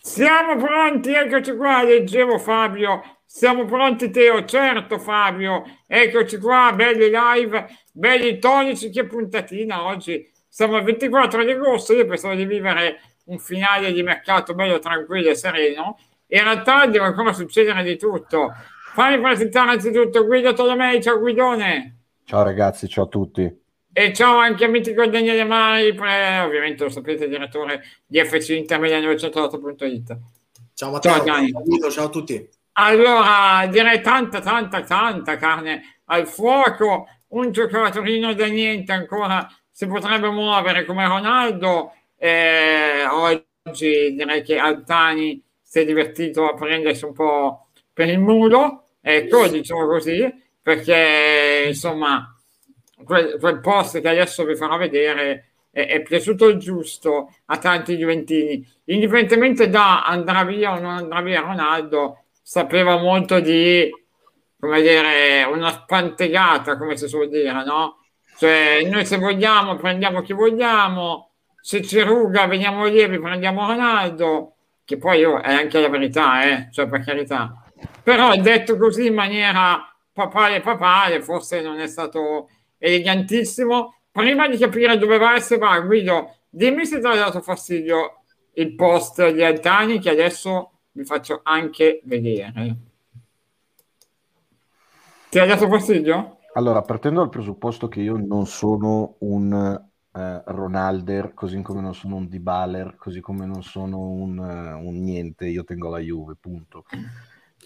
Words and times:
Siamo 0.00 0.54
pronti, 0.56 1.12
eccoci 1.12 1.56
qua, 1.56 1.82
leggevo 1.82 2.38
Fabio. 2.38 3.02
Siamo 3.24 3.64
pronti 3.64 4.10
Teo, 4.10 4.44
certo 4.44 5.00
Fabio, 5.00 5.64
eccoci 5.88 6.38
qua, 6.38 6.72
belli 6.72 7.10
live, 7.10 7.66
belli 7.90 8.38
tonici, 8.38 8.90
che 8.90 9.06
puntatina 9.06 9.82
oggi. 9.82 10.30
Siamo 10.48 10.76
al 10.76 10.84
24 10.84 11.42
di 11.42 11.50
agosto, 11.50 11.94
io 11.94 12.06
pensavo 12.06 12.36
di 12.36 12.44
vivere 12.44 13.00
un 13.24 13.40
finale 13.40 13.92
di 13.92 14.04
mercato 14.04 14.54
bello, 14.54 14.78
tranquillo 14.78 15.30
e 15.30 15.34
sereno. 15.34 15.98
In 16.28 16.44
realtà 16.44 16.86
deve 16.86 17.06
ancora 17.06 17.32
succedere 17.32 17.82
di 17.82 17.96
tutto. 17.96 18.52
Fammi 18.94 19.20
presentare 19.20 19.72
anzitutto 19.72 20.24
Guido 20.26 20.52
Tolomei, 20.52 21.02
ciao 21.02 21.18
Guidone. 21.18 22.02
Ciao 22.24 22.44
ragazzi, 22.44 22.86
ciao 22.86 23.06
a 23.06 23.08
tutti. 23.08 23.64
E 23.98 24.12
ciao 24.12 24.36
anche 24.36 24.66
a 24.66 24.68
mitico 24.68 25.06
Daniele 25.06 25.44
Mari, 25.44 25.94
pre, 25.94 26.40
ovviamente 26.40 26.84
lo 26.84 26.90
sapete, 26.90 27.28
direttore 27.28 27.82
di 28.04 28.22
FC 28.22 28.50
Intermedia 28.50 29.00
908.it. 29.00 30.18
Ciao 30.74 30.90
Matteo, 30.90 31.24
ciao. 31.24 31.46
Ciao, 31.80 31.90
ciao 31.90 32.04
a 32.04 32.08
tutti. 32.10 32.46
Allora, 32.72 33.66
direi 33.68 34.02
tanta, 34.02 34.40
tanta, 34.40 34.82
tanta 34.82 35.38
carne 35.38 36.00
al 36.04 36.26
fuoco, 36.26 37.08
un 37.28 37.50
giocatorino 37.50 38.34
da 38.34 38.44
niente 38.44 38.92
ancora 38.92 39.50
si 39.70 39.86
potrebbe 39.86 40.28
muovere 40.28 40.84
come 40.84 41.06
Ronaldo. 41.06 41.94
Eh, 42.18 43.06
oggi 43.06 44.12
direi 44.14 44.42
che 44.42 44.58
Altani 44.58 45.42
si 45.62 45.78
è 45.78 45.86
divertito 45.86 46.44
a 46.44 46.52
prendersi 46.52 47.06
un 47.06 47.14
po' 47.14 47.68
per 47.94 48.10
il 48.10 48.18
mulo, 48.18 48.88
ecco, 49.00 49.48
diciamo 49.48 49.86
così, 49.86 50.30
perché 50.60 51.64
insomma 51.68 52.35
quel, 53.04 53.38
quel 53.38 53.60
post 53.60 54.00
che 54.00 54.08
adesso 54.08 54.44
vi 54.44 54.56
farò 54.56 54.76
vedere 54.76 55.50
è, 55.70 55.86
è, 55.86 56.02
piaciuto 56.02 56.48
il 56.48 56.58
giusto 56.58 57.34
a 57.46 57.58
tanti 57.58 57.96
Juventini. 57.96 58.66
Indipendentemente 58.86 59.68
da 59.68 60.04
andrà 60.04 60.44
via 60.44 60.72
o 60.72 60.80
non 60.80 60.92
andrà 60.92 61.20
via 61.20 61.40
Ronaldo, 61.40 62.24
sapeva 62.42 62.96
molto 62.96 63.40
di, 63.40 63.90
come 64.58 64.80
dire, 64.80 65.44
una 65.44 65.70
spantegata, 65.70 66.78
come 66.78 66.96
si 66.96 67.08
suol 67.08 67.28
dire, 67.28 67.64
no? 67.64 67.98
Cioè, 68.38 68.82
noi 68.88 69.04
se 69.06 69.18
vogliamo 69.18 69.76
prendiamo 69.76 70.22
chi 70.22 70.32
vogliamo, 70.32 71.30
se 71.60 71.82
ci 71.82 72.00
ruga 72.02 72.46
veniamo 72.46 72.86
lievi, 72.86 73.18
prendiamo 73.18 73.66
Ronaldo, 73.66 74.54
che 74.84 74.96
poi 74.98 75.24
oh, 75.24 75.42
è 75.42 75.52
anche 75.52 75.80
la 75.80 75.88
verità, 75.88 76.44
eh? 76.44 76.68
cioè 76.70 76.86
per 76.86 77.04
carità. 77.04 77.62
Però 78.02 78.34
detto 78.36 78.76
così 78.76 79.06
in 79.06 79.14
maniera 79.14 79.92
papale 80.12 80.60
papale, 80.60 81.20
forse 81.20 81.60
non 81.60 81.80
è 81.80 81.86
stato 81.86 82.48
elegantissimo. 82.78 83.94
Prima 84.10 84.48
di 84.48 84.56
capire 84.56 84.96
dove 84.96 85.18
va 85.18 85.38
se 85.40 85.58
va, 85.58 85.78
Guido, 85.80 86.36
dimmi 86.48 86.86
se 86.86 87.00
ti 87.00 87.06
ha 87.06 87.14
dato 87.14 87.40
fastidio 87.40 88.22
il 88.54 88.74
post 88.74 89.30
di 89.30 89.42
Altani 89.42 89.98
che 89.98 90.10
adesso 90.10 90.70
vi 90.92 91.04
faccio 91.04 91.40
anche 91.42 92.00
vedere. 92.04 92.76
Ti 95.28 95.38
ha 95.38 95.46
dato 95.46 95.68
fastidio? 95.68 96.38
Allora, 96.54 96.80
partendo 96.80 97.20
dal 97.20 97.28
presupposto 97.28 97.88
che 97.88 98.00
io 98.00 98.16
non 98.16 98.46
sono 98.46 99.16
un 99.18 99.52
eh, 100.12 100.42
Ronalder, 100.46 101.34
così 101.34 101.60
come 101.60 101.82
non 101.82 101.94
sono 101.94 102.16
un 102.16 102.28
Dibaler, 102.28 102.96
così 102.96 103.20
come 103.20 103.44
non 103.44 103.62
sono 103.62 103.98
un, 103.98 104.38
uh, 104.38 104.86
un 104.86 105.02
niente, 105.02 105.46
io 105.46 105.64
tengo 105.64 105.90
la 105.90 105.98
Juve, 105.98 106.36
punto 106.40 106.84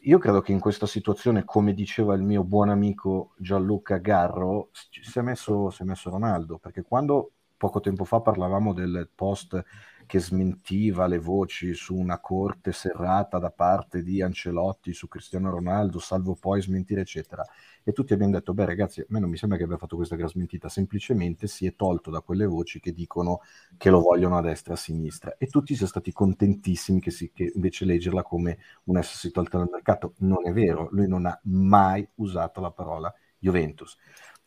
io 0.03 0.19
credo 0.19 0.41
che 0.41 0.53
in 0.53 0.61
questa 0.61 0.87
situazione, 0.87 1.45
come 1.45 1.75
diceva 1.75 2.15
il 2.15 2.23
mio 2.23 2.45
buon 2.45 2.69
amico 2.71 3.33
Gianluca 3.37 3.99
Garro, 3.99 4.71
si 4.73 5.19
è 5.19 5.23
messo, 5.23 5.71
si 5.71 5.83
è 5.83 5.85
messo 5.85 6.11
Ronaldo, 6.11 6.59
perché 6.59 6.83
quando 6.83 7.33
poco 7.57 7.81
tempo 7.81 8.05
fa 8.05 8.21
parlavamo 8.21 8.73
del 8.73 9.09
post 9.15 9.63
che 10.11 10.19
smentiva 10.19 11.07
le 11.07 11.21
voci 11.21 11.73
su 11.73 11.95
una 11.95 12.19
corte 12.19 12.73
serrata 12.73 13.39
da 13.39 13.53
parte 13.53 14.03
di 14.03 14.21
Ancelotti 14.21 14.93
su 14.93 15.07
Cristiano 15.07 15.51
Ronaldo, 15.51 16.01
salvo 16.01 16.35
poi 16.35 16.61
smentire, 16.61 17.03
eccetera. 17.03 17.47
E 17.85 17.93
tutti 17.93 18.13
abbiamo 18.13 18.33
detto, 18.33 18.53
beh 18.53 18.65
ragazzi, 18.65 19.03
a 19.03 19.05
me 19.11 19.21
non 19.21 19.31
mi 19.31 19.37
sembra 19.37 19.57
che 19.57 19.63
abbia 19.63 19.77
fatto 19.77 19.95
questa 19.95 20.17
gran 20.17 20.29
smentita, 20.29 20.69
semplicemente 20.69 21.47
si 21.47 21.65
è 21.65 21.77
tolto 21.77 22.11
da 22.11 22.23
quelle 22.23 22.45
voci 22.45 22.81
che 22.81 22.93
dicono 22.93 23.43
che 23.77 23.89
lo 23.89 24.01
vogliono 24.01 24.37
a 24.37 24.41
destra 24.41 24.73
e 24.73 24.77
a 24.77 24.81
sinistra. 24.81 25.37
E 25.39 25.47
tutti 25.47 25.75
siamo 25.75 25.91
stati 25.91 26.11
contentissimi 26.11 26.99
che, 26.99 27.13
si, 27.13 27.31
che 27.33 27.53
invece 27.55 27.85
leggerla 27.85 28.25
come 28.25 28.59
un 28.87 28.97
essersi 28.97 29.31
tolto 29.31 29.59
dal 29.59 29.69
mercato. 29.71 30.15
Non 30.19 30.45
è 30.45 30.53
vero, 30.53 30.89
lui 30.91 31.07
non 31.07 31.25
ha 31.25 31.41
mai 31.45 32.05
usato 32.17 32.61
la 32.61 32.73
parola 32.73 33.15
Juventus. 33.39 33.97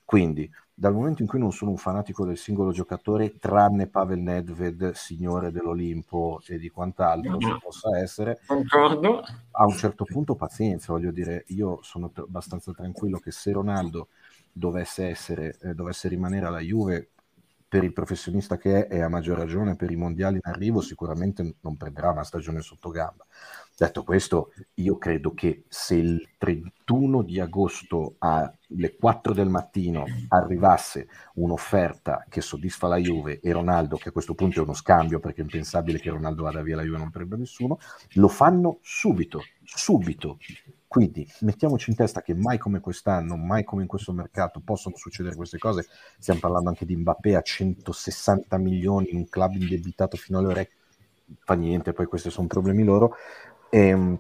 Quindi 0.03 0.51
dal 0.75 0.94
momento 0.94 1.22
in 1.22 1.28
cui 1.28 1.39
non 1.39 1.51
sono 1.51 1.72
un 1.72 1.78
fanatico 1.78 2.25
del 2.25 2.38
singolo 2.38 2.72
giocatore, 2.72 3.38
tranne 3.38 3.88
Pavel 3.88 4.19
Nedved, 4.19 4.91
signore 4.91 5.51
dell'Olimpo 5.51 6.41
e 6.47 6.57
di 6.57 6.69
quant'altro 6.69 7.38
no, 7.38 7.59
possa 7.61 8.00
essere, 8.00 8.41
concordo. 8.45 9.23
A 9.51 9.66
un 9.66 9.75
certo 9.75 10.03
punto 10.03 10.35
pazienza, 10.35 10.91
voglio 10.91 11.12
dire, 11.12 11.44
io 11.50 11.79
sono 11.83 12.09
t- 12.09 12.19
abbastanza 12.19 12.72
tranquillo 12.72 13.19
che 13.19 13.31
se 13.31 13.51
Ronaldo 13.51 14.07
dovesse, 14.51 15.07
essere, 15.07 15.57
eh, 15.62 15.73
dovesse 15.75 16.07
rimanere 16.07 16.47
alla 16.47 16.59
Juve, 16.59 17.09
per 17.73 17.83
il 17.83 17.94
professionista 17.94 18.56
che 18.57 18.85
è 18.85 18.97
e 18.97 19.01
a 19.01 19.09
maggior 19.09 19.35
ragione 19.35 19.75
per 19.75 19.89
i 19.89 19.95
mondiali 19.95 20.35
in 20.35 20.51
arrivo, 20.51 20.79
sicuramente 20.79 21.56
non 21.62 21.75
prenderà 21.75 22.12
una 22.12 22.23
stagione 22.23 22.62
sotto 22.62 22.89
gamba. 22.89 23.25
Detto 23.75 24.03
questo, 24.03 24.53
io 24.75 24.97
credo 25.00 25.34
che 25.34 25.63
se 25.67 25.95
il 25.95 26.29
31 26.38 27.23
di 27.23 27.39
agosto 27.39 28.16
alle 28.19 28.95
4 29.00 29.34
del 29.34 29.50
mattino 29.50 30.06
arrivasse 30.28 31.07
un'offerta 31.35 32.25
che 32.29 32.41
soddisfa 32.41 32.88
la 32.88 32.97
Juve 32.97 33.39
e 33.39 33.51
Ronaldo, 33.51 33.97
che 33.97 34.09
a 34.09 34.12
questo 34.12 34.35
punto 34.35 34.59
è 34.59 34.63
uno 34.63 34.73
scambio 34.73 35.19
perché 35.19 35.41
è 35.41 35.44
impensabile 35.44 36.00
che 36.00 36.12
Ronaldo 36.12 36.44
vada 36.44 36.62
via 36.62 36.75
la 36.75 36.83
Juve 36.83 37.00
non 37.00 37.09
prenda 37.09 37.35
nessuno, 37.35 37.79
lo 38.13 38.28
fanno 38.28 38.78
subito, 38.83 39.41
subito. 39.63 40.38
Quindi 40.88 41.28
mettiamoci 41.39 41.89
in 41.89 41.95
testa 41.95 42.22
che 42.22 42.35
mai 42.35 42.59
come 42.59 42.79
quest'anno, 42.79 43.35
mai 43.35 43.63
come 43.63 43.81
in 43.81 43.88
questo 43.88 44.13
mercato 44.13 44.62
possono 44.63 44.95
succedere 44.95 45.35
queste 45.35 45.57
cose. 45.57 45.88
Stiamo 46.19 46.39
parlando 46.39 46.69
anche 46.69 46.85
di 46.85 46.95
Mbappé 46.95 47.35
a 47.35 47.41
160 47.41 48.56
milioni 48.59 49.09
in 49.09 49.17
un 49.17 49.28
club 49.28 49.56
indebitato 49.56 50.16
fino 50.16 50.38
alle 50.38 50.50
orecchie. 50.50 50.78
Fa 51.39 51.56
niente, 51.56 51.94
poi 51.94 52.06
questi 52.06 52.29
sono 52.29 52.45
problemi 52.45 52.83
loro 52.83 53.16
ehm, 53.73 54.19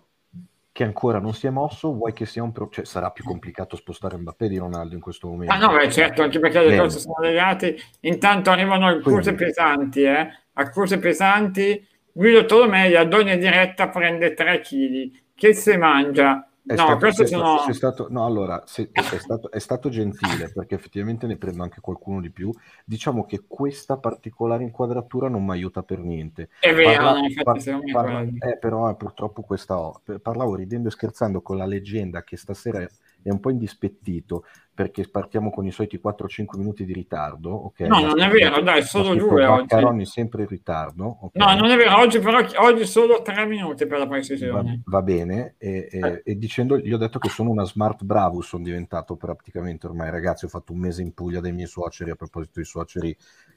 che 0.71 0.83
ancora 0.83 1.19
non 1.19 1.33
si 1.33 1.45
è 1.45 1.51
mosso, 1.51 1.93
vuoi 1.93 2.13
che 2.13 2.25
sia 2.25 2.41
un 2.41 2.51
pro- 2.51 2.69
cioè, 2.71 2.83
sarà 2.83 3.11
più 3.11 3.23
complicato 3.23 3.75
spostare 3.75 4.17
Mbappé 4.17 4.47
di 4.47 4.57
Ronaldo 4.57 4.95
in 4.95 5.01
questo 5.01 5.27
momento. 5.27 5.53
Ah 5.53 5.57
no, 5.57 5.71
beh, 5.71 5.91
certo, 5.91 6.23
anche 6.23 6.39
perché 6.39 6.59
le 6.59 6.69
Bene. 6.69 6.81
cose 6.81 6.99
sono 6.99 7.15
legate. 7.19 7.77
Intanto 8.01 8.49
arrivano 8.49 8.87
accuse 8.87 9.33
Quindi. 9.33 9.35
pesanti, 9.35 10.01
eh? 10.01 10.27
accuse 10.53 10.97
pesanti. 10.97 11.87
Guido 12.11 12.45
Tolomei 12.45 12.95
ad 12.95 13.13
ogni 13.13 13.37
diretta 13.37 13.89
prende 13.89 14.33
3 14.33 14.59
kg. 14.61 15.11
Che 15.35 15.53
se 15.53 15.77
mangia? 15.77 16.47
È 16.65 16.75
no, 16.75 16.83
stato, 16.83 16.97
questo 16.97 17.25
sono... 17.25 17.57
Stato, 17.57 17.73
stato, 17.73 18.07
no, 18.09 18.25
allora, 18.25 18.63
se, 18.65 18.89
è, 18.89 19.01
stato, 19.01 19.51
è, 19.51 19.59
stato, 19.59 19.89
gentile 19.89 20.49
perché 20.49 20.75
effettivamente 20.75 21.27
ne 21.27 21.35
prendo 21.35 21.61
anche 21.61 21.81
qualcuno 21.81 22.21
di 22.21 22.31
più. 22.31 22.51
Diciamo 22.85 23.25
che 23.25 23.43
questa 23.45 23.97
particolare 23.97 24.63
inquadratura 24.63 25.27
non 25.27 25.43
mi 25.43 25.51
aiuta 25.51 25.83
per 25.83 25.99
niente. 25.99 26.49
È 26.61 26.73
vero, 26.73 27.03
parla, 27.03 27.19
no, 27.19 27.43
par, 27.43 27.79
parla, 27.91 28.21
eh, 28.21 28.57
però 28.57 28.89
eh, 28.89 28.95
purtroppo 28.95 29.41
questa 29.41 29.77
ho. 29.77 30.01
Parlavo 30.21 30.55
ridendo 30.55 30.87
e 30.87 30.91
scherzando 30.91 31.41
con 31.41 31.57
la 31.57 31.65
leggenda 31.65 32.23
che 32.23 32.37
stasera 32.37 32.87
è 33.23 33.31
un 33.31 33.39
po' 33.39 33.49
indispettito 33.49 34.43
perché 34.73 35.07
partiamo 35.07 35.51
con 35.51 35.65
i 35.65 35.71
soliti 35.71 36.01
4-5 36.03 36.57
minuti 36.57 36.83
di 36.83 36.93
ritardo. 36.93 37.67
Okay? 37.67 37.87
No, 37.87 37.99
non 37.99 38.19
è 38.19 38.27
vero, 38.27 38.61
dai, 38.61 38.81
solo 38.81 39.13
due 39.13 39.45
oggi. 39.45 39.67
Caroni 39.67 40.05
sempre 40.05 40.43
in 40.43 40.47
ritardo. 40.47 41.19
Okay? 41.21 41.45
No, 41.45 41.61
non 41.61 41.69
è 41.69 41.77
vero, 41.77 41.97
oggi 41.99 42.19
però 42.19 42.39
oggi 42.57 42.85
solo 42.85 43.21
3 43.21 43.45
minuti 43.45 43.85
per 43.85 43.99
la 43.99 44.07
precisione. 44.07 44.81
Va, 44.83 44.97
va 44.97 45.01
bene, 45.03 45.55
e, 45.57 45.87
e, 45.91 45.99
eh. 45.99 46.21
e, 46.25 46.37
dicendo, 46.37 46.77
gli 46.77 46.91
ho 46.91 46.97
detto 46.97 47.19
che 47.19 47.29
sono 47.29 47.51
una 47.51 47.65
smart 47.65 48.03
bravo, 48.03 48.41
sono 48.41 48.63
diventato 48.63 49.15
praticamente 49.15 49.85
ormai, 49.85 50.09
ragazzi, 50.09 50.45
ho 50.45 50.49
fatto 50.49 50.73
un 50.73 50.79
mese 50.79 51.03
in 51.03 51.13
Puglia 51.13 51.39
dai 51.39 51.53
miei 51.53 51.67
suoceri, 51.67 52.09
a 52.09 52.15
proposito 52.15 52.53
dei 52.55 52.65
suoceri 52.65 53.15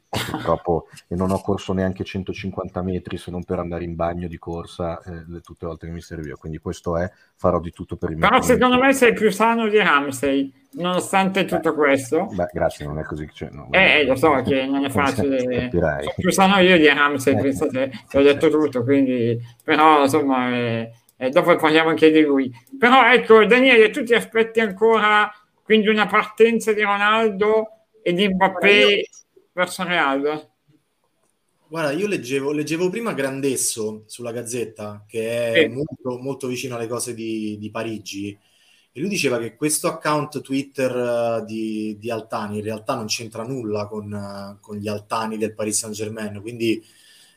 purtroppo 0.09 0.89
e 1.08 1.14
non 1.14 1.31
ho 1.31 1.41
corso 1.41 1.73
neanche 1.73 2.05
150 2.05 2.82
metri 2.82 3.17
se 3.17 3.31
non 3.31 3.44
per 3.44 3.58
andare 3.58 3.85
in 3.85 3.94
bagno 3.94 4.29
di 4.29 4.38
corsa 4.38 5.00
eh, 5.00 5.41
tutte 5.41 5.61
le 5.61 5.69
volte 5.69 5.87
che 5.87 5.93
mi 5.93 6.00
serviva. 6.00 6.37
Quindi 6.37 6.58
questo 6.58 6.97
è 6.97 7.11
farò 7.37 7.61
di 7.61 7.70
tutto 7.70 7.97
per 7.97 8.11
il 8.11 8.19
però 8.19 8.41
secondo 8.41 8.79
me 8.79 8.93
sei 8.93 9.12
più 9.12 9.31
sano 9.31 9.69
di 9.69 9.79
Ramsey 9.79 10.53
nonostante 10.73 11.44
tutto 11.44 11.70
beh, 11.70 11.76
questo. 11.76 12.29
beh 12.32 12.50
grazie 12.53 12.87
non 12.87 12.99
è 12.99 13.03
così 13.03 13.29
cioè, 13.32 13.49
no, 13.50 13.69
eh, 13.70 14.05
lo 14.05 14.14
so 14.14 14.43
che 14.43 14.67
non 14.67 14.85
è 14.85 14.88
facile. 14.91 15.70
sono 15.70 16.00
più 16.17 16.31
sano 16.31 16.58
io 16.61 16.76
di 16.76 16.87
Ramsey 16.87 17.35
eh, 17.35 17.41
pensate 17.41 17.91
ti 18.08 18.17
ho 18.17 18.23
detto 18.23 18.50
tutto 18.50 18.82
quindi 18.82 19.38
però 19.62 20.03
insomma 20.03 20.50
eh, 20.55 20.91
eh, 21.19 21.31
dopo 21.31 21.56
parliamo 21.56 21.91
anche 21.91 22.11
di 22.11 22.20
lui. 22.20 22.53
Però 22.79 23.11
ecco 23.11 23.44
Daniele 23.47 23.91
tu 23.91 24.03
ti 24.03 24.14
aspetti 24.14 24.61
ancora 24.61 25.31
quindi 25.62 25.88
una 25.88 26.06
partenza 26.06 26.73
di 26.73 26.82
Ronaldo 26.82 27.70
e 28.03 28.12
di 28.12 28.29
Mbappé 28.29 29.08
verso 29.56 29.85
Real? 29.85 30.50
Guarda, 31.67 31.91
io 31.93 32.06
leggevo, 32.06 32.53
leggevo, 32.53 32.91
prima 32.91 33.14
Grandesso 33.14 34.05
sulla 34.06 34.31
Gazzetta, 34.31 35.05
che 35.08 35.53
è 35.53 35.62
sì. 35.62 35.69
molto, 35.69 36.19
molto, 36.19 36.47
vicino 36.47 36.76
alle 36.76 36.87
cose 36.87 37.14
di, 37.14 37.56
di, 37.58 37.70
Parigi, 37.70 38.38
e 38.93 39.00
lui 39.00 39.08
diceva 39.08 39.38
che 39.38 39.56
questo 39.56 39.88
account 39.88 40.43
Twitter 40.43 41.41
uh, 41.41 41.44
di, 41.44 41.97
di, 41.99 42.11
Altani 42.11 42.58
in 42.58 42.64
realtà 42.64 42.94
non 42.94 43.06
c'entra 43.06 43.44
nulla 43.44 43.87
con, 43.87 44.12
uh, 44.12 44.61
con, 44.61 44.76
gli 44.76 44.88
Altani 44.88 45.38
del 45.38 45.55
Paris 45.55 45.79
Saint 45.79 45.97
Germain, 45.97 46.41
quindi 46.43 46.85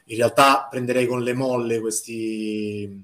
in 0.05 0.17
realtà 0.17 0.67
prenderei 0.69 1.07
con 1.07 1.23
le 1.23 1.33
molle 1.33 1.79
questi, 1.79 3.01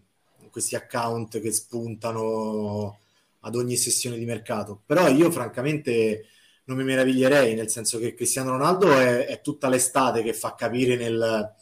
questi 0.51 0.75
account 0.75 1.39
che 1.39 1.51
spuntano 1.51 2.99
ad 3.39 3.55
ogni 3.55 3.77
sessione 3.77 4.17
di 4.17 4.25
mercato. 4.25 4.81
Però 4.85 5.07
io 5.07 5.31
francamente 5.31 6.25
non 6.65 6.77
mi 6.77 6.83
meraviglierei, 6.83 7.53
nel 7.53 7.69
senso 7.69 7.99
che 7.99 8.13
Cristiano 8.13 8.51
Ronaldo 8.51 8.91
è, 8.91 9.25
è 9.25 9.41
tutta 9.41 9.69
l'estate 9.69 10.23
che 10.23 10.33
fa 10.33 10.55
capire 10.55 10.95
nel, 10.95 11.53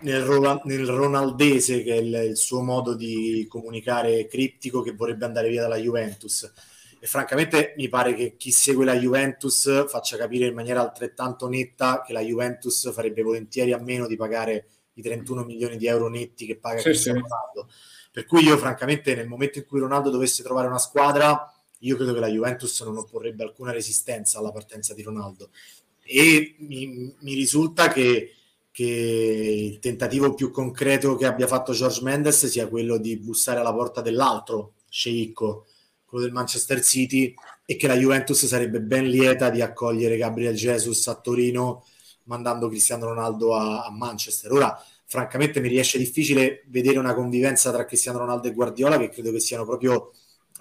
nel, 0.00 0.60
nel 0.64 0.86
ronaldese, 0.86 1.82
che 1.82 1.94
è 1.94 1.98
il, 1.98 2.14
il, 2.30 2.36
suo 2.36 2.62
modo 2.62 2.94
di 2.94 3.46
comunicare 3.48 4.26
criptico, 4.26 4.82
che 4.82 4.92
vorrebbe 4.92 5.26
andare 5.26 5.48
via 5.48 5.62
dalla 5.62 5.76
Juventus. 5.76 6.50
E 6.98 7.06
francamente 7.06 7.74
mi 7.76 7.88
pare 7.88 8.14
che 8.14 8.36
chi 8.36 8.50
segue 8.50 8.84
la 8.84 8.94
Juventus 8.94 9.86
faccia 9.88 10.16
capire 10.16 10.46
in 10.46 10.54
maniera 10.54 10.80
altrettanto 10.80 11.48
netta 11.48 12.02
che 12.02 12.12
la 12.12 12.20
Juventus 12.20 12.92
farebbe 12.92 13.22
volentieri 13.22 13.72
a 13.72 13.78
meno 13.78 14.06
di 14.06 14.16
pagare 14.16 14.66
i 14.94 15.02
31 15.02 15.44
milioni 15.44 15.76
di 15.76 15.86
euro 15.86 16.08
netti 16.08 16.44
che 16.44 16.58
paga 16.58 16.78
sì, 16.78 16.84
Cristiano 16.84 17.20
Ronaldo. 17.20 17.72
Per 18.12 18.24
cui 18.24 18.42
io 18.42 18.56
francamente 18.58 19.14
nel 19.14 19.28
momento 19.28 19.58
in 19.58 19.66
cui 19.66 19.80
Ronaldo 19.80 20.10
dovesse 20.10 20.42
trovare 20.42 20.66
una 20.66 20.78
squadra 20.78 21.50
io 21.80 21.96
credo 21.96 22.12
che 22.14 22.20
la 22.20 22.28
Juventus 22.28 22.80
non 22.82 22.96
opporrebbe 22.96 23.42
alcuna 23.42 23.72
resistenza 23.72 24.38
alla 24.38 24.52
partenza 24.52 24.94
di 24.94 25.02
Ronaldo 25.02 25.50
e 26.02 26.56
mi, 26.58 27.14
mi 27.20 27.34
risulta 27.34 27.88
che, 27.88 28.34
che, 28.72 28.84
il 28.84 29.78
tentativo 29.78 30.34
più 30.34 30.50
concreto 30.50 31.14
che 31.14 31.26
abbia 31.26 31.46
fatto 31.46 31.72
George 31.72 32.02
Mendes 32.02 32.46
sia 32.46 32.66
quello 32.66 32.98
di 32.98 33.16
bussare 33.16 33.60
alla 33.60 33.72
porta 33.72 34.00
dell'altro 34.00 34.74
sceicco, 34.88 35.66
quello 36.04 36.24
del 36.24 36.34
Manchester 36.34 36.82
City 36.82 37.32
e 37.64 37.76
che 37.76 37.86
la 37.86 37.94
Juventus 37.94 38.44
sarebbe 38.44 38.80
ben 38.80 39.06
lieta 39.06 39.50
di 39.50 39.60
accogliere 39.60 40.16
Gabriel 40.16 40.54
Jesus 40.54 41.06
a 41.06 41.14
Torino 41.14 41.84
mandando 42.24 42.68
Cristiano 42.68 43.06
Ronaldo 43.06 43.54
a, 43.54 43.84
a 43.84 43.90
Manchester. 43.90 44.52
Ora, 44.52 44.76
francamente, 45.04 45.60
mi 45.60 45.68
riesce 45.68 45.98
difficile 45.98 46.64
vedere 46.66 46.98
una 46.98 47.14
convivenza 47.14 47.72
tra 47.72 47.84
Cristiano 47.84 48.18
Ronaldo 48.18 48.48
e 48.48 48.52
Guardiola, 48.52 48.98
che 48.98 49.08
credo 49.08 49.30
che 49.32 49.40
siano 49.40 49.64
proprio 49.64 50.12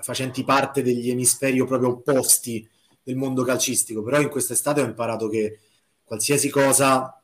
facenti 0.01 0.44
parte 0.44 0.81
degli 0.81 1.10
emisferi 1.10 1.63
proprio 1.66 1.90
opposti 1.90 2.68
del 3.04 3.16
mondo 3.16 3.44
calcistico, 3.44 4.04
però 4.04 4.19
in 4.22 4.30
quest'estate 4.30 4.81
ho 4.81 4.86
imparato 4.86 5.28
che 5.28 5.60
qualsiasi 6.04 6.50
cosa 6.50 7.22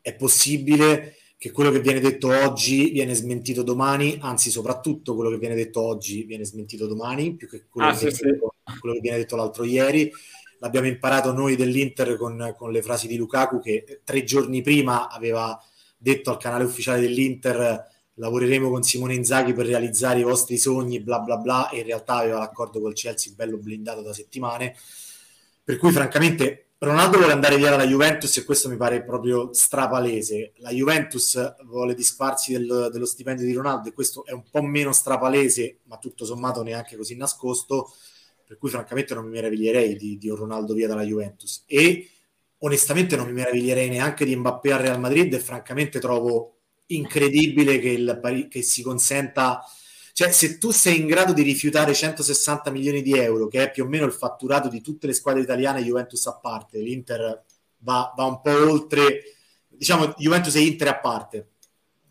è 0.00 0.14
possibile, 0.14 1.16
che 1.36 1.50
quello 1.50 1.70
che 1.70 1.80
viene 1.80 2.00
detto 2.00 2.28
oggi 2.28 2.90
viene 2.90 3.14
smentito 3.14 3.62
domani, 3.62 4.18
anzi 4.20 4.50
soprattutto 4.50 5.14
quello 5.14 5.30
che 5.30 5.38
viene 5.38 5.54
detto 5.54 5.80
oggi 5.82 6.24
viene 6.24 6.44
smentito 6.44 6.86
domani, 6.86 7.34
più 7.34 7.48
che 7.48 7.66
quello, 7.68 7.88
ah, 7.88 7.92
che, 7.92 8.10
sì, 8.10 8.24
detto, 8.24 8.54
sì. 8.64 8.78
quello 8.78 8.94
che 8.96 9.00
viene 9.00 9.18
detto 9.18 9.36
l'altro 9.36 9.64
ieri. 9.64 10.10
L'abbiamo 10.60 10.88
imparato 10.88 11.32
noi 11.32 11.54
dell'Inter 11.54 12.16
con, 12.16 12.54
con 12.56 12.72
le 12.72 12.82
frasi 12.82 13.06
di 13.06 13.16
Lukaku 13.16 13.60
che 13.60 14.00
tre 14.02 14.24
giorni 14.24 14.60
prima 14.60 15.08
aveva 15.08 15.56
detto 15.96 16.30
al 16.30 16.38
canale 16.38 16.64
ufficiale 16.64 17.00
dell'Inter 17.00 17.86
lavoreremo 18.18 18.68
con 18.70 18.82
Simone 18.82 19.14
Inzaghi 19.14 19.52
per 19.52 19.66
realizzare 19.66 20.20
i 20.20 20.24
vostri 20.24 20.58
sogni, 20.58 21.00
bla 21.00 21.20
bla 21.20 21.36
bla, 21.36 21.70
e 21.70 21.78
in 21.78 21.84
realtà 21.84 22.16
aveva 22.16 22.38
l'accordo 22.38 22.80
col 22.80 22.94
Chelsea 22.94 23.32
bello 23.34 23.56
blindato 23.56 24.02
da 24.02 24.12
settimane. 24.12 24.76
Per 25.64 25.76
cui, 25.76 25.90
francamente, 25.92 26.68
Ronaldo 26.78 27.18
vuole 27.18 27.32
andare 27.32 27.56
via 27.56 27.70
dalla 27.70 27.86
Juventus 27.86 28.36
e 28.36 28.44
questo 28.44 28.68
mi 28.68 28.76
pare 28.76 29.02
proprio 29.02 29.52
strapalese. 29.52 30.52
La 30.58 30.70
Juventus 30.70 31.56
vuole 31.64 31.94
disfarsi 31.94 32.52
del, 32.52 32.90
dello 32.92 33.06
stipendio 33.06 33.44
di 33.44 33.52
Ronaldo 33.52 33.88
e 33.88 33.92
questo 33.92 34.24
è 34.24 34.32
un 34.32 34.44
po' 34.50 34.62
meno 34.62 34.92
strapalese, 34.92 35.80
ma 35.84 35.98
tutto 35.98 36.24
sommato 36.24 36.62
neanche 36.62 36.96
così 36.96 37.16
nascosto. 37.16 37.92
Per 38.46 38.56
cui, 38.56 38.70
francamente, 38.70 39.14
non 39.14 39.24
mi 39.24 39.32
meraviglierei 39.32 39.96
di, 39.96 40.18
di 40.18 40.28
un 40.28 40.36
Ronaldo 40.36 40.72
via 40.72 40.86
dalla 40.86 41.02
Juventus. 41.02 41.64
E 41.66 42.10
onestamente 42.58 43.14
non 43.16 43.26
mi 43.26 43.32
meraviglierei 43.32 43.88
neanche 43.88 44.24
di 44.24 44.34
Mbappé 44.34 44.72
al 44.72 44.80
Real 44.80 44.98
Madrid 44.98 45.32
e 45.34 45.38
francamente 45.38 45.98
trovo 45.98 46.57
incredibile 46.88 47.78
che, 47.78 47.90
il, 47.90 48.46
che 48.50 48.62
si 48.62 48.82
consenta 48.82 49.62
cioè 50.12 50.32
se 50.32 50.58
tu 50.58 50.72
sei 50.72 50.98
in 50.98 51.06
grado 51.06 51.32
di 51.32 51.42
rifiutare 51.42 51.94
160 51.94 52.70
milioni 52.70 53.02
di 53.02 53.16
euro 53.16 53.46
che 53.46 53.62
è 53.62 53.70
più 53.70 53.84
o 53.84 53.86
meno 53.86 54.04
il 54.04 54.12
fatturato 54.12 54.68
di 54.68 54.80
tutte 54.80 55.06
le 55.06 55.12
squadre 55.12 55.42
italiane 55.42 55.82
Juventus 55.82 56.26
a 56.26 56.34
parte 56.34 56.80
l'Inter 56.80 57.44
va, 57.78 58.12
va 58.16 58.24
un 58.24 58.40
po' 58.40 58.70
oltre 58.70 59.22
diciamo 59.78 60.14
Juventus 60.18 60.54
e 60.56 60.60
Inter 60.60 60.88
a 60.88 60.98
parte. 60.98 61.50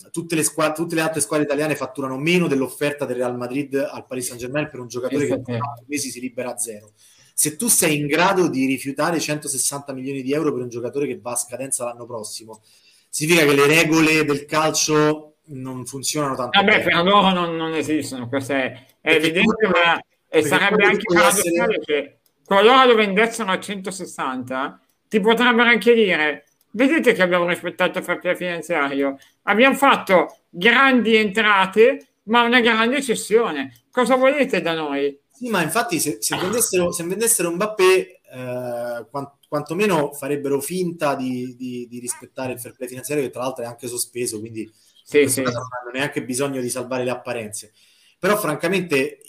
Tutte 0.10 0.36
le, 0.36 0.44
squadre, 0.44 0.74
tutte 0.74 0.96
le 0.96 1.02
altre 1.02 1.22
squadre 1.22 1.46
italiane 1.46 1.76
fatturano 1.76 2.18
meno 2.18 2.48
dell'offerta 2.48 3.06
del 3.06 3.18
Real 3.18 3.36
Madrid 3.36 3.76
al 3.76 4.06
Paris 4.06 4.26
Saint 4.26 4.40
Germain 4.40 4.70
per 4.70 4.80
un 4.80 4.88
giocatore 4.88 5.28
che 5.28 5.34
in 5.34 5.44
quattro 5.44 5.84
mesi 5.86 6.10
si 6.10 6.20
libera 6.20 6.54
a 6.54 6.58
zero. 6.58 6.94
Se 7.34 7.56
tu 7.56 7.68
sei 7.68 7.98
in 8.00 8.08
grado 8.08 8.48
di 8.48 8.66
rifiutare 8.66 9.20
160 9.20 9.94
milioni 9.94 10.24
di 10.24 10.34
euro 10.34 10.52
per 10.54 10.62
un 10.64 10.70
giocatore 10.70 11.06
che 11.06 11.20
va 11.20 11.34
a 11.34 11.36
scadenza 11.36 11.84
l'anno 11.84 12.06
prossimo 12.06 12.64
significa 13.10 13.46
che 13.46 13.54
le 13.54 13.68
regole 13.68 14.26
del 14.26 14.46
calcio 14.46 15.38
non 15.48 15.86
funzionano 15.86 16.36
tanto. 16.36 16.60
Vabbè, 16.60 16.84
per 16.84 17.04
loro 17.04 17.32
non, 17.32 17.56
non 17.56 17.74
esistono, 17.74 18.28
questo 18.28 18.54
è, 18.54 18.86
è 19.02 19.14
evidente, 19.14 19.66
tu, 19.66 19.70
ma 19.70 20.00
e 20.30 20.44
sarebbe 20.44 20.86
anche 20.86 21.04
paradossale 21.04 21.50
essere... 21.50 21.80
che 21.86 22.18
qualora 22.46 22.86
lo 22.86 22.96
vendessero 22.96 23.50
a 23.52 23.60
160, 23.60 24.82
ti 25.08 25.20
potrebbero 25.20 25.70
anche 25.70 25.94
dire 25.94 26.48
vedete 26.72 27.14
che 27.14 27.22
abbiamo 27.22 27.48
rispettato 27.48 27.98
il 27.98 28.04
fair 28.04 28.20
play 28.20 28.36
finanziario, 28.36 29.18
abbiamo 29.44 29.76
fatto 29.76 30.38
grandi 30.50 31.16
entrate, 31.16 32.08
ma 32.24 32.44
una 32.44 32.60
grande 32.60 33.02
cessione. 33.02 33.82
Cosa 33.92 34.16
volete 34.16 34.62
da 34.62 34.74
noi? 34.74 35.20
Sì, 35.32 35.50
ma 35.50 35.62
infatti 35.64 36.00
se, 36.00 36.18
se 36.20 36.38
vendessero, 36.38 36.92
se 36.92 37.04
vendessero 37.04 37.50
un 37.50 37.56
Mbappé, 37.56 38.17
eh, 38.34 39.06
quant, 39.10 39.34
quantomeno 39.48 40.14
farebbero 40.14 40.60
finta 40.60 41.16
di, 41.16 41.56
di, 41.56 41.88
di, 41.90 42.00
rispettare 42.00 42.54
il 42.54 42.60
fair 42.60 42.76
play 42.76 42.88
finanziario 42.88 43.24
che 43.24 43.30
tra 43.30 43.42
l'altro 43.42 43.64
è 43.64 43.68
anche 43.68 43.88
sospeso, 43.88 44.40
quindi 44.40 44.70
sì, 45.04 45.28
sì. 45.28 45.42
non 45.42 45.54
hanno 45.56 45.92
neanche 45.94 46.24
bisogno 46.24 46.62
di 46.62 46.70
salvare 46.70 47.04
le 47.04 47.12
apparenze. 47.12 47.72
Però 48.20 48.36
francamente 48.38 49.20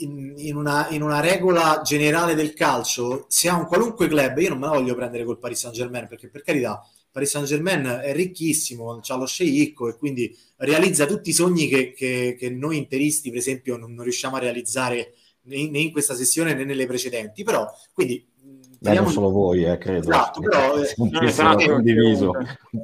in, 0.00 0.34
in, 0.36 0.56
una, 0.56 0.88
in, 0.90 1.02
una, 1.02 1.20
regola 1.20 1.82
generale 1.84 2.34
del 2.34 2.54
calcio, 2.54 3.26
se 3.28 3.48
ha 3.48 3.56
un 3.56 3.66
qualunque 3.66 4.08
club, 4.08 4.38
io 4.38 4.50
non 4.50 4.58
me 4.58 4.66
la 4.66 4.72
voglio 4.72 4.94
prendere 4.94 5.24
col 5.24 5.38
Paris 5.38 5.58
Saint 5.58 5.76
Germain, 5.76 6.06
perché 6.06 6.28
per 6.28 6.42
carità, 6.42 6.80
Paris 7.10 7.30
Saint 7.30 7.46
Germain 7.46 7.84
è 8.02 8.12
ricchissimo, 8.14 9.00
ha 9.06 9.16
lo 9.16 9.26
sceicco 9.26 9.88
e 9.88 9.96
quindi 9.96 10.34
realizza 10.58 11.04
tutti 11.04 11.30
i 11.30 11.34
sogni 11.34 11.68
che, 11.68 11.92
che, 11.92 12.36
che 12.38 12.48
noi 12.48 12.78
interisti, 12.78 13.28
per 13.28 13.38
esempio, 13.38 13.76
non, 13.76 13.92
non 13.92 14.04
riusciamo 14.04 14.36
a 14.36 14.40
realizzare 14.40 15.14
né, 15.42 15.68
né 15.68 15.78
in 15.78 15.90
questa 15.90 16.14
sessione 16.14 16.54
né 16.54 16.64
nelle 16.64 16.86
precedenti. 16.86 17.42
Però, 17.42 17.66
quindi 17.92 18.24
Beh, 18.80 18.94
non 18.94 19.10
solo 19.10 19.30
voi, 19.30 19.64
eh, 19.64 19.76
credo. 19.78 20.10
Esatto, 20.10 20.40
però, 20.40 20.76
eh, 20.76 21.26
esatto, 21.26 21.70
condiviso. 21.72 22.32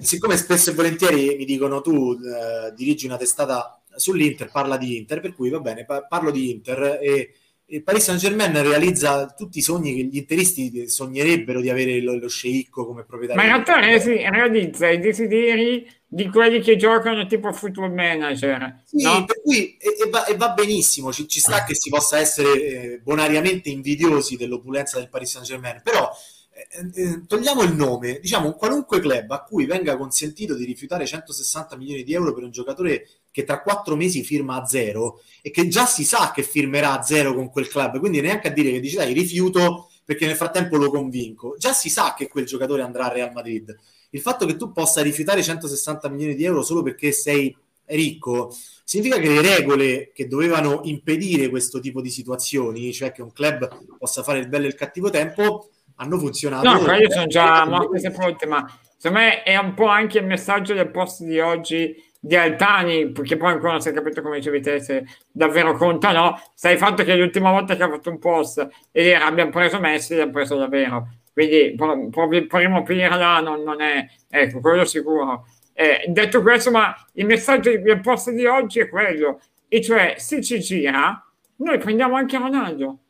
Siccome 0.00 0.36
spesso 0.36 0.70
e 0.70 0.74
volentieri 0.74 1.36
mi 1.36 1.44
dicono 1.44 1.80
tu 1.80 2.12
eh, 2.12 2.72
dirigi 2.74 3.06
una 3.06 3.16
testata 3.16 3.80
sull'Inter, 3.94 4.50
parla 4.50 4.76
di 4.76 4.96
Inter, 4.96 5.20
per 5.20 5.34
cui 5.34 5.50
va 5.50 5.60
bene, 5.60 5.84
pa- 5.84 6.02
parlo 6.02 6.30
di 6.30 6.50
Inter 6.50 6.98
e 7.00 7.34
il 7.66 7.82
Paris 7.82 8.04
Saint 8.04 8.20
Germain 8.20 8.52
realizza 8.62 9.26
tutti 9.26 9.58
i 9.58 9.62
sogni 9.62 9.94
che 9.94 10.02
gli 10.02 10.16
interisti 10.18 10.86
sognerebbero 10.88 11.60
di 11.60 11.70
avere 11.70 12.00
lo, 12.02 12.16
lo 12.16 12.28
sceicco 12.28 12.86
come 12.86 13.04
proprietario. 13.04 13.42
Ma 13.42 13.48
in 13.48 13.54
realtà 13.54 14.30
realizza 14.30 14.90
i 14.90 15.00
desideri 15.00 15.86
di 16.14 16.28
quelli 16.28 16.60
che 16.60 16.76
giocano 16.76 17.26
tipo 17.26 17.52
football 17.52 17.92
manager. 17.92 18.82
Sì, 18.84 19.02
no? 19.02 19.24
per 19.24 19.42
cui 19.42 19.76
e, 19.76 19.96
e, 20.06 20.08
va, 20.08 20.24
e 20.26 20.36
va, 20.36 20.50
benissimo, 20.50 21.12
ci, 21.12 21.26
ci, 21.26 21.40
sta 21.40 21.64
che 21.64 21.74
si 21.74 21.90
possa 21.90 22.18
essere 22.18 22.52
eh, 22.52 23.00
bonariamente 23.02 23.68
invidiosi 23.68 24.36
dell'opulenza 24.36 24.98
del 24.98 25.08
Paris 25.08 25.30
Saint 25.32 25.44
Germain, 25.44 25.80
però 25.82 26.08
eh, 26.52 27.02
eh, 27.02 27.26
togliamo 27.26 27.62
il 27.62 27.74
nome, 27.74 28.20
diciamo 28.20 28.46
un 28.46 28.54
qualunque 28.54 29.00
club 29.00 29.28
a 29.32 29.42
cui 29.42 29.66
venga 29.66 29.96
consentito 29.96 30.54
di 30.54 30.64
rifiutare 30.64 31.04
160 31.04 31.76
milioni 31.76 32.04
di 32.04 32.14
euro 32.14 32.32
per 32.32 32.44
un 32.44 32.52
giocatore 32.52 33.08
che 33.32 33.42
tra 33.42 33.60
quattro 33.60 33.96
mesi 33.96 34.22
firma 34.22 34.62
a 34.62 34.66
zero 34.66 35.20
e 35.42 35.50
che 35.50 35.66
già 35.66 35.84
si 35.84 36.04
sa 36.04 36.30
che 36.32 36.44
firmerà 36.44 36.96
a 36.96 37.02
zero 37.02 37.34
con 37.34 37.50
quel 37.50 37.66
club, 37.66 37.98
quindi 37.98 38.20
neanche 38.20 38.46
a 38.46 38.52
dire 38.52 38.70
che 38.70 38.78
dice 38.78 38.98
dai 38.98 39.12
rifiuto 39.12 39.88
perché 40.04 40.26
nel 40.26 40.36
frattempo 40.36 40.76
lo 40.76 40.90
convinco, 40.90 41.56
già 41.58 41.72
si 41.72 41.88
sa 41.88 42.14
che 42.16 42.28
quel 42.28 42.44
giocatore 42.44 42.82
andrà 42.82 43.06
al 43.06 43.14
Real 43.14 43.32
Madrid. 43.32 43.76
Il 44.14 44.20
fatto 44.20 44.46
che 44.46 44.56
tu 44.56 44.70
possa 44.70 45.02
rifiutare 45.02 45.42
160 45.42 46.08
milioni 46.08 46.36
di 46.36 46.44
euro 46.44 46.62
solo 46.62 46.82
perché 46.82 47.10
sei 47.10 47.54
ricco 47.86 48.54
significa 48.84 49.18
che 49.18 49.28
le 49.28 49.42
regole 49.42 50.12
che 50.14 50.28
dovevano 50.28 50.82
impedire 50.84 51.48
questo 51.48 51.80
tipo 51.80 52.00
di 52.00 52.10
situazioni, 52.10 52.92
cioè 52.92 53.10
che 53.10 53.22
un 53.22 53.32
club 53.32 53.68
possa 53.98 54.22
fare 54.22 54.38
il 54.38 54.48
bello 54.48 54.66
e 54.66 54.68
il 54.68 54.76
cattivo 54.76 55.10
tempo, 55.10 55.70
hanno 55.96 56.16
funzionato. 56.16 56.86
No, 56.86 56.94
io 56.94 57.10
sono 57.10 57.26
già 57.26 57.66
morte 57.66 57.98
sepolte, 57.98 58.46
ma 58.46 58.64
secondo 58.96 59.24
me 59.24 59.42
è 59.42 59.56
un 59.56 59.74
po' 59.74 59.86
anche 59.86 60.18
il 60.18 60.26
messaggio 60.26 60.74
del 60.74 60.92
post 60.92 61.24
di 61.24 61.40
oggi 61.40 62.00
di 62.20 62.36
Altani, 62.36 63.10
perché 63.10 63.36
poi 63.36 63.50
ancora 63.50 63.72
non 63.72 63.80
si 63.80 63.88
è 63.88 63.92
capito 63.92 64.22
come 64.22 64.36
dicevi 64.36 64.60
te 64.60 64.80
se 64.80 65.04
davvero 65.30 65.76
conta 65.76 66.12
no, 66.12 66.40
sai 66.54 66.74
il 66.74 66.78
fatto 66.78 67.02
che 67.02 67.16
l'ultima 67.16 67.50
volta 67.50 67.74
che 67.74 67.82
ha 67.82 67.90
fatto 67.90 68.10
un 68.10 68.20
post 68.20 68.66
e 68.92 69.08
era 69.08 69.26
abbiamo 69.26 69.50
preso 69.50 69.80
Messi, 69.80 70.10
l'abbiamo 70.12 70.32
preso 70.32 70.56
davvero. 70.56 71.08
Quindi 71.34 71.74
proprio 72.10 72.38
il 72.38 72.46
primo 72.46 72.82
pirla 72.84 73.40
non, 73.40 73.62
non 73.62 73.80
è, 73.80 74.06
ecco, 74.30 74.60
quello 74.60 74.84
sicuro. 74.84 75.46
Eh, 75.74 76.04
detto 76.06 76.40
questo, 76.40 76.70
ma 76.70 76.94
il 77.14 77.26
messaggio 77.26 77.76
del 77.76 78.00
post 78.00 78.30
di 78.30 78.46
oggi 78.46 78.78
è 78.78 78.88
quello, 78.88 79.40
e 79.68 79.82
cioè 79.82 80.14
se 80.16 80.40
ci 80.40 80.60
gira, 80.60 81.20
noi 81.56 81.78
prendiamo 81.78 82.14
anche 82.14 82.38
Ronaldo 82.38 83.00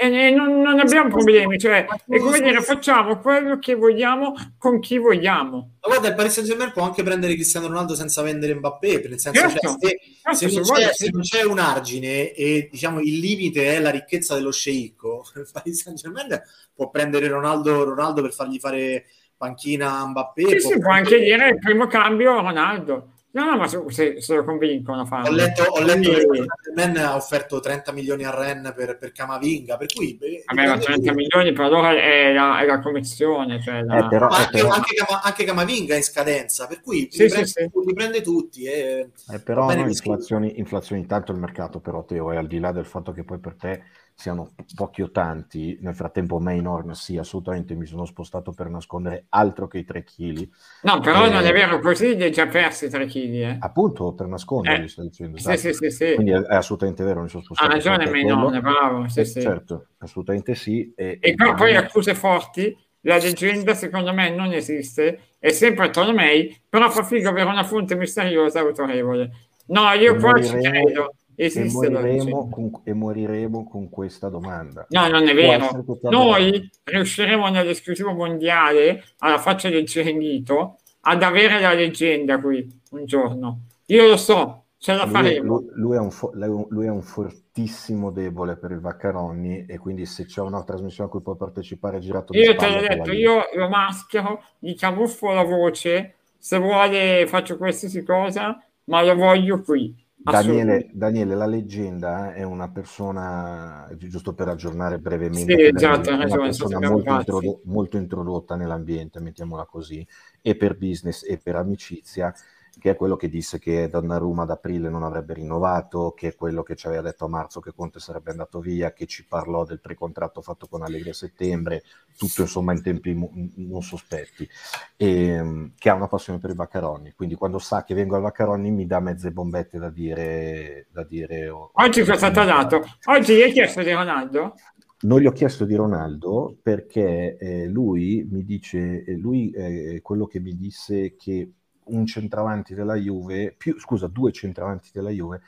e 0.00 0.30
non, 0.30 0.60
non 0.60 0.78
abbiamo 0.78 1.10
problemi, 1.10 1.58
cioè 1.58 1.84
è 1.84 2.18
come 2.18 2.40
dire 2.40 2.62
facciamo 2.62 3.18
quello 3.18 3.58
che 3.58 3.74
vogliamo 3.74 4.32
con 4.56 4.78
chi 4.78 4.96
vogliamo. 4.96 5.78
Ma 5.80 5.88
guarda, 5.88 6.08
il 6.08 6.14
Paris 6.14 6.34
Saint 6.34 6.48
Germain 6.48 6.70
può 6.70 6.84
anche 6.84 7.02
prendere 7.02 7.34
Cristiano 7.34 7.66
Ronaldo 7.66 7.96
senza 7.96 8.22
vendere 8.22 8.54
Mbappé, 8.54 9.04
nel 9.08 9.18
senso 9.18 9.40
certo, 9.40 9.58
cioè, 9.58 9.76
se, 9.80 9.98
certo, 10.22 10.38
se, 10.38 10.54
non 10.54 10.62
vuole, 10.62 10.92
se, 10.92 11.10
non 11.10 11.22
c'è, 11.22 11.42
un 11.42 11.58
argine 11.58 12.32
e 12.32 12.68
diciamo 12.70 13.00
il 13.00 13.18
limite 13.18 13.74
è 13.74 13.80
la 13.80 13.90
ricchezza 13.90 14.36
dello 14.36 14.52
sceicco, 14.52 15.24
il 15.34 15.48
Paris 15.52 15.82
Saint 15.82 15.98
Germain 15.98 16.42
può 16.72 16.90
prendere 16.90 17.26
Ronaldo, 17.26 17.82
Ronaldo 17.82 18.22
per 18.22 18.32
fargli 18.32 18.60
fare 18.60 19.06
panchina 19.36 20.06
Mbappé. 20.06 20.42
Sì, 20.42 20.56
può, 20.58 20.70
si 20.70 20.78
può 20.78 20.92
anche 20.92 21.18
dire 21.18 21.48
il 21.48 21.58
primo 21.58 21.88
cambio 21.88 22.40
Ronaldo. 22.40 23.14
No, 23.30 23.44
no, 23.44 23.56
ma 23.58 23.68
se, 23.68 24.20
se 24.20 24.34
lo 24.34 24.42
convincono 24.42 25.02
a 25.02 25.04
farlo. 25.04 25.28
Ho 25.28 25.32
letto, 25.32 25.62
ho 25.62 25.82
letto 25.82 26.10
che 26.10 26.46
Men 26.74 26.96
ha 26.96 27.14
offerto 27.14 27.60
30 27.60 27.92
milioni 27.92 28.24
a 28.24 28.30
Ren 28.30 28.72
per, 28.74 28.96
per 28.96 29.12
Camavinga, 29.12 29.76
per 29.76 29.86
cui... 29.94 30.16
Beh, 30.16 30.44
Vabbè, 30.46 30.66
ma 30.66 30.78
30 30.78 31.12
milioni 31.12 31.52
per 31.52 31.66
allora 31.66 31.90
è 31.92 32.32
la, 32.32 32.60
è 32.60 32.64
la 32.64 32.80
commissione. 32.80 33.60
Cioè 33.60 33.82
la... 33.82 34.06
eh, 34.06 34.08
però, 34.08 34.28
anche, 34.28 34.50
però... 34.50 34.70
Anche, 34.70 34.94
anche, 35.22 35.44
Camavinga 35.44 35.92
è 35.92 35.98
in 35.98 36.02
scadenza, 36.02 36.66
per 36.66 36.80
cui 36.80 37.08
sì, 37.10 37.24
li, 37.24 37.28
sì, 37.28 37.34
prende, 37.34 37.48
sì. 37.48 37.70
li, 37.84 37.92
prende, 37.92 38.20
tutti. 38.22 38.64
E... 38.64 39.10
Eh, 39.30 39.40
però 39.40 39.72
no, 39.74 39.86
inflazioni, 39.86 40.58
inflazioni 40.58 41.04
tanto 41.04 41.32
il 41.32 41.38
mercato, 41.38 41.80
però 41.80 42.04
Teo, 42.04 42.32
è 42.32 42.36
al 42.36 42.46
di 42.46 42.58
là 42.58 42.72
del 42.72 42.86
fatto 42.86 43.12
che 43.12 43.24
poi 43.24 43.38
per 43.38 43.56
te 43.56 43.82
siano 44.18 44.50
pochi 44.74 45.02
o 45.02 45.12
tanti. 45.12 45.78
Nel 45.80 45.94
frattempo, 45.94 46.40
Maynor, 46.40 46.96
sì, 46.96 47.16
assolutamente 47.16 47.76
mi 47.76 47.86
sono 47.86 48.04
spostato 48.04 48.50
per 48.50 48.68
nascondere 48.68 49.26
altro 49.28 49.68
che 49.68 49.78
i 49.78 49.84
3 49.84 50.02
kg. 50.02 50.48
No, 50.82 50.98
però 50.98 51.26
eh, 51.26 51.30
non 51.30 51.44
è 51.44 51.52
vero, 51.52 51.78
così 51.78 52.16
li 52.16 52.24
hai 52.24 52.32
già 52.32 52.48
persi 52.48 52.88
3 52.88 53.06
kg. 53.06 53.32
Eh. 53.32 53.56
Appunto, 53.60 54.14
per 54.14 54.26
nasconderli, 54.26 54.86
eh. 54.86 54.88
sto 54.88 55.02
dicendo. 55.02 55.38
Sì, 55.38 55.56
sì, 55.56 55.72
sì, 55.72 55.90
sì, 55.90 56.14
Quindi 56.14 56.32
è, 56.32 56.40
è, 56.40 56.56
assolutamente 56.56 57.04
vero, 57.04 57.22
mi 57.22 57.28
sono 57.28 57.44
spostato. 57.44 57.70
Ha 57.70 57.74
ragione 57.74 58.10
Maynor, 58.10 58.60
bravo. 58.60 59.08
Sì, 59.08 59.20
eh, 59.20 59.24
sì. 59.24 59.40
Certo, 59.40 59.86
assolutamente 59.98 60.56
sì. 60.56 60.92
E, 60.96 61.18
e, 61.20 61.30
e 61.30 61.34
però 61.34 61.54
poi 61.54 61.76
accuse 61.76 62.16
forti, 62.16 62.76
la 63.02 63.18
leggenda 63.18 63.74
secondo 63.74 64.12
me 64.12 64.34
non 64.34 64.52
esiste, 64.52 65.36
è 65.38 65.50
sempre 65.50 65.90
Tolomei, 65.90 66.60
però 66.68 66.90
fa 66.90 67.04
figo 67.04 67.28
avere 67.28 67.48
una 67.48 67.62
fonte 67.62 67.94
misteriosa 67.94 68.58
autorevole. 68.58 69.30
No, 69.66 69.92
io 69.92 70.16
qua 70.16 70.42
ci 70.42 70.56
credo 70.56 71.14
e 71.40 71.70
moriremo, 71.70 72.48
con, 72.48 72.80
e 72.82 72.92
moriremo, 72.92 73.68
con, 73.68 73.88
questa 73.88 74.28
domanda. 74.28 74.86
No, 74.88 75.06
non 75.06 75.28
è 75.28 75.34
vero. 75.34 75.84
Noi 76.10 76.68
riusciremo 76.82 77.48
nell'esclusivo 77.48 78.12
mondiale, 78.12 79.04
alla 79.18 79.38
faccia 79.38 79.68
del 79.68 79.86
Cirenghito, 79.86 80.78
ad 81.02 81.22
avere 81.22 81.60
la 81.60 81.74
leggenda 81.74 82.40
qui 82.40 82.68
un 82.90 83.04
giorno. 83.06 83.60
Io 83.86 84.08
lo 84.08 84.16
so, 84.16 84.64
ce 84.78 84.94
la 84.94 85.04
lui, 85.04 85.12
faremo. 85.12 85.44
Lui, 85.44 85.70
lui, 85.74 85.96
è 85.96 86.10
fo- 86.10 86.32
lui, 86.34 86.86
è 86.86 86.90
un 86.90 87.02
fortissimo 87.02 88.10
debole 88.10 88.56
per 88.56 88.72
il 88.72 88.80
Vaccaroni 88.80 89.64
e 89.66 89.78
quindi 89.78 90.06
se 90.06 90.24
c'è 90.24 90.40
una 90.40 90.64
trasmissione 90.64 91.08
a 91.08 91.12
cui 91.12 91.22
può 91.22 91.36
partecipare 91.36 92.00
girato 92.00 92.36
io 92.36 92.56
te 92.56 92.68
l'ho 92.68 92.80
detto, 92.80 93.12
io 93.12 93.44
lo 93.54 93.68
maschero, 93.68 94.42
gli 94.58 94.74
camuffo 94.74 95.30
la 95.30 95.44
voce, 95.44 96.16
se 96.36 96.58
vuole 96.58 97.28
faccio 97.28 97.56
qualsiasi 97.56 98.02
cosa, 98.02 98.60
ma 98.86 99.04
lo 99.04 99.14
voglio 99.14 99.62
qui 99.62 100.06
Daniele, 100.20 100.90
Daniele, 100.92 101.34
la 101.34 101.46
leggenda 101.46 102.34
è 102.34 102.42
una 102.42 102.68
persona, 102.70 103.88
giusto 103.96 104.34
per 104.34 104.48
aggiornare 104.48 104.98
brevemente, 104.98 105.54
sì, 105.54 105.62
esatto, 105.74 106.12
una 106.12 106.26
persona 106.26 106.90
molto, 106.90 107.12
introdo- 107.12 107.60
molto, 107.64 107.96
introdotta 107.96 108.56
nell'ambiente, 108.56 109.20
mettiamola 109.20 109.64
così, 109.64 110.06
e 110.42 110.56
per 110.56 110.76
business 110.76 111.24
e 111.24 111.38
per 111.38 111.56
amicizia, 111.56 112.34
che 112.78 112.90
è 112.90 112.96
quello 112.96 113.16
che 113.16 113.28
disse 113.28 113.58
che 113.58 113.88
Donnarumma 113.88 114.42
ad 114.42 114.50
aprile 114.50 114.88
non 114.88 115.02
avrebbe 115.02 115.34
rinnovato, 115.34 116.12
che 116.16 116.28
è 116.28 116.34
quello 116.34 116.62
che 116.62 116.76
ci 116.76 116.86
aveva 116.86 117.02
detto 117.02 117.24
a 117.24 117.28
marzo 117.28 117.60
che 117.60 117.72
Conte 117.74 117.98
sarebbe 117.98 118.30
andato 118.30 118.60
via, 118.60 118.92
che 118.92 119.06
ci 119.06 119.26
parlò 119.26 119.64
del 119.64 119.80
precontratto 119.80 120.40
fatto 120.40 120.66
con 120.68 120.82
Allegri 120.82 121.10
a 121.10 121.14
settembre, 121.14 121.82
tutto 122.16 122.42
insomma 122.42 122.72
in 122.72 122.82
tempi 122.82 123.14
non 123.56 123.82
sospetti, 123.82 124.48
e, 124.96 125.26
ehm, 125.26 125.72
che 125.76 125.90
ha 125.90 125.94
una 125.94 126.08
passione 126.08 126.38
per 126.38 126.50
i 126.50 126.54
Vaccaroni, 126.54 127.12
quindi 127.12 127.34
quando 127.34 127.58
sa 127.58 127.84
che 127.84 127.94
vengo 127.94 128.16
al 128.16 128.22
Vaccaroni 128.22 128.70
mi 128.70 128.86
dà 128.86 129.00
mezze 129.00 129.30
bombette 129.30 129.78
da 129.78 129.90
dire... 129.90 130.86
Da 130.90 131.04
dire 131.04 131.48
oh, 131.48 131.70
Oggi 131.74 132.00
cosa 132.00 132.14
è 132.14 132.16
stato 132.16 132.44
dato? 132.44 132.84
Oggi 133.06 133.36
gli 133.36 133.42
hai 133.42 133.52
chiesto 133.52 133.82
di 133.82 133.92
Ronaldo? 133.92 134.54
Non 135.00 135.20
gli 135.20 135.26
ho 135.26 135.32
chiesto 135.32 135.64
di 135.64 135.76
Ronaldo 135.76 136.56
perché 136.60 137.36
eh, 137.36 137.66
lui 137.66 138.26
mi 138.28 138.44
dice, 138.44 139.04
eh, 139.04 139.16
lui 139.16 139.50
è 139.50 140.00
quello 140.02 140.26
che 140.26 140.40
mi 140.40 140.56
disse 140.56 141.14
che 141.16 141.52
un 141.88 142.06
centravanti 142.06 142.74
della 142.74 142.94
Juve, 142.94 143.54
più, 143.56 143.78
scusa, 143.78 144.06
due 144.06 144.32
centravanti 144.32 144.90
della 144.92 145.10
Juve, 145.10 145.42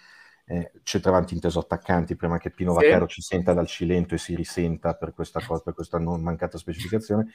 eh, 0.47 0.73
centravanti 0.83 1.35
inteso 1.35 1.61
attaccanti, 1.61 2.17
prima 2.17 2.39
che 2.39 2.51
Pino 2.51 2.73
sì. 2.73 2.85
Vaccaro 2.85 3.07
ci 3.07 3.23
senta 3.23 3.53
dal 3.53 3.67
Cilento 3.67 4.15
e 4.15 4.19
si 4.19 4.35
risenta 4.35 4.95
per 4.95 5.13
questa, 5.13 5.41
cosa, 5.45 5.63
per 5.63 5.75
questa 5.75 5.99
non 5.99 6.23
mancata 6.23 6.59
specificazione, 6.59 7.29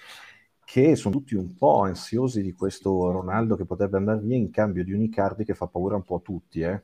che 0.65 0.95
sono 0.95 1.15
tutti 1.15 1.35
un 1.35 1.55
po' 1.55 1.83
ansiosi 1.83 2.41
di 2.41 2.51
questo 2.53 3.11
Ronaldo 3.11 3.55
che 3.55 3.65
potrebbe 3.65 3.97
andare 3.97 4.19
via 4.19 4.35
in 4.35 4.49
cambio 4.49 4.83
di 4.83 4.91
un 4.91 5.01
Icardi 5.01 5.45
che 5.45 5.53
fa 5.53 5.67
paura 5.67 5.95
un 5.95 6.03
po' 6.03 6.15
a 6.15 6.21
tutti, 6.21 6.61
eh? 6.61 6.83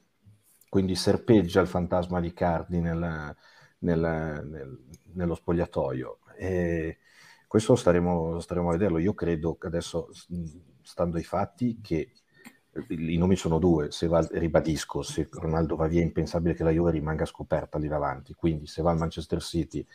quindi 0.69 0.95
serpeggia 0.95 1.59
il 1.59 1.67
fantasma 1.67 2.21
di 2.21 2.27
Icardi 2.27 2.79
nel, 2.79 3.35
nel, 3.79 3.99
nel, 4.49 4.79
nello 5.13 5.35
spogliatoio. 5.35 6.19
E 6.37 6.99
questo 7.45 7.75
staremo, 7.75 8.39
staremo 8.39 8.69
a 8.69 8.71
vederlo. 8.71 8.97
Io 8.97 9.13
credo 9.13 9.57
che 9.57 9.67
adesso 9.67 10.07
stando 10.83 11.17
ai 11.17 11.23
fatti 11.23 11.79
che 11.81 12.11
i 12.89 13.17
nomi 13.17 13.35
sono 13.35 13.59
due, 13.59 13.91
se 13.91 14.07
va, 14.07 14.25
ribadisco, 14.31 15.01
se 15.01 15.27
Ronaldo 15.31 15.75
va 15.75 15.87
via 15.87 15.99
è 15.99 16.03
impensabile 16.03 16.53
che 16.53 16.63
la 16.63 16.71
Juve 16.71 16.91
rimanga 16.91 17.25
scoperta 17.25 17.77
lì 17.77 17.87
davanti, 17.87 18.33
quindi 18.33 18.65
se 18.65 18.81
va 18.81 18.91
al 18.91 18.97
Manchester 18.97 19.41
City 19.41 19.85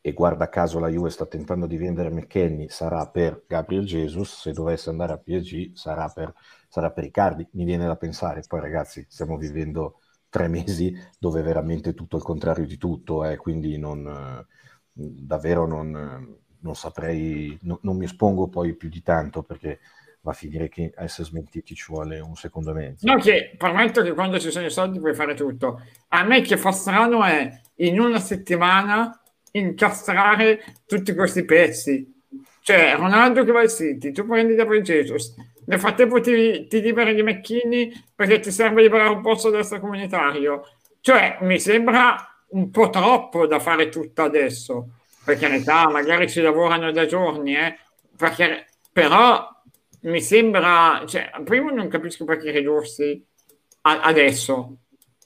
e 0.00 0.12
guarda 0.12 0.48
caso 0.48 0.78
la 0.78 0.88
Juve 0.88 1.10
sta 1.10 1.26
tentando 1.26 1.66
di 1.66 1.76
vendere 1.78 2.10
McKenny 2.10 2.68
sarà 2.68 3.08
per 3.08 3.44
Gabriel 3.46 3.84
Jesus, 3.84 4.40
se 4.42 4.52
dovesse 4.52 4.90
andare 4.90 5.14
a 5.14 5.18
PSG 5.18 5.74
sarà 5.74 6.08
per, 6.08 6.32
sarà 6.68 6.90
per 6.92 7.04
Icardi, 7.04 7.48
mi 7.52 7.64
viene 7.64 7.86
da 7.86 7.96
pensare, 7.96 8.42
poi 8.46 8.60
ragazzi 8.60 9.06
stiamo 9.08 9.36
vivendo 9.38 10.00
tre 10.28 10.48
mesi 10.48 10.94
dove 11.18 11.40
veramente 11.42 11.94
tutto 11.94 12.16
il 12.18 12.22
contrario 12.22 12.66
di 12.66 12.76
tutto, 12.76 13.24
eh, 13.24 13.36
quindi 13.36 13.78
non, 13.78 14.44
davvero 14.92 15.66
non, 15.66 16.38
non 16.60 16.74
saprei, 16.74 17.56
no, 17.62 17.78
non 17.82 17.96
mi 17.96 18.04
espongo 18.04 18.48
poi 18.48 18.74
più 18.74 18.88
di 18.88 19.02
tanto 19.02 19.42
perché 19.42 19.80
va 20.20 20.32
a 20.32 20.34
finire 20.34 20.68
che 20.68 20.92
a 20.96 21.04
essere 21.04 21.28
smentiti 21.28 21.74
ci 21.74 21.86
vuole 21.88 22.18
un 22.18 22.34
secondo 22.34 22.72
mezzo. 22.72 23.06
No, 23.06 23.16
che 23.16 23.54
prometto 23.56 24.02
che 24.02 24.12
quando 24.12 24.38
ci 24.38 24.50
sono 24.50 24.66
i 24.66 24.70
soldi 24.70 24.98
puoi 24.98 25.14
fare 25.14 25.34
tutto. 25.34 25.80
A 26.08 26.24
me 26.24 26.40
che 26.40 26.56
fa 26.56 26.72
strano 26.72 27.24
è 27.24 27.60
in 27.76 28.00
una 28.00 28.18
settimana 28.18 29.20
incastrare 29.52 30.60
tutti 30.84 31.14
questi 31.14 31.44
pezzi. 31.44 32.14
Cioè, 32.60 32.96
Ronaldo 32.96 33.44
che 33.44 33.52
va 33.52 33.60
al 33.60 33.70
City, 33.70 34.10
tu 34.10 34.26
prendi 34.26 34.56
Gabriel 34.56 34.82
Jesus, 34.82 35.34
nel 35.66 35.78
frattempo 35.78 36.20
ti, 36.20 36.66
ti 36.66 36.80
liberi 36.80 37.14
di 37.14 37.22
McKinney 37.22 37.92
perché 38.14 38.40
ti 38.40 38.50
serve 38.50 38.82
liberare 38.82 39.10
un 39.10 39.22
posto 39.22 39.50
comunitario. 39.80 40.62
Cioè, 41.00 41.38
mi 41.42 41.60
sembra 41.60 42.16
un 42.48 42.70
po' 42.70 42.90
troppo 42.90 43.46
da 43.46 43.60
fare 43.60 43.88
tutto 43.88 44.22
adesso. 44.22 44.90
Per 45.26 45.36
carità, 45.38 45.88
magari 45.88 46.28
ci 46.30 46.40
lavorano 46.40 46.92
da 46.92 47.04
giorni, 47.06 47.56
eh? 47.56 47.76
Perché, 48.16 48.66
però 48.92 49.48
mi 50.02 50.20
sembra, 50.20 51.04
cioè, 51.06 51.30
primo 51.44 51.70
non 51.70 51.88
capisco 51.88 52.24
perché 52.24 52.50
ridursi 52.52 53.24
a- 53.82 54.02
adesso, 54.02 54.76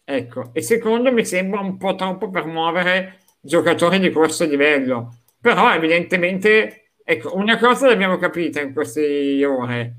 ecco, 0.04 0.50
e 0.54 0.62
secondo 0.62 1.12
mi 1.12 1.24
sembra 1.26 1.60
un 1.60 1.76
po' 1.76 1.94
troppo 1.96 2.30
per 2.30 2.46
muovere 2.46 3.18
giocatori 3.40 3.98
di 3.98 4.10
questo 4.10 4.46
livello, 4.46 5.18
però 5.40 5.72
evidentemente, 5.74 6.92
ecco, 7.04 7.36
una 7.36 7.58
cosa 7.58 7.86
l'abbiamo 7.88 8.16
capita 8.16 8.60
in 8.60 8.72
queste 8.72 9.44
ore, 9.44 9.94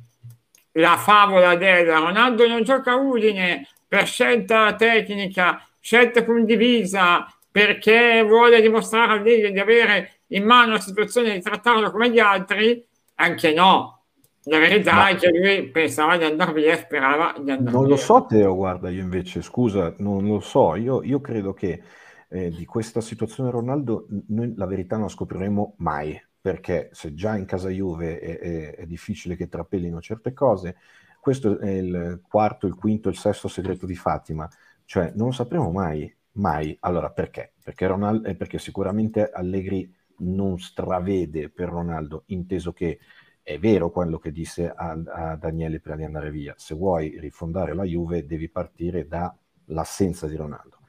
la 0.74 0.98
favola 0.98 1.56
del 1.56 1.86
Ronaldo 1.86 2.48
non 2.48 2.64
gioca 2.64 2.96
Udine 2.96 3.68
per 3.88 4.08
scelta 4.08 4.74
tecnica, 4.76 5.64
scelta 5.80 6.24
condivisa, 6.24 7.26
perché 7.52 8.24
vuole 8.24 8.62
dimostrare 8.62 9.14
a 9.14 9.22
Liga 9.22 9.50
di 9.50 9.60
avere 9.60 10.22
in 10.28 10.46
mano 10.46 10.74
la 10.74 10.80
situazione 10.80 11.34
di 11.34 11.42
trattarlo 11.42 11.92
come 11.92 12.10
gli 12.12 12.20
altri, 12.20 12.86
anche 13.16 13.54
no, 13.54 14.06
la 14.44 14.58
verità 14.60 14.94
Ma... 14.94 15.10
è 15.10 15.16
che 15.18 15.30
lui 15.30 15.70
pensava 15.70 16.18
di 16.18 16.24
andare 16.24 16.54
via, 16.54 16.78
sperava 16.78 17.36
di 17.40 17.52
andare 17.52 17.78
Non 17.78 17.82
via. 17.82 17.90
lo 17.90 17.96
so, 17.96 18.26
Teo, 18.26 18.56
guarda, 18.56 18.90
io 18.90 19.02
invece, 19.02 19.42
scusa, 19.42 19.94
non 20.00 20.26
lo 20.28 20.40
so, 20.40 20.76
io, 20.76 21.04
io 21.04 21.22
credo 21.22 21.54
che 21.54 21.82
eh, 22.30 22.52
di 22.54 22.66
questa 22.66 23.02
situazione 23.02 23.52
Ronaldo 23.52 24.08
noi 24.28 24.54
la 24.56 24.66
verità 24.66 24.96
non 24.96 25.06
la 25.06 25.12
scopriremo 25.12 25.76
mai, 25.78 26.20
perché 26.40 26.90
se 26.92 27.14
già 27.14 27.36
in 27.38 27.46
casa 27.46 27.70
Juve 27.70 28.20
è, 28.20 28.40
è, 28.40 28.76
è 28.78 28.86
difficile 28.86 29.36
che 29.36 29.48
trapelino 29.48 30.02
certe 30.02 30.34
cose, 30.34 30.78
questo 31.20 31.60
è 31.60 31.70
il 31.70 32.22
quarto, 32.28 32.68
il 32.68 32.76
quinto, 32.76 33.10
il 33.10 33.18
sesto 33.18 33.48
segreto 33.48 33.86
di 33.86 33.96
Fatima, 33.96 34.50
cioè 34.86 35.12
non 35.16 35.28
lo 35.28 35.34
sapremo 35.34 35.72
mai, 35.72 36.14
mai. 36.34 36.76
Allora 36.82 37.12
perché? 37.12 37.54
Perché, 37.64 37.88
Ronaldo, 37.88 38.28
eh, 38.28 38.36
perché 38.36 38.60
sicuramente 38.60 39.30
Allegri 39.30 39.94
non 40.20 40.60
stravede 40.60 41.50
per 41.50 41.70
Ronaldo, 41.70 42.24
inteso 42.28 42.74
che 42.74 43.00
è 43.42 43.58
vero 43.58 43.90
quello 43.90 44.20
che 44.20 44.32
disse 44.32 44.70
a, 44.70 44.92
a, 44.92 45.36
Daniele 45.36 45.80
prima 45.80 45.98
di 45.98 46.04
andare 46.04 46.30
via, 46.30 46.54
se 46.58 46.76
vuoi 46.76 47.20
rifondare 47.20 47.74
la 47.74 47.84
Juve 47.84 48.26
devi 48.26 48.50
partire 48.50 49.08
dall'assenza 49.08 50.28
di 50.28 50.36
Ronaldo. 50.36 50.81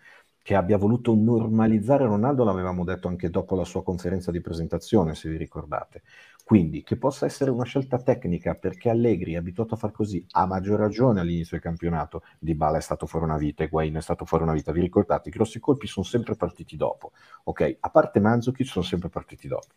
Che 0.42 0.54
abbia 0.56 0.76
voluto 0.76 1.14
normalizzare 1.14 2.04
Ronaldo 2.04 2.44
l'avevamo 2.44 2.84
detto 2.84 3.08
anche 3.08 3.30
dopo 3.30 3.54
la 3.54 3.64
sua 3.64 3.82
conferenza 3.82 4.30
di 4.30 4.40
presentazione, 4.40 5.14
se 5.14 5.28
vi 5.28 5.36
ricordate. 5.36 6.02
Quindi 6.44 6.82
che 6.82 6.96
possa 6.96 7.24
essere 7.24 7.52
una 7.52 7.64
scelta 7.64 7.98
tecnica 7.98 8.54
perché 8.54 8.90
Allegri 8.90 9.34
è 9.34 9.36
abituato 9.36 9.74
a 9.74 9.76
far 9.76 9.92
così, 9.92 10.26
ha 10.32 10.44
maggior 10.44 10.78
ragione 10.78 11.20
all'inizio 11.20 11.52
del 11.52 11.60
campionato. 11.60 12.24
Di 12.38 12.54
Bala 12.54 12.78
è 12.78 12.80
stato 12.80 13.06
fuori 13.06 13.24
una 13.24 13.38
vita, 13.38 13.62
Higuain 13.62 13.94
è 13.94 14.00
stato 14.00 14.24
fuori 14.24 14.42
una 14.42 14.52
vita. 14.52 14.72
Vi 14.72 14.80
ricordate? 14.80 15.28
I 15.28 15.32
grossi 15.32 15.60
colpi 15.60 15.86
sono 15.86 16.04
sempre 16.04 16.34
partiti 16.34 16.76
dopo. 16.76 17.12
Ok, 17.44 17.76
a 17.78 17.90
parte 17.90 18.18
Mandzukic 18.18 18.66
sono 18.66 18.84
sempre 18.84 19.08
partiti 19.08 19.46
dopo. 19.46 19.68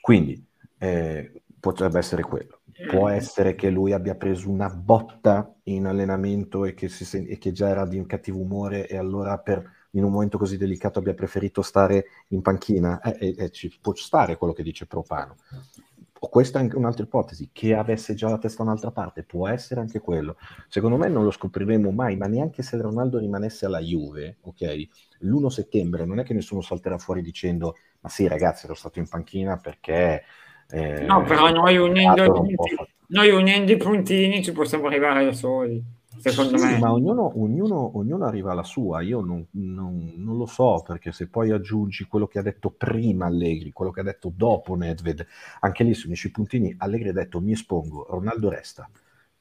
Quindi 0.00 0.46
eh, 0.78 1.42
potrebbe 1.58 1.98
essere 1.98 2.22
quello. 2.22 2.60
Può 2.88 3.08
essere 3.08 3.54
che 3.54 3.70
lui 3.70 3.92
abbia 3.92 4.14
preso 4.14 4.50
una 4.50 4.68
botta 4.68 5.52
in 5.64 5.86
allenamento 5.86 6.66
e 6.66 6.74
che, 6.74 6.88
si, 6.88 7.26
e 7.26 7.38
che 7.38 7.52
già 7.52 7.68
era 7.68 7.86
di 7.86 8.04
cattivo 8.04 8.38
umore 8.38 8.86
e 8.86 8.98
allora 8.98 9.38
per 9.38 9.75
in 9.96 10.04
un 10.04 10.12
momento 10.12 10.38
così 10.38 10.56
delicato 10.56 10.98
abbia 10.98 11.14
preferito 11.14 11.62
stare 11.62 12.06
in 12.28 12.42
panchina, 12.42 13.00
eh, 13.00 13.34
eh, 13.36 13.50
ci 13.50 13.72
può 13.80 13.94
stare 13.94 14.36
quello 14.36 14.52
che 14.52 14.62
dice 14.62 14.86
Propano. 14.86 15.36
O 16.18 16.28
questa 16.28 16.58
è 16.58 16.62
anche 16.62 16.76
un'altra 16.76 17.04
ipotesi, 17.04 17.50
che 17.52 17.74
avesse 17.74 18.14
già 18.14 18.28
la 18.28 18.38
testa 18.38 18.62
da 18.62 18.70
un'altra 18.70 18.90
parte, 18.90 19.22
può 19.22 19.48
essere 19.48 19.80
anche 19.80 20.00
quello. 20.00 20.36
Secondo 20.68 20.96
me 20.96 21.08
non 21.08 21.24
lo 21.24 21.30
scopriremo 21.30 21.90
mai, 21.90 22.16
ma 22.16 22.26
neanche 22.26 22.62
se 22.62 22.80
Ronaldo 22.80 23.18
rimanesse 23.18 23.66
alla 23.66 23.80
Juve, 23.80 24.38
ok? 24.42 24.88
L'1 25.20 25.46
settembre 25.48 26.06
non 26.06 26.18
è 26.18 26.24
che 26.24 26.32
nessuno 26.32 26.62
salterà 26.62 26.96
fuori 26.98 27.20
dicendo 27.20 27.76
ma 28.00 28.08
sì 28.08 28.28
ragazzi 28.28 28.66
ero 28.66 28.74
stato 28.74 28.98
in 28.98 29.08
panchina 29.08 29.56
perché... 29.56 30.22
Eh, 30.68 31.04
no, 31.04 31.22
però 31.22 31.50
noi 31.50 31.76
unendo, 31.76 32.44
noi 33.08 33.30
unendo 33.30 33.72
i 33.72 33.76
puntini 33.76 34.42
ci 34.42 34.52
possiamo 34.52 34.86
arrivare 34.86 35.24
da 35.24 35.32
soli 35.32 35.82
secondo 36.18 36.58
sì, 36.58 36.64
me. 36.64 36.78
Ma 36.78 36.92
ognuno, 36.92 37.40
ognuno, 37.40 37.96
ognuno, 37.98 38.24
arriva 38.26 38.52
alla 38.52 38.62
sua, 38.62 39.00
io 39.02 39.20
non, 39.20 39.46
non, 39.52 40.12
non, 40.16 40.36
lo 40.36 40.46
so, 40.46 40.82
perché 40.86 41.12
se 41.12 41.28
poi 41.28 41.50
aggiungi 41.50 42.04
quello 42.04 42.26
che 42.26 42.38
ha 42.38 42.42
detto 42.42 42.70
prima 42.70 43.26
Allegri, 43.26 43.72
quello 43.72 43.90
che 43.90 44.00
ha 44.00 44.04
detto 44.04 44.32
dopo 44.34 44.74
Nedved, 44.74 45.26
anche 45.60 45.84
lì 45.84 45.94
su 45.94 46.06
unisci 46.06 46.28
i 46.28 46.30
puntini, 46.30 46.74
Allegri 46.78 47.08
ha 47.08 47.12
detto 47.12 47.40
mi 47.40 47.52
espongo, 47.52 48.06
Ronaldo 48.08 48.48
resta. 48.48 48.88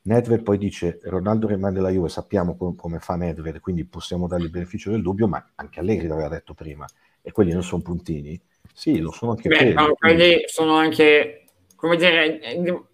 Nedved 0.03 0.43
poi 0.43 0.57
dice 0.57 0.99
Ronaldo 1.03 1.47
rimane 1.47 1.79
la 1.79 1.89
Juve, 1.89 2.09
sappiamo 2.09 2.55
com- 2.55 2.75
come 2.75 2.99
fa 2.99 3.15
Nedved, 3.15 3.59
quindi 3.59 3.85
possiamo 3.85 4.27
dargli 4.27 4.43
il 4.43 4.51
beneficio 4.51 4.91
del 4.91 5.01
dubbio, 5.01 5.27
ma 5.27 5.43
anche 5.55 5.79
Allegri 5.79 6.07
l'aveva 6.07 6.29
detto 6.29 6.53
prima, 6.53 6.85
e 7.21 7.31
quelli 7.31 7.51
non 7.51 7.63
sono 7.63 7.81
puntini. 7.81 8.39
Sì, 8.71 8.99
lo 8.99 9.11
sono 9.11 9.31
anche 9.31 9.49
Beh, 9.49 9.57
quelli. 9.57 9.73
No, 9.73 9.93
quelli 9.95 10.43
sono 10.45 10.75
anche, 10.75 11.45
come 11.75 11.95
dire, 11.95 12.39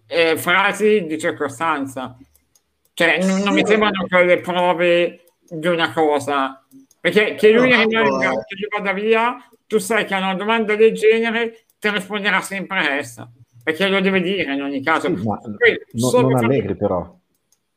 eh 0.06 0.36
frasi 0.38 1.04
di 1.06 1.18
circostanza 1.18 2.16
cioè, 2.94 3.24
non, 3.24 3.40
non 3.40 3.54
mi 3.54 3.64
sembrano 3.64 4.06
quelle 4.08 4.40
prove 4.40 5.24
di 5.48 5.66
una 5.66 5.92
cosa. 5.92 6.64
Perché 7.00 7.34
che 7.34 7.50
lui, 7.50 7.70
no, 7.70 7.82
rimanga, 7.82 8.28
no. 8.28 8.44
che 8.44 8.56
lui 8.56 8.68
vada 8.70 8.92
via, 8.92 9.36
tu 9.66 9.78
sai 9.78 10.04
che 10.04 10.14
a 10.14 10.18
una 10.18 10.34
domanda 10.34 10.76
del 10.76 10.92
genere 10.92 11.64
ti 11.78 11.88
risponderà 11.90 12.40
sempre 12.40 12.98
essa. 12.98 13.30
Perché 13.62 13.88
lo 13.88 14.00
deve 14.00 14.20
dire 14.20 14.54
in 14.54 14.62
ogni 14.62 14.82
caso. 14.82 15.06
Sì, 15.06 15.26
ma 15.26 15.38
Poi, 15.38 15.80
no, 15.92 16.20
non 16.20 16.36
allegri 16.36 16.76
però. 16.76 17.18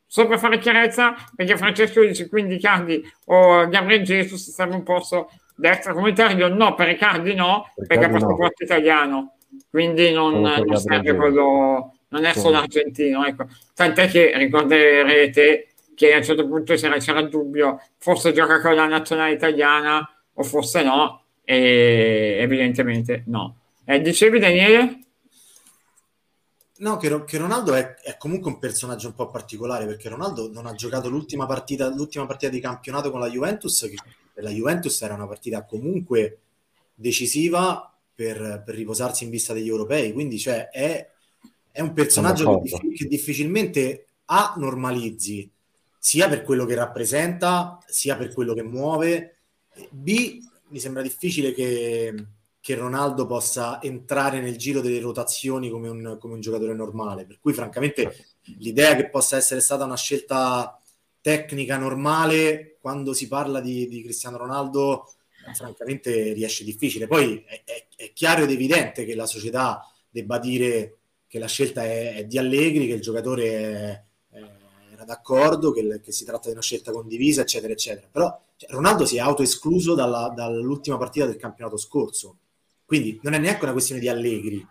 Solo 0.07 0.27
per 0.29 0.39
fare 0.39 0.59
chiarezza, 0.59 1.15
perché 1.35 1.57
Francesco 1.57 2.01
dice 2.01 2.29
quindi 2.29 2.59
Cardi 2.59 3.03
o 3.25 3.67
Gabriel 3.67 4.03
Jesus 4.03 4.51
serve 4.51 4.75
un 4.75 4.83
posto 4.83 5.29
destra 5.55 5.93
comunitario, 5.93 6.47
no, 6.47 6.75
per 6.75 6.87
Riccardi 6.87 7.33
no, 7.33 7.71
per 7.75 7.87
perché 7.87 8.05
ha 8.05 8.09
passaporto 8.09 8.43
no. 8.59 8.65
italiano, 8.65 9.37
quindi 9.69 10.11
non, 10.11 10.39
non 10.39 10.77
serve 10.77 11.15
quello, 11.15 11.94
non 12.15 12.25
è 12.25 12.33
solo 12.33 12.57
argentino, 12.57 13.25
ecco. 13.25 13.45
tant'è 13.73 14.07
che 14.07 14.31
ricorderete 14.37 15.73
che 15.93 16.13
a 16.13 16.17
un 16.17 16.23
certo 16.23 16.47
punto 16.47 16.73
c'era, 16.75 16.97
c'era 16.97 17.19
il 17.19 17.29
dubbio, 17.29 17.81
forse 17.97 18.31
gioca 18.31 18.61
con 18.61 18.73
la 18.73 18.87
nazionale 18.87 19.33
italiana 19.33 20.07
o 20.33 20.43
forse 20.43 20.81
no, 20.83 21.23
e 21.43 22.37
evidentemente 22.39 23.23
no. 23.27 23.57
Eh, 23.83 23.99
dicevi 23.99 24.39
Daniele? 24.39 24.99
No, 26.77 26.97
che, 26.97 27.23
che 27.25 27.37
Ronaldo 27.37 27.73
è, 27.73 27.95
è, 27.95 28.17
comunque 28.17 28.51
un 28.51 28.59
personaggio 28.59 29.07
un 29.07 29.15
po' 29.15 29.27
particolare 29.27 29.85
perché 29.85 30.09
Ronaldo 30.09 30.49
non 30.51 30.65
ha 30.65 30.73
giocato 30.73 31.09
l'ultima 31.09 31.45
partita, 31.45 31.87
l'ultima 31.89 32.25
partita 32.25 32.51
di 32.51 32.59
campionato 32.59 33.11
con 33.11 33.19
la 33.19 33.29
Juventus, 33.29 33.81
che 33.89 33.95
per 34.33 34.43
la 34.43 34.49
Juventus 34.49 35.01
era 35.01 35.13
una 35.13 35.27
partita 35.27 35.63
comunque 35.63 36.39
decisiva 36.93 37.93
per, 38.13 38.63
per 38.65 38.75
riposarsi 38.75 39.25
in 39.25 39.29
vista 39.29 39.53
degli 39.53 39.67
europei, 39.67 40.13
quindi 40.13 40.37
cioè, 40.37 40.69
è 40.69 41.09
è 41.75 41.81
un 41.81 41.91
personaggio 41.91 42.61
che, 42.61 42.79
che, 42.95 43.05
difficilmente 43.05 44.07
A 44.27 44.53
normalizzi, 44.55 45.51
sia 45.99 46.29
per 46.29 46.43
quello 46.43 46.63
che 46.63 46.73
rappresenta, 46.73 47.83
sia 47.85 48.15
per 48.15 48.33
quello 48.33 48.53
che 48.53 48.63
muove. 48.63 49.39
B 49.89 50.39
mi 50.69 50.79
sembra 50.79 51.01
difficile 51.01 51.53
che, 51.53 52.13
che 52.61 52.75
Ronaldo 52.75 53.25
possa 53.25 53.81
entrare 53.81 54.39
nel 54.39 54.55
giro 54.55 54.79
delle 54.79 55.01
rotazioni 55.01 55.69
come 55.69 55.89
un, 55.89 56.15
come 56.17 56.35
un 56.35 56.39
giocatore 56.39 56.73
normale. 56.73 57.25
Per 57.25 57.39
cui, 57.41 57.51
francamente, 57.51 58.37
l'idea 58.59 58.95
che 58.95 59.09
possa 59.09 59.35
essere 59.35 59.59
stata 59.59 59.83
una 59.83 59.97
scelta 59.97 60.79
tecnica 61.19 61.75
normale 61.75 62.77
quando 62.79 63.11
si 63.11 63.27
parla 63.27 63.59
di, 63.59 63.85
di 63.89 64.01
Cristiano 64.01 64.37
Ronaldo, 64.37 65.11
francamente 65.53 66.31
riesce 66.31 66.63
difficile. 66.63 67.05
Poi 67.05 67.43
è, 67.45 67.63
è, 67.65 67.87
è 67.97 68.13
chiaro 68.13 68.43
ed 68.43 68.51
evidente 68.51 69.03
che 69.03 69.13
la 69.13 69.25
società 69.25 69.91
debba 70.09 70.39
dire 70.39 70.99
che 71.35 71.41
la 71.41 71.47
scelta 71.47 71.83
è, 71.83 72.15
è 72.15 72.25
di 72.25 72.37
Allegri, 72.37 72.87
che 72.87 72.93
il 72.93 73.01
giocatore 73.01 73.43
è, 73.43 74.03
è, 74.37 74.41
era 74.93 75.03
d'accordo, 75.03 75.73
che, 75.73 75.99
che, 76.01 76.13
si 76.13 76.23
tratta 76.23 76.47
di 76.47 76.53
una 76.53 76.61
scelta 76.61 76.93
condivisa, 76.93 77.41
eccetera, 77.41 77.73
eccetera. 77.73 78.07
Però 78.09 78.41
cioè, 78.55 78.69
Ronaldo 78.69 79.05
si 79.05 79.17
è 79.17 79.19
autoescluso 79.19 79.95
dalla, 79.95 80.31
dall'ultima 80.33 80.97
partita 80.97 81.25
del 81.25 81.35
campionato 81.35 81.75
scorso, 81.75 82.37
quindi 82.85 83.19
non 83.21 83.33
è 83.33 83.37
neanche 83.37 83.63
una 83.63 83.73
questione 83.73 83.99
di 83.99 84.07
Allegri. 84.07 84.65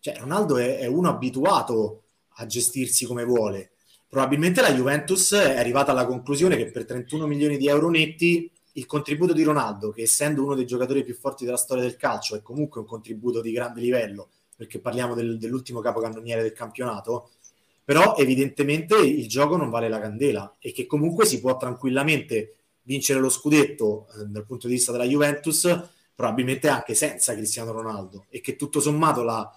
Cioè, 0.00 0.16
Ronaldo 0.18 0.56
è, 0.56 0.84
uno 0.86 1.10
abituato 1.10 2.02
a 2.38 2.46
gestirsi 2.46 3.06
come 3.06 3.24
vuole. 3.24 3.70
Probabilmente 4.08 4.62
la 4.62 4.72
Juventus 4.72 5.32
è 5.34 5.58
arrivata 5.58 5.92
alla 5.92 6.06
conclusione 6.06 6.56
che 6.56 6.72
per 6.72 6.86
31 6.86 7.28
milioni 7.28 7.56
di 7.56 7.68
euro 7.68 7.88
netti 7.88 8.50
il 8.72 8.86
contributo 8.86 9.32
di 9.32 9.44
Ronaldo, 9.44 9.90
che 9.92 10.02
essendo 10.02 10.42
uno 10.42 10.56
dei 10.56 10.66
giocatori 10.66 11.04
più 11.04 11.14
forti 11.14 11.44
della 11.44 11.56
storia 11.56 11.84
del 11.84 11.94
calcio, 11.94 12.34
è 12.34 12.42
comunque 12.42 12.80
un 12.80 12.86
contributo 12.86 13.40
di 13.40 13.52
grande 13.52 13.80
livello, 13.80 14.30
perché 14.60 14.78
parliamo 14.78 15.14
del, 15.14 15.38
dell'ultimo 15.38 15.80
capocannoniere 15.80 16.42
del 16.42 16.52
campionato, 16.52 17.30
però 17.82 18.14
evidentemente 18.18 18.94
il 18.94 19.26
gioco 19.26 19.56
non 19.56 19.70
vale 19.70 19.88
la 19.88 19.98
candela 19.98 20.56
e 20.58 20.70
che 20.72 20.84
comunque 20.84 21.24
si 21.24 21.40
può 21.40 21.56
tranquillamente 21.56 22.56
vincere 22.82 23.20
lo 23.20 23.30
scudetto 23.30 24.08
eh, 24.08 24.26
dal 24.26 24.44
punto 24.44 24.66
di 24.66 24.74
vista 24.74 24.92
della 24.92 25.06
Juventus, 25.06 25.62
probabilmente 26.14 26.68
anche 26.68 26.92
senza 26.92 27.32
Cristiano 27.32 27.72
Ronaldo. 27.72 28.26
E 28.28 28.42
che 28.42 28.56
tutto 28.56 28.80
sommato 28.80 29.22
la, 29.22 29.50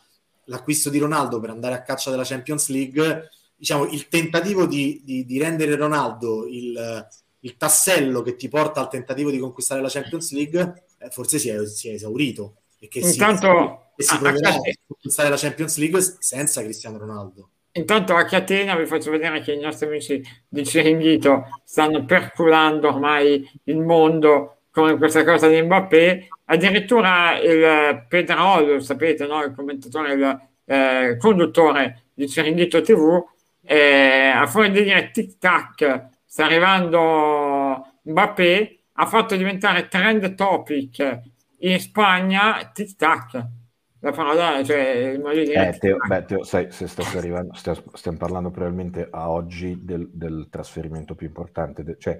l'acquisto 0.45 0.89
di 0.89 0.99
Ronaldo 0.99 1.41
per 1.41 1.49
andare 1.49 1.75
a 1.75 1.81
caccia 1.81 2.09
della 2.09 2.23
Champions 2.23 2.69
League, 2.69 3.29
diciamo 3.57 3.85
il 3.87 4.07
tentativo 4.07 4.65
di, 4.65 5.01
di, 5.03 5.25
di 5.25 5.37
rendere 5.37 5.75
Ronaldo 5.75 6.47
il, 6.47 7.09
il, 7.41 7.57
tassello 7.57 8.21
che 8.21 8.37
ti 8.37 8.47
porta 8.47 8.79
al 8.79 8.89
tentativo 8.89 9.31
di 9.31 9.37
conquistare 9.37 9.81
la 9.81 9.89
Champions 9.89 10.31
League, 10.31 10.85
eh, 10.97 11.09
forse 11.09 11.39
si 11.39 11.49
è, 11.49 11.65
si 11.65 11.89
è 11.89 11.91
esaurito 11.91 12.59
e 12.79 12.87
che 12.87 12.99
Intanto... 12.99 13.82
e 13.95 14.03
si 14.03 14.17
proverà 14.17 14.49
a 14.49 14.59
conquistare 14.87 15.29
la 15.29 15.37
Champions 15.37 15.77
League 15.77 16.01
senza 16.19 16.61
Cristiano 16.61 16.97
Ronaldo. 16.97 17.49
Intanto 17.75 18.15
a 18.15 18.23
Catena 18.25 18.75
vi 18.75 18.85
faccio 18.85 19.09
vedere 19.09 19.41
che 19.41 19.53
i 19.53 19.59
nostri 19.59 19.87
amici 19.87 20.21
di 20.47 20.63
Ciringhito 20.63 21.45
stanno 21.63 22.05
perculando 22.05 22.89
ormai 22.89 23.49
il 23.63 23.79
mondo 23.79 24.57
con 24.69 24.95
questa 24.97 25.23
cosa 25.23 25.47
di 25.47 25.59
Mbappé. 25.59 26.27
Addirittura 26.45 27.39
il 27.39 28.05
Pedrolo, 28.07 28.79
sapete, 28.79 29.25
no? 29.25 29.43
il 29.43 29.55
commentatore, 29.55 30.13
il 30.13 30.39
eh, 30.65 31.17
conduttore 31.17 32.03
di 32.13 32.29
Ciringhito 32.29 32.81
TV, 32.81 33.23
eh, 33.63 34.31
a 34.35 34.45
fuori 34.45 34.69
di 34.69 34.83
dire 34.83 35.09
tic 35.11 35.39
tac, 35.39 36.09
sta 36.25 36.45
arrivando 36.45 37.97
Mbappé, 38.03 38.79
ha 38.93 39.05
fatto 39.07 39.35
diventare 39.35 39.87
trend 39.87 40.35
topic 40.35 41.21
in 41.59 41.79
Spagna 41.79 42.69
tic 42.71 42.95
tac 42.95 43.61
la 44.03 44.11
parola, 44.11 44.61
cioè 44.65 45.17
eh, 45.17 45.77
Teo, 45.79 45.95
beh, 46.05 46.25
Teo, 46.25 46.43
sai, 46.43 46.67
se 46.71 46.87
arrivando, 47.15 47.53
stiamo, 47.53 47.79
stiamo, 47.93 48.17
parlando 48.17 48.51
probabilmente 48.51 49.07
a 49.09 49.29
oggi 49.29 49.79
del, 49.81 50.09
del 50.11 50.47
trasferimento 50.49 51.15
più 51.15 51.25
importante, 51.25 51.83
de, 51.85 51.95
cioè 51.97 52.19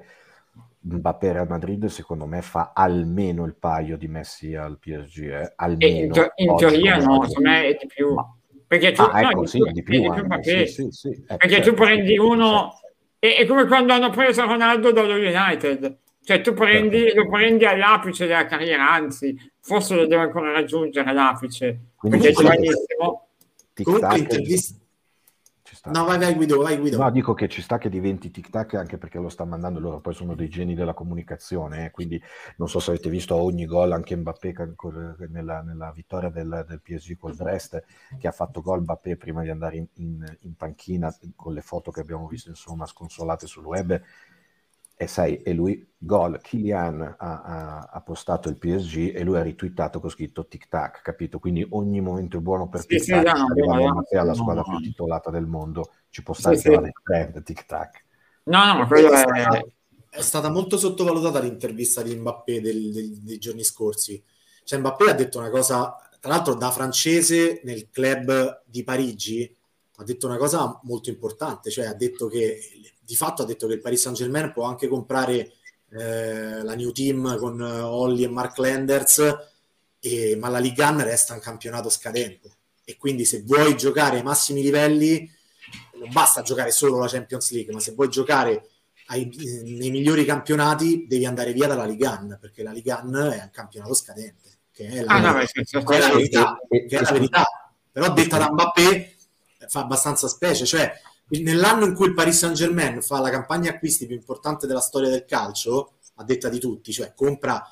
Mbappé 0.80 1.34
Real 1.34 1.48
Madrid 1.50 1.86
secondo 1.88 2.26
me 2.26 2.42
fa 2.42 2.72
almeno 2.74 3.44
il 3.44 3.56
paio 3.56 3.98
di 3.98 4.08
Messi 4.08 4.56
al 4.56 4.80
PSG, 4.80 5.24
eh? 5.24 5.54
almeno. 5.58 6.16
in, 6.16 6.48
in 6.48 6.56
teoria 6.56 6.96
no, 7.00 7.26
secondo 7.28 7.50
me 7.50 7.66
è 7.66 7.78
di 7.78 7.88
più. 7.88 8.14
Ma... 8.14 8.34
Perché 8.66 8.94
tu, 8.94 9.02
ah, 9.02 9.22
ecco, 9.22 9.42
no, 9.42 9.46
sì, 9.46 9.60
di 9.74 9.84
più, 9.84 10.00
di 10.00 10.10
più 10.10 10.42
sì, 10.42 10.66
sì, 10.68 10.88
sì, 10.90 11.10
eh, 11.10 11.36
perché 11.36 11.56
certo, 11.56 11.70
tu 11.72 11.76
prendi 11.76 12.18
uno, 12.18 12.72
certo. 13.20 13.40
è, 13.40 13.42
è 13.42 13.46
come 13.46 13.66
quando 13.68 13.92
hanno 13.92 14.10
preso 14.10 14.46
Ronaldo 14.46 14.94
dallo 14.94 15.16
United, 15.16 15.98
cioè 16.24 16.42
tu 16.42 16.54
prendi, 16.54 17.00
certo. 17.00 17.22
lo 17.22 17.30
prendi 17.30 17.66
all'apice 17.66 18.26
della 18.26 18.46
carriera, 18.46 18.92
anzi, 18.92 19.36
forse 19.60 19.96
lo 19.96 20.08
deve 20.08 20.24
ancora 20.24 20.52
raggiungere 20.52 21.14
l'apice, 21.14 21.92
Quindi 21.96 22.18
perché 22.18 22.34
è 22.34 22.42
giovanissimo. 22.42 23.28
Comunque 23.84 24.18
intervista, 24.18 24.76
sta. 25.84 25.92
No, 25.92 26.06
vai, 26.06 26.18
vai 26.18 26.34
Guido, 26.34 26.62
vai 26.62 26.78
Guido. 26.78 26.98
No, 26.98 27.12
dico 27.12 27.34
che 27.34 27.50
ci 27.50 27.62
sta 27.62 27.78
che 27.78 27.90
diventi 27.90 28.32
tic-tac 28.32 28.76
anche 28.76 28.98
perché 28.98 29.20
lo 29.20 29.30
sta 29.30 29.44
mandando 29.44 29.80
loro, 29.80 30.00
poi 30.00 30.14
sono 30.14 30.34
dei 30.34 30.48
geni 30.48 30.76
della 30.76 30.94
comunicazione, 30.94 31.86
eh, 31.86 31.92
quindi 31.92 32.22
non 32.58 32.70
so 32.70 32.80
se 32.80 32.92
avete 32.92 33.10
visto 33.10 33.36
ogni 33.36 33.66
gol, 33.66 33.92
anche 33.92 34.16
Mbappé 34.16 34.54
nella, 35.30 35.62
nella 35.62 35.92
vittoria 35.92 36.30
del, 36.30 36.66
del, 36.68 36.82
PSG 36.82 37.18
col 37.18 37.36
Brest, 37.36 37.84
che 38.18 38.28
ha 38.28 38.32
fatto 38.32 38.62
gol 38.62 38.82
Mbappé 38.82 39.18
prima 39.18 39.42
di 39.42 39.50
andare 39.50 39.78
in, 39.78 39.88
in, 39.96 40.38
in 40.42 40.56
panchina, 40.56 41.14
con 41.36 41.54
le 41.54 41.62
foto 41.62 41.92
che 41.92 42.00
abbiamo 42.00 42.28
visto 42.28 42.50
insomma 42.50 42.86
sconsolate 42.86 43.46
sul 43.48 43.66
web, 43.66 44.00
e 44.96 45.08
sai, 45.08 45.42
e 45.42 45.54
lui, 45.54 45.94
gol, 45.98 46.40
Kylian 46.42 47.02
ha, 47.02 47.42
ha, 47.42 47.90
ha, 47.92 48.02
postato 48.02 48.48
il 48.50 48.58
PSG 48.58 49.14
e 49.16 49.24
lui 49.24 49.38
ha 49.38 49.42
ritwittato 49.42 50.00
con 50.00 50.10
scritto 50.10 50.48
tic 50.48 50.68
tac, 50.68 51.02
capito? 51.02 51.40
Quindi 51.40 51.66
ogni 51.72 52.00
momento 52.00 52.38
è 52.38 52.40
buono 52.40 52.70
per 52.70 52.86
tic 52.86 53.04
tac, 53.06 53.28
sì, 53.28 53.44
sì, 53.56 53.62
no, 53.66 53.76
no, 53.76 54.06
no, 54.10 54.24
la 54.24 54.34
squadra 54.34 54.64
più 54.64 54.78
titolata 54.80 55.30
del 55.30 55.48
mondo, 55.48 55.92
ci 56.10 56.22
può 56.24 56.34
stare 56.34 56.58
sì, 56.58 56.70
sì. 56.70 57.44
tic 57.44 57.66
tac. 57.66 58.06
No, 58.44 58.66
no, 58.66 58.78
ma 58.80 58.88
quello 58.88 59.12
è... 59.12 59.18
Stata, 59.18 59.66
è 60.10 60.22
stata 60.22 60.50
molto 60.50 60.78
sottovalutata 60.78 61.40
l'intervista 61.40 62.04
di 62.04 62.16
Mbappé 62.16 62.62
del, 62.62 62.92
del, 62.92 63.18
dei 63.22 63.40
giorni 63.40 63.64
scorsi. 63.64 64.24
Cioè 64.64 64.78
Mbappé 64.78 65.10
ha 65.10 65.14
detto 65.14 65.40
una 65.40 65.50
cosa, 65.50 65.96
tra 66.20 66.32
l'altro 66.32 66.54
da 66.54 66.70
francese 66.70 67.62
nel 67.64 67.90
club 67.90 68.62
di 68.66 68.84
Parigi, 68.84 69.58
ha 69.98 70.04
detto 70.04 70.28
una 70.28 70.38
cosa 70.38 70.80
molto 70.84 71.10
importante, 71.10 71.72
cioè 71.72 71.86
ha 71.86 71.94
detto 71.94 72.28
che 72.28 72.60
di 73.06 73.16
fatto 73.16 73.42
ha 73.42 73.46
detto 73.46 73.68
che 73.68 73.74
il 73.74 73.82
Paris 73.82 74.02
Saint 74.02 74.18
Germain 74.18 74.52
può 74.52 74.64
anche 74.66 74.88
comprare 74.88 75.54
eh, 75.92 76.64
la 76.64 76.76
new 76.76 76.92
team 76.92 77.38
con 77.38 77.60
uh, 77.60 77.86
Olli 77.86 78.24
e 78.24 78.28
Mark 78.28 78.58
Landers, 78.58 79.38
e, 80.00 80.36
ma 80.36 80.50
la 80.50 80.60
Ligue 80.60 80.84
1 80.84 81.04
resta 81.04 81.34
un 81.34 81.40
campionato 81.40 81.90
scadente. 81.90 82.52
E 82.84 82.98
quindi 82.98 83.26
se 83.26 83.44
vuoi 83.44 83.78
giocare 83.78 84.18
ai 84.18 84.24
massimi 84.24 84.62
livelli, 84.62 85.30
non 86.00 86.10
basta 86.12 86.42
giocare 86.42 86.72
solo 86.72 86.98
la 87.00 87.08
Champions 87.08 87.52
League, 87.52 87.74
ma 87.74 87.80
se 87.80 87.94
vuoi 87.94 88.10
giocare 88.10 88.70
ai, 89.08 89.30
nei 89.64 89.92
migliori 89.92 90.26
campionati 90.26 91.06
devi 91.08 91.26
andare 91.26 91.54
via 91.54 91.68
dalla 91.68 91.86
Ligue 91.86 92.08
1, 92.08 92.38
perché 92.40 92.64
la 92.64 92.72
Ligue 92.72 92.92
1 92.92 93.32
è 93.32 93.42
un 93.42 93.50
campionato 93.52 93.94
scadente, 93.94 94.60
che 94.72 94.88
è 94.88 95.02
la, 95.04 95.14
ah, 95.14 95.20
no, 95.20 95.34
che 95.34 95.96
è 95.96 96.00
la 96.00 96.10
verità. 96.10 96.58
Che 96.68 96.98
è 96.98 97.02
la 97.02 97.12
verità. 97.12 97.44
Però 97.92 98.12
detta 98.12 98.38
da 98.40 98.52
Mbappé 98.52 99.16
fa 99.68 99.82
abbastanza 99.82 100.28
specie, 100.28 100.66
cioè 100.66 100.92
nell'anno 101.42 101.86
in 101.86 101.94
cui 101.94 102.08
il 102.08 102.14
Paris 102.14 102.38
Saint 102.38 102.56
Germain 102.56 103.02
fa 103.02 103.20
la 103.20 103.30
campagna 103.30 103.72
acquisti 103.72 104.06
più 104.06 104.16
importante 104.16 104.68
della 104.68 104.80
storia 104.80 105.10
del 105.10 105.26
calcio, 105.26 105.94
a 106.16 106.24
detta 106.24 106.50
di 106.50 106.60
tutti, 106.60 106.92
cioè 106.92 107.14
compra 107.16 107.66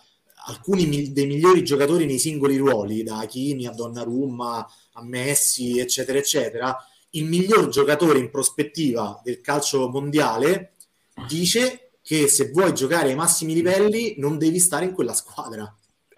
alcuni 0.45 1.11
dei 1.11 1.27
migliori 1.27 1.63
giocatori 1.63 2.05
nei 2.05 2.17
singoli 2.17 2.57
ruoli, 2.57 3.03
da 3.03 3.19
Hakimi 3.19 3.67
a 3.67 3.71
Donnarumma 3.71 4.67
a 4.93 5.03
Messi, 5.03 5.79
eccetera, 5.79 6.17
eccetera, 6.17 6.75
il 7.11 7.25
miglior 7.25 7.67
giocatore 7.67 8.19
in 8.19 8.29
prospettiva 8.29 9.19
del 9.23 9.41
calcio 9.41 9.89
mondiale 9.89 10.73
dice 11.27 11.91
che 12.01 12.27
se 12.27 12.49
vuoi 12.51 12.73
giocare 12.73 13.09
ai 13.09 13.15
massimi 13.15 13.53
livelli 13.53 14.15
non 14.17 14.37
devi 14.37 14.59
stare 14.59 14.85
in 14.85 14.93
quella 14.93 15.13
squadra. 15.13 15.71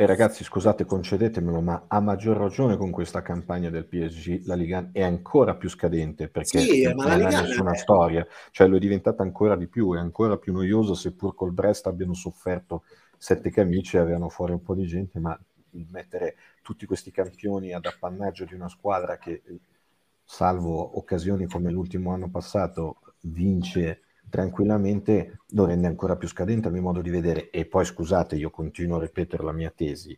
E 0.04 0.06
ragazzi, 0.06 0.44
scusate, 0.44 0.84
concedetemelo, 0.84 1.62
ma 1.62 1.86
a 1.88 2.02
maggior 2.02 2.36
ragione 2.36 2.76
con 2.76 2.92
questa 2.92 3.22
campagna 3.22 3.70
del 3.70 3.86
PSG 3.86 4.42
la 4.48 4.54
Liga 4.54 4.90
è 4.92 5.02
ancora 5.02 5.56
più 5.56 5.70
scadente 5.70 6.28
perché 6.28 6.60
sì, 6.60 6.84
non 6.94 7.10
ha 7.10 7.16
nessuna 7.16 7.72
è... 7.72 7.78
storia, 7.78 8.28
cioè 8.52 8.68
lo 8.68 8.76
è 8.76 8.80
diventata 8.80 9.24
ancora 9.24 9.56
di 9.56 9.68
più, 9.68 9.96
è 9.96 10.00
ancora 10.00 10.36
più 10.36 10.52
noiosa, 10.52 10.94
seppur 10.94 11.34
col 11.36 11.54
Brest 11.54 11.88
abbiano 11.88 12.14
sofferto 12.14 12.84
sette 13.18 13.50
camici 13.50 13.96
e 13.96 14.00
avevano 14.02 14.28
fuori 14.28 14.52
un 14.52 14.62
po' 14.62 14.76
di 14.76 14.86
gente, 14.86 15.20
ma 15.20 15.40
mettere 15.70 16.36
tutti 16.62 16.86
questi 16.86 17.10
campioni 17.10 17.72
ad 17.72 17.86
appannaggio 17.86 18.44
di 18.44 18.56
una 18.56 18.68
squadra 18.68 19.18
che, 19.18 19.42
salvo 20.26 20.98
occasioni 20.98 21.48
come 21.48 21.72
l'ultimo 21.72 22.12
anno 22.12 22.30
passato, 22.30 22.98
vince 23.22 24.02
tranquillamente 24.34 25.42
lo 25.50 25.66
rende 25.66 25.86
ancora 25.86 26.16
più 26.16 26.28
scadente 26.28 26.68
a 26.68 26.72
mio 26.72 26.82
modo 26.82 27.04
di 27.04 27.12
vedere. 27.12 27.52
E 27.52 27.66
poi 27.68 27.86
scusate, 27.86 28.36
io 28.36 28.50
continuo 28.50 28.98
a 28.98 29.02
ripetere 29.02 29.44
la 29.44 29.52
mia 29.52 29.70
tesi. 29.70 30.18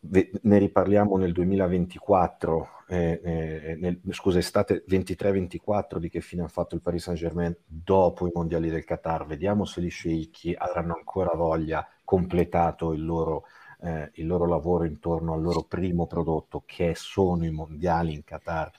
Ne 0.00 0.58
riparliamo 0.58 1.18
nel 1.18 1.32
2024, 1.32 2.68
eh, 2.88 3.20
eh, 3.22 3.76
nel, 3.78 4.00
scusa, 4.12 4.38
estate 4.38 4.84
23-24 4.88 5.98
di 5.98 6.08
che 6.08 6.22
fine 6.22 6.44
ha 6.44 6.48
fatto 6.48 6.76
il 6.76 6.80
Paris 6.80 7.02
Saint-Germain 7.02 7.54
dopo 7.66 8.26
i 8.26 8.30
mondiali 8.32 8.70
del 8.70 8.84
Qatar. 8.84 9.26
Vediamo 9.26 9.66
se 9.66 9.82
gli 9.82 9.90
sceicchi 9.90 10.54
avranno 10.56 10.94
ancora 10.94 11.34
voglia, 11.34 11.86
completato 12.04 12.94
il 12.94 13.04
loro, 13.04 13.44
eh, 13.82 14.12
il 14.14 14.26
loro 14.26 14.46
lavoro 14.46 14.84
intorno 14.84 15.34
al 15.34 15.42
loro 15.42 15.62
primo 15.64 16.06
prodotto, 16.06 16.62
che 16.64 16.94
sono 16.94 17.44
i 17.44 17.50
mondiali 17.50 18.14
in 18.14 18.24
Qatar 18.24 18.72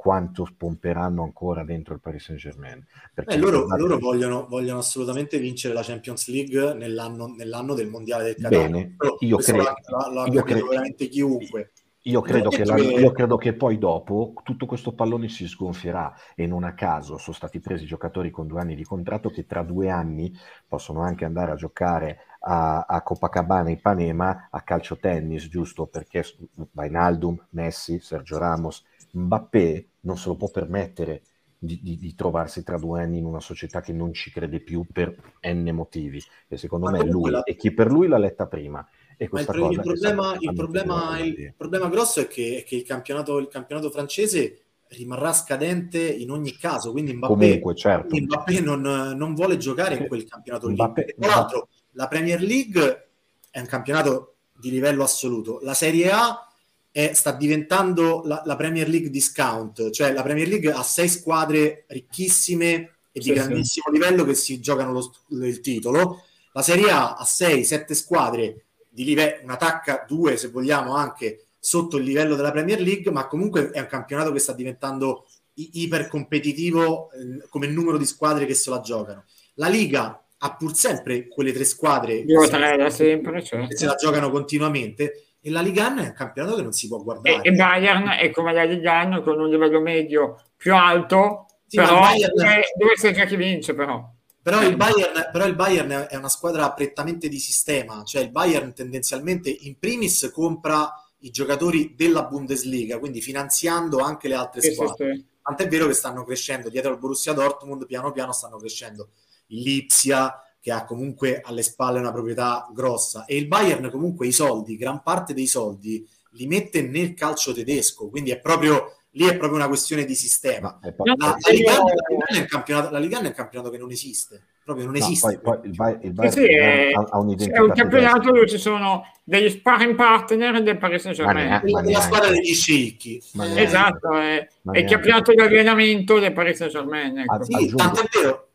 quanto 0.00 0.48
pomperanno 0.56 1.22
ancora 1.22 1.62
dentro 1.62 1.92
il 1.92 2.00
Paris 2.00 2.24
Saint 2.24 2.40
Germain. 2.40 2.82
Eh, 3.14 3.36
loro, 3.36 3.66
loro 3.76 3.98
vogliono, 3.98 4.46
vogliono, 4.48 4.78
assolutamente 4.78 5.36
vincere 5.36 5.74
la 5.74 5.82
Champions 5.82 6.26
League 6.28 6.72
nell'anno, 6.72 7.26
nell'anno 7.26 7.74
del 7.74 7.88
mondiale 7.88 8.24
del 8.24 8.36
Qatar. 8.36 8.50
Bene, 8.50 8.96
io 9.18 9.36
credo, 9.36 9.74
lo, 10.10 10.26
io 10.32 10.42
credo 10.42 10.66
veramente 10.68 11.06
chiunque. 11.06 11.72
Io 12.04 12.22
credo, 12.22 12.48
che 12.48 12.64
la, 12.64 12.78
io 12.78 13.12
credo, 13.12 13.36
che 13.36 13.52
poi 13.52 13.76
dopo 13.76 14.32
tutto 14.42 14.64
questo 14.64 14.94
pallone 14.94 15.28
si 15.28 15.46
sgonfierà 15.46 16.14
e 16.34 16.46
non 16.46 16.64
a 16.64 16.72
caso 16.72 17.18
sono 17.18 17.36
stati 17.36 17.60
presi 17.60 17.84
giocatori 17.84 18.30
con 18.30 18.46
due 18.46 18.58
anni 18.58 18.74
di 18.74 18.84
contratto 18.84 19.28
che 19.28 19.44
tra 19.44 19.62
due 19.62 19.90
anni 19.90 20.32
possono 20.66 21.02
anche 21.02 21.26
andare 21.26 21.50
a 21.50 21.56
giocare 21.56 22.20
a, 22.38 22.86
a 22.88 23.02
Copacabana, 23.02 23.68
Ipanema, 23.68 24.48
a 24.50 24.62
calcio 24.62 24.96
tennis, 24.96 25.46
giusto? 25.48 25.88
Perché 25.88 26.24
Vainaldum, 26.70 27.38
Messi, 27.50 28.00
Sergio 28.00 28.38
Ramos, 28.38 28.82
Mbappé 29.12 29.88
non 30.00 30.16
se 30.16 30.28
lo 30.28 30.36
può 30.36 30.48
permettere 30.48 31.22
di, 31.62 31.78
di, 31.82 31.98
di, 31.98 32.14
trovarsi 32.14 32.62
tra 32.62 32.78
due 32.78 33.02
anni 33.02 33.18
in 33.18 33.26
una 33.26 33.40
società 33.40 33.82
che 33.82 33.92
non 33.92 34.14
ci 34.14 34.30
crede 34.30 34.60
più 34.60 34.86
per 34.90 35.14
n 35.42 35.68
motivi. 35.72 36.22
E 36.48 36.56
secondo 36.56 36.86
Ma 36.86 36.92
me 36.92 37.04
lui 37.04 37.30
la... 37.30 37.42
e 37.42 37.54
chi 37.54 37.72
per 37.72 37.90
lui 37.90 38.08
l'ha 38.08 38.18
letta 38.18 38.46
prima. 38.46 38.86
E 39.16 39.28
questa 39.28 39.52
il, 39.52 39.58
cosa 39.58 39.72
il, 39.72 39.80
problema, 39.82 40.36
il, 40.38 40.54
problema, 40.54 41.18
il 41.18 41.54
problema, 41.54 41.88
grosso 41.88 42.20
è 42.20 42.26
che, 42.26 42.60
è 42.60 42.64
che 42.64 42.76
il, 42.76 42.84
campionato, 42.84 43.36
il, 43.36 43.48
campionato, 43.48 43.90
francese 43.90 44.60
rimarrà 44.88 45.34
scadente 45.34 46.00
in 46.00 46.30
ogni 46.30 46.56
caso. 46.56 46.92
Quindi 46.92 47.12
Mbappé, 47.12 47.34
Comunque, 47.34 47.74
certo. 47.74 48.16
Mbappé 48.16 48.60
non, 48.60 48.80
non, 48.80 49.34
vuole 49.34 49.58
giocare 49.58 49.96
in 49.96 50.06
quel 50.06 50.24
campionato 50.24 50.68
lì. 50.68 50.72
Mbappé, 50.72 51.16
Tra 51.18 51.28
l'altro, 51.28 51.68
la 51.92 52.08
Premier 52.08 52.40
League 52.40 53.08
è 53.50 53.60
un 53.60 53.66
campionato 53.66 54.36
di 54.58 54.70
livello 54.70 55.02
assoluto. 55.02 55.58
La 55.60 55.74
Serie 55.74 56.10
A 56.10 56.49
è, 56.92 57.12
sta 57.12 57.32
diventando 57.32 58.22
la, 58.24 58.42
la, 58.44 58.56
Premier 58.56 58.88
League 58.88 59.10
discount, 59.10 59.90
cioè 59.90 60.12
la 60.12 60.22
Premier 60.22 60.48
League 60.48 60.72
ha 60.72 60.82
sei 60.82 61.08
squadre 61.08 61.84
ricchissime 61.88 62.94
e 63.12 63.20
di 63.20 63.32
grandissimo 63.32 63.86
sì. 63.88 63.92
livello 63.92 64.24
che 64.24 64.34
si 64.34 64.60
giocano 64.60 64.92
lo, 64.92 65.46
il 65.46 65.60
titolo. 65.60 66.24
La 66.52 66.62
Serie 66.62 66.90
A 66.90 67.14
ha 67.14 67.24
6-7 67.24 67.92
squadre 67.92 68.64
di 68.88 69.04
livello, 69.04 69.44
una 69.44 69.56
tacca, 69.56 70.04
due 70.06 70.36
se 70.36 70.48
vogliamo 70.48 70.94
anche 70.94 71.46
sotto 71.58 71.96
il 71.96 72.04
livello 72.04 72.34
della 72.34 72.50
Premier 72.50 72.80
League, 72.80 73.10
ma 73.12 73.26
comunque 73.26 73.70
è 73.70 73.80
un 73.80 73.86
campionato 73.86 74.32
che 74.32 74.38
sta 74.38 74.52
diventando 74.52 75.26
iper 75.54 76.08
competitivo 76.08 77.10
eh, 77.12 77.46
come 77.48 77.66
numero 77.66 77.98
di 77.98 78.06
squadre 78.06 78.46
che 78.46 78.54
se 78.54 78.70
la 78.70 78.80
giocano. 78.80 79.24
La 79.54 79.68
Liga 79.68 80.24
ha 80.42 80.56
pur 80.56 80.74
sempre 80.74 81.28
quelle 81.28 81.52
tre 81.52 81.64
squadre 81.64 82.24
che, 82.24 82.90
sempre, 82.90 83.42
certo. 83.44 83.66
che 83.68 83.76
se 83.76 83.84
la 83.84 83.94
giocano 83.94 84.30
continuamente 84.30 85.26
e 85.42 85.50
la 85.50 85.60
Liga 85.62 85.94
è 85.94 86.06
un 86.06 86.12
campionato 86.12 86.56
che 86.56 86.62
non 86.62 86.72
si 86.72 86.88
può 86.88 87.02
guardare. 87.02 87.42
E, 87.42 87.48
e 87.48 87.52
Bayern 87.52 88.08
è 88.08 88.30
come 88.30 88.52
la 88.52 88.64
Liga 88.64 89.20
con 89.22 89.40
un 89.40 89.48
livello 89.48 89.80
medio 89.80 90.42
più 90.56 90.74
alto, 90.74 91.46
sì, 91.66 91.76
però 91.76 92.00
Bayern... 92.00 92.34
dove, 92.34 92.92
c'è 92.94 93.12
già 93.12 93.24
chi 93.24 93.36
vince 93.36 93.74
però. 93.74 94.12
Però 94.42 94.62
il, 94.62 94.76
Bayern, 94.76 95.28
però 95.30 95.46
il, 95.46 95.54
Bayern, 95.54 96.06
è 96.08 96.16
una 96.16 96.28
squadra 96.28 96.72
prettamente 96.72 97.28
di 97.28 97.38
sistema, 97.38 98.02
cioè 98.04 98.22
il 98.22 98.30
Bayern 98.30 98.74
tendenzialmente 98.74 99.50
in 99.50 99.78
primis 99.78 100.30
compra 100.32 100.92
i 101.20 101.30
giocatori 101.30 101.94
della 101.94 102.24
Bundesliga, 102.24 102.98
quindi 102.98 103.20
finanziando 103.20 103.98
anche 103.98 104.28
le 104.28 104.34
altre 104.34 104.62
sì, 104.62 104.72
squadre. 104.72 105.14
Sì, 105.14 105.20
sì. 105.20 105.28
Tant'è 105.42 105.68
vero 105.68 105.86
che 105.86 105.94
stanno 105.94 106.24
crescendo 106.24 106.68
dietro 106.68 106.90
al 106.90 106.98
Borussia 106.98 107.32
Dortmund, 107.32 107.86
piano 107.86 108.12
piano 108.12 108.32
stanno 108.32 108.56
crescendo 108.56 109.10
il 109.48 109.62
Lipsia, 109.62 110.34
che 110.60 110.70
ha 110.70 110.84
comunque 110.84 111.40
alle 111.42 111.62
spalle 111.62 111.98
una 111.98 112.12
proprietà 112.12 112.68
grossa 112.72 113.24
e 113.24 113.36
il 113.36 113.46
Bayern 113.46 113.90
comunque 113.90 114.26
i 114.26 114.32
soldi, 114.32 114.76
gran 114.76 115.02
parte 115.02 115.32
dei 115.32 115.46
soldi 115.46 116.06
li 116.32 116.46
mette 116.46 116.82
nel 116.82 117.14
calcio 117.14 117.52
tedesco, 117.52 118.08
quindi 118.08 118.30
è 118.30 118.38
proprio 118.38 118.94
lì 119.12 119.26
è 119.26 119.36
proprio 119.36 119.58
una 119.58 119.66
questione 119.66 120.04
di 120.04 120.14
sistema. 120.14 120.78
La, 120.80 121.14
la, 121.16 121.36
Liga, 121.50 121.72
è 121.72 122.38
un 122.38 122.46
campionato, 122.46 122.90
la 122.90 122.98
Liga 122.98 123.20
è 123.20 123.26
un 123.26 123.32
campionato 123.32 123.70
che 123.70 123.78
non 123.78 123.90
esiste, 123.90 124.40
proprio 124.62 124.86
non 124.86 124.94
esiste. 124.96 125.32
No, 125.32 125.40
poi, 125.40 125.58
poi 125.58 125.66
il, 125.68 125.74
Bayern, 125.74 126.00
il 126.04 126.12
Bayern 126.12 126.32
sì, 126.32 126.44
è, 126.44 126.92
ha, 126.92 127.06
ha 127.10 127.18
un'identità. 127.18 127.58
È 127.58 127.60
un 127.60 127.72
campionato 127.72 128.30
dove 128.30 128.46
ci 128.46 128.58
sono 128.58 129.04
degli 129.24 129.50
sparring 129.50 129.94
partner 129.96 130.62
del 130.62 130.78
Paris 130.78 131.02
Saint-Germain. 131.02 131.60
La, 131.64 131.82
la 131.82 132.00
squadra 132.00 132.30
degli 132.30 132.54
sceicchi. 132.54 133.20
Esatto, 133.56 134.12
è, 134.16 134.46
è 134.70 134.78
il 134.78 134.88
campionato 134.88 135.32
di 135.32 135.40
allenamento 135.40 136.18
del 136.20 136.32
Paris 136.32 136.58
Saint-Germain. 136.58 137.18
Ecco. 137.18 137.34
Ah, 137.34 137.42
sì, 137.42 137.74
tanto 137.74 138.02
è 138.02 138.08
vero 138.12 138.49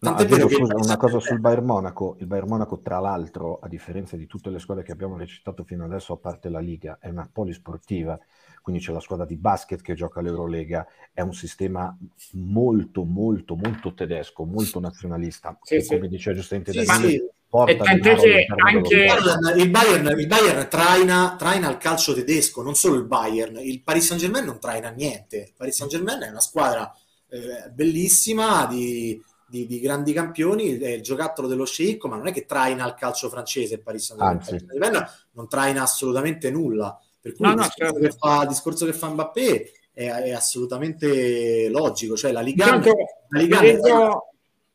No, 0.00 0.14
aggiungo, 0.14 0.48
scusa, 0.48 0.74
una 0.76 0.96
cosa 0.96 1.18
sul 1.18 1.40
Bayern 1.40 1.64
Monaco. 1.64 2.16
Il 2.20 2.26
Bayern 2.26 2.48
Monaco, 2.48 2.78
tra 2.80 3.00
l'altro, 3.00 3.58
a 3.60 3.66
differenza 3.68 4.16
di 4.16 4.26
tutte 4.26 4.48
le 4.50 4.60
squadre 4.60 4.84
che 4.84 4.92
abbiamo 4.92 5.16
recitato 5.16 5.64
fino 5.64 5.84
adesso, 5.84 6.12
a 6.12 6.16
parte 6.18 6.48
la 6.48 6.60
Liga, 6.60 6.98
è 7.00 7.08
una 7.08 7.28
polisportiva. 7.30 8.18
quindi 8.62 8.82
c'è 8.82 8.92
la 8.92 9.00
squadra 9.00 9.24
di 9.24 9.36
basket 9.36 9.80
che 9.80 9.94
gioca 9.94 10.20
all'Eurolega, 10.20 10.86
è 11.12 11.22
un 11.22 11.32
sistema 11.32 11.96
molto, 12.32 13.02
molto, 13.04 13.56
molto 13.56 13.94
tedesco, 13.94 14.44
molto 14.44 14.78
nazionalista, 14.78 15.58
sì, 15.62 15.76
che 15.76 15.82
sì. 15.82 15.94
come 15.94 16.08
diceva 16.08 16.36
giustamente 16.36 16.72
Sì, 16.72 16.84
Daniele, 16.84 17.10
sì. 17.12 17.28
porta 17.48 17.72
E 17.72 17.76
tant'è 17.76 18.14
che 18.16 18.46
anche- 18.56 18.94
Il. 18.94 19.06
Bayern, 19.06 19.58
il 19.58 19.70
Bayern, 19.70 20.18
il 20.20 20.26
Bayern 20.26 20.68
traina, 20.68 21.34
traina 21.38 21.70
il 21.70 21.78
calcio 21.78 22.12
tedesco, 22.14 22.62
non 22.62 22.74
solo 22.74 22.96
il 22.96 23.04
Bayern. 23.06 23.56
Il 23.58 23.82
Paris 23.82 24.04
Saint 24.06 24.20
Germain 24.20 24.44
non 24.44 24.60
traina 24.60 24.90
niente. 24.90 25.36
Il 25.38 25.52
Paris 25.56 25.74
Saint 25.74 25.90
Germain 25.90 26.20
è 26.20 26.28
una 26.28 26.40
squadra 26.40 26.94
eh, 27.30 27.70
bellissima 27.70 28.66
di, 28.66 29.18
di- 29.48 29.66
di 29.66 29.80
grandi 29.80 30.12
campioni, 30.12 30.78
è 30.78 30.90
il 30.90 31.02
giocattolo 31.02 31.48
dello 31.48 31.64
sceicco, 31.66 32.08
ma 32.08 32.16
non 32.16 32.26
è 32.26 32.32
che 32.32 32.46
traina 32.46 32.86
il 32.86 32.94
calcio 32.94 33.28
francese 33.28 33.74
il 33.74 33.82
Paris 33.82 34.04
Saint 34.04 34.20
Germain. 34.22 34.38
Anzi. 34.40 34.54
Il 34.54 34.64
Paris 34.64 34.80
Saint 34.80 34.92
Germain 34.92 35.10
non 35.32 35.48
traina 35.48 35.82
assolutamente 35.82 36.50
nulla. 36.50 37.00
Per 37.20 37.34
cui 37.34 37.44
No, 37.44 37.52
il, 37.52 37.56
no, 37.58 37.62
discorso 37.64 37.92
certo. 37.92 38.08
che 38.08 38.16
fa, 38.18 38.42
il 38.42 38.48
discorso 38.48 38.86
che 38.86 38.92
fa 38.92 39.08
Mbappé 39.08 39.72
è, 39.92 40.06
è 40.06 40.30
assolutamente 40.32 41.68
logico. 41.68 42.16
Cioè 42.16 42.32
la 42.32 42.40
Liga, 42.40 42.64
Intanto, 42.64 42.94
la 43.28 43.38
Liga 43.40 43.60
leggo- 43.60 44.22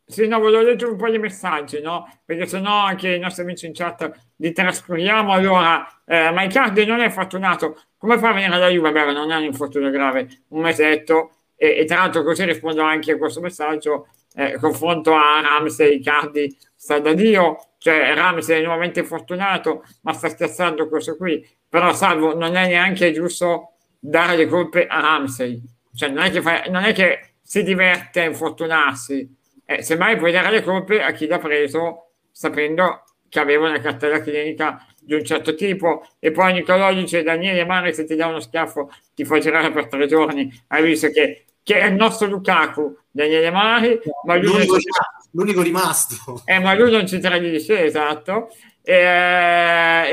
sì, 0.05 0.27
no, 0.27 0.37
volevo 0.39 0.63
leggere 0.63 0.91
un 0.91 0.97
po' 0.97 1.09
di 1.09 1.17
messaggi, 1.17 1.81
no? 1.81 2.05
Perché 2.25 2.45
sennò 2.45 2.85
anche 2.85 3.15
i 3.15 3.19
nostri 3.19 3.43
amici 3.43 3.65
in 3.65 3.73
chat 3.73 4.11
li 4.35 4.51
trascuriamo. 4.51 5.31
Allora, 5.31 5.87
eh, 6.05 6.29
ma 6.31 6.43
Icardi 6.43 6.85
non 6.85 6.99
è 6.99 7.09
fortunato. 7.09 7.81
Come 7.97 8.17
fa 8.19 8.29
a 8.29 8.33
venire 8.33 8.53
alla 8.53 8.67
Juve? 8.67 8.91
Beh, 8.91 9.13
non 9.13 9.31
è 9.31 9.37
un 9.37 9.43
infortunio 9.43 9.89
grave, 9.89 10.43
un 10.49 10.61
mesetto. 10.61 11.31
E, 11.55 11.77
e 11.79 11.85
tra 11.85 11.99
l'altro 11.99 12.23
così 12.23 12.43
rispondo 12.43 12.81
anche 12.81 13.13
a 13.13 13.17
questo 13.17 13.39
messaggio. 13.39 14.09
Eh, 14.35 14.57
confronto 14.59 15.13
a 15.13 15.41
Ramsey, 15.41 15.97
Icardi 15.97 16.55
sta 16.75 16.99
da 16.99 17.13
Dio. 17.13 17.57
Cioè, 17.77 18.13
Ramsey 18.13 18.59
è 18.59 18.63
nuovamente 18.63 19.01
infortunato, 19.01 19.83
ma 20.01 20.13
sta 20.13 20.29
scherzando 20.29 20.87
questo 20.87 21.15
qui. 21.17 21.45
Però, 21.67 21.93
salvo, 21.93 22.35
non 22.35 22.55
è 22.55 22.67
neanche 22.67 23.11
giusto 23.11 23.73
dare 23.99 24.35
le 24.35 24.47
colpe 24.47 24.87
a 24.87 24.99
Ramsey. 24.99 25.61
Cioè, 25.93 26.09
non 26.09 26.23
è 26.23 26.31
che, 26.31 26.41
fa- 26.41 26.63
non 26.69 26.83
è 26.83 26.93
che 26.93 27.35
si 27.41 27.63
diverte 27.63 28.21
a 28.21 28.25
infortunarsi. 28.25 29.29
Eh, 29.65 29.81
semmai 29.81 30.17
puoi 30.17 30.31
dare 30.31 30.49
le 30.51 30.63
colpe 30.63 31.01
a 31.01 31.11
chi 31.11 31.27
l'ha 31.27 31.37
preso 31.39 32.11
sapendo 32.31 33.03
che 33.29 33.39
aveva 33.39 33.67
una 33.67 33.79
cartella 33.79 34.21
clinica 34.21 34.85
di 34.99 35.13
un 35.13 35.23
certo 35.23 35.55
tipo 35.55 36.05
e 36.19 36.31
poi 36.31 36.53
Nicolò 36.53 36.93
dice 36.93 37.23
Daniele 37.23 37.65
Mare 37.65 37.93
se 37.93 38.05
ti 38.05 38.15
dà 38.15 38.27
uno 38.27 38.39
schiaffo 38.39 38.89
ti 39.13 39.25
fa 39.25 39.39
girare 39.39 39.71
per 39.71 39.87
tre 39.87 40.05
giorni 40.07 40.51
hai 40.67 40.83
visto 40.83 41.09
che, 41.09 41.45
che 41.63 41.79
è 41.79 41.85
il 41.87 41.93
nostro 41.95 42.27
Lukaku 42.27 42.95
Daniele 43.09 43.49
Mari 43.51 43.99
ma 44.25 44.35
lui, 44.35 44.47
l'unico, 44.51 44.77
ci, 44.79 44.87
l'unico 45.31 45.61
rimasto. 45.61 46.41
eh, 46.45 46.59
ma 46.59 46.73
lui 46.73 46.91
non 46.91 47.07
ci 47.07 47.19
tradisce 47.19 47.83
esatto 47.85 48.49
e, 48.81 48.95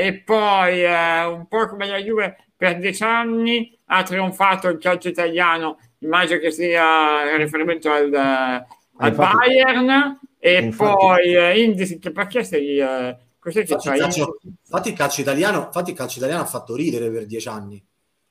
e 0.01 0.21
poi 0.25 0.83
eh, 0.83 1.25
un 1.25 1.47
po' 1.47 1.67
come 1.67 1.87
la 1.87 1.97
Juve 1.97 2.37
per 2.55 2.77
dieci 2.79 3.03
anni 3.03 3.77
ha 3.85 4.03
trionfato 4.03 4.67
il 4.69 4.77
calcio 4.77 5.09
italiano 5.09 5.77
immagino 5.99 6.39
che 6.39 6.51
sia 6.51 7.35
riferimento 7.35 7.91
al, 7.91 8.13
al 8.13 8.65
infatti- 9.09 9.35
Bayern 9.37 10.19
e 10.39 10.57
infatti- 10.63 10.95
poi 10.95 11.35
eh, 11.35 11.61
Indisi 11.63 11.99
che 11.99 12.11
perché 12.11 12.43
sei 12.43 12.77
eh, 12.79 13.17
cos'è 13.39 13.63
che 13.65 13.73
Infatti 13.73 13.89
il, 13.95 13.99
calcio, 13.99 14.37
infatti 14.63 14.89
il 14.89 14.95
calcio 14.95 15.21
italiano, 15.21 15.63
infatti 15.65 15.89
il 15.91 15.95
calcio 15.97 16.17
italiano 16.19 16.43
ha 16.43 16.47
fatto 16.47 16.75
ridere 16.75 17.09
per 17.11 17.25
dieci 17.25 17.47
anni. 17.47 17.83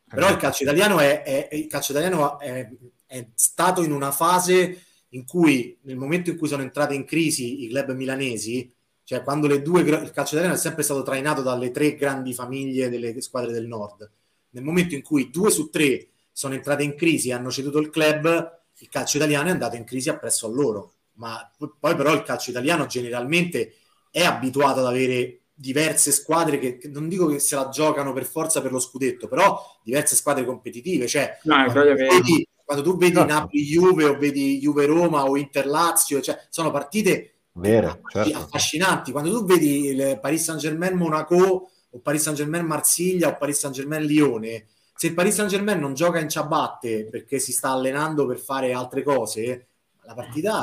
Però 0.08 0.28
il 0.28 0.36
calcio 0.38 0.64
italiano 0.64 0.98
è, 0.98 1.22
è- 1.22 1.48
il 1.52 1.66
calcio 1.68 1.92
italiano 1.92 2.38
è, 2.40 2.68
è 3.10 3.26
stato 3.34 3.82
in 3.82 3.90
una 3.90 4.12
fase 4.12 4.84
in 5.08 5.26
cui, 5.26 5.76
nel 5.82 5.96
momento 5.96 6.30
in 6.30 6.38
cui 6.38 6.46
sono 6.46 6.62
entrate 6.62 6.94
in 6.94 7.04
crisi 7.04 7.64
i 7.64 7.68
club 7.68 7.92
milanesi, 7.92 8.72
cioè 9.02 9.24
quando 9.24 9.48
le 9.48 9.62
due, 9.62 9.80
il 9.80 10.12
calcio 10.12 10.34
italiano 10.34 10.54
è 10.54 10.58
sempre 10.58 10.84
stato 10.84 11.02
trainato 11.02 11.42
dalle 11.42 11.72
tre 11.72 11.96
grandi 11.96 12.32
famiglie 12.32 12.88
delle 12.88 13.20
squadre 13.20 13.50
del 13.50 13.66
nord. 13.66 14.08
Nel 14.50 14.62
momento 14.62 14.94
in 14.94 15.02
cui 15.02 15.28
due 15.30 15.50
su 15.50 15.70
tre 15.70 16.06
sono 16.30 16.54
entrate 16.54 16.84
in 16.84 16.94
crisi 16.94 17.30
e 17.30 17.32
hanno 17.32 17.50
ceduto 17.50 17.78
il 17.78 17.90
club, 17.90 18.60
il 18.78 18.88
calcio 18.88 19.16
italiano 19.16 19.48
è 19.48 19.52
andato 19.52 19.74
in 19.74 19.82
crisi 19.82 20.08
appresso 20.08 20.46
a 20.46 20.50
loro. 20.50 20.92
Ma 21.14 21.50
poi 21.56 21.96
però 21.96 22.12
il 22.12 22.22
calcio 22.22 22.50
italiano 22.50 22.86
generalmente 22.86 23.74
è 24.12 24.22
abituato 24.22 24.78
ad 24.78 24.86
avere 24.86 25.40
diverse 25.52 26.12
squadre 26.12 26.60
che, 26.60 26.78
che 26.78 26.88
non 26.88 27.08
dico 27.08 27.26
che 27.26 27.40
se 27.40 27.56
la 27.56 27.68
giocano 27.70 28.12
per 28.12 28.24
forza 28.24 28.62
per 28.62 28.70
lo 28.70 28.78
scudetto, 28.78 29.26
però 29.26 29.60
diverse 29.82 30.14
squadre 30.14 30.44
competitive. 30.44 31.08
Cioè, 31.08 31.40
No, 31.42 31.68
vedi, 31.72 32.46
quando 32.70 32.88
tu 32.88 32.96
vedi 32.96 33.16
Certo. 33.16 33.32
Napoli-Juve 33.32 34.04
o 34.04 34.16
vedi 34.16 34.60
Juve-Roma 34.60 35.24
o 35.24 35.36
Inter-Lazio, 35.36 36.20
cioè, 36.20 36.46
sono 36.50 36.70
partite 36.70 37.38
Vero, 37.54 38.00
certo. 38.08 38.38
affascinanti. 38.38 39.10
Quando 39.10 39.32
tu 39.32 39.44
vedi 39.44 39.86
il 39.86 40.18
Paris 40.22 40.44
Saint-Germain-Monaco 40.44 41.68
o 41.90 41.98
Paris 41.98 42.22
Saint-Germain-Marsiglia 42.22 43.30
o 43.30 43.36
Paris 43.36 43.58
Saint-Germain-Lione, 43.58 44.66
se 44.94 45.08
il 45.08 45.14
Paris 45.14 45.34
Saint-Germain 45.34 45.80
non 45.80 45.94
gioca 45.94 46.20
in 46.20 46.28
ciabatte 46.28 47.08
perché 47.10 47.40
si 47.40 47.50
sta 47.50 47.70
allenando 47.70 48.24
per 48.24 48.38
fare 48.38 48.72
altre 48.72 49.02
cose, 49.02 49.66
la 50.04 50.14
partita 50.14 50.62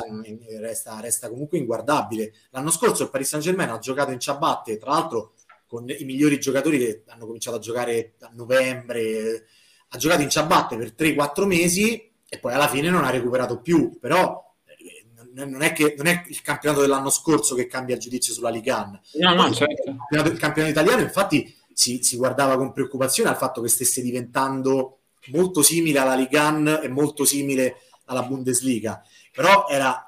resta, 0.60 0.98
resta 1.00 1.28
comunque 1.28 1.58
inguardabile. 1.58 2.32
L'anno 2.52 2.70
scorso 2.70 3.02
il 3.02 3.10
Paris 3.10 3.28
Saint-Germain 3.28 3.68
ha 3.68 3.78
giocato 3.78 4.12
in 4.12 4.18
ciabatte, 4.18 4.78
tra 4.78 4.92
l'altro 4.92 5.34
con 5.66 5.84
i 5.86 6.04
migliori 6.04 6.40
giocatori 6.40 6.78
che 6.78 7.02
hanno 7.08 7.26
cominciato 7.26 7.58
a 7.58 7.60
giocare 7.60 8.14
a 8.20 8.30
novembre, 8.32 9.44
ha 9.88 9.96
giocato 9.98 10.22
in 10.22 10.30
ciabatte 10.30 10.76
per 10.76 10.92
3-4 10.96 11.44
mesi 11.46 12.10
e 12.28 12.38
poi 12.38 12.52
alla 12.52 12.68
fine 12.68 12.90
non 12.90 13.04
ha 13.04 13.10
recuperato 13.10 13.60
più, 13.60 13.98
però 13.98 14.54
eh, 14.64 15.06
non- 15.32 15.62
è, 15.62 15.72
che, 15.72 15.94
non 15.96 16.06
è 16.06 16.24
il 16.28 16.42
campionato 16.42 16.82
dell'anno 16.82 17.10
scorso 17.10 17.54
che 17.54 17.66
cambia 17.66 17.94
il 17.94 18.00
giudizio 18.00 18.32
sulla 18.34 18.50
Ligan. 18.50 18.98
no 19.14 19.34
no 19.34 19.52
certo 19.52 19.90
il 19.90 19.96
campionato, 19.96 20.30
il 20.30 20.38
campionato 20.38 20.72
italiano 20.72 21.02
infatti 21.02 21.54
si, 21.72 22.02
si 22.02 22.16
guardava 22.16 22.56
con 22.56 22.72
preoccupazione 22.72 23.30
al 23.30 23.36
fatto 23.36 23.60
che 23.62 23.68
stesse 23.68 24.02
diventando 24.02 24.98
molto 25.28 25.62
simile 25.62 25.98
alla 26.00 26.14
Ligan 26.14 26.80
e 26.82 26.88
molto 26.88 27.24
simile 27.24 27.76
alla 28.06 28.22
Bundesliga, 28.22 29.02
però 29.32 29.66
era 29.68 30.02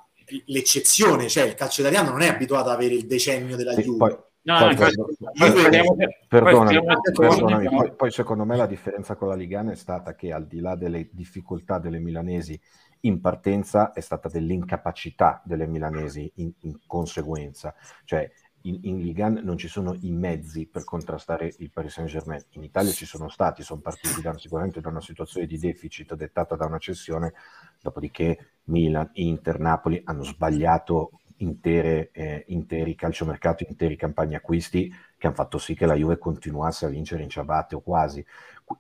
l'eccezione, 0.46 1.28
cioè 1.28 1.44
il 1.44 1.54
calcio 1.54 1.80
italiano 1.80 2.10
non 2.10 2.22
è 2.22 2.28
abituato 2.28 2.68
ad 2.68 2.76
avere 2.76 2.94
il 2.94 3.06
decennio 3.06 3.56
della 3.56 3.74
Sì, 3.74 3.82
Juve. 3.82 4.29
No, 4.42 4.58
poi 4.58 4.76
no, 4.94 5.96
Perdonami, 6.28 7.68
poi, 7.68 7.94
poi 7.94 8.10
secondo 8.10 8.44
me 8.44 8.56
la 8.56 8.66
differenza 8.66 9.14
con 9.16 9.28
la 9.28 9.34
Ligana 9.34 9.72
è 9.72 9.76
stata 9.76 10.14
che 10.14 10.32
al 10.32 10.46
di 10.46 10.60
là 10.60 10.74
delle 10.76 11.08
difficoltà 11.12 11.78
delle 11.78 11.98
milanesi 11.98 12.58
in 13.00 13.20
partenza 13.20 13.92
è 13.92 14.00
stata 14.00 14.28
dell'incapacità 14.28 15.42
delle 15.44 15.66
milanesi 15.66 16.30
in, 16.36 16.52
in 16.60 16.78
conseguenza, 16.86 17.74
cioè 18.04 18.30
in, 18.62 18.80
in 18.82 19.00
Ligan 19.00 19.40
non 19.42 19.56
ci 19.56 19.68
sono 19.68 19.96
i 20.00 20.10
mezzi 20.10 20.66
per 20.66 20.84
contrastare 20.84 21.54
il 21.58 21.70
Paris 21.70 21.92
Saint-Germain, 21.92 22.44
in 22.50 22.62
Italia 22.62 22.92
ci 22.92 23.06
sono 23.06 23.28
stati, 23.28 23.62
sono 23.62 23.80
partiti 23.80 24.20
da, 24.20 24.36
sicuramente 24.36 24.80
da 24.80 24.88
una 24.88 25.00
situazione 25.00 25.46
di 25.46 25.58
deficit 25.58 26.14
dettata 26.14 26.56
da 26.56 26.66
una 26.66 26.78
cessione, 26.78 27.32
dopodiché 27.80 28.56
Milan, 28.64 29.08
Inter, 29.14 29.58
Napoli 29.58 30.00
hanno 30.04 30.24
sbagliato 30.24 31.19
intere, 31.40 32.10
eh, 32.12 32.44
interi 32.48 32.94
calciomercati, 32.94 33.66
interi 33.68 33.96
campagne 33.96 34.36
acquisti 34.36 34.92
che 35.16 35.26
hanno 35.26 35.36
fatto 35.36 35.58
sì 35.58 35.74
che 35.74 35.86
la 35.86 35.94
Juve 35.94 36.18
continuasse 36.18 36.86
a 36.86 36.88
vincere 36.88 37.22
in 37.22 37.28
ciabatte 37.28 37.74
o 37.74 37.80
quasi. 37.80 38.24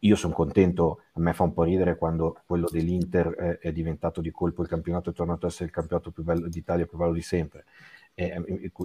Io 0.00 0.16
sono 0.16 0.32
contento, 0.32 1.02
a 1.14 1.20
me 1.20 1.32
fa 1.32 1.42
un 1.42 1.52
po' 1.52 1.64
ridere 1.64 1.96
quando 1.96 2.40
quello 2.46 2.68
dell'Inter 2.70 3.34
eh, 3.38 3.58
è 3.58 3.72
diventato 3.72 4.20
di 4.20 4.30
colpo 4.30 4.62
il 4.62 4.68
campionato 4.68 5.10
è 5.10 5.12
tornato 5.12 5.46
a 5.46 5.48
essere 5.48 5.66
il 5.66 5.72
campionato 5.72 6.10
più 6.10 6.22
bello 6.22 6.48
d'Italia, 6.48 6.86
più 6.86 6.96
bello 6.96 7.12
di 7.12 7.22
sempre. 7.22 7.64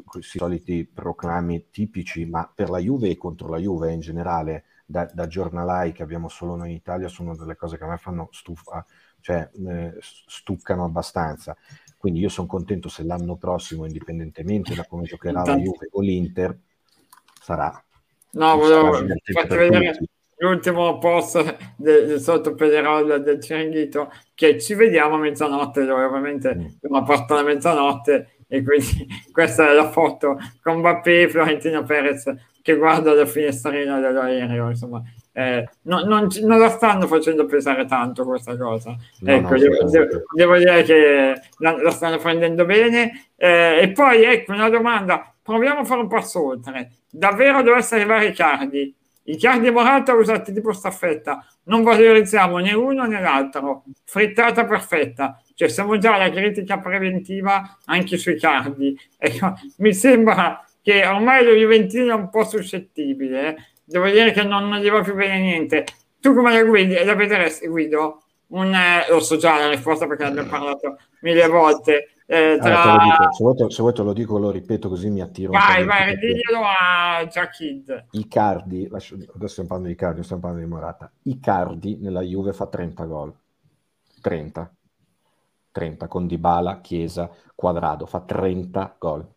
Questi 0.06 0.38
soliti 0.38 0.86
proclami 0.86 1.70
tipici, 1.70 2.26
ma 2.26 2.50
per 2.54 2.70
la 2.70 2.80
Juve 2.80 3.10
e 3.10 3.18
contro 3.18 3.50
la 3.50 3.58
Juve 3.58 3.92
in 3.92 4.00
generale, 4.00 4.64
da, 4.86 5.10
da 5.12 5.28
giornalai 5.28 5.92
che 5.92 6.04
abbiamo 6.04 6.30
solo 6.30 6.56
noi 6.56 6.70
in 6.70 6.76
Italia, 6.76 7.08
sono 7.08 7.36
delle 7.36 7.56
cose 7.56 7.78
che 7.78 7.84
a 7.84 7.88
me 7.88 7.98
fanno 7.98 8.30
stufa, 8.32 8.86
cioè 9.20 9.50
eh, 9.68 9.98
stuccano 10.00 10.86
abbastanza. 10.86 11.58
Quindi 12.06 12.22
io 12.22 12.30
sono 12.30 12.46
contento 12.46 12.88
se 12.88 13.04
l'anno 13.04 13.36
prossimo, 13.36 13.84
indipendentemente 13.88 14.76
da 14.76 14.86
come 14.86 15.06
giocherà 15.06 15.44
la 15.44 15.56
Juve 15.56 15.88
o 15.92 16.02
l'Inter, 16.02 16.56
sarà. 17.42 17.84
no 18.34 18.58
volevo 18.58 18.92
farti 18.94 19.56
vedere 19.56 19.92
tutti. 19.94 20.10
l'ultimo 20.38 21.00
post 21.00 21.58
del, 21.78 22.06
del 22.06 22.20
sotto 22.20 22.54
Pederol 22.54 23.24
del 23.24 23.42
Ciringhito 23.42 24.12
che 24.36 24.60
ci 24.62 24.76
vediamo 24.76 25.16
a 25.16 25.18
mezzanotte 25.18 25.84
dove 25.84 26.04
ovviamente 26.04 26.54
Mm. 26.56 26.66
siamo 26.80 26.98
a 26.98 27.02
porta 27.04 27.34
la 27.36 27.44
mezzanotte 27.44 28.36
e 28.48 28.62
quindi 28.64 29.08
questa 29.34 29.72
è 29.72 29.74
la 29.74 29.90
foto 29.90 30.38
con 30.62 30.78
Mbappé 30.78 31.24
e 31.24 31.30
Florentino 31.30 31.82
Perez 31.84 32.32
che 32.62 32.76
guarda 32.78 33.14
la 33.14 33.26
finestrina 33.26 34.00
dell'aereo 34.00 34.70
insomma 34.70 35.02
eh, 35.38 35.68
no- 35.82 36.06
non, 36.06 36.30
non 36.44 36.60
la 36.60 36.70
stanno 36.70 37.08
facendo 37.08 37.46
pesare 37.46 37.86
tanto 37.86 38.24
questa 38.24 38.56
cosa. 38.56 38.96
No, 39.20 39.32
ecco, 39.34 39.50
no, 39.50 39.58
devo, 39.58 39.74
assolutamente. 39.74 40.08
devo- 40.08 40.26
devo 40.32 40.58
dire 40.58 40.84
che 40.84 41.42
la, 41.58 41.82
la 41.82 41.92
stanno 41.92 42.18
prendendo 42.18 42.64
bene. 42.64 43.28
Eh, 43.36 43.80
e 43.82 43.92
poi 43.92 44.24
ecco 44.24 44.54
una 44.54 44.70
domanda. 44.70 45.34
Proviamo 45.42 45.82
a 45.82 45.84
fare 45.84 46.00
un 46.02 46.08
passo 46.08 46.46
oltre. 46.48 46.92
Davvero 47.10 47.62
dovesse 47.62 47.96
arrivare 47.96 48.28
Icardi? 48.28 48.96
Icardi 49.24 49.68
e 49.68 49.72
Morata 49.72 50.14
usati 50.14 50.54
tipo 50.54 50.72
staffetta. 50.72 51.46
Non 51.64 51.84
valorizziamo 51.84 52.58
né 52.60 52.74
uno 52.74 53.06
né 53.06 53.20
l'altro. 53.20 53.84
Frittata 54.06 54.66
perfetta. 54.66 55.42
Cioè 55.54 55.68
siamo 55.68 55.98
già 55.98 56.16
alla 56.16 56.30
critica 56.30 56.80
preventiva 56.80 57.78
anche 57.86 58.18
sui 58.18 58.38
cardi 58.38 58.98
ecco, 59.18 59.54
mi 59.78 59.94
sembra 59.94 60.62
che 60.82 61.06
ormai 61.06 61.46
lo 61.46 61.52
Juventino 61.54 62.12
è 62.12 62.16
un 62.16 62.30
po' 62.30 62.44
suscettibile 62.44 63.48
eh. 63.48 63.56
Devo 63.86 64.10
dire 64.10 64.32
che 64.32 64.44
non, 64.44 64.68
non 64.68 64.80
gli 64.80 64.90
va 64.90 65.02
più 65.02 65.16
bene 65.16 65.40
niente 65.40 65.86
tu 66.26 66.34
come 66.34 66.52
la 66.52 66.64
guidi? 66.64 67.04
La 67.04 67.14
vedresti, 67.14 67.68
Guido? 67.68 68.24
Un, 68.48 68.74
eh, 68.74 69.06
lo 69.10 69.20
so 69.20 69.38
già 69.38 69.60
la 69.60 69.70
risposta 69.70 70.08
perché 70.08 70.24
ne 70.24 70.30
abbiamo 70.30 70.50
parlato 70.50 70.98
mille 71.22 71.48
volte. 71.48 72.16
Eh, 72.26 72.58
tra... 72.60 72.82
allora, 72.82 73.04
dico, 73.04 73.32
se, 73.32 73.44
vuoi 73.44 73.56
te, 73.56 73.70
se, 73.70 73.82
vuoi 73.84 73.94
te, 73.94 74.02
lo 74.02 74.14
dico, 74.14 74.40
lo 74.40 74.50
ripeto 74.50 74.90
così 74.90 75.12
mi 75.12 75.22
attiro. 75.22 75.52
Vai, 75.52 75.86
vai, 75.86 76.18
diglielo 76.18 76.62
a 76.64 77.28
Giacchid. 77.28 78.08
Icardi, 78.12 78.88
lascio, 78.88 79.14
adesso 79.14 79.48
stiamo 79.48 79.70
parlando 79.70 79.88
di 79.88 79.94
Icardi, 79.94 80.24
stiamo 80.24 80.42
parlando 80.42 80.66
di 80.66 80.72
Morata. 80.72 81.12
Icardi 81.22 81.98
nella 82.02 82.22
Juve 82.22 82.54
fa 82.54 82.66
30 82.66 83.04
gol. 83.06 83.36
30. 84.20 84.76
30 85.72 86.08
con 86.08 86.26
Dybala, 86.26 86.82
Chiesa, 86.82 87.30
Quadrado, 87.54 88.08
fa 88.08 88.22
30 88.22 88.96
gol 88.98 89.35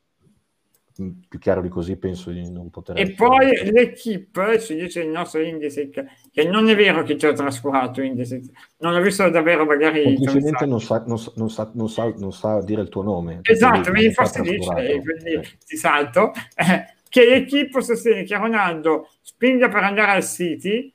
più 1.29 1.39
chiaro 1.39 1.61
di 1.61 1.69
così 1.69 1.97
penso 1.97 2.31
di 2.31 2.51
non 2.51 2.71
poter 2.71 2.99
e 2.99 3.13
poi 3.13 3.71
l'equipe 3.71 4.59
ci 4.59 4.75
dice 4.75 5.03
il 5.03 5.09
nostro 5.09 5.41
Indisic 5.41 6.05
che 6.33 6.45
non 6.45 6.69
è 6.69 6.75
vero 6.75 7.05
che 7.05 7.17
ci 7.17 7.27
ha 7.27 7.33
trascurato 7.33 8.03
Indisic 8.03 8.51
non 8.79 8.95
ho 8.95 9.01
visto 9.01 9.29
davvero 9.31 9.65
magari 9.65 10.03
semplicemente 10.03 10.67
non 10.67 10.81
sa, 10.81 11.05
non, 11.07 11.19
sa, 11.19 11.33
non, 11.37 11.49
sa, 11.49 11.71
non, 11.75 11.89
sa, 11.89 12.13
non 12.17 12.33
sa 12.33 12.61
dire 12.63 12.83
il 12.83 12.89
tuo 12.89 13.03
nome. 13.03 13.41
Esatto 13.43 13.93
mi 13.93 14.07
infastidisce 14.07 15.01
quindi 15.01 15.45
sì. 15.45 15.57
ti 15.67 15.77
salto 15.77 16.33
eh, 16.57 16.95
che 17.09 17.27
l'equipe 17.27 17.81
sostiene 17.81 18.25
che 18.25 18.37
Ronaldo 18.37 19.09
spinga 19.23 19.69
per 19.69 19.85
andare 19.85 20.13
al 20.13 20.25
City 20.25 20.93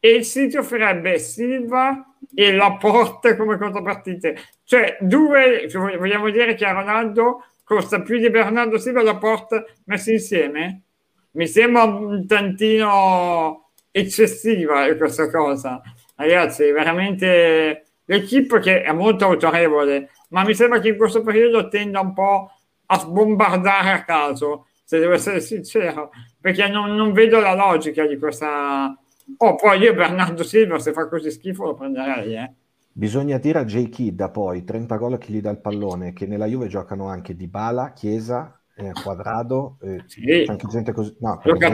e 0.00 0.10
il 0.10 0.24
City 0.24 0.56
offrirebbe 0.56 1.18
Silva 1.18 2.14
e 2.34 2.52
la 2.52 2.76
porta 2.76 3.36
come 3.36 3.56
contropartite. 3.56 4.36
Cioè 4.64 4.98
due 5.00 5.68
vogliamo 5.72 6.30
dire 6.30 6.54
che 6.54 6.66
a 6.66 6.72
Ronaldo 6.72 7.44
costa 7.64 8.02
più 8.02 8.18
di 8.18 8.30
Bernardo 8.30 8.78
Silva 8.78 9.00
e 9.00 9.04
Laporte 9.04 9.64
messi 9.86 10.12
insieme? 10.12 10.82
Mi 11.32 11.48
sembra 11.48 11.82
un 11.84 12.26
tantino 12.26 13.70
eccessiva 13.90 14.94
questa 14.94 15.30
cosa. 15.30 15.82
Ragazzi, 16.16 16.70
veramente 16.70 17.86
l'equipe 18.04 18.60
che 18.60 18.82
è 18.82 18.92
molto 18.92 19.24
autorevole, 19.24 20.10
ma 20.28 20.44
mi 20.44 20.54
sembra 20.54 20.78
che 20.78 20.90
in 20.90 20.96
questo 20.96 21.22
periodo 21.22 21.68
tenda 21.68 22.00
un 22.00 22.12
po' 22.12 22.50
a 22.86 22.98
sbombardare 22.98 23.90
a 23.90 24.04
caso, 24.04 24.66
se 24.84 24.98
devo 24.98 25.14
essere 25.14 25.40
sincero, 25.40 26.10
perché 26.40 26.68
non, 26.68 26.94
non 26.94 27.12
vedo 27.12 27.40
la 27.40 27.54
logica 27.54 28.06
di 28.06 28.18
questa... 28.18 28.96
Oh, 29.38 29.54
poi 29.54 29.78
io 29.78 29.94
Bernardo 29.94 30.42
Silva, 30.42 30.78
se 30.78 30.92
fa 30.92 31.08
così 31.08 31.30
schifo, 31.30 31.64
lo 31.64 31.74
prenderei, 31.74 32.36
eh. 32.36 32.52
Bisogna 32.96 33.38
dire 33.38 33.58
a 33.58 33.64
J. 33.64 33.88
Kidd 33.88 34.22
poi 34.30 34.62
30 34.62 34.96
gol 34.96 35.14
a 35.14 35.18
chi 35.18 35.32
gli 35.32 35.40
dà 35.40 35.50
il 35.50 35.58
pallone, 35.58 36.12
che 36.12 36.26
nella 36.26 36.46
Juve 36.46 36.68
giocano 36.68 37.08
anche 37.08 37.34
Di 37.34 37.48
Bala, 37.48 37.92
Chiesa, 37.92 38.56
eh, 38.76 38.92
Quadrado, 38.92 39.78
eh, 39.80 40.04
sì. 40.06 40.20
c'è 40.20 40.44
anche 40.46 40.68
gente 40.68 40.92
così... 40.92 41.12
No, 41.18 41.40
perché, 41.42 41.70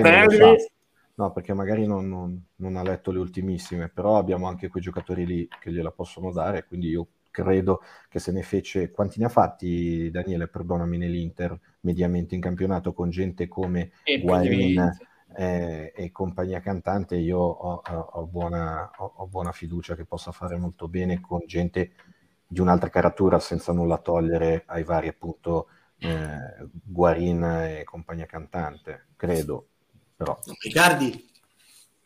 no, 1.17 1.33
perché 1.33 1.53
magari 1.53 1.87
non, 1.87 2.09
non, 2.09 2.43
non, 2.57 2.77
ha 2.77 2.83
letto 2.83 3.11
le 3.11 3.19
ultimissime, 3.19 3.91
però 3.91 4.17
abbiamo 4.17 4.49
anche 4.49 4.69
quei 4.69 4.83
giocatori 4.83 5.27
lì 5.27 5.47
che 5.61 5.71
gliela 5.71 5.91
possono 5.91 6.33
dare, 6.33 6.65
quindi 6.65 6.89
io 6.89 7.07
credo 7.31 7.83
che 8.09 8.19
se 8.19 8.33
ne 8.33 8.43
fece... 8.43 8.91
Quanti 8.91 9.19
ne 9.19 9.27
ha 9.27 9.29
fatti, 9.29 10.11
Daniele, 10.11 10.49
perdonami, 10.49 10.97
nell'Inter, 10.97 11.55
mediamente 11.81 12.35
in 12.35 12.41
campionato, 12.41 12.95
con 12.95 13.11
gente 13.11 13.47
come 13.47 13.91
Guarin 14.23 14.91
e, 15.37 15.93
e 15.95 16.11
compagnia 16.11 16.61
cantante, 16.61 17.17
io 17.17 17.39
ho, 17.39 17.83
ho, 17.83 18.27
buona, 18.27 18.91
ho, 18.97 19.27
buona, 19.27 19.53
fiducia 19.53 19.95
che 19.95 20.05
possa 20.05 20.33
fare 20.33 20.57
molto 20.57 20.89
bene 20.89 21.21
con 21.21 21.41
gente 21.47 21.93
di 22.47 22.61
un'altra 22.61 22.89
caratura 22.89 23.39
senza 23.39 23.73
nulla 23.73 23.99
togliere 23.99 24.65
ai 24.67 24.83
vari 24.83 25.09
appunto 25.09 25.69
eh, 25.99 26.69
Guarin 26.83 27.43
e 27.45 27.85
compagnia 27.85 28.27
cantante, 28.27 29.09
credo. 29.17 29.67
Però. 30.17 30.39
Icardi, 30.63 31.29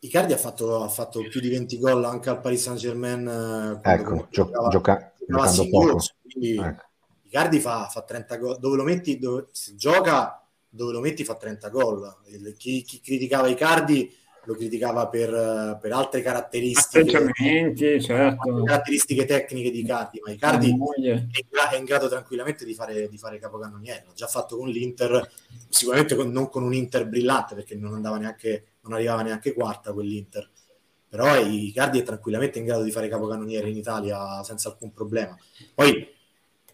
Icardi 0.01 0.33
ha, 0.33 0.37
fatto, 0.37 0.83
ha 0.83 0.89
fatto 0.89 1.27
più 1.29 1.41
di 1.41 1.49
20 1.49 1.79
gol 1.79 2.05
anche 2.05 2.31
al 2.31 2.41
Paris 2.41 2.63
Saint 2.63 2.79
Germain. 2.79 3.81
Eh, 3.83 3.93
ecco, 3.93 4.15
gio- 4.15 4.29
giocava, 4.29 4.69
gioca- 4.69 5.13
giocando 5.27 5.69
poco. 5.69 5.99
Quindi 6.23 6.59
ecco. 6.59 6.85
Icardi 7.23 7.59
fa, 7.59 7.89
fa 7.89 8.03
30 8.03 8.37
gol. 8.37 8.59
Dove 8.59 8.77
lo 8.77 8.85
metti, 8.85 9.19
dove, 9.19 9.47
se 9.51 9.75
gioca 9.75 10.43
dove 10.75 10.93
lo 10.93 11.01
metti 11.01 11.25
fa 11.25 11.37
30 11.37 11.69
gol. 11.69 12.17
Chi, 12.57 12.83
chi 12.83 13.01
criticava 13.01 13.49
Icardi 13.49 14.13
lo 14.47 14.55
criticava 14.55 15.09
per, 15.09 15.79
per 15.81 15.93
altre 15.93 16.21
caratteristiche, 16.21 18.01
certo. 18.01 18.63
caratteristiche 18.63 19.25
tecniche 19.25 19.71
di 19.71 19.81
Icardi, 19.81 20.21
ma 20.23 20.33
Icardi 20.33 20.77
è, 21.03 21.11
è, 21.71 21.77
in 21.77 21.85
grado 21.85 22.09
tranquillamente 22.09 22.65
di 22.65 22.75
fare, 22.75 23.09
di 23.09 23.17
fare 23.17 23.39
capocannoniere. 23.39 24.05
L'ha 24.07 24.13
già 24.13 24.27
fatto 24.27 24.57
con 24.57 24.69
l'Inter, 24.69 25.31
sicuramente 25.69 26.15
con, 26.15 26.31
non 26.31 26.51
con 26.51 26.63
un 26.63 26.75
Inter 26.75 27.07
brillante 27.07 27.55
perché 27.55 27.75
non, 27.75 27.95
andava 27.95 28.19
neanche, 28.19 28.65
non 28.83 28.93
arrivava 28.93 29.23
neanche 29.23 29.55
quarta 29.55 29.93
quell'Inter. 29.93 30.51
Però 31.09 31.39
Icardi 31.39 32.01
è 32.01 32.03
tranquillamente 32.03 32.59
in 32.59 32.65
grado 32.65 32.83
di 32.83 32.91
fare 32.91 33.09
capocannoniere 33.09 33.71
in 33.71 33.77
Italia 33.77 34.43
senza 34.43 34.69
alcun 34.69 34.93
problema. 34.93 35.39
Poi 35.73 36.07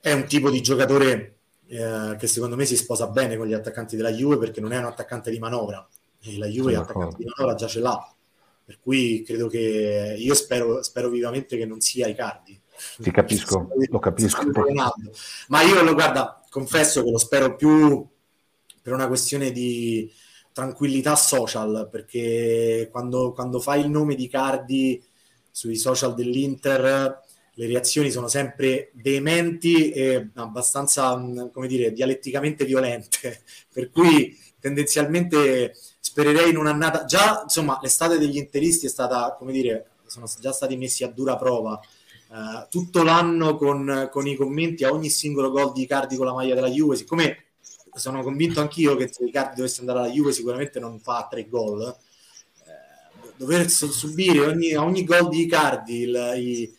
è 0.01 0.13
un 0.13 0.25
tipo 0.25 0.51
di 0.51 0.63
giocatore 0.63 1.39
eh, 1.72 2.16
che 2.18 2.26
secondo 2.26 2.56
me 2.56 2.64
si 2.64 2.76
sposa 2.76 3.06
bene 3.06 3.37
con 3.37 3.46
gli 3.46 3.52
attaccanti 3.52 3.94
della 3.94 4.11
Juve 4.11 4.38
perché 4.38 4.61
non 4.61 4.72
è 4.72 4.78
un 4.78 4.87
attaccante 4.87 5.30
di 5.30 5.38
manovra. 5.38 5.87
E 6.20 6.37
la 6.37 6.46
Juve 6.46 6.72
l'attaccante 6.72 7.18
di 7.18 7.30
manovra 7.37 7.56
già 7.56 7.68
ce 7.68 7.78
l'ha. 7.78 8.14
Per 8.64 8.80
cui 8.80 9.22
credo 9.24 9.46
che 9.46 10.16
io 10.18 10.35
spero, 10.35 10.83
spero 10.83 11.09
vivamente 11.09 11.56
che 11.56 11.66
non 11.66 11.80
sia 11.80 12.09
Icardi. 12.09 12.61
Ti 12.98 13.11
capisco, 13.12 13.68
lo 13.88 13.98
capisco. 14.00 14.50
Ma 15.48 15.62
io 15.62 15.80
lo 15.83 15.94
guarda 15.94 16.42
confesso 16.50 17.04
che 17.04 17.11
lo 17.11 17.18
spero 17.18 17.54
più 17.54 18.04
per 18.83 18.92
una 18.92 19.06
questione 19.06 19.52
di 19.52 20.11
tranquillità 20.52 21.14
social 21.14 21.88
perché 21.88 22.88
quando, 22.90 23.33
quando 23.33 23.61
fai 23.61 23.80
il 23.80 23.90
nome 23.90 24.16
di 24.16 24.26
Cardi 24.28 25.00
sui 25.52 25.76
social 25.76 26.14
dell'Inter 26.14 27.20
le 27.61 27.66
reazioni 27.66 28.11
sono 28.11 28.27
sempre 28.27 28.90
veementi 28.94 29.90
e 29.90 30.31
abbastanza, 30.37 31.14
mm, 31.14 31.49
come 31.53 31.66
dire, 31.66 31.92
dialetticamente 31.92 32.64
violente, 32.64 33.42
per 33.70 33.90
cui 33.90 34.35
tendenzialmente 34.59 35.75
spererei 36.01 36.49
in 36.49 36.57
un'annata. 36.57 37.05
Già, 37.05 37.42
insomma, 37.42 37.79
l'estate 37.83 38.16
degli 38.16 38.38
interisti 38.38 38.87
è 38.87 38.88
stata, 38.88 39.37
come 39.38 39.53
dire, 39.53 39.90
sono 40.07 40.27
già 40.40 40.53
stati 40.53 40.75
messi 40.79 41.05
a 41.05 41.09
dura 41.09 41.37
prova. 41.37 41.79
Uh, 42.29 42.66
tutto 42.70 43.03
l'anno 43.03 43.57
con, 43.57 44.09
con, 44.11 44.27
i 44.27 44.37
commenti 44.37 44.85
a 44.85 44.92
ogni 44.92 45.11
singolo 45.11 45.51
gol 45.51 45.73
di 45.73 45.83
Icardi 45.83 46.16
con 46.16 46.27
la 46.27 46.33
maglia 46.33 46.55
della 46.55 46.70
Juve, 46.70 46.96
siccome 46.96 47.46
sono 47.92 48.23
convinto 48.23 48.61
anch'io 48.61 48.94
che 48.94 49.11
se 49.12 49.25
Icardi 49.25 49.57
dovesse 49.57 49.81
andare 49.81 49.99
alla 49.99 50.11
Juve 50.11 50.33
sicuramente 50.33 50.79
non 50.79 51.01
fa 51.01 51.27
tre 51.29 51.49
gol, 51.49 51.83
eh, 51.83 53.33
dover 53.37 53.68
subire 53.68 54.46
ogni, 54.46 54.73
a 54.75 54.85
ogni 54.85 55.03
gol 55.05 55.29
di 55.29 55.40
Icardi 55.40 56.03
il, 56.03 56.33
i, 56.37 56.79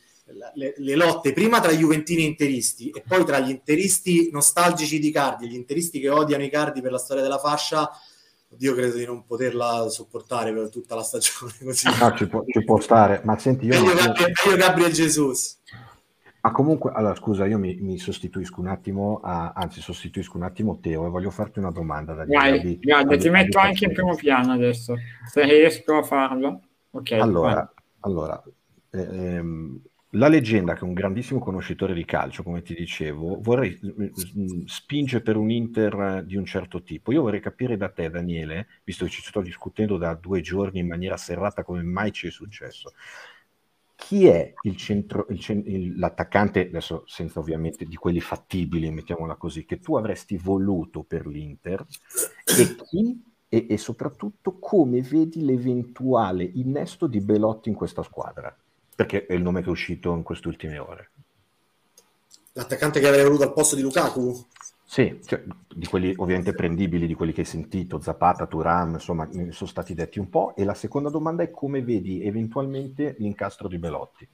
le, 0.54 0.74
le, 0.78 0.96
lotte 0.96 1.34
prima 1.34 1.60
tra 1.60 1.72
Juventini 1.72 2.24
e 2.24 2.28
Interisti 2.28 2.90
e 2.90 3.04
poi 3.06 3.24
tra 3.26 3.40
gli 3.40 3.50
Interisti 3.50 4.30
nostalgici 4.32 5.00
di 5.00 5.12
Cardi 5.12 5.46
e 5.46 5.50
gli 5.50 5.56
Interisti 5.56 6.00
che 6.00 6.10
odiano 6.10 6.44
i 6.44 6.50
Cardi 6.50 6.82
per 6.82 6.92
la 6.92 6.98
storia 6.98 7.22
della 7.22 7.38
fascia, 7.38 7.90
io 8.58 8.74
credo 8.74 8.98
di 8.98 9.06
non 9.06 9.26
poterla 9.26 9.88
sopportare 9.90 10.54
per 10.54 10.70
tutta 10.70 10.96
la 10.96 11.04
stagione 11.04 11.54
così. 11.64 11.88
No, 12.00 12.14
ci 12.16 12.28
può, 12.28 12.44
ci 12.46 12.64
può 12.64 12.80
stare, 12.80 13.22
ma 13.24 13.38
senti 13.38 13.66
io... 13.66 13.80
Meglio. 13.80 13.94
Gabriel, 13.96 14.58
Gabriel 14.58 14.92
Jesus. 14.92 15.60
Ma 16.44 16.52
comunque, 16.52 16.92
allora 16.94 17.14
scusa, 17.14 17.46
io 17.46 17.60
mi, 17.60 17.76
mi 17.76 18.00
sostituisco 18.00 18.60
un 18.60 18.68
attimo, 18.68 19.20
a, 19.22 19.54
anzi 19.56 19.80
sostituisco 19.80 20.38
un 20.38 20.44
attimo 20.44 20.80
Teo 20.80 21.06
e 21.06 21.10
voglio 21.10 21.30
farti 21.30 21.60
una 21.60 21.70
domanda. 21.70 22.14
Da 22.14 22.26
Vai, 22.26 22.80
guarda, 22.82 23.16
ti 23.16 23.30
metto 23.30 23.60
anche 23.60 23.86
in 23.86 23.94
primo 23.94 24.16
piano 24.16 24.52
adesso, 24.52 24.96
se 25.32 25.44
riesco 25.44 25.98
a 25.98 26.04
farlo. 26.04 26.62
Ok. 26.90 27.12
Allora, 27.12 27.72
allora 28.00 28.44
eh, 28.90 29.02
ehm, 29.02 29.82
la 30.12 30.28
leggenda, 30.28 30.74
che 30.74 30.82
è 30.82 30.84
un 30.84 30.94
grandissimo 30.94 31.40
conoscitore 31.40 31.94
di 31.94 32.04
calcio, 32.04 32.44
come 32.44 32.62
ti 32.62 32.74
dicevo, 32.74 33.40
vorrei 33.42 33.80
spinge 34.66 35.22
per 35.22 35.38
un 35.38 35.50
Inter 35.50 36.24
di 36.26 36.36
un 36.36 36.46
certo 36.46 36.84
tipo. 36.84 37.12
Io 37.12 37.22
vorrei 37.22 37.40
capire 37.40 37.78
da 37.78 37.90
te, 37.90 38.10
Daniele, 38.10 38.68
visto 38.84 39.06
che 39.06 39.12
ci 39.12 39.22
sto 39.22 39.42
discutendo 39.42 39.98
da 39.98 40.14
due 40.16 40.42
giorni 40.42 40.80
in 40.80 40.88
maniera 40.88 41.16
serrata 41.16 41.64
come 41.64 41.82
mai 41.84 42.12
ci 42.12 42.28
è 42.28 42.32
successo, 42.32 42.94
chi 43.96 44.26
è 44.26 44.54
il 44.64 44.76
centro, 44.76 45.28
il, 45.30 45.98
l'attaccante, 45.98 46.68
adesso 46.68 47.04
senza 47.06 47.40
ovviamente 47.40 47.86
di 47.86 47.96
quelli 47.96 48.20
fattibili, 48.20 48.90
mettiamola 48.90 49.36
così, 49.36 49.64
che 49.64 49.80
tu 49.80 49.96
avresti 49.96 50.38
voluto 50.38 51.04
per 51.04 51.28
l'Inter 51.28 51.86
e 52.46 52.76
chi 52.84 53.24
e, 53.48 53.68
e 53.70 53.78
soprattutto 53.78 54.58
come 54.60 55.02
vedi 55.02 55.46
l'eventuale 55.46 56.44
innesto 56.44 57.08
di 57.08 57.22
Belotti 57.22 57.70
in 57.70 57.76
questa 57.76 58.02
squadra? 58.02 58.54
Perché 59.02 59.26
è 59.26 59.34
il 59.34 59.42
nome 59.42 59.62
che 59.62 59.68
è 59.68 59.72
uscito 59.72 60.14
in 60.14 60.22
queste 60.22 60.48
ultime 60.48 60.78
ore. 60.78 61.10
L'attaccante 62.54 63.00
che 63.00 63.08
avrei 63.08 63.24
voluto 63.24 63.44
al 63.44 63.54
posto 63.54 63.76
di 63.76 63.82
Lukaku? 63.82 64.46
Sì, 64.84 65.20
cioè, 65.26 65.42
di 65.74 65.88
quelli 65.88 66.14
ovviamente 66.18 66.54
prendibili, 66.54 67.08
di 67.08 67.16
quelli 67.16 67.34
che 67.34 67.42
hai 67.42 67.48
sentito, 67.48 68.00
Zapata, 68.00 68.46
Turam, 68.46 68.94
insomma, 68.94 69.28
sono 69.32 69.70
stati 69.70 69.96
detti 69.96 70.20
un 70.20 70.30
po'. 70.30 70.54
E 70.56 70.64
la 70.66 70.74
seconda 70.76 71.10
domanda 71.10 71.42
è 71.42 71.50
come 71.50 71.82
vedi 71.82 72.24
eventualmente 72.24 73.16
l'incastro 73.18 73.68
di 73.68 73.80
Belotti? 73.80 74.28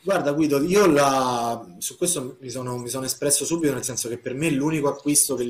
Guarda 0.00 0.32
Guido, 0.32 0.60
io 0.60 0.86
la... 0.86 1.76
su 1.78 1.96
questo 1.96 2.38
mi 2.40 2.48
sono, 2.48 2.78
mi 2.78 2.88
sono, 2.88 3.04
espresso 3.04 3.44
subito, 3.44 3.74
nel 3.74 3.84
senso 3.84 4.08
che 4.08 4.18
per 4.18 4.34
me 4.34 4.50
l'unico 4.50 4.88
acquisto 4.88 5.36
che, 5.36 5.44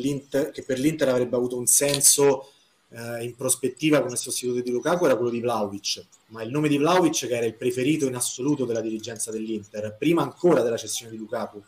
che 0.53 0.63
per 0.65 0.79
l'Inter 0.79 1.09
avrebbe 1.09 1.37
avuto 1.37 1.57
un 1.57 1.67
senso 1.67 2.51
eh, 2.95 3.25
in 3.25 3.35
prospettiva 3.35 4.03
come 4.03 4.17
sostituto 4.17 4.61
di 4.61 4.71
Lukaku 4.71 5.07
era 5.07 5.17
quello 5.17 5.31
di 5.31 5.41
Vlaovic, 5.41 6.05
ma 6.29 6.43
il 6.43 6.51
nome 6.51 6.69
di 6.69 6.77
Vlaovic 6.77 7.27
che 7.27 7.37
era 7.37 7.47
il 7.47 7.55
preferito 7.55 8.07
in 8.07 8.15
assoluto 8.15 8.65
della 8.65 8.81
dirigenza 8.81 9.31
dell'Inter, 9.31 9.97
prima 9.99 10.23
ancora 10.23 10.63
della 10.63 10.77
cessione 10.77 11.13
di 11.13 11.19
Lukaku. 11.19 11.63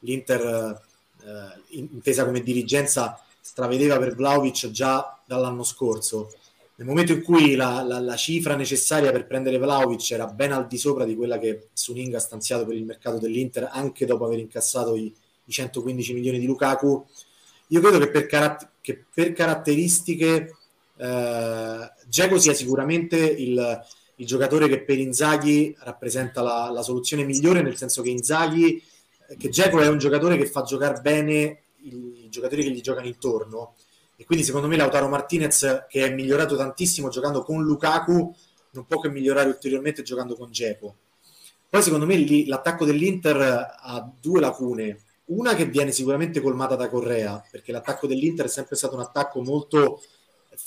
L'Inter, 0.00 0.80
eh, 1.22 1.62
intesa 1.70 2.24
come 2.24 2.42
dirigenza, 2.42 3.20
stravedeva 3.40 3.98
per 3.98 4.14
Vlaovic 4.14 4.70
già 4.70 5.18
dall'anno 5.24 5.64
scorso. 5.64 6.32
Nel 6.76 6.86
momento 6.86 7.10
in 7.10 7.22
cui 7.22 7.56
la, 7.56 7.82
la, 7.82 7.98
la, 7.98 8.14
cifra 8.14 8.54
necessaria 8.54 9.10
per 9.10 9.26
prendere 9.26 9.58
Vlaovic 9.58 10.12
era 10.12 10.26
ben 10.26 10.52
al 10.52 10.68
di 10.68 10.78
sopra 10.78 11.04
di 11.04 11.16
quella 11.16 11.36
che 11.38 11.70
Suning 11.72 12.14
ha 12.14 12.20
stanziato 12.20 12.64
per 12.64 12.76
il 12.76 12.84
mercato 12.84 13.18
dell'Inter, 13.18 13.68
anche 13.72 14.06
dopo 14.06 14.26
aver 14.26 14.38
incassato 14.38 14.94
i, 14.94 15.12
i 15.44 15.52
115 15.52 16.12
milioni 16.12 16.38
di 16.38 16.46
Lukaku, 16.46 17.04
io 17.70 17.80
credo 17.80 17.98
che 17.98 18.10
per, 18.10 18.26
caratter- 18.26 18.70
che 18.80 19.04
per 19.12 19.32
caratteristiche 19.32 20.57
eh, 20.98 21.92
Geco 22.06 22.38
sia 22.38 22.54
sicuramente 22.54 23.16
il, 23.16 23.84
il, 24.16 24.26
giocatore 24.26 24.68
che 24.68 24.82
per 24.82 24.98
Inzaghi 24.98 25.74
rappresenta 25.80 26.42
la, 26.42 26.70
la, 26.70 26.82
soluzione 26.82 27.24
migliore, 27.24 27.62
nel 27.62 27.76
senso 27.76 28.02
che 28.02 28.10
Inzaghi, 28.10 28.82
che 29.38 29.48
Geco 29.48 29.80
è 29.80 29.88
un 29.88 29.98
giocatore 29.98 30.36
che 30.36 30.46
fa 30.46 30.62
giocare 30.62 31.00
bene 31.00 31.62
i, 31.82 32.24
i 32.24 32.28
giocatori 32.28 32.64
che 32.64 32.70
gli 32.70 32.80
giocano 32.80 33.06
intorno 33.06 33.74
e 34.16 34.24
quindi 34.24 34.44
secondo 34.44 34.66
me 34.66 34.76
Lautaro 34.76 35.08
Martinez 35.08 35.84
che 35.88 36.04
è 36.04 36.12
migliorato 36.12 36.56
tantissimo 36.56 37.08
giocando 37.08 37.44
con 37.44 37.62
Lukaku 37.62 38.34
non 38.70 38.86
può 38.86 38.98
che 39.00 39.08
migliorare 39.08 39.48
ulteriormente 39.48 40.02
giocando 40.02 40.34
con 40.34 40.50
Geco. 40.50 40.96
Poi 41.68 41.82
secondo 41.82 42.06
me 42.06 42.16
lì, 42.16 42.46
l'attacco 42.46 42.84
dell'Inter 42.84 43.76
ha 43.78 44.12
due 44.20 44.40
lacune. 44.40 45.02
Una 45.26 45.54
che 45.54 45.66
viene 45.66 45.92
sicuramente 45.92 46.40
colmata 46.40 46.74
da 46.76 46.88
Correa, 46.88 47.44
perché 47.50 47.72
l'attacco 47.72 48.06
dell'Inter 48.06 48.46
è 48.46 48.48
sempre 48.48 48.76
stato 48.76 48.94
un 48.94 49.02
attacco 49.02 49.42
molto 49.42 50.00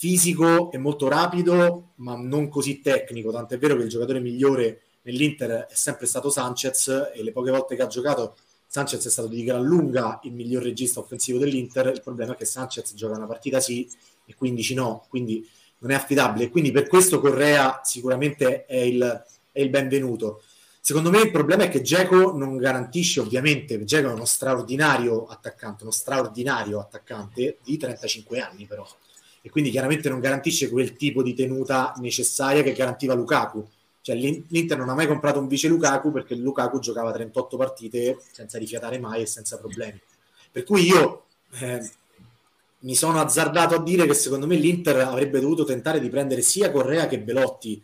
fisico 0.02 0.72
e 0.72 0.80
molto 0.80 1.08
rapido, 1.08 1.92
ma 1.98 2.16
non 2.16 2.50
così 2.50 2.82
tecnico. 2.82 3.32
Tant'è 3.32 3.60
vero 3.60 3.76
che 3.76 3.84
il 3.84 3.90
giocatore 3.90 4.20
migliore 4.20 4.82
nell'Inter 5.04 5.68
è 5.70 5.76
sempre 5.76 6.08
stato 6.08 6.32
Sanchez 6.32 7.12
e 7.14 7.22
le 7.22 7.32
poche 7.32 7.52
volte 7.52 7.76
che 7.76 7.84
ha 7.84 7.88
giocato 7.88 8.36
Sanchez 8.66 9.06
è 9.06 9.10
stato 9.12 9.28
di 9.28 9.44
gran 9.44 9.64
lunga 9.64 10.20
il 10.24 10.34
miglior 10.34 10.64
regista 10.64 11.00
offensivo 11.00 11.38
dell'Inter. 11.38 11.92
Il 11.94 12.02
problema 12.02 12.34
è 12.34 12.36
che 12.36 12.46
Sanchez 12.46 12.96
gioca 12.96 13.16
una 13.16 13.28
partita 13.28 13.60
sì 13.60 13.88
e 14.26 14.34
15 14.34 14.74
no, 14.74 15.06
quindi 15.08 15.48
non 15.78 15.92
è 15.92 15.94
affidabile. 15.94 16.50
Quindi 16.50 16.72
per 16.72 16.88
questo 16.88 17.20
Correa 17.20 17.82
sicuramente 17.84 18.66
è 18.66 18.78
il, 18.78 19.24
è 19.52 19.62
il 19.62 19.70
benvenuto. 19.70 20.42
Secondo 20.80 21.12
me 21.12 21.20
il 21.20 21.30
problema 21.30 21.66
è 21.66 21.70
che 21.70 21.82
Geco 21.84 22.36
non 22.36 22.58
garantisce, 22.58 23.20
ovviamente, 23.20 23.84
Geco 23.84 24.10
è 24.10 24.14
uno 24.14 24.26
straordinario 24.26 25.26
attaccante, 25.26 25.84
uno 25.84 25.92
straordinario 25.92 26.80
attaccante 26.80 27.60
di 27.64 27.78
35 27.78 28.40
anni 28.40 28.66
però, 28.66 28.88
e 29.42 29.50
quindi 29.50 29.72
chiaramente 29.72 30.10
non 30.10 30.20
garantisce 30.20 30.70
quel 30.70 30.96
tipo 30.96 31.24
di 31.24 31.34
tenuta 31.34 31.94
necessaria 31.98 32.62
che 32.64 32.74
garantiva 32.74 33.14
Lukaku 33.14 33.68
cioè, 34.04 34.16
l'Inter 34.16 34.80
non 34.80 34.90
ha 34.90 34.96
mai 34.96 35.06
comprato 35.06 35.40
un 35.40 35.48
vice 35.48 35.68
Lukaku 35.68 36.12
perché 36.12 36.34
Lukaku 36.34 36.80
giocava 36.80 37.12
38 37.12 37.56
partite 37.56 38.18
senza 38.32 38.58
rifiatare 38.58 38.98
mai 38.98 39.22
e 39.22 39.26
senza 39.28 39.60
problemi. 39.60 40.02
Per 40.52 40.64
cui 40.64 40.88
io 40.88 41.26
eh, 41.60 41.88
mi 42.80 42.96
sono 42.96 43.22
azzardato 43.22 43.76
a 43.76 43.84
dire 43.84 44.08
che 44.08 44.16
secondo 44.16 44.48
me 44.48 44.56
l'Inter 44.56 44.98
avrebbe 45.02 45.40
dovuto 45.40 45.64
tentare 45.66 46.00
di 46.00 46.10
prendere 46.10 46.42
sia 46.42 46.72
Correa 46.72 47.08
che 47.08 47.20
Belotti, 47.20 47.82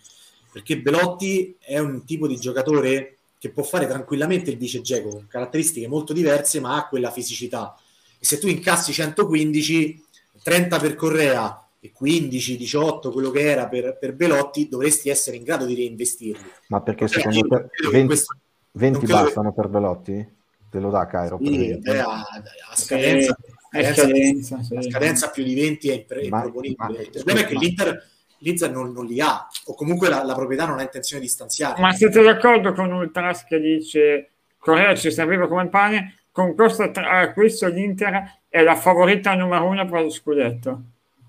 perché 0.52 0.80
Belotti 0.80 1.56
è 1.60 1.78
un 1.78 2.04
tipo 2.04 2.28
di 2.28 2.38
giocatore 2.38 3.18
che 3.38 3.52
può 3.52 3.62
fare 3.62 3.86
tranquillamente 3.86 4.50
il 4.50 4.58
vice 4.58 4.82
Geco, 4.82 5.26
caratteristiche 5.28 5.88
molto 5.88 6.14
diverse, 6.14 6.60
ma 6.60 6.78
ha 6.78 6.88
quella 6.88 7.12
fisicità. 7.12 7.80
E 8.20 8.26
se 8.26 8.40
tu 8.40 8.48
incassi 8.48 8.92
115, 8.92 10.06
30 10.48 10.80
per 10.80 10.96
Correa, 10.96 11.68
e 11.82 11.92
15, 11.92 12.56
18, 12.56 13.12
quello 13.12 13.32
che 13.32 13.42
era 13.42 13.68
per, 13.68 13.98
per 14.00 14.16
Belotti, 14.16 14.70
dovresti 14.70 15.10
essere 15.10 15.36
in 15.36 15.44
grado 15.44 15.66
di 15.66 15.76
reinvestirli. 15.76 16.50
Ma 16.68 16.80
perché 16.80 17.06
cioè, 17.10 17.22
secondo 17.22 17.66
te 17.70 17.90
20, 17.90 18.06
questo, 18.06 18.38
20 18.72 19.06
bastano 19.08 19.50
che... 19.50 19.56
per 19.62 19.68
Belotti? 19.68 20.36
Te 20.70 20.80
lo 20.80 20.90
dà 20.90 21.06
Cairo? 21.06 21.38
Sì, 21.42 21.78
beh, 21.78 22.00
a, 22.00 22.26
a, 22.70 22.76
scadenza, 22.76 23.36
eh, 23.74 23.88
a, 23.88 23.94
scadenza, 23.94 24.64
sì. 24.64 24.76
a 24.78 24.82
scadenza 24.84 25.30
più 25.32 25.44
di 25.44 25.54
20 25.54 25.90
è, 25.90 26.06
improponibile. 26.24 27.02
Il 27.02 27.10
problema 27.10 27.40
è 27.42 27.46
che 27.46 27.56
l'Inter, 27.56 28.10
l'Inter 28.38 28.72
non, 28.72 28.94
non, 28.94 29.06
li 29.06 29.20
ha, 29.20 29.46
o 29.66 29.74
comunque 29.74 30.08
la, 30.08 30.24
la, 30.24 30.34
proprietà 30.34 30.66
non 30.66 30.80
ha 30.80 30.84
intenzione 30.84 31.22
di 31.22 31.28
stanziare. 31.28 31.82
Ma 31.82 31.92
siete 31.92 32.24
d'accordo 32.24 32.72
con 32.72 32.90
Ultras 32.94 33.44
che 33.44 33.60
dice 33.60 34.30
Correa 34.58 34.96
ci 34.96 35.12
serviva 35.12 35.50
come 35.50 35.68
pane? 35.68 36.20
Con 36.32 36.56
questo 36.56 36.84
acquisto 36.84 37.68
l'Inter 37.68 38.46
è 38.60 38.64
la 38.64 38.76
favorita 38.76 39.34
numero 39.36 39.66
uno 39.66 39.86
per 39.88 40.04
lo 40.04 40.10
scudetto? 40.10 40.82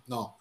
No, 0.04 0.38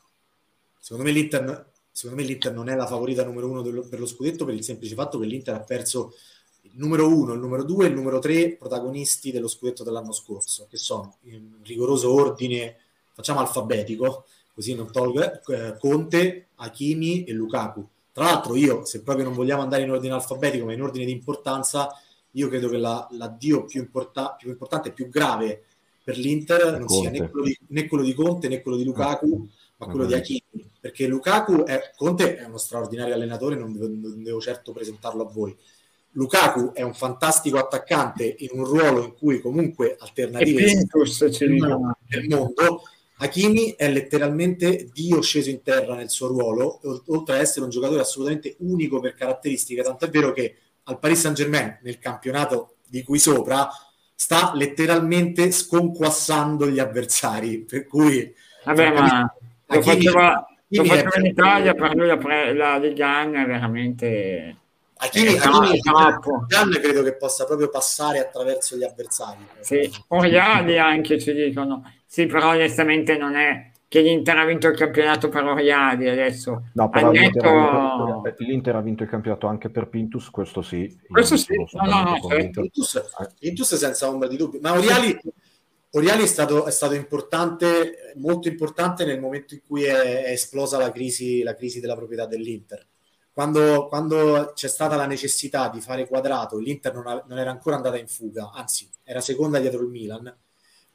Secondo 0.88 1.10
me 1.10 1.14
l'Inter, 1.14 1.72
secondo 1.92 2.22
me 2.22 2.26
l'Inter 2.26 2.54
non 2.54 2.70
è 2.70 2.76
la 2.76 2.88
favorita 2.88 3.26
numero 3.26 3.50
uno 3.50 3.62
dello, 3.62 3.86
per 3.90 4.00
lo 4.00 4.06
scudetto 4.06 4.46
per 4.46 4.54
il 4.54 4.64
semplice 4.64 4.96
fatto 4.96 5.20
che 5.20 5.26
l'Inter 5.26 5.56
ha 5.56 5.60
perso 5.60 6.14
il 6.62 6.72
numero 6.76 7.14
uno, 7.14 7.34
il 7.34 7.42
numero 7.42 7.66
due 7.66 7.84
e 7.84 7.90
il 7.90 7.94
numero 7.94 8.20
tre 8.20 8.56
protagonisti 8.56 9.34
dello 9.34 9.50
scudetto 9.50 9.84
dell'anno 9.84 10.14
scorso, 10.14 10.66
che 10.70 10.78
sono 10.78 11.18
in 11.24 11.58
rigoroso 11.62 12.14
ordine, 12.14 12.78
facciamo 13.12 13.42
alfabetico, 13.42 14.28
così 14.54 14.76
non 14.76 14.90
tolgo, 14.90 15.44
eh, 15.48 15.76
Conte, 15.78 16.48
Hakimi 16.56 17.26
e 17.26 17.34
Lukaku. 17.34 17.86
Tra 18.14 18.24
l'altro 18.24 18.56
io, 18.56 18.86
se 18.86 19.04
proprio 19.04 19.26
non 19.26 19.34
vogliamo 19.34 19.62
andare 19.62 19.84
in 19.84 19.92
ordine 19.92 20.14
alfabetico, 20.14 20.64
ma 20.64 20.72
in 20.72 20.82
ordine 20.82 21.04
di 21.04 21.12
importanza, 21.12 21.90
io 22.32 22.48
credo 22.48 22.70
che 22.70 22.78
la, 22.78 23.06
l'addio 23.12 23.66
più, 23.66 23.82
importa- 23.82 24.36
più 24.40 24.48
importante 24.48 24.88
e 24.88 24.94
più 24.94 25.10
grave 25.10 25.66
per 26.08 26.18
l'Inter 26.18 26.78
non 26.78 26.86
Conte. 26.86 27.02
sia 27.02 27.10
né 27.10 27.30
quello, 27.30 27.46
di, 27.46 27.58
né 27.68 27.86
quello, 27.86 28.04
di, 28.06 28.14
Conte 28.14 28.48
né 28.48 28.62
quello 28.62 28.78
di 28.78 28.86
Lukaku, 28.86 29.50
ma 29.76 29.88
quello 29.88 30.06
di 30.06 30.14
Hakimi 30.14 30.72
perché 30.80 31.06
Lukaku 31.06 31.66
è, 31.66 31.92
Conte 31.98 32.38
è 32.38 32.46
uno 32.46 32.58
straordinario 32.58 33.14
allenatore, 33.14 33.58
non 33.58 33.74
devo, 33.74 33.88
non 33.90 34.24
devo 34.24 34.40
certo 34.40 34.72
presentarlo 34.72 35.28
a 35.28 35.30
voi. 35.30 35.54
Lukaku 36.12 36.72
è 36.72 36.82
un 36.82 36.94
fantastico 36.94 37.58
attaccante 37.58 38.36
in 38.38 38.52
un 38.54 38.64
ruolo 38.64 39.04
in 39.04 39.16
cui 39.16 39.42
comunque 39.42 39.98
alternative 40.00 40.88
nel 42.08 42.28
mondo. 42.30 42.84
Hakimi 43.18 43.74
è 43.76 43.92
letteralmente 43.92 44.90
Dio 44.94 45.20
sceso 45.20 45.50
in 45.50 45.62
terra 45.62 45.94
nel 45.94 46.10
suo 46.10 46.28
ruolo, 46.28 46.80
oltre 47.08 47.36
ad 47.36 47.42
essere 47.42 47.66
un 47.66 47.70
giocatore 47.72 48.00
assolutamente 48.00 48.56
unico 48.60 49.02
per 49.02 49.14
caratteristiche, 49.14 49.84
tant'è 49.84 50.10
vero 50.10 50.32
che 50.32 50.56
al 50.84 51.00
Paris 51.00 51.20
Saint-Germain, 51.20 51.80
nel 51.82 52.00
campionato 52.00 52.76
di 52.88 53.04
cui 53.04 53.20
sopra, 53.20 53.70
sta 54.20 54.52
letteralmente 54.56 55.52
sconquassando 55.52 56.68
gli 56.68 56.80
avversari, 56.80 57.60
per 57.60 57.86
cui... 57.86 58.34
Vabbè, 58.64 58.92
ma 58.92 59.36
lo 59.68 59.82
faceva, 59.84 60.48
lo 60.70 60.84
faceva 60.84 61.12
in 61.20 61.26
Italia, 61.28 61.76
per 61.76 61.96
lui 61.96 62.08
la, 62.08 62.18
pre- 62.18 62.54
la 62.56 62.78
Liga 62.78 63.22
è 63.22 63.46
veramente... 63.46 64.58
Hakimi, 64.98 65.36
eh, 65.36 65.38
Hakimi 65.38 65.80
troppo. 65.82 66.48
credo 66.82 67.04
che 67.04 67.16
possa 67.16 67.46
proprio 67.46 67.70
passare 67.70 68.18
attraverso 68.18 68.76
gli 68.76 68.84
avversari. 68.84 69.48
Sì, 69.60 69.88
Oriali 70.08 70.80
anche 70.80 71.20
ci 71.20 71.34
dicono. 71.34 71.94
Sì, 72.08 72.26
però 72.26 72.50
onestamente 72.50 73.18
non 73.18 73.36
è 73.36 73.70
che 73.88 74.02
l'Inter 74.02 74.38
ha 74.38 74.46
vinto 74.46 74.68
il 74.68 74.78
campionato 74.78 75.30
per 75.30 75.44
Oriali 75.44 76.10
adesso. 76.10 76.66
No, 76.74 76.90
però 76.90 77.12
l'Inter, 77.12 77.46
ha 77.46 78.22
vinto, 78.22 78.44
l'Inter, 78.44 78.76
ha 78.76 78.82
vinto 78.82 79.04
il 79.04 79.10
campionato 79.10 79.48
anche 79.48 79.70
per 79.70 79.88
Pintus, 79.88 80.30
questo 80.30 80.62
sì. 80.62 81.00
Questo 81.08 81.38
sì, 81.38 81.56
no, 81.56 81.86
no, 81.86 82.04
no, 82.04 82.28
Pintus, 82.28 83.02
Pintus 83.40 83.76
senza 83.76 84.10
ombra 84.10 84.28
di 84.28 84.36
dubbio. 84.36 84.60
Ma 84.62 84.74
Oriali 84.74 85.18
Oriali 85.92 86.24
è 86.24 86.28
stato, 86.28 86.66
è 86.66 86.72
stato, 86.72 86.96
importante, 86.96 88.14
molto 88.18 88.50
importante 88.50 89.06
nel 89.06 89.22
momento 89.22 89.54
in 89.54 89.62
cui 89.66 89.84
è, 89.84 90.26
è 90.26 90.32
esplosa 90.32 90.78
la 90.78 90.92
crisi, 90.92 91.42
la 91.44 91.56
crisi, 91.56 91.80
della 91.80 91.96
proprietà 91.96 92.26
dell'Inter. 92.26 92.86
Quando, 93.32 93.88
quando, 93.88 94.52
c'è 94.54 94.68
stata 94.68 94.96
la 94.96 95.06
necessità 95.06 95.70
di 95.70 95.80
fare 95.80 96.08
quadrato, 96.08 96.58
l'Inter 96.58 96.94
non, 96.94 97.08
ha, 97.08 97.24
non, 97.28 97.38
era 97.38 97.52
ancora 97.52 97.78
andata 97.78 97.98
in 97.98 98.08
fuga, 98.08 98.52
anzi 98.54 98.90
era 99.04 99.22
seconda 99.22 99.60
dietro 99.60 99.82
il 99.82 99.90
Milan. 99.90 100.38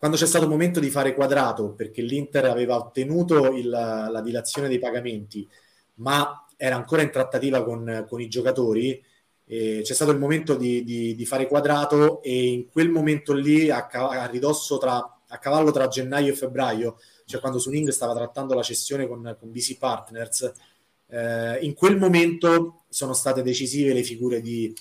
Quando 0.03 0.19
c'è 0.19 0.27
stato 0.27 0.47
il 0.47 0.51
momento 0.51 0.81
di 0.81 0.91
fare 0.91 1.15
quadrato, 1.15 1.75
perché 1.75 2.03
l'Inter 2.03 2.47
aveva 2.47 2.75
ottenuto 2.75 3.53
il, 3.53 3.69
la 3.69 4.21
dilazione 4.21 4.67
dei 4.67 4.81
pagamenti, 4.81 5.49
ma 5.99 6.45
era 6.57 6.75
ancora 6.75 7.03
in 7.03 7.13
trattativa 7.13 7.63
con, 7.63 8.05
con 8.09 8.21
i 8.21 8.27
giocatori, 8.27 9.01
eh, 9.47 9.81
c'è 9.85 9.95
stato 9.95 10.11
il 10.11 10.19
momento 10.19 10.57
di, 10.57 10.83
di, 10.83 11.15
di, 11.15 11.25
fare 11.25 11.47
quadrato 11.47 12.21
e 12.21 12.47
in 12.49 12.69
quel 12.69 12.91
momento 12.91 13.33
lì 13.33 13.71
a, 13.71 13.87
a, 13.87 14.27
ridosso 14.27 14.77
tra, 14.77 14.97
a 15.29 15.39
cavallo 15.39 15.71
tra 15.71 15.87
gennaio 15.87 16.33
e 16.33 16.37
febbraio, 16.37 16.99
cioè 17.25 17.41
quando 17.41 17.61
Suning 17.61 17.91
stava 17.91 18.13
trattando 18.13 18.55
la 18.55 18.63
cessione 18.65 19.07
con, 19.07 19.37
con 19.39 19.53
BC 19.53 19.79
Partners, 19.79 20.53
eh, 21.11 21.59
in 21.61 21.75
quel 21.75 21.97
momento 21.97 22.87
sono 22.89 23.13
state 23.13 23.45
decisive 23.45 23.93
le 23.93 24.03
figure 24.03 24.41
di 24.41 24.75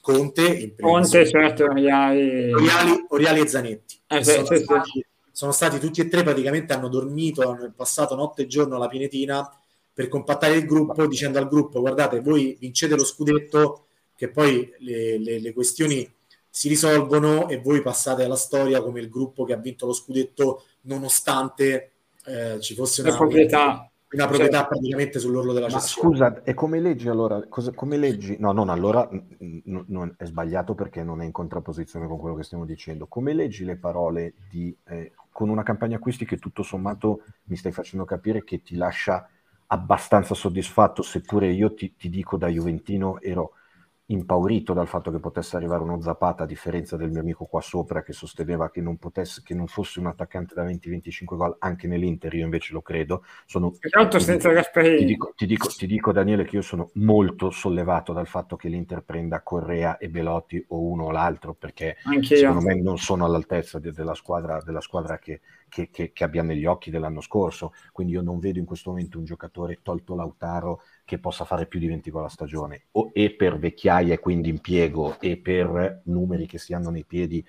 Conte, 0.00 0.76
Conte 0.78 1.28
certo, 1.28 1.64
Oriali... 1.64 2.52
Oriali, 2.52 3.06
Oriali 3.08 3.40
e 3.40 3.46
Zanetti. 3.48 3.97
Eh, 4.08 4.24
sono, 4.24 4.44
stati, 4.44 5.06
sono, 5.30 5.52
stati, 5.52 5.78
tutti 5.78 6.00
e 6.00 6.08
tre 6.08 6.22
praticamente 6.22 6.72
hanno 6.72 6.88
dormito, 6.88 7.48
hanno 7.48 7.72
passato 7.76 8.14
notte 8.14 8.42
e 8.42 8.46
giorno 8.46 8.76
alla 8.76 8.88
pinetina 8.88 9.46
per 9.92 10.08
compattare 10.08 10.54
il 10.54 10.64
gruppo 10.64 11.06
dicendo 11.06 11.38
al 11.38 11.48
gruppo 11.48 11.80
guardate 11.80 12.20
voi 12.20 12.56
vincete 12.58 12.94
lo 12.94 13.04
scudetto 13.04 13.86
che 14.14 14.28
poi 14.28 14.72
le, 14.78 15.18
le, 15.18 15.40
le 15.40 15.52
questioni 15.52 16.08
si 16.48 16.68
risolvono 16.68 17.48
e 17.48 17.58
voi 17.58 17.82
passate 17.82 18.22
alla 18.22 18.36
storia 18.36 18.80
come 18.80 19.00
il 19.00 19.08
gruppo 19.08 19.44
che 19.44 19.54
ha 19.54 19.56
vinto 19.56 19.86
lo 19.86 19.92
scudetto 19.92 20.62
nonostante 20.82 21.90
eh, 22.26 22.60
ci 22.60 22.74
fosse 22.74 23.02
una 23.02 23.16
proprietà 23.16 23.90
una 24.10 24.26
proprietà 24.26 24.58
cioè, 24.60 24.68
praticamente 24.68 25.18
sull'orlo 25.18 25.52
della 25.52 25.68
cessione. 25.68 26.08
Scusa, 26.08 26.42
e 26.42 26.54
come 26.54 26.80
leggi 26.80 27.08
allora? 27.08 27.44
Cosa, 27.48 27.72
come 27.72 27.96
leggi? 27.96 28.36
No, 28.38 28.52
non 28.52 28.70
allora 28.70 29.08
n- 29.10 29.84
n- 29.86 30.14
è 30.16 30.24
sbagliato 30.24 30.74
perché 30.74 31.02
non 31.02 31.20
è 31.20 31.24
in 31.24 31.32
contrapposizione 31.32 32.06
con 32.06 32.18
quello 32.18 32.34
che 32.36 32.42
stiamo 32.42 32.64
dicendo. 32.64 33.06
Come 33.06 33.34
leggi 33.34 33.64
le 33.64 33.76
parole 33.76 34.34
di 34.48 34.74
eh, 34.86 35.12
con 35.30 35.50
una 35.50 35.62
campagna 35.62 35.96
acquisti 35.96 36.24
che 36.24 36.38
tutto 36.38 36.62
sommato 36.62 37.22
mi 37.44 37.56
stai 37.56 37.72
facendo 37.72 38.04
capire 38.04 38.44
che 38.44 38.62
ti 38.62 38.76
lascia 38.76 39.28
abbastanza 39.66 40.34
soddisfatto, 40.34 41.02
seppure 41.02 41.48
io 41.52 41.74
ti, 41.74 41.94
ti 41.96 42.08
dico 42.08 42.36
da 42.38 42.48
Juventino 42.48 43.20
ero 43.20 43.52
impaurito 44.10 44.72
dal 44.72 44.88
fatto 44.88 45.10
che 45.10 45.18
potesse 45.18 45.56
arrivare 45.56 45.82
uno 45.82 46.00
Zapata, 46.00 46.44
a 46.44 46.46
differenza 46.46 46.96
del 46.96 47.10
mio 47.10 47.20
amico 47.20 47.44
qua 47.44 47.60
sopra 47.60 48.02
che 48.02 48.12
sosteneva 48.12 48.70
che 48.70 48.80
non, 48.80 48.96
potesse, 48.96 49.42
che 49.44 49.54
non 49.54 49.66
fosse 49.66 49.98
un 49.98 50.06
attaccante 50.06 50.54
da 50.54 50.64
20-25 50.64 51.24
gol 51.24 51.56
anche 51.58 51.86
nell'Inter, 51.86 52.32
io 52.34 52.44
invece 52.44 52.72
lo 52.72 52.80
credo. 52.80 53.24
Sono, 53.44 53.72
ti, 53.72 54.20
senza 54.20 54.50
ti, 54.50 55.04
dico, 55.04 55.32
ti, 55.36 55.46
dico, 55.46 55.68
ti 55.68 55.86
dico 55.86 56.12
Daniele 56.12 56.44
che 56.44 56.56
io 56.56 56.62
sono 56.62 56.90
molto 56.94 57.50
sollevato 57.50 58.12
dal 58.12 58.26
fatto 58.26 58.56
che 58.56 58.68
l'Inter 58.68 59.02
prenda 59.02 59.42
Correa 59.42 59.98
e 59.98 60.08
Belotti 60.08 60.64
o 60.68 60.80
uno 60.80 61.04
o 61.04 61.10
l'altro, 61.10 61.54
perché 61.54 61.96
Anch'io. 62.04 62.36
secondo 62.36 62.62
me 62.62 62.80
non 62.80 62.98
sono 62.98 63.24
all'altezza 63.24 63.78
de, 63.78 63.92
della 63.92 64.14
squadra, 64.14 64.62
della 64.62 64.80
squadra 64.80 65.18
che, 65.18 65.40
che, 65.68 65.90
che, 65.90 66.12
che 66.12 66.24
abbiamo 66.24 66.48
negli 66.48 66.64
occhi 66.64 66.90
dell'anno 66.90 67.20
scorso, 67.20 67.72
quindi 67.92 68.14
io 68.14 68.22
non 68.22 68.38
vedo 68.38 68.58
in 68.58 68.64
questo 68.64 68.90
momento 68.90 69.18
un 69.18 69.24
giocatore 69.24 69.80
tolto 69.82 70.14
Lautaro 70.14 70.82
che 71.04 71.18
possa 71.18 71.44
fare 71.44 71.66
più 71.66 71.78
di 71.78 71.86
20 71.86 72.10
gol 72.10 72.24
a 72.24 72.28
stagione, 72.28 72.86
o, 72.92 73.10
e 73.12 73.30
per 73.34 73.58
vecchiaia 73.58 74.14
e 74.14 74.18
quindi 74.18 74.48
impiego, 74.48 75.18
e 75.20 75.36
per 75.36 76.02
numeri 76.04 76.46
che 76.46 76.58
si 76.58 76.74
hanno 76.74 76.90
nei 76.90 77.04
piedi, 77.04 77.44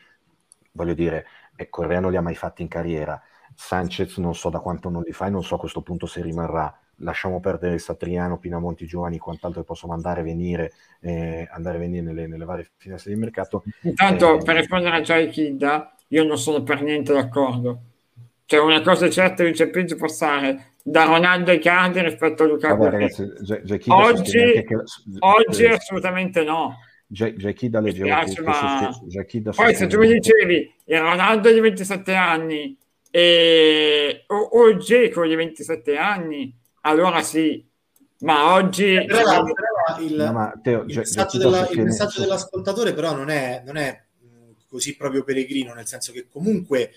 voglio 0.72 0.93
dire, 0.93 1.26
ecco, 1.55 1.82
Correa 1.82 1.99
non 1.99 2.11
li 2.11 2.17
ha 2.17 2.22
mai 2.22 2.36
fatti 2.36 2.61
in 2.61 2.67
carriera, 2.67 3.22
Sanchez 3.55 4.17
non 4.17 4.36
so 4.36 4.49
da 4.49 4.59
quanto 4.59 4.89
non 4.89 5.03
li 5.03 5.11
fa 5.11 5.28
e 5.28 5.30
non 5.30 5.43
so 5.43 5.55
a 5.55 5.59
questo 5.59 5.82
punto 5.82 6.05
se 6.05 6.22
rimarrà, 6.22 6.74
lasciamo 6.99 7.39
perdere 7.39 7.78
Satriano, 7.78 8.38
Pinamonti 8.38 8.86
giovani, 8.86 9.17
quant'altro 9.17 9.61
che 9.61 9.67
possono 9.67 9.93
andare 9.93 10.22
e 10.22 10.24
venire, 10.24 10.74
eh, 11.01 11.47
andare 11.51 11.78
e 11.78 11.80
venire 11.80 12.03
nelle, 12.03 12.28
nelle, 12.28 12.45
varie 12.45 12.70
finestre 12.78 13.13
di 13.13 13.20
mercato. 13.20 13.63
Intanto, 13.82 14.39
eh, 14.39 14.43
per 14.43 14.55
rispondere 14.55 14.97
a 14.97 15.01
Jai 15.01 15.30
Kidda, 15.30 15.95
io 16.09 16.24
non 16.24 16.38
sono 16.38 16.63
per 16.63 16.82
niente 16.82 17.13
d'accordo. 17.13 17.82
Cioè, 18.50 18.60
una 18.60 18.82
cosa 18.82 19.08
certa, 19.12 19.43
Luce 19.43 19.70
Pizzi 19.70 19.95
può 19.95 20.08
stare 20.08 20.72
da 20.82 21.04
Ronaldo 21.04 21.52
e 21.52 21.60
Cardi 21.60 22.02
rispetto 22.02 22.41
a 22.41 22.45
Luca 22.47 22.74
Vabbè, 22.74 22.89
ragazzi, 22.89 23.24
G- 23.24 23.62
G- 23.62 23.89
oggi, 23.89 24.32
che... 24.32 24.66
oggi 25.20 25.64
eh, 25.66 25.74
assolutamente 25.74 26.43
no. 26.43 26.80
Giachida 27.06 27.80
leggeva 27.80 28.24
che, 28.24 28.41
ma... 28.41 28.91
poi 29.56 29.76
se 29.76 29.86
tu 29.86 30.00
mi 30.00 30.12
dicevi 30.14 30.76
il 30.86 31.00
Ronaldo 31.00 31.52
di 31.52 31.60
27 31.60 32.16
anni 32.16 32.76
e... 33.12 34.24
o, 34.26 34.36
o 34.36 34.78
Geco 34.78 35.28
di 35.28 35.36
27 35.36 35.95
anni 35.95 36.52
allora 36.82 37.22
sì 37.22 37.64
ma 38.22 38.54
oggi 38.54 38.95
eh, 38.95 39.06
però, 39.06 39.43
però 39.43 40.00
il, 40.00 40.16
no, 40.16 40.32
ma 40.32 40.60
Teo, 40.62 40.86
il, 40.88 40.97
messaggio, 40.97 41.38
della, 41.38 41.68
il 41.70 41.84
messaggio 41.84 42.22
dell'ascoltatore 42.22 42.93
però 42.93 43.16
non 43.16 43.30
è, 43.30 43.62
non 43.64 43.78
è 43.78 44.06
così 44.68 44.95
proprio 44.95 45.24
peregrino 45.24 45.74
nel 45.74 45.88
senso 45.88 46.12
che 46.12 46.28
comunque 46.28 46.91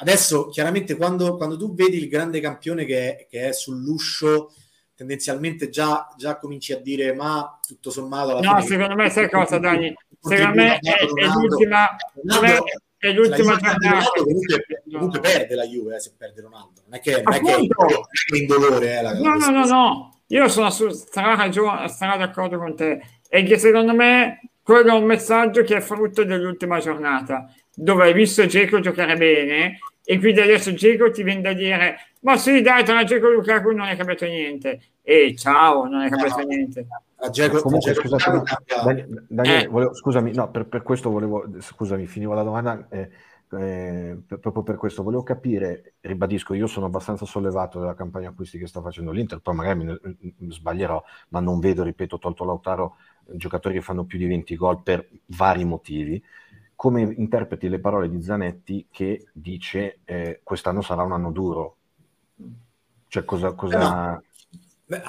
adesso 0.00 0.48
chiaramente 0.48 0.96
quando, 0.96 1.36
quando, 1.36 1.56
tu 1.56 1.74
vedi 1.74 1.98
il 1.98 2.08
grande 2.08 2.40
campione 2.40 2.84
che 2.84 3.16
è, 3.16 3.26
che 3.28 3.48
è 3.48 3.52
sull'uscio 3.52 4.52
tendenzialmente 4.94 5.68
già, 5.68 6.08
già, 6.16 6.38
cominci 6.38 6.72
a 6.72 6.78
dire 6.78 7.12
ma 7.14 7.58
tutto 7.66 7.90
sommato 7.90 8.40
no 8.40 8.60
secondo 8.60 8.94
me 8.94 9.10
sai 9.10 9.28
cosa 9.28 9.58
Dani? 9.58 9.94
secondo 10.20 10.54
me 10.54 10.78
è, 10.78 10.92
è 10.92 11.26
l'ultima 11.26 11.96
Ronaldo, 12.14 12.64
è 13.08 13.12
l'ultima 13.12 13.56
giornata. 13.56 14.10
Comunque, 14.14 14.64
comunque 14.90 15.20
perde 15.20 15.54
la 15.54 15.64
Juve 15.64 15.96
eh, 15.96 16.00
se 16.00 16.14
perde 16.16 16.40
Ronaldo. 16.40 16.82
Non 16.86 16.98
è 16.98 17.00
che, 17.00 17.22
non 17.22 17.34
è, 17.34 17.40
che 17.40 17.52
è 17.52 18.36
in 18.36 18.46
dolore 18.46 18.98
eh, 18.98 19.02
la, 19.02 19.12
no 19.12 19.36
no 19.36 19.50
no 19.50 19.66
no. 19.66 20.20
Io 20.28 20.48
sono 20.48 20.70
su, 20.70 20.88
sarà, 20.90 21.86
sarà 21.88 22.16
d'accordo 22.16 22.56
con 22.56 22.74
te. 22.74 23.02
E 23.28 23.42
che 23.42 23.58
secondo 23.58 23.94
me 23.94 24.40
quello 24.62 24.94
è 24.94 24.98
un 24.98 25.04
messaggio 25.04 25.62
che 25.62 25.76
è 25.76 25.80
frutto 25.80 26.24
dell'ultima 26.24 26.78
giornata 26.78 27.52
dove 27.74 28.04
hai 28.04 28.12
visto 28.12 28.46
Geco 28.46 28.80
giocare 28.80 29.16
bene 29.16 29.78
e 30.04 30.18
quindi 30.18 30.40
adesso 30.40 30.74
Geco 30.74 31.10
ti 31.10 31.22
viene 31.22 31.40
da 31.40 31.52
dire 31.52 31.96
ma 32.20 32.36
sì 32.36 32.62
dai 32.62 32.84
tra 32.84 33.04
Geco 33.04 33.28
e 33.28 33.34
Lukaku 33.34 33.70
non 33.70 33.86
hai 33.86 33.96
capito 33.96 34.24
niente. 34.24 34.80
E 35.02 35.34
ciao 35.36 35.84
non 35.84 36.00
hai 36.00 36.10
capito 36.10 36.38
no. 36.38 36.44
niente. 36.44 36.86
Geco, 37.30 37.60
Comunque, 37.60 37.94
scusate, 37.94 38.42
Daniele, 38.82 39.24
Daniele 39.28 39.64
eh. 39.64 39.68
volevo, 39.68 39.94
scusami, 39.94 40.32
no, 40.32 40.50
per, 40.50 40.66
per, 40.66 40.82
questo 40.82 41.10
volevo, 41.10 41.46
scusami, 41.58 42.06
finivo 42.06 42.34
la 42.34 42.42
domanda, 42.42 42.86
eh, 42.90 43.10
eh, 43.50 44.18
per, 44.26 44.38
proprio 44.38 44.62
per 44.62 44.76
questo. 44.76 45.02
Volevo 45.02 45.22
capire, 45.22 45.94
ribadisco, 46.00 46.54
io 46.54 46.66
sono 46.66 46.86
abbastanza 46.86 47.24
sollevato 47.24 47.78
dalla 47.78 47.94
campagna 47.94 48.30
acquisti 48.30 48.58
che 48.58 48.66
sta 48.66 48.80
facendo 48.82 49.10
l'Inter, 49.10 49.40
poi 49.40 49.54
magari 49.54 49.84
mi, 49.84 49.98
mi 50.38 50.52
sbaglierò, 50.52 51.02
ma 51.28 51.40
non 51.40 51.60
vedo, 51.60 51.82
ripeto, 51.82 52.18
tolto 52.18 52.44
Lautaro, 52.44 52.96
giocatori 53.26 53.74
che 53.74 53.82
fanno 53.82 54.04
più 54.04 54.18
di 54.18 54.26
20 54.26 54.56
gol 54.56 54.82
per 54.82 55.08
vari 55.26 55.64
motivi 55.64 56.22
come 56.74 57.02
interpreti 57.16 57.68
le 57.68 57.78
parole 57.78 58.08
di 58.08 58.22
Zanetti 58.22 58.86
che 58.90 59.26
dice 59.32 59.98
eh, 60.04 60.40
quest'anno 60.42 60.82
sarà 60.82 61.02
un 61.02 61.12
anno 61.12 61.30
duro? 61.30 61.76
Cioè 63.08 63.24
cosa... 63.24 63.52
cosa... 63.52 64.10
No. 64.12 64.22
Beh, 64.86 65.02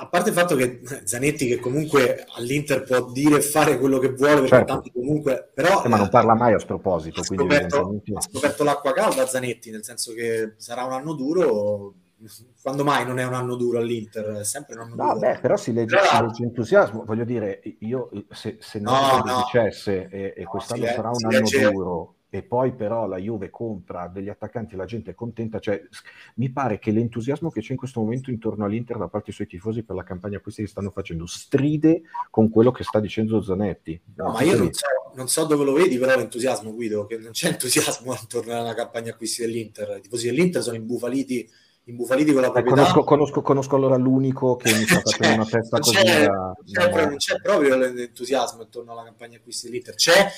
a 0.00 0.06
parte 0.06 0.28
il 0.28 0.34
fatto 0.34 0.54
che 0.54 0.80
Zanetti 1.04 1.46
che 1.48 1.58
comunque 1.58 2.24
all'Inter 2.36 2.84
può 2.84 3.10
dire 3.10 3.38
e 3.38 3.40
fare 3.40 3.78
quello 3.78 3.98
che 3.98 4.10
vuole, 4.10 4.34
perché 4.34 4.48
certo. 4.48 4.72
tanto 4.72 4.90
comunque... 4.92 5.50
Però, 5.52 5.82
eh, 5.84 5.88
ma 5.88 5.96
non 5.96 6.08
parla 6.08 6.34
mai 6.34 6.54
a 6.54 6.58
sproposito. 6.58 7.20
Ha 7.20 7.24
scoperto, 7.24 8.00
ha 8.14 8.20
scoperto 8.20 8.62
l'acqua 8.62 8.92
calda 8.92 9.26
Zanetti, 9.26 9.70
nel 9.70 9.84
senso 9.84 10.12
che 10.12 10.54
sarà 10.56 10.84
un 10.84 10.92
anno 10.92 11.14
duro 11.14 11.94
quando 12.62 12.84
mai 12.84 13.06
non 13.06 13.18
è 13.18 13.24
un 13.24 13.34
anno 13.34 13.54
duro 13.56 13.78
all'Inter? 13.78 14.24
È 14.38 14.44
sempre 14.44 14.74
un 14.74 14.80
anno 14.82 14.94
no, 14.94 15.14
duro. 15.14 15.18
Beh, 15.18 15.38
però 15.40 15.56
si 15.56 15.72
legge, 15.72 15.96
però... 15.96 16.08
si 16.08 16.22
legge, 16.22 16.42
entusiasmo. 16.42 17.04
Voglio 17.04 17.24
dire, 17.24 17.60
io 17.80 18.10
se, 18.30 18.56
se 18.60 18.80
non 18.80 18.94
no, 18.94 19.22
no. 19.24 19.36
dicesse 19.44 20.08
e, 20.08 20.34
e 20.36 20.44
quest'anno 20.44 20.84
no, 20.84 20.92
sarà 20.92 21.08
un 21.10 21.24
anno 21.24 21.38
legge... 21.38 21.70
duro 21.70 22.12
e 22.30 22.42
poi 22.42 22.74
però 22.74 23.06
la 23.06 23.16
Juve 23.16 23.48
compra 23.48 24.06
degli 24.06 24.28
attaccanti 24.28 24.76
la 24.76 24.84
gente 24.84 25.12
è 25.12 25.14
contenta, 25.14 25.60
cioè 25.60 25.80
mi 26.34 26.50
pare 26.50 26.78
che 26.78 26.90
l'entusiasmo 26.90 27.50
che 27.50 27.62
c'è 27.62 27.72
in 27.72 27.78
questo 27.78 28.00
momento 28.00 28.30
intorno 28.30 28.66
all'Inter 28.66 28.98
da 28.98 29.08
parte 29.08 29.26
dei 29.26 29.34
suoi 29.34 29.46
tifosi 29.46 29.82
per 29.82 29.96
la 29.96 30.02
campagna 30.04 30.36
acquisti 30.36 30.62
che 30.62 30.68
stanno 30.68 30.90
facendo 30.90 31.24
stride 31.24 32.02
con 32.28 32.50
quello 32.50 32.70
che 32.70 32.84
sta 32.84 33.00
dicendo 33.00 33.40
Zanetti. 33.40 33.98
No, 34.16 34.32
ma 34.32 34.42
io 34.42 34.58
non 34.58 34.72
so, 34.72 34.86
non 35.14 35.28
so, 35.28 35.44
dove 35.46 35.64
lo 35.64 35.72
vedi 35.72 35.96
però 35.96 36.16
l'entusiasmo 36.16 36.74
Guido, 36.74 37.06
che 37.06 37.16
non 37.16 37.30
c'è 37.30 37.48
entusiasmo 37.52 38.14
intorno 38.20 38.52
alla 38.52 38.74
campagna 38.74 39.12
acquisti 39.12 39.40
dell'Inter, 39.40 39.96
i 39.96 40.00
tifosi 40.02 40.26
dell'Inter 40.26 40.62
sono 40.62 40.76
imbufaliti 40.76 41.48
imbufaliti 41.90 42.32
con 42.32 42.42
la 42.42 42.50
proprietà. 42.50 42.80
Conosco, 42.80 43.04
conosco, 43.04 43.42
conosco, 43.42 43.76
allora 43.76 43.96
l'unico 43.96 44.56
che 44.56 44.72
mi 44.72 44.84
sta 44.84 45.00
facendo 45.04 45.34
una 45.34 45.44
testa 45.44 45.78
così. 45.78 45.96
C'è, 45.96 46.26
da, 46.26 46.54
c'è, 46.64 46.90
da... 46.90 47.06
Non 47.06 47.16
c'è 47.16 47.40
proprio 47.40 47.76
l'entusiasmo 47.76 48.62
intorno 48.62 48.92
alla 48.92 49.04
campagna 49.04 49.36
acquisti 49.36 49.66
dell'Inter, 49.66 49.94
c'è, 49.94 50.28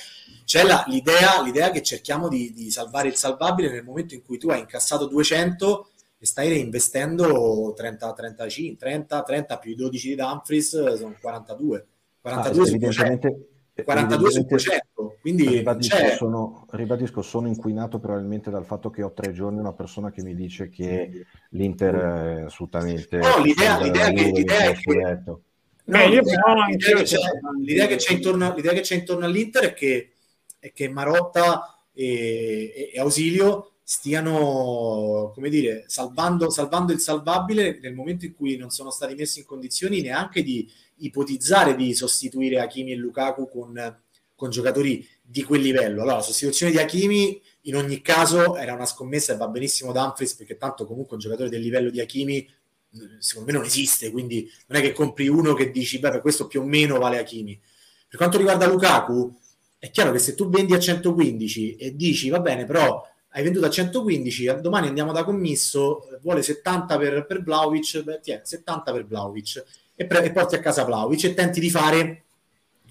c'è 0.45 0.63
la, 0.63 0.83
l'idea, 0.87 1.41
l'idea, 1.43 1.71
che 1.71 1.81
cerchiamo 1.81 2.27
di, 2.27 2.53
di, 2.53 2.71
salvare 2.71 3.09
il 3.09 3.15
salvabile 3.15 3.69
nel 3.69 3.83
momento 3.83 4.13
in 4.13 4.23
cui 4.23 4.37
tu 4.37 4.49
hai 4.49 4.59
incassato 4.59 5.05
200 5.07 5.89
e 6.17 6.25
stai 6.25 6.49
reinvestendo 6.49 7.73
30, 7.75 8.13
35, 8.13 8.77
30, 8.77 9.23
30 9.23 9.57
più 9.57 9.71
i 9.71 9.75
12 9.75 10.07
di 10.07 10.15
Dumfries 10.15 10.93
sono 10.95 11.15
42. 11.19 11.85
42 12.21 12.63
ah, 12.63 12.67
evidentemente, 12.67 13.50
42 13.83 14.31
su 14.31 14.45
100 14.45 15.17
quindi 15.21 15.47
ribadisco 15.47 15.95
sono, 16.17 16.65
ribadisco, 16.71 17.21
sono 17.21 17.47
inquinato 17.47 17.99
probabilmente 17.99 18.49
dal 18.49 18.65
fatto 18.65 18.89
che 18.89 19.03
ho 19.03 19.13
tre 19.13 19.31
giorni 19.31 19.59
una 19.59 19.73
persona 19.73 20.11
che 20.11 20.23
mi 20.23 20.35
dice 20.35 20.69
che 20.69 21.25
l'Inter 21.51 21.95
è 21.95 22.41
assolutamente 22.41 23.17
no, 23.17 23.41
l'idea, 23.41 23.79
l'idea, 23.79 24.11
che, 24.11 24.23
l'idea 24.31 24.63
è 24.63 24.73
che 24.73 25.23
no, 25.85 26.07
l'idea, 26.07 26.21
c'è, 27.03 27.17
l'idea, 27.63 27.87
che 27.87 27.95
c'è 27.95 28.13
intorno, 28.13 28.53
l'idea 28.55 28.73
che 28.73 28.81
c'è 28.81 28.95
intorno 28.95 29.25
all'Inter 29.25 29.63
è 29.63 29.73
che, 29.73 30.11
è 30.59 30.71
che 30.71 30.89
Marotta 30.89 31.85
e, 31.93 32.91
e, 32.93 32.99
Ausilio 32.99 33.73
stiano, 33.83 35.31
come 35.33 35.49
dire, 35.49 35.83
salvando, 35.87 36.49
salvando 36.49 36.93
il 36.93 36.99
salvabile 36.99 37.79
nel 37.81 37.93
momento 37.93 38.25
in 38.25 38.33
cui 38.33 38.55
non 38.55 38.69
sono 38.69 38.89
stati 38.89 39.15
messi 39.15 39.39
in 39.39 39.45
condizioni 39.45 40.01
neanche 40.01 40.43
di 40.43 40.69
ipotizzare 41.01 41.75
di 41.75 41.93
sostituire 41.93 42.59
Hakimi 42.59 42.91
e 42.91 42.95
Lukaku 42.95 43.49
con, 43.49 44.01
con 44.35 44.49
giocatori 44.49 45.07
di 45.21 45.43
quel 45.43 45.61
livello. 45.61 46.01
Allora, 46.01 46.17
la 46.17 46.21
sostituzione 46.21 46.71
di 46.71 46.79
Hakimi 46.79 47.41
in 47.65 47.75
ogni 47.75 48.01
caso 48.01 48.55
era 48.55 48.73
una 48.73 48.85
scommessa 48.85 49.33
e 49.33 49.37
va 49.37 49.47
benissimo 49.47 49.91
Dumfries 49.91 50.35
perché 50.35 50.57
tanto 50.57 50.85
comunque 50.85 51.15
un 51.15 51.21
giocatore 51.21 51.49
del 51.49 51.61
livello 51.61 51.89
di 51.89 52.01
Hakimi 52.01 52.47
secondo 53.19 53.51
me 53.51 53.57
non 53.57 53.65
esiste, 53.65 54.11
quindi 54.11 54.49
non 54.67 54.79
è 54.79 54.81
che 54.81 54.91
compri 54.91 55.27
uno 55.27 55.53
che 55.53 55.71
dici, 55.71 55.99
beh, 55.99 56.09
per 56.09 56.21
questo 56.21 56.47
più 56.47 56.61
o 56.61 56.65
meno 56.65 56.99
vale 56.99 57.19
Hakimi. 57.19 57.59
Per 58.07 58.17
quanto 58.17 58.37
riguarda 58.37 58.67
Lukaku, 58.67 59.33
è 59.77 59.89
chiaro 59.89 60.11
che 60.11 60.19
se 60.19 60.35
tu 60.35 60.49
vendi 60.49 60.73
a 60.73 60.79
115 60.79 61.75
e 61.77 61.95
dici, 61.95 62.29
va 62.29 62.39
bene, 62.39 62.65
però 62.65 63.07
hai 63.29 63.43
venduto 63.43 63.65
a 63.65 63.69
115, 63.69 64.59
domani 64.59 64.87
andiamo 64.87 65.13
da 65.13 65.23
commisso, 65.23 66.09
vuole 66.21 66.43
70 66.43 66.97
per, 66.97 67.25
per 67.25 67.41
Vlaovic, 67.41 68.01
beh, 68.01 68.19
tiè, 68.19 68.41
70 68.43 68.91
per 68.91 69.05
Vlaovic 69.05 69.63
e, 70.01 70.05
pre- 70.05 70.23
e 70.23 70.31
porti 70.31 70.55
a 70.55 70.59
casa 70.59 70.83
Vlaovic 70.83 71.23
e 71.25 71.33
tenti 71.33 71.59
di 71.59 71.69
fare 71.69 72.23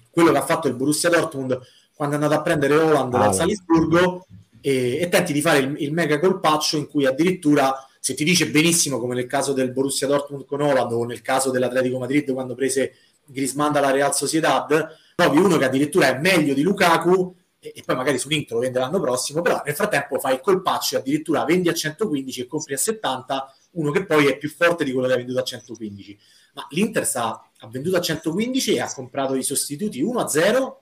quello 0.09 0.31
che 0.31 0.37
ha 0.37 0.45
fatto 0.45 0.67
il 0.67 0.75
Borussia 0.75 1.09
Dortmund 1.09 1.59
quando 1.93 2.15
è 2.15 2.19
andato 2.21 2.39
a 2.39 2.41
prendere 2.41 2.75
Holland 2.77 3.13
ah, 3.13 3.17
dal 3.17 3.33
Salisburgo 3.33 4.25
e, 4.61 4.97
e, 4.99 5.09
tenti 5.09 5.33
di 5.33 5.41
fare 5.41 5.59
il, 5.59 5.75
il, 5.79 5.91
mega 5.91 6.19
colpaccio 6.19 6.77
in 6.77 6.87
cui 6.87 7.05
addirittura 7.05 7.85
se 7.99 8.13
ti 8.13 8.23
dice 8.23 8.49
benissimo 8.49 8.99
come 8.99 9.13
nel 9.13 9.27
caso 9.27 9.53
del 9.53 9.71
Borussia 9.71 10.07
Dortmund 10.07 10.45
con 10.45 10.61
Holland 10.61 10.91
o 10.91 11.03
nel 11.03 11.21
caso 11.21 11.51
dell'Atletico 11.51 11.99
Madrid 11.99 12.31
quando 12.31 12.55
prese 12.55 12.93
Grisman 13.25 13.71
dalla 13.71 13.91
Real 13.91 14.15
Sociedad, 14.15 14.95
trovi 15.15 15.37
uno 15.37 15.57
che 15.57 15.65
addirittura 15.65 16.07
è 16.07 16.19
meglio 16.19 16.53
di 16.53 16.61
Lukaku 16.61 17.35
e, 17.59 17.73
e 17.75 17.83
poi 17.85 17.95
magari 17.95 18.17
su 18.17 18.27
Link 18.27 18.49
lo 18.51 18.59
vende 18.59 18.79
l'anno 18.79 18.99
prossimo, 18.99 19.41
però 19.41 19.61
nel 19.63 19.75
frattempo 19.75 20.19
fai 20.19 20.35
il 20.35 20.41
colpaccio 20.41 20.95
e 20.95 20.99
addirittura 20.99 21.43
vendi 21.43 21.69
a 21.69 21.73
115 21.73 22.41
e 22.41 22.47
compri 22.47 22.73
a 22.73 22.77
70 22.77 23.55
uno 23.71 23.91
che 23.91 24.05
poi 24.05 24.27
è 24.27 24.37
più 24.37 24.49
forte 24.49 24.83
di 24.83 24.91
quello 24.91 25.07
che 25.07 25.13
hai 25.13 25.19
venduto 25.19 25.39
a 25.39 25.43
115. 25.43 26.19
Ma 26.53 26.67
l'Inter 26.71 27.05
sta, 27.05 27.49
ha 27.59 27.67
venduto 27.67 27.97
a 27.97 28.01
115 28.01 28.75
e 28.75 28.81
ha 28.81 28.93
comprato 28.93 29.35
i 29.35 29.43
sostituti 29.43 30.01
1 30.01 30.19
a 30.19 30.27
0 30.27 30.81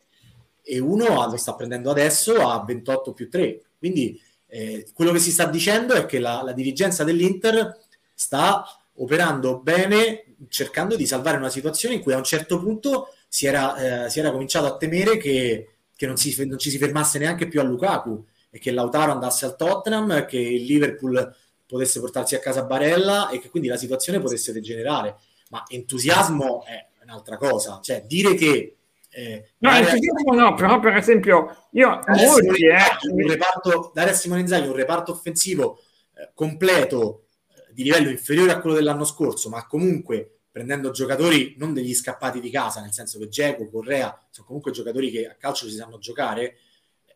e 0.61 0.79
uno 0.79 1.29
lo 1.29 1.37
sta 1.37 1.55
prendendo 1.55 1.89
adesso 1.89 2.47
a 2.47 2.63
28 2.63 3.13
più 3.13 3.29
3. 3.29 3.61
Quindi 3.77 4.19
eh, 4.47 4.87
quello 4.93 5.11
che 5.11 5.19
si 5.19 5.31
sta 5.31 5.45
dicendo 5.45 5.93
è 5.93 6.05
che 6.05 6.19
la, 6.19 6.41
la 6.43 6.53
dirigenza 6.53 7.03
dell'Inter 7.03 7.77
sta 8.13 8.65
operando 8.95 9.59
bene, 9.59 10.35
cercando 10.49 10.95
di 10.95 11.05
salvare 11.05 11.37
una 11.37 11.49
situazione 11.49 11.95
in 11.95 12.01
cui 12.01 12.13
a 12.13 12.17
un 12.17 12.23
certo 12.23 12.59
punto 12.59 13.13
si 13.27 13.45
era, 13.45 14.05
eh, 14.05 14.09
si 14.09 14.19
era 14.19 14.31
cominciato 14.31 14.65
a 14.65 14.77
temere 14.77 15.17
che, 15.17 15.69
che 15.95 16.05
non, 16.05 16.17
si, 16.17 16.45
non, 16.45 16.57
ci 16.57 16.69
si 16.69 16.77
fermasse 16.77 17.19
neanche 17.19 17.47
più 17.47 17.59
a 17.59 17.63
Lukaku 17.63 18.25
e 18.49 18.59
che 18.59 18.71
Lautaro 18.71 19.11
andasse 19.11 19.45
al 19.45 19.55
Tottenham, 19.55 20.25
che 20.25 20.39
il 20.39 20.63
Liverpool 20.63 21.35
potesse 21.65 21.99
portarsi 21.99 22.35
a 22.35 22.39
casa 22.39 22.63
Barella 22.63 23.29
e 23.29 23.39
che 23.39 23.49
quindi 23.49 23.69
la 23.69 23.77
situazione 23.77 24.19
potesse 24.19 24.51
degenerare. 24.51 25.17
Ma 25.49 25.63
entusiasmo 25.67 26.63
è 26.65 26.87
un'altra 27.03 27.37
cosa, 27.37 27.79
cioè 27.81 28.03
dire 28.05 28.33
che 28.35 28.77
eh, 29.11 29.53
no, 29.57 29.71
entusiasmo 29.71 30.33
no, 30.33 30.53
però 30.53 30.79
per 30.79 30.95
esempio 30.95 31.67
io 31.71 31.99
molti, 32.05 32.67
eh, 32.67 32.77
un 33.11 33.27
reparto, 33.27 33.91
dare 33.93 34.11
a 34.11 34.13
Simone 34.13 34.41
Inzaghi 34.41 34.67
un 34.67 34.75
reparto 34.75 35.11
offensivo 35.11 35.81
eh, 36.13 36.29
completo 36.35 37.25
eh, 37.47 37.73
di 37.73 37.83
livello 37.83 38.09
inferiore 38.09 38.51
a 38.51 38.59
quello 38.59 38.75
dell'anno 38.75 39.05
scorso, 39.05 39.49
ma 39.49 39.65
comunque 39.65 40.41
prendendo 40.51 40.91
giocatori 40.91 41.55
non 41.57 41.73
degli 41.73 41.93
scappati 41.93 42.39
di 42.39 42.49
casa, 42.49 42.81
nel 42.81 42.93
senso 42.93 43.17
che 43.17 43.29
Geco, 43.29 43.69
Correa 43.69 44.15
sono 44.29 44.45
comunque 44.45 44.71
giocatori 44.71 45.09
che 45.09 45.27
a 45.27 45.35
calcio 45.35 45.67
si 45.67 45.75
sanno 45.75 45.97
giocare, 45.97 46.57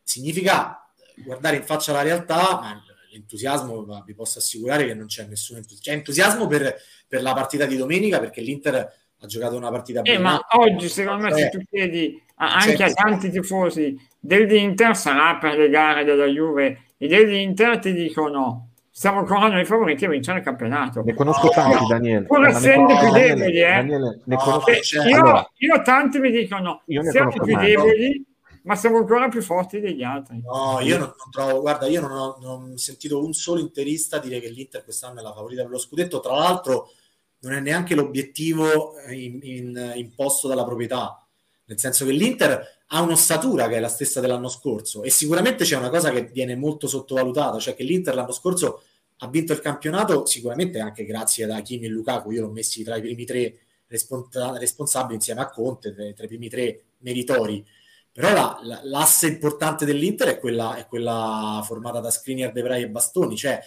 significa 0.02 0.88
guardare 1.18 1.58
in 1.58 1.64
faccia 1.64 1.92
la 1.92 2.02
realtà, 2.02 2.60
ma 2.60 2.84
l'entusiasmo 3.14 4.04
vi 4.06 4.14
posso 4.14 4.40
assicurare 4.40 4.86
che 4.86 4.94
non 4.94 5.06
c'è 5.06 5.26
nessun 5.26 5.58
entusiasmo. 5.58 5.84
C'è 5.84 5.94
entusiasmo 5.94 6.48
per, 6.48 6.76
per 7.08 7.22
la 7.22 7.34
partita 7.34 7.66
di 7.66 7.78
domenica 7.78 8.20
perché 8.20 8.42
l'Inter 8.42 8.76
ha 8.76 9.26
giocato 9.26 9.56
una 9.56 9.72
partita 9.72 10.02
eh, 10.02 10.18
ma 10.18 10.38
oggi 10.58 10.90
secondo 10.90 11.24
me 11.24 11.34
se 11.34 11.50
tu 11.50 11.60
chiedi 11.70 12.22
anche 12.36 12.76
certo. 12.76 12.84
a 12.84 13.04
tanti 13.06 13.30
tifosi 13.30 13.98
dell'Inter 14.20 14.98
sarà 14.98 15.38
per 15.38 15.58
le 15.58 15.70
gare 15.70 16.04
della 16.04 16.26
Juve 16.26 16.88
e 16.98 17.08
dell'Inter 17.08 17.80
ti 17.80 17.94
dicono 17.94 18.72
siamo 18.90 19.20
ancora 19.20 19.48
noi 19.48 19.64
favoriti 19.64 20.04
a 20.04 20.10
vincere 20.10 20.40
il 20.40 20.44
campionato 20.44 21.04
ne 21.04 21.14
conosco 21.14 21.48
tanti 21.48 21.86
Daniele 21.88 22.26
pur 22.26 22.46
essendo 22.46 22.98
più 22.98 23.12
deboli 23.12 23.62
eh. 23.62 23.70
Daniele, 23.70 24.20
ne 24.26 24.36
conosco... 24.36 24.74
Cioè, 24.74 25.08
io, 25.08 25.16
allora, 25.16 25.52
io, 25.58 25.82
tanti 25.82 26.20
mi 26.20 26.30
dicono 26.30 26.84
siamo 27.10 27.30
più 27.32 27.56
deboli 27.56 28.26
ma 28.64 28.76
siamo 28.76 28.98
ancora 28.98 29.28
più 29.30 29.42
forti 29.42 29.80
degli 29.80 30.04
altri. 30.04 30.42
No, 30.42 30.80
io 30.82 30.98
non, 30.98 31.14
non 31.18 31.32
trovo, 31.32 31.62
guarda, 31.62 31.88
io 31.88 32.02
non 32.02 32.12
ho, 32.12 32.38
non 32.42 32.72
ho, 32.72 32.78
sentito 32.78 33.24
un 33.24 33.34
solo 33.34 33.60
interista 33.60 34.20
dire 34.20 34.40
che 34.40 34.50
l'Inter 34.50 34.84
quest'anno 34.84 35.20
è 35.20 35.24
la 35.24 35.34
favorita 35.34 35.64
per 35.64 35.72
lo 35.72 35.78
scudetto. 35.78 36.20
Tra 36.20 36.36
l'altro, 36.36 36.92
non 37.40 37.54
è 37.54 37.60
neanche 37.60 37.96
l'obiettivo 37.96 38.94
in, 39.10 39.40
in, 39.42 39.94
imposto 39.96 40.48
dalla 40.48 40.64
proprietà, 40.64 41.26
nel 41.66 41.80
senso 41.80 42.06
che 42.06 42.12
l'Inter 42.12 42.82
ha 42.88 43.02
un'ossatura 43.02 43.68
che 43.68 43.76
è 43.76 43.80
la 43.80 43.90
stessa 43.90 44.20
dell'anno 44.20 44.48
scorso 44.48 45.04
e 45.04 45.10
sicuramente 45.10 45.64
c'è 45.64 45.76
una 45.76 45.90
cosa 45.90 46.12
che 46.12 46.24
viene 46.24 46.56
molto 46.56 46.88
sottovalutata, 46.88 47.60
cioè 47.60 47.76
che 47.76 47.84
l'Inter 47.84 48.16
l'anno 48.16 48.32
scorso 48.32 48.84
ha 49.18 49.28
vinto 49.28 49.52
il 49.52 49.60
campionato 49.60 50.26
sicuramente 50.26 50.80
anche 50.80 51.04
grazie 51.04 51.44
ad 51.44 51.52
Hakimi 51.52 51.86
e 51.86 51.90
Lukaku, 51.90 52.32
io 52.32 52.42
l'ho 52.42 52.52
messi 52.52 52.84
tra 52.84 52.96
i 52.96 53.02
primi 53.02 53.26
tre 53.26 53.60
responsabili 53.88 55.16
insieme 55.16 55.42
a 55.42 55.50
Conte, 55.50 55.94
tra 55.94 56.24
i 56.24 56.28
primi 56.28 56.50
tre 56.50 56.84
meritori 57.00 57.66
però 58.14 58.32
la, 58.32 58.60
la, 58.62 58.80
l'asse 58.84 59.28
importante 59.28 59.86
dell'Inter 59.86 60.28
è 60.30 60.40
quella, 60.40 60.76
è 60.76 60.86
quella 60.86 61.62
formata 61.66 62.00
da 62.00 62.12
Skriniar, 62.12 62.52
Debray 62.52 62.84
e 62.84 62.90
Bastoni, 62.90 63.36
cioè 63.36 63.60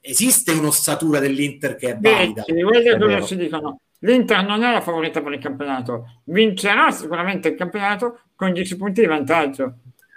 esiste 0.00 0.52
un'ossatura 0.52 1.18
dell'Inter 1.18 1.76
che 1.76 1.90
è 1.90 1.98
valida. 1.98 2.42
Sì, 2.44 2.52
quello 2.52 2.96
quello 2.96 3.22
ci 3.26 3.36
dicono. 3.36 3.80
L'Inter 3.98 4.42
non 4.46 4.62
è 4.62 4.72
la 4.72 4.80
favorita 4.80 5.20
per 5.20 5.34
il 5.34 5.40
campionato, 5.40 6.22
vincerà 6.24 6.90
sicuramente 6.90 7.48
il 7.48 7.54
campionato 7.56 8.20
con 8.34 8.54
10 8.54 8.76
punti 8.78 9.02
di 9.02 9.06
vantaggio. 9.06 9.74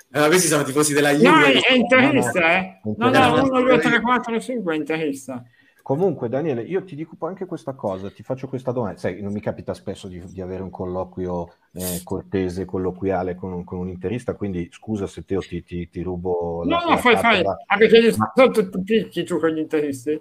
Eh, 0.10 0.28
questi 0.28 0.48
sono 0.48 0.64
tifosi 0.64 0.94
della 0.94 1.12
Juve. 1.12 1.28
No, 1.28 1.44
è 1.44 1.74
interista, 1.74 2.54
eh. 2.54 2.80
No, 2.96 3.10
no, 3.10 3.44
1, 3.44 3.62
2, 3.64 3.80
3, 3.80 4.00
4, 4.00 4.40
5 4.40 4.74
è 4.74 4.78
interista. 4.78 5.44
Comunque, 5.84 6.30
Daniele, 6.30 6.62
io 6.62 6.82
ti 6.86 6.96
dico 6.96 7.18
anche 7.28 7.46
questa 7.46 7.74
cosa, 7.74 8.10
ti 8.10 8.24
faccio 8.24 8.48
questa 8.48 8.72
domanda. 8.72 8.98
Sai, 8.98 9.22
non 9.22 9.34
mi 9.34 9.42
capita 9.42 9.74
spesso 9.74 10.08
di, 10.08 10.24
di 10.32 10.40
avere 10.40 10.64
un 10.64 10.70
colloquio 10.70 11.56
eh, 11.74 12.00
cortese, 12.06 12.64
colloquiale 12.64 13.36
con 13.36 13.66
con 13.66 13.80
un, 13.80 13.90
interista, 13.90 14.34
quindi 14.34 14.70
scusa 14.72 15.08
se 15.08 15.26
Teo 15.26 15.42
ti, 15.42 15.62
ti, 15.62 15.90
ti 15.90 16.02
rubo 16.02 16.64
la 16.64 16.78
No, 16.78 16.92
no, 16.92 16.98
fai, 16.98 17.18
fai, 17.18 17.44
anche 17.66 17.88
che 17.88 18.14
Ma... 18.16 18.32
sono 18.34 18.52
tutti 18.52 18.82
picchi 18.82 19.26
tu 19.26 19.38
con 19.40 19.50
gli 19.50 19.60
interisti. 19.60 20.12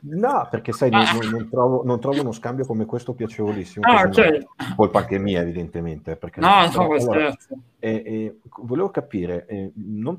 No, 0.00 0.48
perché 0.50 0.72
sai, 0.72 0.90
ah. 0.92 1.12
non, 1.12 1.28
non, 1.30 1.48
trovo, 1.48 1.82
non, 1.84 2.00
trovo, 2.00 2.20
uno 2.20 2.32
scambio 2.32 2.64
come 2.64 2.86
questo 2.86 3.12
piacevolissimo. 3.12 3.86
Ah, 3.86 4.02
ok. 4.02 4.74
Colpa 4.74 5.00
anche 5.00 5.18
mia, 5.18 5.40
evidentemente. 5.40 6.16
Perché 6.16 6.40
no, 6.40 6.66
no, 6.66 6.92
allora, 6.92 7.36
eh, 7.78 8.02
eh, 8.04 8.38
volevo 8.60 8.90
capire, 8.90 9.46
eh, 9.46 9.72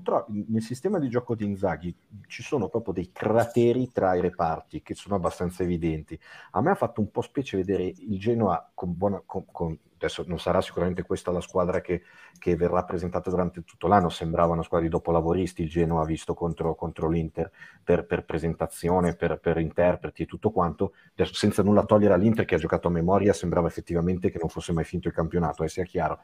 tro- 0.03 0.25
nel 0.27 0.61
sistema 0.61 0.99
di 0.99 1.09
gioco 1.09 1.35
di 1.35 1.45
Inzaghi 1.45 1.95
ci 2.27 2.43
sono 2.43 2.69
proprio 2.69 2.93
dei 2.93 3.11
crateri 3.11 3.91
tra 3.91 4.15
i 4.15 4.21
reparti 4.21 4.81
che 4.81 4.93
sono 4.93 5.15
abbastanza 5.15 5.63
evidenti. 5.63 6.19
A 6.51 6.61
me 6.61 6.71
ha 6.71 6.75
fatto 6.75 7.01
un 7.01 7.09
po' 7.09 7.21
specie 7.21 7.57
vedere 7.57 7.83
il 7.83 8.19
Genoa 8.19 8.69
con 8.73 8.95
buona... 8.95 9.21
Con, 9.25 9.45
con, 9.51 9.77
adesso 10.05 10.23
non 10.27 10.39
sarà 10.39 10.61
sicuramente 10.61 11.03
questa 11.03 11.31
la 11.31 11.41
squadra 11.41 11.81
che, 11.81 12.03
che, 12.37 12.55
verrà 12.55 12.83
presentata 12.83 13.29
durante 13.29 13.63
tutto 13.63 13.87
l'anno, 13.87 14.09
sembrava 14.09 14.53
una 14.53 14.63
squadra 14.63 14.87
di 14.87 14.91
dopolavoristi 14.91 15.63
il 15.63 15.69
Genoa 15.69 16.05
visto 16.05 16.33
contro, 16.33 16.75
contro 16.75 17.09
l'Inter 17.09 17.51
per, 17.83 18.05
per 18.05 18.25
presentazione, 18.25 19.15
per, 19.15 19.39
per, 19.39 19.57
interpreti 19.57 20.23
e 20.23 20.25
tutto 20.25 20.51
quanto, 20.51 20.93
adesso, 21.13 21.33
senza 21.33 21.63
nulla 21.63 21.83
togliere 21.83 22.13
all'Inter 22.13 22.45
che 22.45 22.55
ha 22.55 22.59
giocato 22.59 22.87
a 22.87 22.91
memoria, 22.91 23.33
sembrava 23.33 23.67
effettivamente 23.67 24.29
che 24.29 24.39
non 24.39 24.49
fosse 24.49 24.73
mai 24.73 24.83
finito 24.83 25.07
il 25.07 25.13
campionato, 25.13 25.63
eh, 25.63 25.67
sia 25.69 25.83
chiaro 25.83 26.21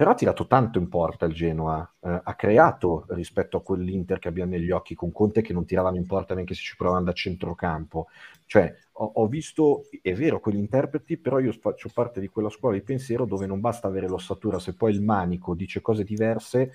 però 0.00 0.12
ha 0.12 0.14
tirato 0.14 0.46
tanto 0.46 0.78
in 0.78 0.88
porta 0.88 1.26
il 1.26 1.34
Genoa, 1.34 1.86
eh, 2.00 2.20
ha 2.24 2.34
creato 2.34 3.04
rispetto 3.10 3.58
a 3.58 3.62
quell'Inter 3.62 4.18
che 4.18 4.28
abbiamo 4.28 4.52
negli 4.52 4.70
occhi 4.70 4.94
con 4.94 5.12
Conte 5.12 5.42
che 5.42 5.52
non 5.52 5.66
tiravano 5.66 5.96
in 5.96 6.06
porta 6.06 6.32
neanche 6.32 6.54
se 6.54 6.62
ci 6.62 6.74
provavano 6.74 7.04
da 7.04 7.12
centrocampo. 7.12 8.06
Cioè, 8.46 8.74
ho, 8.92 9.10
ho, 9.16 9.26
visto, 9.26 9.90
è 10.00 10.14
vero, 10.14 10.40
quegli 10.40 10.56
interpreti, 10.56 11.18
però 11.18 11.38
io 11.38 11.52
faccio 11.52 11.90
parte 11.92 12.18
di 12.18 12.28
quella 12.28 12.48
scuola 12.48 12.76
di 12.76 12.82
pensiero 12.82 13.26
dove 13.26 13.44
non 13.44 13.60
basta 13.60 13.88
avere 13.88 14.08
l'ossatura, 14.08 14.58
se 14.58 14.72
poi 14.72 14.94
il 14.94 15.02
manico 15.02 15.54
dice 15.54 15.82
cose 15.82 16.02
diverse, 16.02 16.72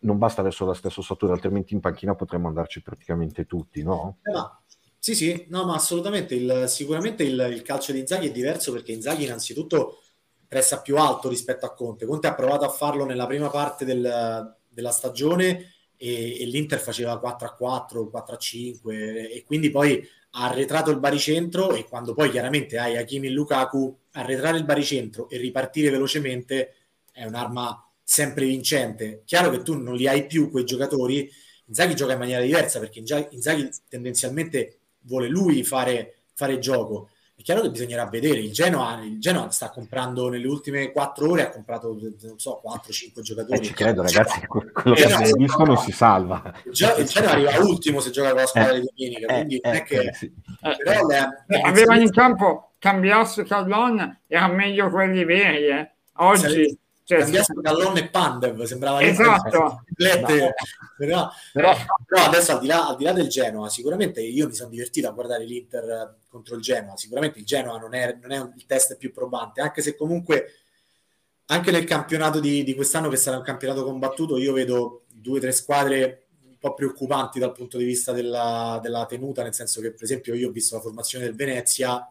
non 0.00 0.16
basta 0.16 0.40
avere 0.40 0.54
solo 0.54 0.70
la 0.70 0.76
stessa 0.76 1.00
ossatura, 1.00 1.34
altrimenti 1.34 1.74
in 1.74 1.80
panchina 1.80 2.14
potremmo 2.14 2.48
andarci 2.48 2.80
praticamente 2.80 3.44
tutti, 3.44 3.82
no? 3.82 4.16
Eh, 4.22 4.32
ma, 4.32 4.62
sì, 4.98 5.14
sì, 5.14 5.44
no, 5.50 5.66
ma 5.66 5.74
assolutamente. 5.74 6.34
Il, 6.34 6.64
sicuramente 6.68 7.22
il, 7.22 7.48
il 7.52 7.60
calcio 7.60 7.92
di 7.92 7.98
Inzaghi 7.98 8.28
è 8.28 8.32
diverso 8.32 8.72
perché 8.72 8.92
Inzaghi 8.92 9.24
innanzitutto 9.24 10.01
pressa 10.52 10.82
più 10.82 10.98
alto 10.98 11.30
rispetto 11.30 11.64
a 11.64 11.72
Conte. 11.72 12.04
Conte 12.04 12.26
ha 12.26 12.34
provato 12.34 12.66
a 12.66 12.68
farlo 12.68 13.06
nella 13.06 13.26
prima 13.26 13.48
parte 13.48 13.86
del, 13.86 14.54
della 14.68 14.90
stagione 14.90 15.72
e, 15.96 16.42
e, 16.42 16.44
l'Inter 16.44 16.78
faceva 16.78 17.18
4 17.18 17.46
a 17.48 17.54
4, 17.54 18.10
4 18.10 18.34
a 18.34 18.38
5 18.38 19.30
e 19.30 19.44
quindi 19.44 19.70
poi 19.70 20.06
ha 20.32 20.44
arretrato 20.44 20.90
il 20.90 20.98
baricentro 20.98 21.74
e 21.74 21.86
quando 21.86 22.12
poi 22.12 22.30
chiaramente 22.30 22.76
hai 22.76 22.98
Hakimi 22.98 23.28
e 23.28 23.30
Lukaku, 23.30 23.96
arretrare 24.10 24.58
il 24.58 24.66
baricentro 24.66 25.26
e 25.30 25.38
ripartire 25.38 25.88
velocemente 25.88 26.74
è 27.10 27.24
un'arma 27.24 27.90
sempre 28.02 28.44
vincente. 28.44 29.22
Chiaro 29.24 29.48
che 29.48 29.62
tu 29.62 29.74
non 29.74 29.94
li 29.94 30.06
hai 30.06 30.26
più 30.26 30.50
quei 30.50 30.64
giocatori, 30.64 31.30
Inzaghi 31.64 31.94
gioca 31.94 32.12
in 32.12 32.18
maniera 32.18 32.42
diversa 32.42 32.78
perché 32.78 32.98
Inzaghi 32.98 33.70
tendenzialmente 33.88 34.80
vuole 35.04 35.28
lui 35.28 35.64
fare, 35.64 36.24
fare 36.34 36.58
gioco 36.58 37.08
è 37.42 37.44
chiaro 37.44 37.60
che 37.60 37.70
bisognerà 37.70 38.06
vedere. 38.06 38.38
Il 38.38 38.52
Genoa, 38.52 39.00
il 39.02 39.18
Genoa 39.18 39.50
sta 39.50 39.68
comprando 39.70 40.28
nelle 40.28 40.46
ultime 40.46 40.92
quattro 40.92 41.30
ore, 41.30 41.42
ha 41.42 41.50
comprato, 41.50 41.98
non 42.22 42.38
so, 42.38 42.62
4-5 42.64 43.20
giocatori. 43.20 43.58
Eh, 43.58 43.62
ci 43.62 43.72
credo, 43.74 44.02
ragazzi, 44.02 44.38
cioè, 44.38 44.46
quello 44.46 44.94
che 44.94 45.04
abbiamo 45.04 45.36
visto 45.36 45.64
non 45.64 45.76
si 45.76 45.90
salva. 45.90 46.54
Il 46.64 46.72
Genoa 46.72 47.30
arriva 47.32 47.58
ultimo 47.58 48.00
se 48.00 48.10
gioca 48.10 48.30
con 48.30 48.38
la 48.38 48.46
squadra 48.46 48.72
eh, 48.74 48.80
di 48.80 48.88
domenica, 48.94 49.26
eh, 49.26 49.34
quindi 49.34 49.60
non 49.62 49.74
è 49.74 49.82
che... 49.82 50.10
Sì. 50.14 50.32
Però 50.60 51.06
le, 51.06 51.44
le 51.46 51.60
avevano 51.60 52.00
in 52.00 52.10
campo 52.10 52.70
Cambiasso 52.78 53.40
e 53.40 53.44
Callon, 53.44 54.18
erano 54.28 54.54
meglio 54.54 54.88
quelli 54.88 55.24
veri, 55.24 55.66
eh. 55.66 55.90
Oggi... 56.14 56.78
Cioè, 57.04 57.28
Gallone 57.60 58.00
e 58.00 58.08
Pandev 58.08 58.62
sembrava 58.62 59.02
esatto. 59.02 59.58
No. 59.58 59.84
Però, 60.96 61.30
però, 61.52 61.76
però, 62.06 62.24
adesso 62.24 62.52
al 62.52 62.60
di, 62.60 62.66
là, 62.68 62.88
al 62.88 62.96
di, 62.96 63.04
là, 63.04 63.12
del 63.12 63.28
Genoa 63.28 63.68
sicuramente 63.68 64.20
io 64.20 64.46
mi 64.46 64.54
sono 64.54 64.70
divertito 64.70 65.08
a 65.08 65.12
guardare 65.12 65.44
l'Inter 65.44 66.18
contro 66.28 66.54
il 66.54 66.62
Genoa 66.62 66.96
sicuramente 66.96 67.40
il 67.40 67.44
Genoa 67.44 67.78
non 67.78 67.94
è, 67.94 68.16
non 68.20 68.30
è 68.30 68.38
il 68.38 68.66
test 68.66 68.96
più 68.96 69.12
probante 69.12 69.60
anche 69.60 69.82
se 69.82 69.96
comunque 69.96 70.52
anche 71.46 71.72
nel 71.72 71.84
campionato 71.84 72.38
di, 72.38 72.62
di, 72.62 72.74
quest'anno 72.74 73.08
che 73.08 73.16
sarà 73.16 73.36
un 73.36 73.42
campionato 73.42 73.82
combattuto 73.84 74.38
io 74.38 74.52
vedo 74.52 75.02
due 75.08 75.38
o 75.38 75.40
tre 75.40 75.50
squadre 75.50 76.22
po' 76.62 76.74
preoccupanti 76.74 77.40
dal 77.40 77.50
punto 77.50 77.76
di 77.76 77.82
vista 77.82 78.12
della, 78.12 78.78
della, 78.80 79.04
tenuta, 79.06 79.42
nel 79.42 79.52
senso 79.52 79.80
che 79.80 79.90
per 79.90 80.04
esempio 80.04 80.32
io 80.32 80.48
ho 80.48 80.52
visto 80.52 80.76
la 80.76 80.80
formazione 80.80 81.24
del 81.24 81.34
Venezia, 81.34 82.08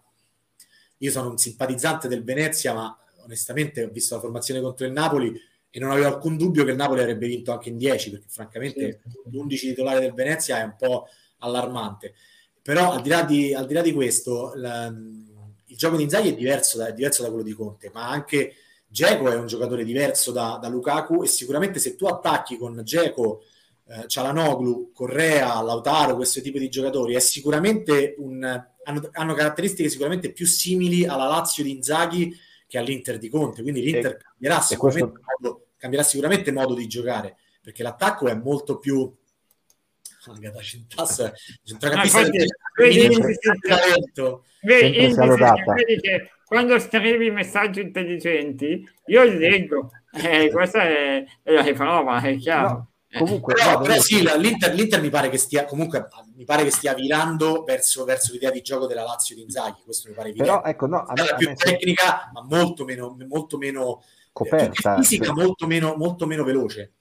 io 0.97 1.09
sono 1.11 1.29
un 1.29 1.37
simpatizzante 1.37 2.09
del 2.09 2.25
Venezia, 2.25 2.73
ma 2.73 2.99
onestamente 3.31 3.83
ho 3.83 3.89
visto 3.89 4.15
la 4.15 4.21
formazione 4.21 4.61
contro 4.61 4.85
il 4.85 4.91
Napoli 4.91 5.33
e 5.69 5.79
non 5.79 5.91
avevo 5.91 6.07
alcun 6.07 6.35
dubbio 6.35 6.65
che 6.65 6.71
il 6.71 6.75
Napoli 6.75 6.99
avrebbe 6.99 7.27
vinto 7.27 7.53
anche 7.53 7.69
in 7.69 7.77
10, 7.77 8.11
perché 8.11 8.25
francamente 8.27 9.01
sì. 9.03 9.29
l'11 9.31 9.57
titolare 9.57 10.01
del 10.01 10.13
Venezia 10.13 10.59
è 10.59 10.63
un 10.63 10.75
po' 10.77 11.07
allarmante. 11.39 12.13
Però 12.61 12.91
al 12.91 13.01
di 13.01 13.09
là 13.09 13.23
di, 13.23 13.53
al 13.53 13.65
di, 13.65 13.73
là 13.73 13.81
di 13.81 13.93
questo, 13.93 14.51
la, 14.55 14.87
il 14.87 15.77
gioco 15.77 15.95
di 15.95 16.03
Inzaghi 16.03 16.29
è 16.29 16.35
diverso, 16.35 16.77
da, 16.77 16.87
è 16.87 16.93
diverso 16.93 17.23
da 17.23 17.29
quello 17.29 17.43
di 17.43 17.53
Conte, 17.53 17.89
ma 17.93 18.09
anche 18.09 18.53
Geco 18.85 19.31
è 19.31 19.35
un 19.35 19.47
giocatore 19.47 19.85
diverso 19.85 20.33
da, 20.33 20.59
da, 20.61 20.67
Lukaku 20.67 21.23
e 21.23 21.27
sicuramente 21.27 21.79
se 21.79 21.95
tu 21.95 22.05
attacchi 22.05 22.57
con 22.57 22.81
Geco, 22.83 23.43
eh, 23.87 24.07
Cialanoglu, 24.07 24.91
Correa, 24.93 25.61
Lautaro, 25.61 26.17
questo 26.17 26.41
tipo 26.41 26.59
di 26.59 26.67
giocatori, 26.67 27.15
è 27.15 27.19
sicuramente 27.19 28.15
un, 28.17 28.43
hanno, 28.43 29.09
hanno, 29.13 29.33
caratteristiche 29.33 29.87
sicuramente 29.87 30.33
più 30.33 30.45
simili 30.45 31.05
alla 31.05 31.27
Lazio 31.27 31.63
di 31.63 31.71
Inzaghi 31.71 32.37
che 32.71 32.77
all'Inter 32.77 33.17
di 33.17 33.27
Conte, 33.27 33.63
quindi 33.63 33.81
l'Inter 33.81 34.11
e, 34.13 34.17
cambierà, 34.23 34.61
sicuramente 34.61 35.11
questo... 35.11 35.35
modo, 35.41 35.65
cambierà 35.75 36.05
sicuramente 36.05 36.53
modo 36.53 36.73
di 36.73 36.87
giocare, 36.87 37.35
perché 37.61 37.83
l'attacco 37.83 38.29
è 38.29 38.33
molto 38.33 38.79
più 38.79 39.13
centrocampista 41.65 42.21
vedi, 42.21 42.47
vedi, 42.77 43.17
vedi 44.77 45.99
che 45.99 46.31
quando 46.45 46.79
scrivi 46.79 47.29
messaggi 47.29 47.81
intelligenti, 47.81 48.87
io 49.07 49.23
li 49.23 49.37
leggo. 49.37 49.91
Eh, 50.13 50.49
questa 50.49 50.83
è, 50.83 51.25
è 51.43 51.51
la 51.51 51.73
prova, 51.73 52.21
è 52.21 52.37
chiaro. 52.37 52.69
No. 52.69 52.90
Comunque, 53.17 53.53
però, 53.55 53.81
però 53.81 53.99
sì, 53.99 54.21
l'Inter, 54.21 54.73
l'Inter, 54.73 55.01
mi 55.01 55.09
pare 55.09 55.29
che 55.29 55.37
stia 55.37 55.65
comunque 55.65 56.07
mi 56.35 56.45
pare 56.45 56.63
che 56.63 56.71
stia 56.71 56.93
virando 56.93 57.63
verso, 57.63 58.05
verso 58.05 58.31
l'idea 58.31 58.51
di 58.51 58.61
gioco 58.61 58.87
della 58.87 59.03
Lazio 59.03 59.35
di 59.35 59.41
Inzaghi. 59.41 59.81
Questo 59.83 60.07
mi 60.07 60.15
pare 60.15 60.29
evidente. 60.29 60.51
Però 60.51 60.63
ecco, 60.63 60.87
no, 60.87 61.03
a 61.03 61.13
me, 61.13 61.35
più 61.37 61.47
a 61.47 61.49
me 61.49 61.55
tecnica, 61.55 62.29
ma 62.31 62.41
molto 62.43 62.85
meno, 62.85 63.17
molto 63.27 63.57
meno 63.57 64.01
coperta, 64.31 64.95
fisica, 64.95 65.33
molto 65.33 65.67
meno, 65.67 65.95
molto 65.97 66.25
meno 66.25 66.43
veloce. 66.43 66.93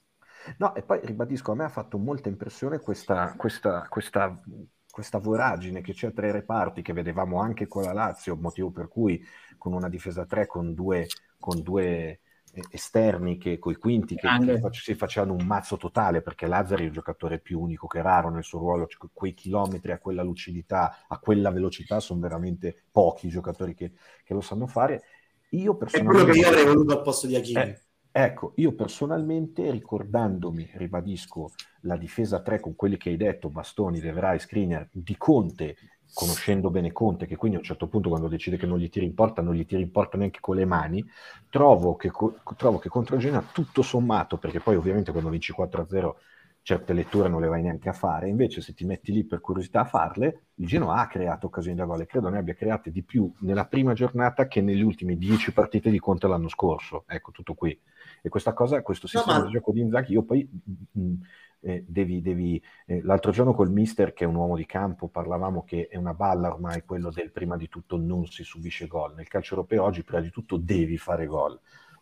No, 0.59 0.75
e 0.75 0.83
poi 0.83 0.99
ribadisco, 1.03 1.53
a 1.53 1.55
me 1.55 1.65
ha 1.65 1.69
fatto 1.69 1.97
molta 1.97 2.29
impressione 2.29 2.81
questa, 2.81 3.35
questa, 3.37 3.87
questa 3.89 4.43
questa 4.91 5.19
voragine 5.19 5.81
che 5.81 5.93
c'è 5.93 6.13
tra 6.13 6.27
i 6.27 6.33
reparti 6.33 6.83
che 6.83 6.93
vedevamo 6.93 7.41
anche 7.41 7.69
con 7.69 7.85
la 7.85 7.93
Lazio, 7.93 8.37
motivo 8.37 8.71
per 8.71 8.89
cui 8.89 9.25
con 9.57 9.73
una 9.73 9.89
difesa 9.89 10.27
3 10.27 10.47
con 10.47 10.75
due, 10.75 11.07
con 11.39 11.63
due 11.63 11.85
eh, 11.87 12.21
esterni 12.71 13.39
che 13.39 13.59
coi 13.59 13.77
quinti 13.77 14.15
che, 14.15 14.29
che, 14.29 14.61
si 14.73 14.95
facevano 14.95 15.35
un 15.35 15.47
mazzo 15.47 15.77
totale 15.77 16.21
perché 16.21 16.47
Lazzari 16.47 16.85
è 16.85 16.87
il 16.87 16.93
giocatore 16.93 17.39
più 17.39 17.61
unico 17.61 17.87
che 17.87 18.03
raro 18.03 18.31
nel 18.31 18.43
suo 18.43 18.59
ruolo 18.59 18.87
cioè, 18.87 19.09
quei 19.13 19.35
chilometri 19.35 19.93
a 19.93 19.99
quella 19.99 20.23
lucidità 20.23 21.05
a 21.07 21.19
quella 21.19 21.51
velocità 21.51 22.01
sono 22.01 22.21
veramente 22.21 22.85
pochi 22.91 23.27
i 23.27 23.31
giocatori 23.31 23.75
che, 23.75 23.93
che 24.25 24.35
lo 24.35 24.41
sanno 24.41 24.67
fare. 24.67 25.03
Io 25.51 25.77
personalmente 25.77 26.21
è 26.21 26.25
quello 26.25 26.33
che 26.33 26.39
io 26.39 26.49
avrei 26.49 26.75
voluto 26.75 26.97
al 26.97 27.03
posto 27.03 27.27
di 27.27 27.37
Achille 27.37 27.83
eh, 28.13 28.23
ecco 28.25 28.53
io 28.57 28.75
personalmente 28.75 29.71
ricordandomi 29.71 30.71
ribadisco 30.75 31.51
la 31.83 31.97
difesa 31.97 32.41
3 32.41 32.61
con 32.61 32.75
quelli 32.75 32.97
che 32.97 33.11
hai 33.11 33.17
detto, 33.17 33.49
Bastoni, 33.49 34.01
Devrai, 34.01 34.39
Skriniar, 34.39 34.89
di 34.93 35.17
Conte, 35.17 35.77
conoscendo 36.13 36.71
bene 36.71 36.93
Conte, 36.93 37.27
che 37.27 37.37
quindi 37.37 37.57
a 37.57 37.61
un 37.61 37.67
certo 37.67 37.87
punto 37.87 38.09
quando 38.09 38.29
decide 38.29 38.57
che 38.57 38.67
non 38.67 38.79
gli 38.79 38.89
tiri 38.89 39.07
in 39.07 39.15
porta, 39.15 39.43
non 39.43 39.55
gli 39.55 39.67
tiri 39.67 39.83
in 39.83 39.91
porta 39.91 40.17
neanche 40.17 40.41
con 40.41 40.57
le 40.57 40.65
mani, 40.65 41.05
trovo 41.49 41.97
che, 41.97 42.11
trovo 42.57 42.79
che 42.79 42.89
contro 42.89 43.17
Genoa 43.17 43.45
tutto 43.53 43.83
sommato, 43.83 44.37
perché 44.37 44.61
poi 44.61 44.77
ovviamente 44.77 45.13
quando 45.13 45.31
vinci 45.31 45.55
4-0 45.57 46.15
certe 46.63 46.93
letture 46.93 47.29
non 47.29 47.41
le 47.41 47.49
vai 47.49 47.63
neanche 47.63 47.89
a 47.89 47.93
fare, 47.95 48.29
invece 48.29 48.61
se 48.61 48.75
ti 48.75 48.85
metti 48.85 49.13
lì 49.13 49.25
per 49.25 49.41
curiosità 49.41 49.81
a 49.81 49.85
farle, 49.85 50.43
il 50.57 50.67
Genoa 50.67 50.97
ha 50.97 51.07
creato 51.07 51.47
occasioni 51.47 51.77
da 51.77 51.85
gol 51.85 52.03
e 52.03 52.07
credo 52.07 52.29
ne 52.29 52.39
abbia 52.39 52.55
create 52.55 52.91
di 52.91 53.03
più 53.03 53.33
nella 53.41 53.65
prima 53.67 53.95
giornata 53.95 54.47
che 54.47 54.61
negli 54.61 54.83
ultimi 54.83 55.17
10 55.17 55.53
partite 55.53 55.91
di 55.91 55.99
Conte 55.99 56.29
l'anno 56.29 56.49
scorso, 56.49 57.05
ecco 57.07 57.31
tutto 57.31 57.55
qui. 57.55 57.79
E 58.23 58.29
questa 58.29 58.53
cosa, 58.53 58.83
questo 58.83 59.07
sistema 59.07 59.39
no, 59.39 59.41
ma... 59.41 59.47
di 59.47 59.53
gioco 59.53 59.73
di 59.73 59.81
Inzaghi, 59.81 60.13
io 60.13 60.23
poi... 60.23 60.49
Mh, 60.93 61.15
eh, 61.63 61.85
devi, 61.87 62.23
devi 62.23 62.63
eh, 62.87 63.03
l'altro 63.03 63.33
giorno 63.33 63.55
col 63.55 63.71
mister 63.71 64.13
che 64.13 64.25
è 64.25 64.27
un 64.27 64.35
uomo 64.35 64.57
di 64.57 64.67
campo 64.67 65.09
parlavamo 65.09 65.65
che 65.65 65.89
è 65.89 65.97
una 65.97 66.15
balla 66.15 66.53
ormai 66.53 66.85
quello 66.85 67.11
del 67.11 67.31
prima 67.31 67.57
di 67.57 67.69
tutto 67.69 67.97
non 67.97 68.27
si 68.27 68.45
subisce 68.45 68.87
gol. 68.87 69.15
Nel 69.15 69.29
calcio 69.29 69.55
europeo 69.55 69.85
oggi 69.85 70.03
prima 70.03 70.23
di 70.23 70.31
tutto 70.31 70.57
devi 70.57 70.97
fare 70.97 71.27
gol 71.27 71.59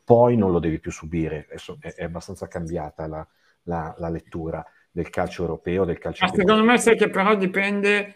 poi 0.09 0.39
non 0.39 0.53
lo 0.53 0.59
devi 0.59 0.81
più 0.81 0.91
subire. 0.91 1.45
Adesso 1.51 1.77
è, 1.83 1.93
è 1.93 2.05
abbastanza 2.05 2.49
cambiata 2.49 3.07
la, 3.07 3.27
la, 3.65 3.95
la, 3.99 4.09
lettura 4.09 4.65
del 4.91 5.11
calcio 5.11 5.43
europeo 5.43 5.85
del 5.85 5.99
calcio 5.99 6.25
Ma 6.25 6.33
secondo 6.33 6.65
me 6.65 6.79
sai 6.79 6.97
che 6.97 7.11
però 7.11 7.35
dipende 7.35 8.15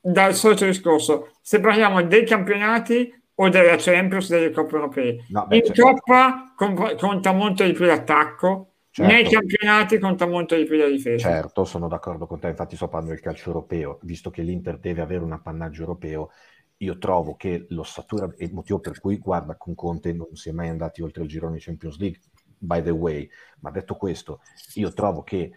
dal 0.00 0.34
solito 0.34 0.64
discorso. 0.64 1.32
Se 1.42 1.60
parliamo 1.60 2.02
dei 2.02 2.24
campionati 2.24 3.12
o 3.34 3.48
della 3.50 3.76
Champions 3.76 4.30
delle 4.30 4.52
coppe 4.52 4.74
europee. 4.76 5.26
No, 5.28 5.46
beh, 5.46 5.56
in 5.56 5.64
certo. 5.64 5.82
Coppa 5.82 6.54
conta 6.96 7.32
molto 7.32 7.62
di 7.62 7.72
più 7.72 7.84
l'attacco 7.84 8.73
Certo. 8.94 9.12
Nei 9.12 9.24
campionati 9.24 9.98
conta 9.98 10.24
molto 10.24 10.54
di 10.54 10.62
più 10.62 10.76
la 10.76 10.86
difesa. 10.86 11.28
Certo, 11.28 11.64
sono 11.64 11.88
d'accordo 11.88 12.28
con 12.28 12.38
te, 12.38 12.46
infatti 12.46 12.76
sto 12.76 12.86
parlando 12.86 13.12
del 13.12 13.20
calcio 13.20 13.48
europeo, 13.48 13.98
visto 14.02 14.30
che 14.30 14.42
l'Inter 14.42 14.78
deve 14.78 15.00
avere 15.02 15.24
un 15.24 15.32
appannaggio 15.32 15.80
europeo, 15.80 16.30
io 16.76 16.96
trovo 16.98 17.34
che 17.34 17.66
l'ossatura, 17.70 18.32
e 18.36 18.44
il 18.44 18.54
motivo 18.54 18.78
per 18.78 19.00
cui, 19.00 19.18
guarda, 19.18 19.56
con 19.56 19.74
Conte 19.74 20.12
non 20.12 20.36
si 20.36 20.50
è 20.50 20.52
mai 20.52 20.68
andati 20.68 21.02
oltre 21.02 21.24
il 21.24 21.28
girone 21.28 21.56
Champions 21.58 21.98
League, 21.98 22.20
by 22.56 22.82
the 22.82 22.90
way, 22.90 23.28
ma 23.62 23.72
detto 23.72 23.96
questo, 23.96 24.42
io 24.74 24.92
trovo 24.92 25.24
che 25.24 25.50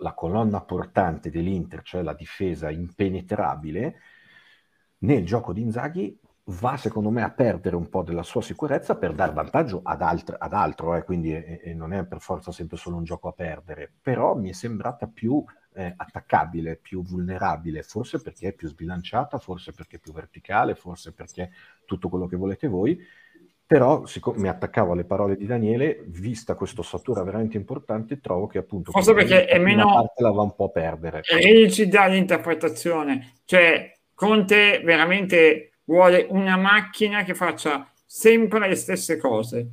la 0.00 0.12
colonna 0.14 0.60
portante 0.60 1.30
dell'Inter, 1.30 1.82
cioè 1.82 2.02
la 2.02 2.14
difesa 2.14 2.68
impenetrabile, 2.68 4.00
nel 4.98 5.24
gioco 5.24 5.52
di 5.52 5.60
Inzaghi 5.60 6.18
va 6.48 6.76
secondo 6.76 7.10
me 7.10 7.22
a 7.22 7.30
perdere 7.30 7.74
un 7.74 7.88
po' 7.88 8.02
della 8.02 8.22
sua 8.22 8.42
sicurezza 8.42 8.96
per 8.96 9.12
dar 9.12 9.32
vantaggio 9.32 9.80
ad, 9.82 10.02
alt- 10.02 10.36
ad 10.38 10.52
altro, 10.52 10.94
eh, 10.94 11.02
quindi 11.02 11.32
eh, 11.32 11.60
eh, 11.62 11.74
non 11.74 11.92
è 11.92 12.04
per 12.04 12.20
forza 12.20 12.52
sempre 12.52 12.76
solo 12.76 12.96
un 12.96 13.04
gioco 13.04 13.28
a 13.28 13.32
perdere, 13.32 13.90
però 14.00 14.36
mi 14.36 14.50
è 14.50 14.52
sembrata 14.52 15.08
più 15.08 15.44
eh, 15.74 15.92
attaccabile, 15.96 16.76
più 16.76 17.02
vulnerabile, 17.02 17.82
forse 17.82 18.22
perché 18.22 18.48
è 18.48 18.52
più 18.52 18.68
sbilanciata, 18.68 19.38
forse 19.38 19.72
perché 19.72 19.96
è 19.96 19.98
più 19.98 20.12
verticale, 20.12 20.76
forse 20.76 21.12
perché 21.12 21.50
tutto 21.84 22.08
quello 22.08 22.26
che 22.26 22.36
volete 22.36 22.68
voi, 22.68 22.96
però 23.66 24.06
siccome 24.06 24.38
mi 24.38 24.48
attaccavo 24.48 24.92
alle 24.92 25.04
parole 25.04 25.36
di 25.36 25.46
Daniele, 25.46 26.04
vista 26.06 26.54
questa 26.54 26.82
ossatura 26.82 27.24
veramente 27.24 27.56
importante, 27.56 28.20
trovo 28.20 28.46
che 28.46 28.58
appunto 28.58 28.92
forse 28.92 29.14
perché 29.14 29.46
è 29.46 29.58
meno 29.58 29.92
parte 29.92 30.22
la 30.22 30.30
va 30.30 30.42
un 30.42 30.54
po' 30.54 30.66
a 30.66 30.70
perdere. 30.70 31.22
Rigida 31.24 32.06
l'interpretazione, 32.06 33.32
cioè 33.44 33.92
Conte 34.14 34.80
veramente 34.84 35.72
vuole 35.86 36.26
una 36.28 36.56
macchina 36.56 37.24
che 37.24 37.34
faccia 37.34 37.90
sempre 38.04 38.68
le 38.68 38.74
stesse 38.74 39.16
cose. 39.16 39.68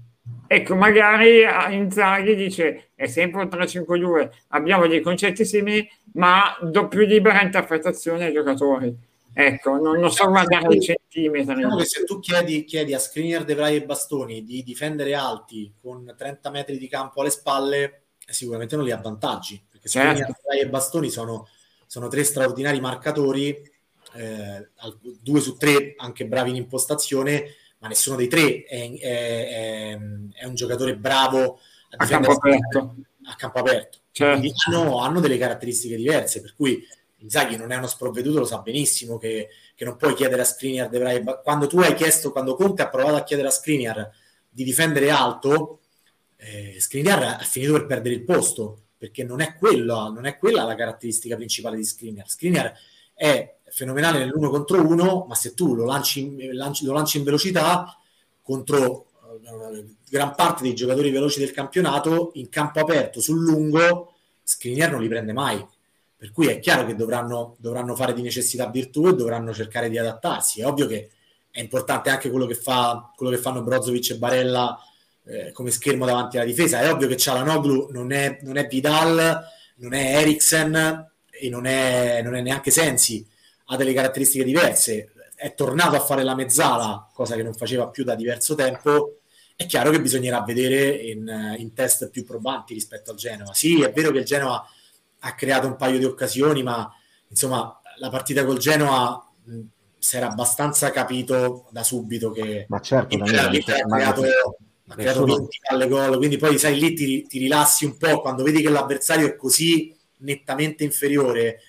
Ecco, 0.48 0.76
magari 0.76 1.44
Inzaghi 1.72 2.36
dice 2.36 2.92
è 2.96 3.08
sempre 3.08 3.42
un 3.42 3.48
3-5-2, 3.48 4.30
abbiamo 4.50 4.88
dei 4.88 5.02
concetti 5.02 5.46
simili, 5.46 5.88
ma 6.14 6.56
do 6.62 6.88
più 6.88 7.06
libera 7.06 7.42
interpretazione 7.42 8.26
ai 8.26 8.34
giocatori. 8.34 8.96
Ecco, 9.36 9.78
non, 9.78 10.00
non 10.00 10.12
so 10.12 10.28
guardare 10.28 10.76
i 10.76 10.80
centimetri. 10.80 11.56
Diciamo 11.56 11.78
che 11.78 11.86
se 11.86 12.04
tu 12.04 12.20
chiedi, 12.20 12.64
chiedi 12.66 12.94
a 12.94 13.00
Skriniar, 13.00 13.44
De 13.44 13.56
Vrij 13.56 13.76
e 13.76 13.86
Bastoni 13.86 14.44
di 14.44 14.62
difendere 14.64 15.16
alti 15.16 15.74
con 15.82 16.14
30 16.16 16.50
metri 16.52 16.78
di 16.78 16.88
campo 16.88 17.22
alle 17.22 17.32
spalle, 17.32 18.04
sicuramente 18.28 18.76
non 18.76 18.86
li 18.86 18.92
avvantaggi, 18.92 19.62
perché 19.68 19.90
certo. 19.90 20.10
Skriniar, 20.10 20.32
De 20.32 20.42
Vrij 20.48 20.62
e 20.62 20.70
Bastoni 20.70 21.10
sono, 21.10 21.48
sono 21.88 22.08
tre 22.08 22.24
straordinari 22.24 22.80
marcatori 22.80 23.60
eh, 24.16 24.70
due 25.22 25.40
su 25.40 25.58
tre 25.58 25.96
anche 25.98 26.26
bravi 26.26 26.52
in 26.52 26.56
impostazione, 26.58 27.56
ma 27.80 27.88
nessuno 27.88 28.16
dei 28.16 28.28
tre 28.28 28.64
è, 28.64 28.92
è, 29.00 29.98
è 30.34 30.46
un 30.46 30.56
giocatore 30.56 30.96
bravo 30.96 31.60
a, 31.90 32.04
a 32.04 32.08
campo 32.08 32.32
aperto. 32.32 32.96
A 33.26 33.36
campo 33.36 33.60
aperto. 33.60 33.98
Certo. 34.12 34.48
Hanno, 34.68 35.00
hanno, 35.00 35.20
delle 35.20 35.38
caratteristiche 35.38 35.96
diverse, 35.96 36.42
per 36.42 36.56
cui 36.56 36.86
Inzaghi 37.18 37.56
non 37.56 37.72
è 37.72 37.78
uno 37.78 37.88
sprovveduto, 37.88 38.40
lo 38.40 38.46
sa 38.46 38.60
benissimo 38.60 39.18
che, 39.18 39.50
che 39.76 39.86
non 39.86 39.96
puoi 39.96 40.14
chiedere 40.14 40.42
a 40.42 40.46
Skriniar, 40.46 40.90
dovrai, 40.90 41.24
quando 41.42 41.68
tu 41.68 41.80
hai 41.80 41.94
chiesto, 41.94 42.32
quando 42.32 42.56
Conte 42.56 42.82
ha 42.82 42.90
provato 42.90 43.16
a 43.16 43.24
chiedere 43.24 43.48
a 43.48 43.52
Skriniar 43.52 44.12
di 44.50 44.64
difendere 44.64 45.10
alto, 45.10 45.80
eh, 46.36 46.76
Skriniar 46.80 47.24
ha 47.24 47.38
finito 47.40 47.74
per 47.74 47.86
perdere 47.86 48.16
il 48.16 48.24
posto, 48.24 48.82
perché 48.98 49.24
non 49.24 49.42
è, 49.42 49.56
quello, 49.56 50.12
non 50.12 50.26
è 50.26 50.38
quella 50.38 50.64
la 50.64 50.76
caratteristica 50.76 51.36
principale 51.36 51.78
di 51.78 51.86
Skriniar. 51.86 52.30
Skriniar 52.30 52.74
è 53.14 53.56
fenomenale 53.74 54.20
nell'uno 54.20 54.52
contro 54.52 54.86
uno, 54.86 55.26
ma 55.28 55.34
se 55.34 55.56
tu 55.56 55.74
lo 55.74 55.86
lanci, 55.86 56.52
lanci, 56.54 56.86
lo 56.86 56.94
lanci 56.94 57.18
in 57.18 57.24
velocità 57.24 57.98
contro 58.44 59.08
uh, 59.32 59.96
gran 60.08 60.36
parte 60.36 60.62
dei 60.62 60.76
giocatori 60.76 61.10
veloci 61.10 61.40
del 61.40 61.52
campionato, 61.52 62.32
in 62.36 62.50
campo 62.50 62.80
aperto, 62.80 63.20
sul 63.20 63.42
lungo, 63.42 64.14
Skriniar 64.44 64.92
non 64.92 65.02
li 65.02 65.08
prende 65.08 65.34
mai. 65.34 65.66
Per 66.16 66.32
cui 66.32 66.48
è 66.48 66.60
chiaro 66.60 66.86
che 66.86 66.96
dovranno, 66.96 67.56
dovranno 67.58 67.96
fare 67.96 68.14
di 68.14 68.22
necessità 68.22 68.68
virtù 68.68 69.08
e 69.08 69.16
dovranno 69.16 69.54
cercare 69.54 69.90
di 69.90 69.98
adattarsi. 69.98 70.62
È 70.62 70.68
ovvio 70.68 70.86
che 70.86 71.10
è 71.50 71.60
importante 71.60 72.10
anche 72.10 72.30
quello 72.30 72.46
che, 72.46 72.56
fa, 72.56 73.12
quello 73.16 73.32
che 73.32 73.40
fanno 73.40 73.64
Brozovic 73.64 74.12
e 74.12 74.18
Barella 74.18 74.80
eh, 75.26 75.52
come 75.52 75.72
schermo 75.72 76.06
davanti 76.06 76.38
alla 76.38 76.46
difesa. 76.46 76.80
È 76.80 76.92
ovvio 76.92 77.08
che 77.08 77.18
Cialanoglu 77.18 77.90
non 77.92 78.12
è, 78.12 78.40
non 78.44 78.58
è 78.58 78.68
Vidal, 78.68 79.44
non 79.78 79.94
è 79.94 80.18
Eriksen 80.20 81.12
e 81.30 81.50
non 81.50 81.66
è, 81.66 82.22
non 82.22 82.36
è 82.36 82.42
neanche 82.42 82.72
Sensi, 82.72 83.28
ha 83.66 83.78
delle 83.78 83.94
caratteristiche 83.94 84.44
diverse, 84.44 85.12
è 85.36 85.54
tornato 85.54 85.96
a 85.96 86.00
fare 86.00 86.24
la 86.24 86.36
mezzala, 86.36 87.10
cosa 87.14 87.36
che 87.36 87.44
non 87.44 87.54
faceva 87.54 87.88
più 87.90 88.04
da 88.04 88.16
diverso 88.16 88.56
tempo, 88.56 89.20
è 89.56 89.66
chiaro 89.66 89.92
che 89.92 90.02
bisognerà 90.02 90.42
vedere 90.42 90.90
in, 90.90 91.56
in 91.58 91.74
test 91.74 92.10
più 92.10 92.24
probanti 92.26 92.74
rispetto 92.74 93.12
al 93.12 93.18
Genoa. 93.18 93.54
Sì, 93.54 93.82
è 93.82 93.92
vero 93.92 94.12
che 94.12 94.20
il 94.20 94.26
Genoa 94.26 94.66
ha 95.20 95.36
creato 95.36 95.68
un 95.68 95.76
paio 95.76 95.98
di 95.98 96.06
occasioni, 96.06 96.64
ma 96.64 96.92
insomma 97.28 97.80
la 97.98 98.10
partita 98.10 98.46
col 98.46 98.58
Genoa 98.58 99.30
si 99.98 100.18
era 100.18 100.30
abbastanza 100.30 100.92
capito 100.92 101.68
da 101.70 101.84
subito 101.84 102.32
che 102.32 102.66
ma 102.68 102.80
certo, 102.80 103.18
ma 103.18 103.26
l'Inter 103.48 103.84
ha 103.84 103.86
creato, 103.86 104.24
ha 104.88 104.96
creato 104.96 105.26
20 105.26 105.60
palle 105.66 105.88
gol, 105.88 106.18
quindi 106.18 106.38
poi 106.38 106.58
sai 106.58 106.78
lì 106.78 106.94
ti, 106.94 107.26
ti 107.26 107.38
rilassi 107.38 107.86
un 107.86 107.98
po' 107.98 108.20
quando 108.20 108.44
vedi 108.44 108.62
che 108.62 108.70
l'avversario 108.70 109.28
è 109.28 109.36
così 109.36 109.96
nettamente 110.18 110.84
inferiore, 110.84 111.60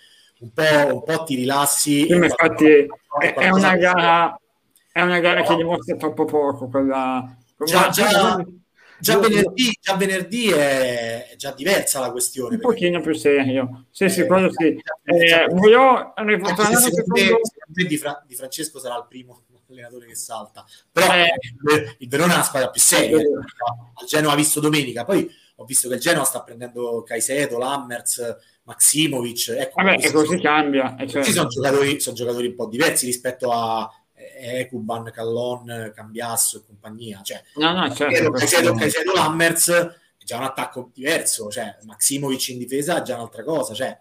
un 0.45 0.53
po', 0.53 0.95
un 0.95 1.03
po 1.03 1.25
ti 1.25 1.35
rilassi. 1.35 2.07
Sì, 2.07 2.13
infatti 2.13 2.87
è, 3.21 3.35
è, 3.35 3.49
una 3.51 3.77
gara, 3.77 4.39
è 4.93 5.01
una 5.01 5.19
gara 5.21 5.43
che 5.43 5.57
dimostra 5.57 5.97
troppo 5.97 6.25
poco 6.25 6.69
quella 6.69 7.37
Già, 7.65 7.89
già, 7.89 8.45
già, 8.99 9.19
venerdì, 9.19 9.79
già, 9.81 9.97
venerdì, 9.97 10.51
è 10.51 11.35
già 11.37 11.53
diversa 11.53 12.01
la 12.01 12.11
questione. 12.11 12.57
Un 12.57 12.61
pochino 12.61 13.01
più 13.01 13.15
serio. 13.15 13.87
Sì, 13.91 14.09
sì, 14.09 14.27
quello 14.27 14.51
sì. 14.51 14.77
Eh, 15.05 15.47
voglio 15.51 16.13
riportare 16.17 16.77
secondo... 16.77 17.41
di, 17.67 17.97
Fra- 17.97 18.23
di 18.27 18.35
Francesco 18.35 18.79
sarà 18.79 18.97
il 18.97 19.07
primo 19.09 19.45
allenatore 19.71 20.07
che 20.07 20.17
salta. 20.17 20.65
Però 20.91 21.13
eh, 21.15 21.97
il 21.99 22.09
Verona 22.09 22.33
è 22.33 22.35
una 22.37 22.45
squadra 22.45 22.71
più 22.71 22.81
seria. 22.81 23.19
Eh, 23.19 23.23
al 23.23 24.07
Genoa 24.07 24.33
ha 24.33 24.37
visto 24.37 24.61
domenica. 24.61 25.05
Poi 25.05 25.31
ho 25.57 25.65
visto 25.65 25.89
che 25.89 25.95
il 25.95 26.01
Genoa 26.01 26.25
sta 26.25 26.43
prendendo 26.43 27.03
Caicedo, 27.05 27.57
Lammers, 27.57 28.37
Maximovic. 28.65 29.55
Ecco, 29.57 29.83
Vabbè, 29.83 30.05
e 30.05 30.13
così 30.13 30.41
cambia. 30.41 30.97
Cioè... 31.07 31.23
Sono 31.23 31.49
giocatori, 31.49 32.01
sono 32.01 32.17
giocatori 32.17 32.49
un 32.49 32.55
po' 32.55 32.67
diversi 32.67 33.07
rispetto 33.07 33.51
a 33.51 33.91
Ecuban, 34.15 35.11
Callon, 35.13 35.93
Cambiasso 35.95 36.59
e 36.59 36.63
compagnia. 36.67 37.21
Cioè, 37.23 37.43
no, 37.57 37.73
no, 37.73 37.95
certo, 37.95 38.31
Caicedo, 38.31 38.75
Caicedo 38.75 39.13
Lammers 39.13 39.69
è 39.71 40.25
già 40.25 40.39
un 40.39 40.45
attacco 40.45 40.91
diverso, 40.93 41.49
cioè 41.51 41.77
Maximovic 41.85 42.49
in 42.49 42.59
difesa 42.59 42.99
è 42.99 43.03
già 43.03 43.17
un'altra 43.17 43.45
cosa, 43.45 43.75
cioè 43.75 43.99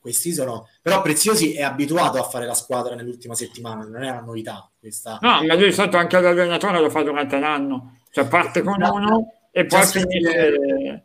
questi 0.00 0.32
sono 0.32 0.68
però 0.80 1.02
Preziosi 1.02 1.54
è 1.54 1.62
abituato 1.62 2.18
a 2.18 2.22
fare 2.22 2.46
la 2.46 2.54
squadra 2.54 2.94
nell'ultima 2.94 3.34
settimana 3.34 3.84
non 3.84 4.04
è 4.04 4.10
una 4.10 4.20
novità 4.20 4.70
questa 4.78 5.18
no 5.20 5.42
ma 5.42 5.54
lui 5.54 5.68
è 5.68 5.72
stato 5.72 5.96
anche 5.96 6.20
l'allenatore 6.20 6.78
lo 6.78 6.88
fa 6.88 7.02
durante 7.02 7.38
l'anno 7.38 7.98
cioè 8.10 8.28
parte 8.28 8.62
con 8.62 8.80
uno 8.80 9.32
e 9.50 9.66
poi 9.66 9.84
finisce 9.86 11.04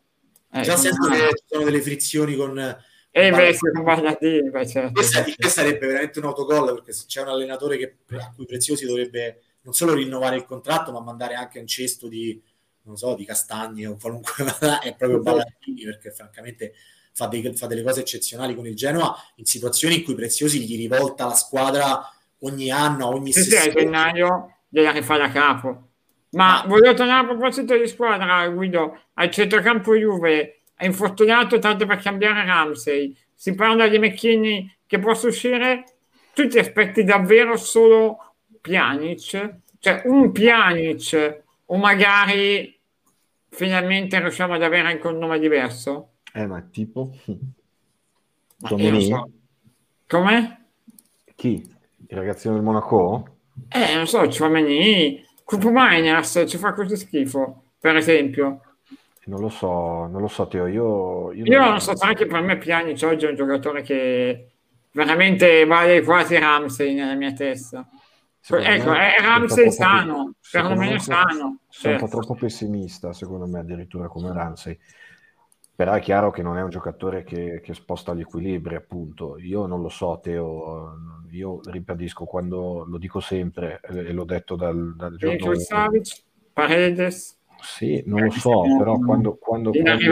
eh, 0.51 0.61
già 0.61 0.75
sento 0.75 1.09
che 1.09 1.29
ci 1.29 1.43
sono 1.47 1.63
delle 1.63 1.81
frizioni 1.81 2.35
con 2.35 2.77
e 3.15 3.27
invece 3.27 3.69
Bernardini 3.79 4.49
certo. 4.65 5.47
sarebbe 5.47 5.85
veramente 5.85 6.17
un 6.17 6.25
autogol 6.25 6.73
perché 6.73 6.93
se 6.93 7.03
c'è 7.05 7.21
un 7.21 7.27
allenatore 7.27 7.77
che, 7.77 7.97
a 8.17 8.33
cui 8.35 8.45
Preziosi 8.45 8.87
dovrebbe 8.87 9.41
non 9.61 9.75
solo 9.75 9.93
rinnovare 9.93 10.35
il 10.35 10.45
contratto 10.45 10.91
ma 10.91 10.99
mandare 10.99 11.35
anche 11.35 11.59
un 11.59 11.67
cesto 11.67 12.07
di 12.07 12.41
non 12.85 12.97
so 12.97 13.13
di 13.13 13.23
castagni 13.23 13.85
o 13.85 13.97
qualunque 14.01 14.33
è 14.81 14.95
proprio 14.95 15.19
Ballardini 15.19 15.83
perché 15.83 16.09
francamente 16.09 16.73
fa, 17.11 17.27
dei, 17.27 17.55
fa, 17.55 17.67
delle 17.67 17.83
cose 17.83 17.99
eccezionali 17.99 18.55
con 18.55 18.65
il 18.65 18.75
Genoa 18.75 19.15
in 19.35 19.45
situazioni 19.45 19.97
in 19.97 20.03
cui 20.03 20.15
Preziosi 20.15 20.59
gli 20.59 20.75
rivolta 20.75 21.27
la 21.27 21.35
squadra 21.35 22.11
ogni 22.39 22.71
anno 22.71 23.09
ogni 23.09 23.31
sì, 23.31 23.43
sì, 23.43 23.55
a 23.55 23.71
gennaio 23.71 24.55
deve 24.67 24.91
rifare 24.91 25.23
a 25.23 25.29
capo. 25.29 25.89
Ma, 26.31 26.63
ma 26.63 26.63
voglio 26.65 26.95
tornare 26.95 27.25
a 27.25 27.29
proposito 27.29 27.77
di 27.77 27.87
squadra 27.87 28.47
Guido 28.49 28.99
al 29.13 29.29
centrocampo 29.29 29.95
Juve 29.95 30.62
è 30.75 30.85
infortunato 30.85 31.59
tanto 31.59 31.85
per 31.85 31.97
cambiare 31.97 32.45
Ramsey, 32.45 33.15
si 33.33 33.55
parla 33.55 33.87
di 33.87 33.99
McKinney 33.99 34.75
che 34.85 34.99
possa 34.99 35.27
uscire, 35.27 35.83
tu 36.33 36.47
ti 36.47 36.59
aspetti 36.59 37.03
davvero 37.03 37.57
solo 37.57 38.35
Pjanic, 38.61 39.55
cioè 39.79 40.01
un 40.05 40.31
Pjanic 40.31 41.43
o 41.65 41.77
magari 41.77 42.79
finalmente 43.49 44.19
riusciamo 44.19 44.53
ad 44.53 44.63
avere 44.63 44.87
anche 44.87 45.07
un 45.07 45.17
nome 45.17 45.39
diverso? 45.39 46.13
Eh, 46.33 46.47
ma 46.47 46.61
tipo? 46.61 47.11
Ma 48.59 48.99
so. 48.99 49.29
Come? 50.07 50.65
Chi? 51.35 51.71
Il 52.07 52.17
ragazzino 52.17 52.53
del 52.53 52.63
Monaco? 52.63 53.37
Eh, 53.69 53.95
non 53.95 54.07
so, 54.07 54.27
Ciomeni, 54.29 55.23
Cupo 55.43 55.69
Miners 55.71 56.43
ci 56.47 56.57
fa 56.57 56.73
così 56.73 56.95
schifo, 56.95 57.63
per 57.79 57.95
esempio. 57.95 58.61
Non 59.25 59.39
lo 59.39 59.49
so, 59.49 60.05
non 60.07 60.19
lo 60.19 60.27
so, 60.27 60.47
Teo. 60.47 60.67
Io, 60.67 61.31
io, 61.31 61.45
io 61.45 61.59
non, 61.59 61.69
non 61.69 61.79
so, 61.79 61.93
anche 61.99 62.25
per 62.25 62.41
me 62.41 62.57
Pjanic 62.57 63.01
oggi 63.03 63.25
è 63.25 63.29
un 63.29 63.35
giocatore 63.35 63.81
che 63.81 64.49
veramente 64.91 65.65
vale 65.65 66.01
quasi 66.01 66.37
Ramsey 66.37 66.93
nella 66.93 67.15
mia 67.15 67.31
testa. 67.31 67.87
Secondo 68.39 68.69
ecco, 68.69 68.93
è 68.93 69.15
Ramsey 69.21 69.71
sano, 69.71 70.33
perlomeno 70.51 70.99
sano. 70.99 71.31
Sono 71.33 71.57
certo. 71.69 72.03
un 72.03 72.09
po' 72.09 72.17
troppo 72.17 72.35
pessimista, 72.35 73.13
secondo 73.13 73.45
me, 73.47 73.59
addirittura 73.59 74.09
come 74.09 74.33
Ramsey. 74.33 74.77
Però 75.75 75.93
è 75.93 76.01
chiaro 76.01 76.29
che 76.29 76.43
non 76.43 76.57
è 76.57 76.61
un 76.61 76.69
giocatore 76.69 77.23
che, 77.23 77.61
che 77.63 77.73
sposta 77.73 78.13
gli 78.13 78.19
equilibri, 78.19 78.75
appunto. 78.75 79.37
Io 79.39 79.65
non 79.65 79.81
lo 79.81 79.87
so, 79.87 80.19
Teo. 80.21 80.97
Io 81.31 81.61
ribadisco 81.63 82.25
quando 82.25 82.83
lo 82.85 82.97
dico 82.97 83.21
sempre, 83.21 83.79
e 83.81 84.11
l'ho 84.11 84.25
detto 84.25 84.57
dal, 84.57 84.93
dal 84.97 85.15
giorno... 85.15 85.55
Savic, 85.55 86.23
Paredes 86.51 87.39
sì, 87.63 88.03
non 88.05 88.25
lo 88.25 88.31
so, 88.31 88.61
però 88.77 88.97
quando, 88.99 89.35
quando, 89.35 89.71
quando, 89.71 90.11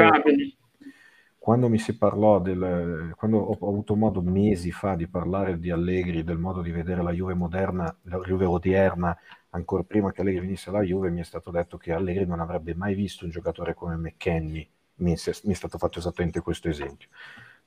quando 1.38 1.70
mi 1.70 1.78
si 1.78 1.98
parlò 1.98 2.40
del... 2.40 3.14
quando 3.18 3.40
ho, 3.40 3.68
avuto 3.68 3.96
modo 3.96 4.22
mesi 4.22 4.72
fa 4.72 4.96
di 4.96 5.08
parlare 5.08 5.60
di 5.60 5.70
Allegri, 5.70 6.24
del 6.24 6.38
modo 6.38 6.62
di 6.62 6.72
vedere 6.72 7.04
la 7.04 7.12
Juve 7.12 7.34
moderna, 7.34 7.94
la 8.04 8.20
Juve 8.20 8.46
odierna, 8.46 9.18
ancora 9.50 9.84
prima 9.84 10.12
che 10.12 10.22
Allegri 10.22 10.42
venisse 10.42 10.70
alla 10.70 10.82
Juve, 10.82 11.10
mi 11.10 11.20
è 11.20 11.24
stato 11.24 11.52
detto 11.52 11.78
che 11.78 11.92
Allegri 11.92 12.26
non 12.26 12.40
avrebbe 12.40 12.74
mai 12.74 12.96
visto 12.96 13.26
un 13.26 13.32
giocatore 13.32 13.74
come 13.74 13.96
McKenny. 13.96 14.68
Mi 14.96 15.14
è, 15.14 15.18
mi 15.44 15.52
è 15.52 15.56
stato 15.56 15.78
fatto 15.78 16.00
esattamente 16.00 16.42
questo 16.42 16.70
esempio. 16.70 17.10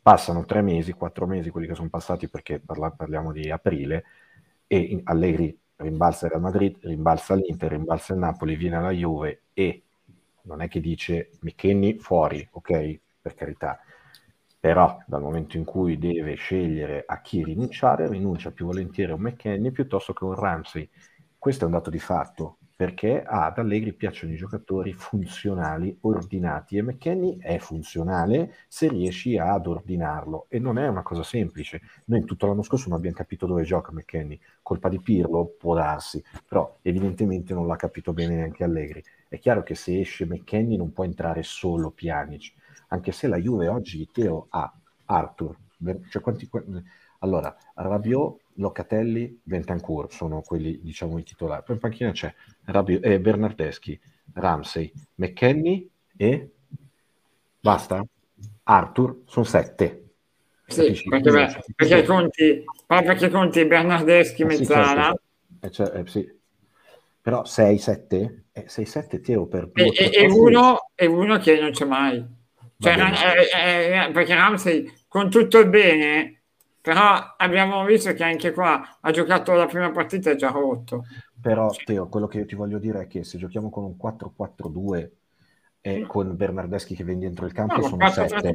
Passano 0.00 0.44
tre 0.44 0.62
mesi, 0.62 0.92
quattro 0.92 1.26
mesi, 1.26 1.50
quelli 1.50 1.66
che 1.66 1.74
sono 1.74 1.88
passati 1.88 2.28
perché 2.28 2.60
parla, 2.60 2.90
parliamo 2.90 3.32
di 3.32 3.50
aprile, 3.50 4.04
e 4.66 5.00
Allegri 5.04 5.58
rimbalza 5.84 6.26
il 6.26 6.32
Real 6.32 6.42
Madrid, 6.42 6.76
rimbalza 6.82 7.34
l'Inter, 7.34 7.70
rimbalza 7.70 8.12
il 8.12 8.18
Napoli, 8.18 8.56
viene 8.56 8.76
alla 8.76 8.90
Juve 8.90 9.42
e 9.52 9.82
non 10.42 10.60
è 10.60 10.68
che 10.68 10.80
dice 10.80 11.30
McKenny 11.40 11.98
fuori, 11.98 12.46
ok, 12.50 12.98
per 13.20 13.34
carità, 13.34 13.80
però 14.58 14.98
dal 15.06 15.22
momento 15.22 15.56
in 15.56 15.64
cui 15.64 15.98
deve 15.98 16.34
scegliere 16.34 17.04
a 17.06 17.20
chi 17.20 17.44
rinunciare, 17.44 18.08
rinuncia 18.08 18.50
più 18.50 18.66
volentieri 18.66 19.12
a 19.12 19.14
un 19.14 19.22
McKenny 19.22 19.70
piuttosto 19.70 20.12
che 20.12 20.24
a 20.24 20.28
un 20.28 20.34
Ramsey. 20.34 20.88
Questo 21.38 21.64
è 21.64 21.66
un 21.66 21.72
dato 21.72 21.90
di 21.90 21.98
fatto 21.98 22.58
perché 22.76 23.22
ad 23.22 23.58
Allegri 23.58 23.92
piacciono 23.92 24.32
i 24.32 24.36
giocatori 24.36 24.92
funzionali, 24.92 25.96
ordinati 26.00 26.76
e 26.76 26.82
McKenny 26.82 27.38
è 27.38 27.58
funzionale 27.58 28.54
se 28.66 28.88
riesci 28.88 29.38
ad 29.38 29.66
ordinarlo 29.66 30.46
e 30.48 30.58
non 30.58 30.78
è 30.78 30.88
una 30.88 31.02
cosa 31.02 31.22
semplice. 31.22 31.80
Noi 32.06 32.24
tutto 32.24 32.46
l'anno 32.46 32.62
scorso 32.62 32.88
non 32.88 32.98
abbiamo 32.98 33.16
capito 33.16 33.46
dove 33.46 33.62
gioca 33.62 33.92
McKenny, 33.92 34.40
colpa 34.60 34.88
di 34.88 35.00
Pirlo 35.00 35.54
può 35.56 35.74
darsi, 35.74 36.22
però 36.48 36.78
evidentemente 36.82 37.54
non 37.54 37.66
l'ha 37.66 37.76
capito 37.76 38.12
bene 38.12 38.34
neanche 38.34 38.64
Allegri. 38.64 39.02
È 39.28 39.38
chiaro 39.38 39.62
che 39.62 39.76
se 39.76 40.00
esce 40.00 40.26
McKenny 40.26 40.76
non 40.76 40.92
può 40.92 41.04
entrare 41.04 41.42
solo 41.44 41.90
Pjanic, 41.90 42.52
anche 42.88 43.12
se 43.12 43.28
la 43.28 43.36
Juve 43.36 43.68
oggi 43.68 44.08
Teo 44.12 44.46
ha 44.50 44.72
Arthur, 45.06 45.56
cioè 46.08 46.22
quanti, 46.22 46.48
allora 47.20 47.54
Rabiot 47.74 48.40
Locatelli, 48.56 49.40
Ventancur 49.44 50.12
sono 50.12 50.40
quelli, 50.42 50.80
diciamo, 50.82 51.18
i 51.18 51.22
titolari. 51.22 51.62
Poi 51.64 51.74
in 51.74 51.80
panchina 51.80 52.10
c'è 52.12 52.32
Rabi- 52.64 53.00
eh, 53.00 53.20
Bernardeschi, 53.20 53.98
Ramsey, 54.34 54.92
McKenny 55.16 55.88
e 56.16 56.50
basta. 57.60 58.04
Arthur, 58.64 59.22
sono 59.26 59.44
sette. 59.44 60.00
Sì, 60.66 61.02
perché, 61.08 61.30
beh, 61.30 61.62
perché 61.76 62.04
conti, 62.04 62.64
perché 62.86 63.28
conti 63.28 63.66
Bernardeschi, 63.66 64.44
Mezzana. 64.44 65.14
Eh, 65.60 65.70
cioè, 65.70 65.98
eh, 65.98 66.06
sì. 66.06 66.26
Però 67.20 67.42
6-7? 67.42 68.42
6-7 68.66 69.20
Teo 69.20 69.46
per 69.46 69.68
due, 69.68 69.86
e, 69.92 70.10
e, 70.12 70.26
uno, 70.26 70.90
e 70.94 71.06
uno 71.06 71.38
che 71.38 71.58
non 71.58 71.70
c'è 71.70 71.84
mai. 71.84 72.24
Cioè, 72.78 72.96
eh, 72.96 74.06
eh, 74.06 74.10
perché 74.12 74.34
Ramsey, 74.34 74.90
con 75.08 75.30
tutto 75.30 75.58
il 75.58 75.68
bene, 75.68 76.43
però 76.84 77.34
abbiamo 77.38 77.82
visto 77.86 78.12
che 78.12 78.22
anche 78.24 78.52
qua 78.52 78.98
ha 79.00 79.10
giocato 79.10 79.54
la 79.54 79.64
prima 79.64 79.90
partita 79.90 80.30
e 80.30 80.36
già 80.36 80.50
rotto. 80.50 81.06
Però 81.40 81.70
Teo, 81.82 82.08
quello 82.08 82.26
che 82.26 82.36
io 82.36 82.44
ti 82.44 82.54
voglio 82.54 82.78
dire 82.78 83.00
è 83.00 83.06
che 83.06 83.24
se 83.24 83.38
giochiamo 83.38 83.70
con 83.70 83.84
un 83.84 83.96
4-4-2 83.96 85.08
e 85.80 86.04
con 86.06 86.36
Bernardeschi 86.36 86.94
che 86.94 87.02
viene 87.02 87.20
dentro 87.20 87.46
il 87.46 87.54
campo 87.54 87.76
no, 87.76 87.88
sono 87.88 88.10
7. 88.10 88.54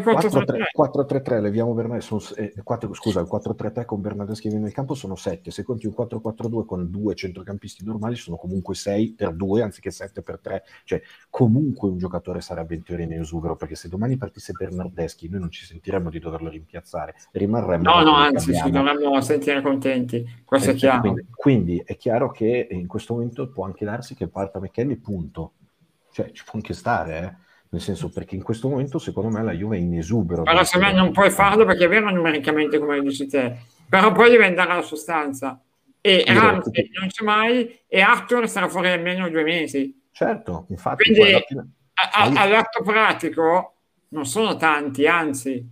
4-3-3. 0.00 1.40
leviamo 1.40 1.74
Bernardeschi, 1.74 2.34
eh, 2.40 2.54
4, 2.62 2.94
scusa, 2.94 3.20
il 3.20 3.28
4-3-3 3.30 3.84
con 3.84 4.00
Bernardeschi 4.00 4.48
nel 4.48 4.72
campo 4.72 4.94
sono 4.94 5.16
7, 5.16 5.50
se 5.50 5.62
conti 5.62 5.86
un 5.86 5.94
4-4-2 5.96 6.64
con 6.64 6.90
due 6.90 7.14
centrocampisti 7.14 7.84
normali 7.84 8.16
sono 8.16 8.36
comunque 8.36 8.74
6 8.74 9.12
per 9.12 9.34
2 9.34 9.62
anziché 9.62 9.90
7 9.90 10.22
per 10.22 10.38
3, 10.38 10.64
cioè 10.84 11.02
comunque 11.28 11.90
un 11.90 11.98
giocatore 11.98 12.40
sarebbe 12.40 12.74
in 12.74 12.82
teoria 12.82 13.04
in 13.04 13.12
esubero, 13.12 13.56
perché 13.56 13.74
se 13.74 13.88
domani 13.88 14.16
partisse 14.16 14.52
Bernardeschi 14.52 15.28
noi 15.28 15.40
non 15.40 15.50
ci 15.50 15.66
sentiremmo 15.66 16.08
di 16.08 16.18
doverlo 16.18 16.48
rimpiazzare, 16.48 17.14
rimarremmo... 17.32 17.82
No, 17.82 18.02
no, 18.02 18.14
anzi 18.14 18.54
ci 18.54 18.70
dovremmo 18.70 19.20
sentire 19.20 19.60
contenti, 19.60 20.24
questo 20.44 20.70
è 20.70 20.74
chiaro. 20.74 21.00
Quindi, 21.00 21.26
quindi 21.30 21.82
è 21.84 21.96
chiaro 21.96 22.30
che 22.30 22.68
in 22.70 22.86
questo 22.86 23.14
momento 23.14 23.48
può 23.48 23.64
anche 23.64 23.84
darsi 23.84 24.14
che 24.14 24.28
parta 24.28 24.58
McKenny, 24.58 24.96
punto. 24.96 25.52
Cioè 26.12 26.30
ci 26.30 26.44
può 26.44 26.54
anche 26.54 26.74
stare, 26.74 27.18
eh 27.18 27.50
nel 27.72 27.80
senso 27.80 28.10
perché 28.10 28.34
in 28.34 28.42
questo 28.42 28.68
momento 28.68 28.98
secondo 28.98 29.30
me 29.30 29.42
la 29.42 29.52
Juve 29.52 29.76
è 29.76 29.80
in 29.80 29.96
esubero. 29.96 30.42
Allora 30.42 30.64
secondo 30.64 30.92
me 30.92 30.98
non 30.98 31.10
puoi 31.10 31.30
farlo 31.30 31.64
perché 31.64 31.86
è 31.86 31.88
vero 31.88 32.10
numericamente 32.10 32.78
come 32.78 33.00
dici 33.00 33.26
te, 33.26 33.56
però 33.88 34.12
poi 34.12 34.30
devi 34.30 34.44
andare 34.44 34.72
alla 34.72 34.82
sostanza. 34.82 35.58
E 35.98 36.24
Ramsey 36.26 36.90
non 36.98 37.08
c'è 37.08 37.24
mai 37.24 37.78
e 37.86 38.00
Arthur 38.00 38.48
sarà 38.48 38.68
fuori 38.68 38.88
almeno 38.88 39.28
due 39.30 39.42
mesi. 39.42 40.02
Certo, 40.10 40.66
infatti. 40.68 41.04
Quindi 41.04 41.42
fine... 41.46 41.70
a, 41.94 42.24
a, 42.24 42.42
all'atto 42.42 42.82
pratico 42.82 43.76
non 44.08 44.26
sono 44.26 44.56
tanti, 44.56 45.06
anzi. 45.06 45.66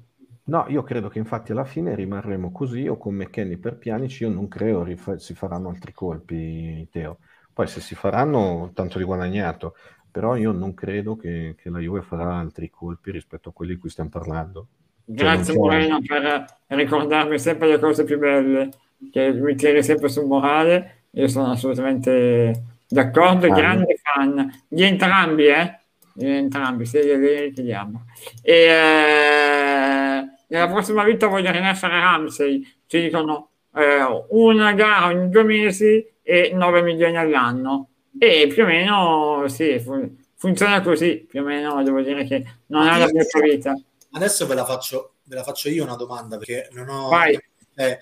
No, 0.44 0.64
io 0.68 0.82
credo 0.82 1.08
che 1.08 1.18
infatti 1.18 1.52
alla 1.52 1.64
fine 1.64 1.94
rimarremo 1.94 2.50
così 2.50 2.88
o 2.88 2.96
con 2.96 3.14
McKenny 3.14 3.58
per 3.58 3.76
Pianici, 3.76 4.22
io 4.22 4.30
non 4.30 4.48
credo 4.48 4.82
rif- 4.82 5.16
si 5.16 5.34
faranno 5.34 5.68
altri 5.68 5.92
colpi, 5.92 6.88
Teo. 6.90 7.18
Poi 7.52 7.66
se 7.66 7.80
si 7.80 7.94
faranno, 7.94 8.70
tanto 8.72 8.96
di 8.96 9.04
guadagnato 9.04 9.74
però 10.10 10.36
io 10.36 10.52
non 10.52 10.74
credo 10.74 11.16
che, 11.16 11.54
che, 11.56 11.70
la 11.70 11.78
Juve 11.78 12.02
farà 12.02 12.36
altri 12.36 12.70
colpi 12.70 13.10
rispetto 13.10 13.50
a 13.50 13.52
quelli 13.52 13.74
di 13.74 13.80
cui 13.80 13.90
stiamo 13.90 14.10
parlando. 14.10 14.66
Cioè, 15.06 15.14
Grazie 15.14 15.54
Moreno 15.54 16.00
per 16.06 16.44
ricordarmi 16.66 17.38
sempre 17.38 17.68
le 17.68 17.78
cose 17.78 18.04
più 18.04 18.18
belle, 18.18 18.70
che 19.10 19.32
mi 19.32 19.54
tiri 19.54 19.82
sempre 19.82 20.08
sul 20.08 20.26
morale, 20.26 21.04
io 21.12 21.28
sono 21.28 21.52
assolutamente 21.52 22.78
d'accordo, 22.88 23.46
ah, 23.46 23.54
grande 23.54 23.96
fan 24.02 24.50
di 24.68 24.82
entrambi, 24.82 25.46
eh? 25.46 25.78
Di 26.12 26.28
entrambi, 26.28 26.84
sia 26.84 27.02
di 27.02 27.10
Allegri 27.10 27.52
che 27.52 27.62
di 27.62 27.72
Amo. 27.72 28.04
E 28.42 28.52
eh, 28.52 30.28
nella 30.48 30.68
prossima 30.68 31.04
vita 31.04 31.26
voglio 31.28 31.50
rinascere 31.50 31.98
Ramsey, 31.98 32.62
ci 32.86 33.00
dicono 33.00 33.50
eh, 33.74 34.24
una 34.30 34.72
gara 34.72 35.06
ogni 35.06 35.28
due 35.28 35.44
mesi 35.44 36.04
e 36.22 36.52
9 36.54 36.82
milioni 36.82 37.16
all'anno 37.16 37.88
e 38.22 38.48
più 38.48 38.64
o 38.64 38.66
meno 38.66 39.48
sì, 39.48 39.78
fun- 39.78 40.14
funziona 40.34 40.82
così, 40.82 41.24
più 41.26 41.40
o 41.40 41.44
meno 41.44 41.82
devo 41.82 42.02
dire 42.02 42.24
che 42.24 42.44
non 42.66 42.86
ha 42.86 42.98
la 42.98 43.08
mia 43.10 43.24
vita. 43.42 43.72
Adesso 44.12 44.46
ve 44.46 44.54
la, 44.54 44.66
faccio, 44.66 45.14
ve 45.24 45.36
la 45.36 45.42
faccio 45.42 45.70
io 45.70 45.84
una 45.84 45.96
domanda 45.96 46.36
perché 46.36 46.68
non 46.72 46.90
ho... 46.90 47.08
Vai. 47.08 47.38
Eh, 47.76 47.98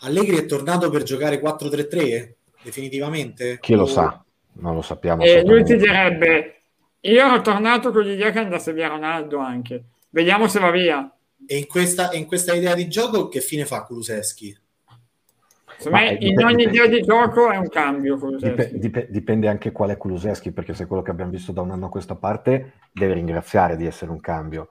Allegri 0.00 0.38
è 0.38 0.46
tornato 0.46 0.90
per 0.90 1.04
giocare 1.04 1.40
4-3-3 1.40 2.32
definitivamente? 2.64 3.58
Chi 3.60 3.74
lo 3.74 3.86
sa, 3.86 4.20
non 4.54 4.74
lo 4.74 4.82
sappiamo. 4.82 5.22
E 5.22 5.44
lui 5.44 5.62
ti 5.62 5.76
direbbe, 5.76 6.62
io 7.02 7.24
ero 7.24 7.40
tornato 7.40 7.92
con 7.92 8.02
l'idea 8.02 8.32
che 8.32 8.40
andasse 8.40 8.72
via 8.72 8.88
Ronaldo 8.88 9.38
anche, 9.38 9.84
vediamo 10.08 10.48
se 10.48 10.58
va 10.58 10.72
via. 10.72 11.16
E 11.46 11.56
in 11.56 11.68
questa, 11.68 12.12
in 12.14 12.26
questa 12.26 12.54
idea 12.54 12.74
di 12.74 12.88
gioco 12.88 13.28
che 13.28 13.40
fine 13.40 13.66
fa 13.66 13.84
Kuluseschi? 13.84 14.58
Me, 15.88 16.10
in 16.10 16.18
dipende, 16.18 16.44
ogni 16.44 16.62
idea 16.64 16.86
di 16.86 17.00
gioco 17.00 17.50
è 17.50 17.56
un 17.56 17.68
cambio. 17.68 18.18
Dip, 18.36 18.70
dip, 18.72 19.06
dipende 19.08 19.48
anche 19.48 19.72
qual 19.72 19.90
è 19.90 19.96
Kuluseschi, 19.96 20.52
perché 20.52 20.74
se 20.74 20.86
quello 20.86 21.02
che 21.02 21.10
abbiamo 21.10 21.30
visto 21.30 21.52
da 21.52 21.62
un 21.62 21.70
anno 21.70 21.86
a 21.86 21.90
questa 21.90 22.16
parte 22.16 22.74
deve 22.92 23.14
ringraziare 23.14 23.76
di 23.76 23.86
essere 23.86 24.10
un 24.10 24.20
cambio, 24.20 24.68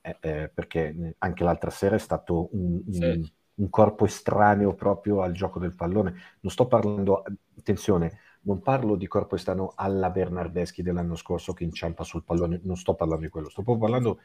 eh, 0.00 0.16
eh, 0.20 0.50
perché 0.52 1.14
anche 1.18 1.44
l'altra 1.44 1.70
sera 1.70 1.94
è 1.94 2.00
stato 2.00 2.48
un, 2.52 2.82
sì. 2.90 3.04
un, 3.04 3.28
un, 3.54 3.70
corpo 3.70 4.04
estraneo 4.06 4.74
proprio 4.74 5.22
al 5.22 5.32
gioco 5.32 5.60
del 5.60 5.74
pallone. 5.74 6.14
Non 6.40 6.50
sto 6.50 6.66
parlando, 6.66 7.22
attenzione, 7.56 8.18
non 8.42 8.60
parlo 8.62 8.96
di 8.96 9.06
corpo 9.06 9.36
estraneo 9.36 9.72
alla 9.76 10.10
Bernardeschi 10.10 10.82
dell'anno 10.82 11.14
scorso 11.14 11.52
che 11.52 11.64
inciampa 11.64 12.02
sul 12.02 12.24
pallone, 12.24 12.60
non 12.64 12.76
sto 12.76 12.94
parlando 12.94 13.24
di 13.24 13.30
quello, 13.30 13.50
sto 13.50 13.62
proprio 13.62 13.88
parlando 13.88 14.20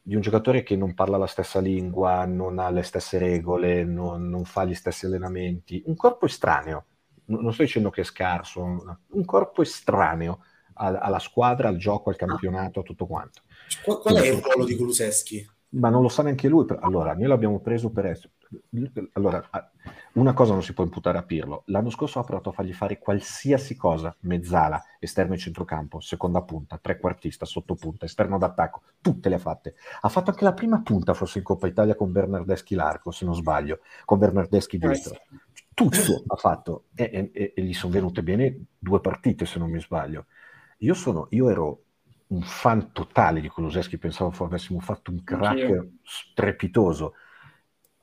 di 0.00 0.14
un 0.14 0.20
giocatore 0.20 0.62
che 0.62 0.76
non 0.76 0.94
parla 0.94 1.16
la 1.16 1.26
stessa 1.26 1.60
lingua, 1.60 2.24
non 2.24 2.58
ha 2.58 2.70
le 2.70 2.82
stesse 2.82 3.18
regole, 3.18 3.84
non, 3.84 4.28
non 4.28 4.44
fa 4.44 4.64
gli 4.64 4.74
stessi 4.74 5.06
allenamenti, 5.06 5.82
un 5.86 5.96
corpo 5.96 6.26
estraneo, 6.26 6.86
non 7.26 7.52
sto 7.52 7.62
dicendo 7.62 7.90
che 7.90 8.00
è 8.00 8.04
scarso, 8.04 8.62
un 8.62 9.24
corpo 9.24 9.62
estraneo 9.62 10.40
alla 10.74 11.18
squadra, 11.18 11.68
al 11.68 11.76
gioco, 11.76 12.08
al 12.08 12.16
campionato, 12.16 12.80
a 12.80 12.82
tutto 12.84 13.06
quanto. 13.06 13.42
Qual, 13.82 13.98
qual 13.98 14.16
è 14.16 14.28
il 14.28 14.40
ruolo 14.40 14.64
di 14.64 14.76
Kuluseschi? 14.76 15.46
Ma 15.70 15.90
non 15.90 16.00
lo 16.00 16.08
sa 16.08 16.22
neanche 16.22 16.48
lui. 16.48 16.64
Allora, 16.80 17.14
noi 17.14 17.26
l'abbiamo 17.26 17.60
preso 17.60 17.90
per 17.90 18.06
essere... 18.06 18.32
Allora, 19.12 19.46
una 20.14 20.32
cosa 20.32 20.54
non 20.54 20.62
si 20.62 20.72
può 20.72 20.82
imputare 20.82 21.18
a 21.18 21.22
Pirlo. 21.22 21.64
L'anno 21.66 21.90
scorso 21.90 22.18
ha 22.18 22.24
provato 22.24 22.48
a 22.48 22.52
fargli 22.52 22.72
fare 22.72 22.98
qualsiasi 22.98 23.76
cosa, 23.76 24.16
mezzala, 24.20 24.82
esterno 24.98 25.34
e 25.34 25.36
centrocampo, 25.38 26.00
seconda 26.00 26.40
punta, 26.40 26.78
trequartista, 26.80 27.44
sottopunta, 27.44 28.06
esterno 28.06 28.38
d'attacco, 28.38 28.80
tutte 29.02 29.28
le 29.28 29.34
ha 29.34 29.38
fatte. 29.38 29.74
Ha 30.00 30.08
fatto 30.08 30.30
anche 30.30 30.44
la 30.44 30.54
prima 30.54 30.80
punta, 30.80 31.12
forse 31.12 31.38
in 31.38 31.44
Coppa 31.44 31.66
Italia, 31.66 31.94
con 31.94 32.12
Bernardeschi 32.12 32.74
l'arco, 32.74 33.10
se 33.10 33.26
non 33.26 33.34
sbaglio, 33.34 33.80
con 34.06 34.18
Bernardeschi 34.18 34.78
dietro. 34.78 35.18
Tutto 35.74 36.24
ha 36.28 36.36
fatto 36.36 36.84
e, 36.94 37.30
e, 37.32 37.52
e 37.54 37.62
gli 37.62 37.74
sono 37.74 37.92
venute 37.92 38.22
bene 38.22 38.64
due 38.78 39.00
partite, 39.00 39.44
se 39.44 39.58
non 39.58 39.70
mi 39.70 39.80
sbaglio. 39.80 40.24
Io, 40.78 40.94
sono, 40.94 41.26
io 41.30 41.50
ero 41.50 41.82
un 42.28 42.42
fan 42.42 42.92
totale 42.92 43.40
di 43.40 43.48
Kuluseschi, 43.48 43.98
pensavo 43.98 44.44
avessimo 44.44 44.80
fatto 44.80 45.10
un 45.10 45.22
crack 45.24 45.44
Anch'io. 45.44 45.90
strepitoso. 46.02 47.14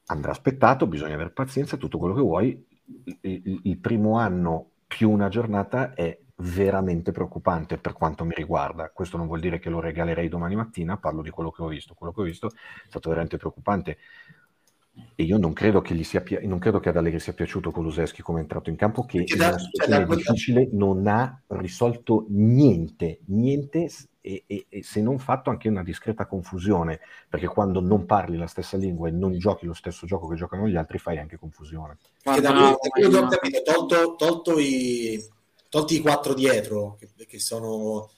Andrà 0.08 0.32
aspettato, 0.32 0.88
bisogna 0.88 1.16
avere 1.16 1.32
pazienza, 1.32 1.78
tutto 1.78 1.98
quello 1.98 2.14
che 2.14 2.22
vuoi. 2.22 2.68
Il, 3.22 3.62
il, 3.64 3.78
primo 3.80 4.18
anno 4.18 4.72
più 4.86 5.10
una 5.10 5.30
giornata 5.30 5.94
è 5.94 6.20
veramente 6.38 7.12
preoccupante 7.12 7.78
per 7.78 7.94
quanto 7.94 8.24
mi 8.24 8.34
riguarda. 8.36 8.90
Questo 8.92 9.18
non 9.18 9.28
vuol 9.28 9.40
dire 9.40 9.58
che 9.58 9.70
lo 9.70 9.80
regalerei 9.80 10.30
domani 10.30 10.56
mattina, 10.56 10.98
parlo 10.98 11.22
di 11.22 11.30
quello 11.30 11.52
che 11.52 11.64
ho 11.64 11.68
visto. 11.68 11.94
Quello 11.94 12.14
che 12.14 12.22
ho 12.22 12.24
visto 12.26 12.48
è 12.48 12.88
stato 12.88 13.10
veramente 13.10 13.38
preoccupante. 13.38 13.98
E 15.16 15.24
io 15.24 15.38
non 15.38 15.54
credo 15.54 15.82
che, 15.82 15.93
gli 15.93 16.04
sia, 16.04 16.24
non 16.43 16.60
credo 16.60 16.80
che 16.80 16.89
ad 16.89 16.98
Allegri 16.98 17.20
sia 17.20 17.34
piaciuto 17.34 17.72
Kuluseschi 17.72 18.22
come 18.22 18.39
è 18.39 18.41
entrato 18.41 18.70
in 18.70 18.76
campo, 18.76 19.06
che 19.06 19.18
in 19.18 19.26
una 19.36 19.58
situazione 19.58 20.16
difficile 20.16 20.70
non 20.72 21.08
ha 21.08 21.41
risolto 21.48 22.26
niente, 22.30 23.20
niente 23.26 23.89
e, 24.22 24.43
e, 24.48 24.66
e, 24.68 24.84
se 24.84 25.02
non 25.02 25.20
fatto 25.20 25.50
anche 25.50 25.70
una 25.70 25.84
discreta 25.84 26.26
confusione, 26.26 27.00
perché 27.30 27.48
quando 27.48 27.80
non 27.80 28.06
parli 28.06 28.38
la 28.38 28.48
stessa 28.48 28.76
lingua 28.76 29.08
e 29.08 29.12
non 29.12 29.38
giochi 29.38 29.66
lo 29.66 29.74
stesso 29.74 30.06
gioco 30.06 30.28
che 30.28 30.36
giocano 30.36 30.68
gli 30.68 30.76
altri 30.76 30.98
fai 30.98 31.18
anche 31.18 31.38
confusione. 31.38 31.98
Da 32.24 32.41
quello, 32.41 32.78
che 33.10 33.18
ho 33.18 33.28
capito, 33.28 33.62
tolto, 33.64 34.16
tolto 34.16 34.60
i, 34.60 35.24
tolti 35.70 35.96
i 35.96 36.02
quattro 36.02 36.34
dietro, 36.34 36.98
che, 37.00 37.26
che 37.26 37.39
sono 37.39 38.10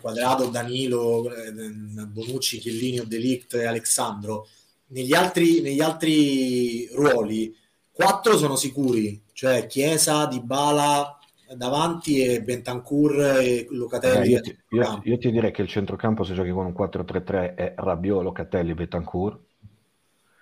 Quadrado, 0.00 0.48
Danilo, 0.48 1.32
eh, 1.32 1.50
Bonucci, 1.50 2.58
Chiellini, 2.58 3.06
Delict 3.06 3.54
e 3.54 3.66
Alessandro, 3.66 4.46
negli 4.94 5.12
altri, 5.12 5.60
negli 5.60 5.80
altri 5.80 6.88
ruoli, 6.94 7.54
quattro 7.90 8.36
sono 8.36 8.54
sicuri, 8.54 9.20
cioè 9.32 9.66
Chiesa, 9.66 10.26
Dybala, 10.26 11.18
davanti 11.56 12.24
e 12.24 12.40
Bentancur 12.42 13.20
e 13.20 13.66
Locatelli. 13.70 14.26
Eh, 14.26 14.30
io, 14.30 14.40
ti, 14.40 14.58
io, 14.70 15.00
io, 15.02 15.18
ti, 15.18 15.30
direi 15.32 15.50
che 15.50 15.62
il 15.62 15.68
centrocampo 15.68 16.22
se 16.22 16.34
giochi 16.34 16.50
con 16.50 16.66
un 16.66 16.72
4-3-3 16.72 17.54
è 17.54 17.74
Rabiot, 17.76 18.22
Locatelli 18.22 18.70
e 18.70 18.74
Bentancur. 18.74 19.38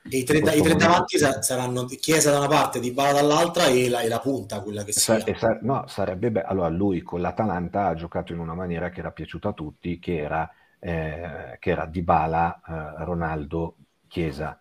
E 0.05 0.19
i 0.19 0.25
tre, 0.25 0.39
i 0.39 0.61
tre 0.61 0.75
davanti 0.75 1.17
saranno 1.17 1.85
Chiesa 1.85 2.33
da 2.33 2.39
una 2.39 2.49
parte, 2.49 2.81
Dybala 2.81 3.13
dall'altra 3.13 3.67
e 3.67 3.89
la, 3.89 4.01
e 4.01 4.09
la 4.09 4.19
punta, 4.19 4.61
quella 4.61 4.85
che 4.85 4.93
sia. 4.93 5.25
Sa, 5.35 5.59
no, 5.63 5.85
sarebbe 5.87 6.31
bello. 6.31 6.47
Allora, 6.49 6.69
lui 6.69 7.03
con 7.03 7.21
l'Atalanta 7.21 7.87
ha 7.87 7.95
giocato 7.95 8.33
in 8.33 8.39
una 8.39 8.55
maniera 8.55 8.91
che 8.91 8.99
era 8.99 9.13
piaciuta 9.13 9.51
a 9.51 9.53
tutti, 9.53 9.99
che 9.99 10.19
era, 10.19 10.51
eh, 10.79 11.57
che 11.59 11.71
era 11.71 11.87
Dybala, 11.87 12.61
eh, 12.67 13.05
Ronaldo, 13.05 13.77
Chiesa. 14.13 14.61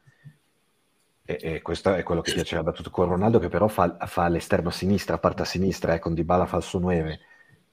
E, 1.25 1.37
e, 1.41 1.61
questo 1.61 1.93
è 1.93 2.03
quello 2.03 2.21
che 2.21 2.31
piaceva 2.31 2.61
da 2.61 2.71
tutto 2.71 2.89
con 2.89 3.09
Ronaldo, 3.09 3.37
che 3.37 3.49
però 3.49 3.67
fa, 3.67 3.97
fa 4.07 4.29
l'esterno 4.29 4.69
a 4.69 4.71
sinistra, 4.71 5.17
parte 5.17 5.41
a 5.41 5.45
sinistra, 5.45 5.93
eh, 5.93 5.99
con 5.99 6.13
Dybala 6.13 6.45
falso 6.45 6.79
9. 6.79 7.19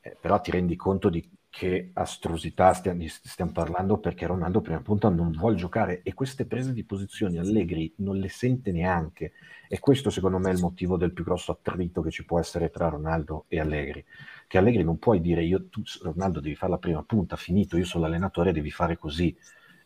Eh, 0.00 0.16
però 0.20 0.40
ti 0.40 0.50
rendi 0.50 0.74
conto 0.74 1.08
di 1.08 1.24
che 1.48 1.90
astrosità 1.94 2.72
stiamo, 2.72 3.04
stiamo, 3.06 3.52
parlando 3.52 3.98
perché 3.98 4.26
Ronaldo 4.26 4.60
prima 4.60 4.80
punta 4.80 5.08
non 5.08 5.30
vuole 5.30 5.54
giocare 5.54 6.02
e 6.02 6.14
queste 6.14 6.46
prese 6.46 6.72
di 6.72 6.82
posizioni 6.82 7.38
Allegri 7.38 7.94
non 7.98 8.16
le 8.16 8.28
sente 8.28 8.72
neanche. 8.72 9.34
E 9.68 9.78
questo 9.78 10.10
secondo 10.10 10.38
me 10.38 10.50
è 10.50 10.54
il 10.54 10.60
motivo 10.60 10.96
del 10.96 11.12
più 11.12 11.22
grosso 11.22 11.52
attrito 11.52 12.02
che 12.02 12.10
ci 12.10 12.24
può 12.24 12.40
essere 12.40 12.70
tra 12.70 12.88
Ronaldo 12.88 13.44
e 13.46 13.60
Allegri. 13.60 14.04
Che 14.48 14.58
Allegri 14.58 14.82
non 14.82 14.98
puoi 14.98 15.20
dire 15.20 15.44
io 15.44 15.68
tu 15.68 15.80
Ronaldo 16.02 16.40
devi 16.40 16.56
fare 16.56 16.72
la 16.72 16.78
prima 16.78 17.04
punta 17.04 17.36
finito 17.36 17.76
io 17.76 17.84
sono 17.84 18.02
l'allenatore 18.02 18.50
devi 18.50 18.72
fare 18.72 18.98
così 18.98 19.36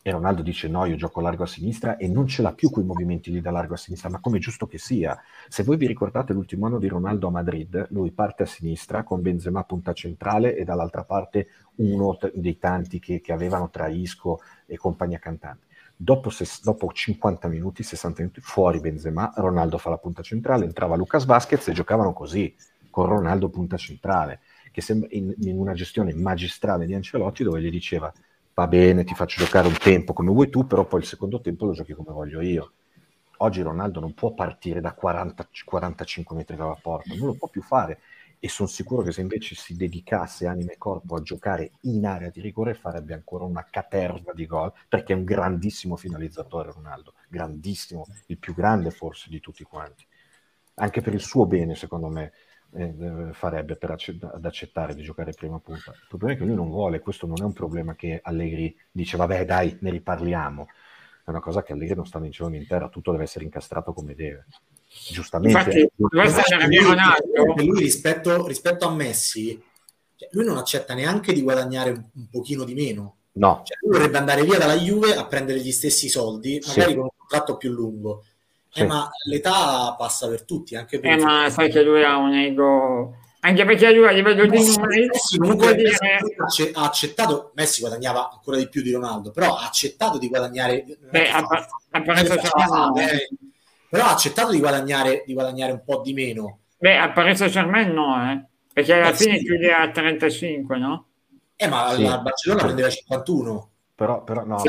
e 0.05 0.11
Ronaldo 0.11 0.43
dice 0.43 0.67
no, 0.67 0.85
io 0.85 0.97
gioco 0.97 1.21
largo 1.21 1.45
a 1.45 1.47
sinistra 1.47 1.97
e 1.97 2.09
non 2.09 2.27
ce 2.27 2.43
l'ha 2.43 2.53
più 2.53 2.71
quei 2.71 2.85
movimenti 2.85 3.31
lì 3.31 3.41
da 3.41 3.53
largo 3.53 3.75
a 3.75 3.77
sinistra, 3.77 4.11
ma 4.11 4.19
come 4.19 4.41
giusto 4.41 4.67
che 4.67 4.77
sia. 4.77 5.17
Se 5.49 5.63
voi 5.63 5.77
vi 5.77 5.87
ricordate 5.87 6.33
l'ultimo 6.33 6.67
anno 6.67 6.81
di 6.81 6.89
Ronaldo 6.89 7.29
a 7.29 7.31
Madrid, 7.31 7.87
lui 7.91 8.11
parte 8.11 8.43
a 8.43 8.47
sinistra 8.47 9.05
con 9.05 9.23
Benzema 9.23 9.63
punta 9.63 9.93
centrale 9.93 10.57
e 10.57 10.65
dall'altra 10.65 11.05
parte 11.05 11.47
uno 11.77 12.19
dei 12.35 12.59
tanti 12.59 12.99
che, 12.99 13.21
che 13.21 13.33
avevano 13.33 13.71
tra 13.71 13.87
Isco 13.87 14.41
e 14.67 14.77
compagnia 14.77 15.21
cantante. 15.21 15.67
dopo, 15.97 16.31
ses- 16.31 16.63
dopo 16.65 16.91
50 16.93 17.47
minuti, 17.47 17.85
60 17.85 18.23
minuti, 18.23 18.41
fuori 18.41 18.81
Benzema, 18.81 19.33
Ronaldo 19.37 19.79
fa 19.79 19.91
la 19.91 19.99
punta 19.99 20.23
centrale, 20.23 20.65
entrava 20.65 20.97
Lucas 20.97 21.25
Vasquez 21.27 21.69
e 21.69 21.73
giocavano 21.73 22.13
così, 22.13 22.53
con 22.91 23.07
Ronaldo 23.07 23.49
punta 23.49 23.77
centrale, 23.77 24.41
che 24.73 24.81
sembra 24.81 25.09
in, 25.13 25.33
in 25.43 25.57
una 25.59 25.75
gestione 25.75 26.13
magistrale 26.13 26.87
di 26.87 26.95
Ancelotti 26.95 27.45
dove 27.45 27.63
gli 27.63 27.71
diceva 27.71 28.13
va 28.55 28.67
bene, 28.67 29.05
ti 29.05 29.15
faccio 29.15 29.45
giocare 29.45 29.67
un 29.67 29.77
tempo 29.77 30.13
come 30.13 30.31
vuoi 30.31 30.51
tu, 30.51 30.67
però 30.67 30.85
poi 30.87 31.01
il 31.01 31.07
secondo 31.07 31.41
tempo 31.41 31.67
lo 31.67 31.73
giochi 31.73 31.93
come 31.93 32.13
voglio 32.13 32.41
io. 32.41 32.73
Oggi 33.39 33.63
Ronaldo 33.63 34.01
non 34.01 34.15
può 34.15 34.33
partire 34.35 34.81
da 34.81 34.93
40, 34.93 35.49
45 35.65 36.37
metri 36.37 36.57
dalla 36.57 36.79
porta, 36.81 37.15
non 37.15 37.27
lo 37.27 37.35
può 37.35 37.49
più 37.49 37.63
fare 37.63 38.01
e 38.39 38.49
sono 38.49 38.69
sicuro 38.69 39.03
che 39.03 39.13
se 39.13 39.21
invece 39.21 39.55
si 39.55 39.77
dedicasse 39.77 40.47
anima 40.47 40.73
e 40.73 40.79
corpo 40.79 41.17
a 41.17 41.23
giocare 41.23 41.73
in 41.83 42.05
area 42.07 42.29
di 42.31 42.41
rigore 42.41 42.75
farebbe 42.75 43.15
ancora 43.15 43.45
una 43.45 43.67
caterva 43.71 44.33
di 44.33 44.47
gol 44.47 44.73
perché 44.89 45.13
è 45.13 45.17
un 45.17 45.25
grandissimo 45.25 45.97
finalizzatore 45.97 46.73
Ronaldo, 46.73 47.15
grandissimo, 47.29 48.07
il 48.27 48.39
più 48.39 48.55
grande 48.55 48.91
forse 48.91 49.29
di 49.31 49.41
tutti 49.41 49.63
quanti. 49.65 50.05
Anche 50.75 51.01
per 51.01 51.15
il 51.15 51.21
suo 51.21 51.47
bene, 51.47 51.75
secondo 51.75 52.09
me, 52.09 52.33
eh, 52.75 53.29
farebbe 53.33 53.77
per 53.77 53.91
accett- 53.91 54.25
ad 54.25 54.45
accettare 54.45 54.95
di 54.95 55.03
giocare 55.03 55.33
prima 55.33 55.59
punta. 55.59 55.93
Il 55.93 56.07
problema 56.09 56.35
è 56.35 56.37
che 56.37 56.45
lui 56.45 56.55
non 56.55 56.71
vuole, 56.71 57.01
questo 57.01 57.27
non 57.27 57.37
è 57.41 57.45
un 57.45 57.53
problema 57.53 57.95
che 57.95 58.21
Allegri 58.23 58.77
dice 58.91 59.17
vabbè 59.17 59.45
dai, 59.45 59.77
ne 59.81 59.91
riparliamo. 59.91 60.67
È 61.25 61.31
una 61.31 61.41
cosa 61.41 61.63
che 61.63 61.73
Allegri 61.73 61.95
non 61.95 62.07
sta 62.07 62.19
né 62.19 62.27
in 62.27 62.33
cielo 62.33 62.49
né 62.49 62.57
in 62.57 62.67
terra, 62.67 62.89
tutto 62.89 63.13
deve 63.13 63.25
essere 63.25 63.45
incastrato 63.45 63.93
come 63.93 64.15
deve 64.15 64.47
giustamente 65.11 65.59
Infatti, 65.59 65.91
lui, 65.97 67.67
lui 67.67 67.81
rispetto, 67.81 68.47
rispetto, 68.47 68.87
a 68.87 68.91
Messi 68.91 69.61
cioè, 70.17 70.29
lui 70.33 70.45
non 70.45 70.59
accetta 70.59 70.95
neanche 70.95 71.33
di 71.33 71.43
guadagnare 71.43 71.91
un, 71.91 72.05
un 72.15 72.29
pochino 72.29 72.65
di 72.65 72.75
meno 72.75 73.17
no. 73.33 73.63
Cioè, 73.65 73.79
lui 73.81 73.97
vorrebbe 73.97 74.19
andare 74.19 74.45
via 74.45 74.59
dalla 74.59 74.77
Juve 74.77 75.15
a 75.15 75.27
prendere 75.27 75.61
gli 75.61 75.73
stessi 75.73 76.09
soldi 76.09 76.61
magari 76.67 76.91
sì. 76.91 76.97
con 76.97 77.05
un 77.05 77.11
contratto 77.17 77.57
più 77.57 77.71
lungo 77.71 78.25
eh, 78.25 78.32
sì. 78.73 78.81
eh, 78.81 78.87
ma 78.87 79.09
l'età 79.27 79.95
passa 79.97 80.29
per 80.29 80.45
tutti 80.45 80.75
anche 80.75 80.99
per 80.99 81.13
eh, 81.13 81.23
ma 81.23 81.51
sai 81.51 81.71
che 81.71 81.83
lui 81.83 82.03
ha 82.03 82.17
un 82.17 82.33
ego 82.33 83.17
anche 83.45 83.65
perché 83.65 83.93
lui 83.93 84.07
a 84.07 84.13
livello 84.13 84.47
di 84.47 84.59
numeri 84.59 85.07
Messi 85.07 85.37
comunque 85.37 85.75
dire... 85.75 85.97
Ha 86.75 86.85
accettato 86.85 87.51
Messi 87.55 87.81
guadagnava 87.81 88.31
ancora 88.31 88.57
di 88.57 88.69
più 88.69 88.83
di 88.83 88.93
Ronaldo 88.93 89.31
però 89.31 89.57
ha 89.57 89.67
accettato 89.67 90.19
di 90.19 90.29
guadagnare 90.29 90.85
Beh, 91.11 91.29
a, 91.31 91.39
a, 91.39 91.69
a, 91.91 92.03
a, 92.05 93.19
però 93.93 94.07
ha 94.07 94.13
accettato 94.13 94.53
di 94.53 94.59
guadagnare, 94.59 95.23
di 95.27 95.35
guadagnare 95.35 95.73
un 95.73 95.83
po' 95.85 96.01
di 96.01 96.15
meno. 96.15 96.61
Beh, 96.79 96.97
a 96.97 97.13
Paris 97.13 97.37
Saint-Germain 97.37 97.93
no, 97.93 98.33
eh? 98.33 98.43
perché 98.73 98.95
alla 98.95 99.11
eh, 99.11 99.15
fine 99.15 99.37
sì. 99.37 99.45
chiude 99.45 99.71
a 99.71 99.91
35, 99.91 100.79
no? 100.79 101.09
Eh, 101.57 101.69
ma 101.69 101.93
sì. 101.95 102.07
al 102.07 102.23
Barcellona 102.23 102.63
prendeva 102.63 102.89
51. 102.89 103.71
Però, 103.95 104.25
però 104.25 104.47
no, 104.47 104.59
sì. 104.61 104.69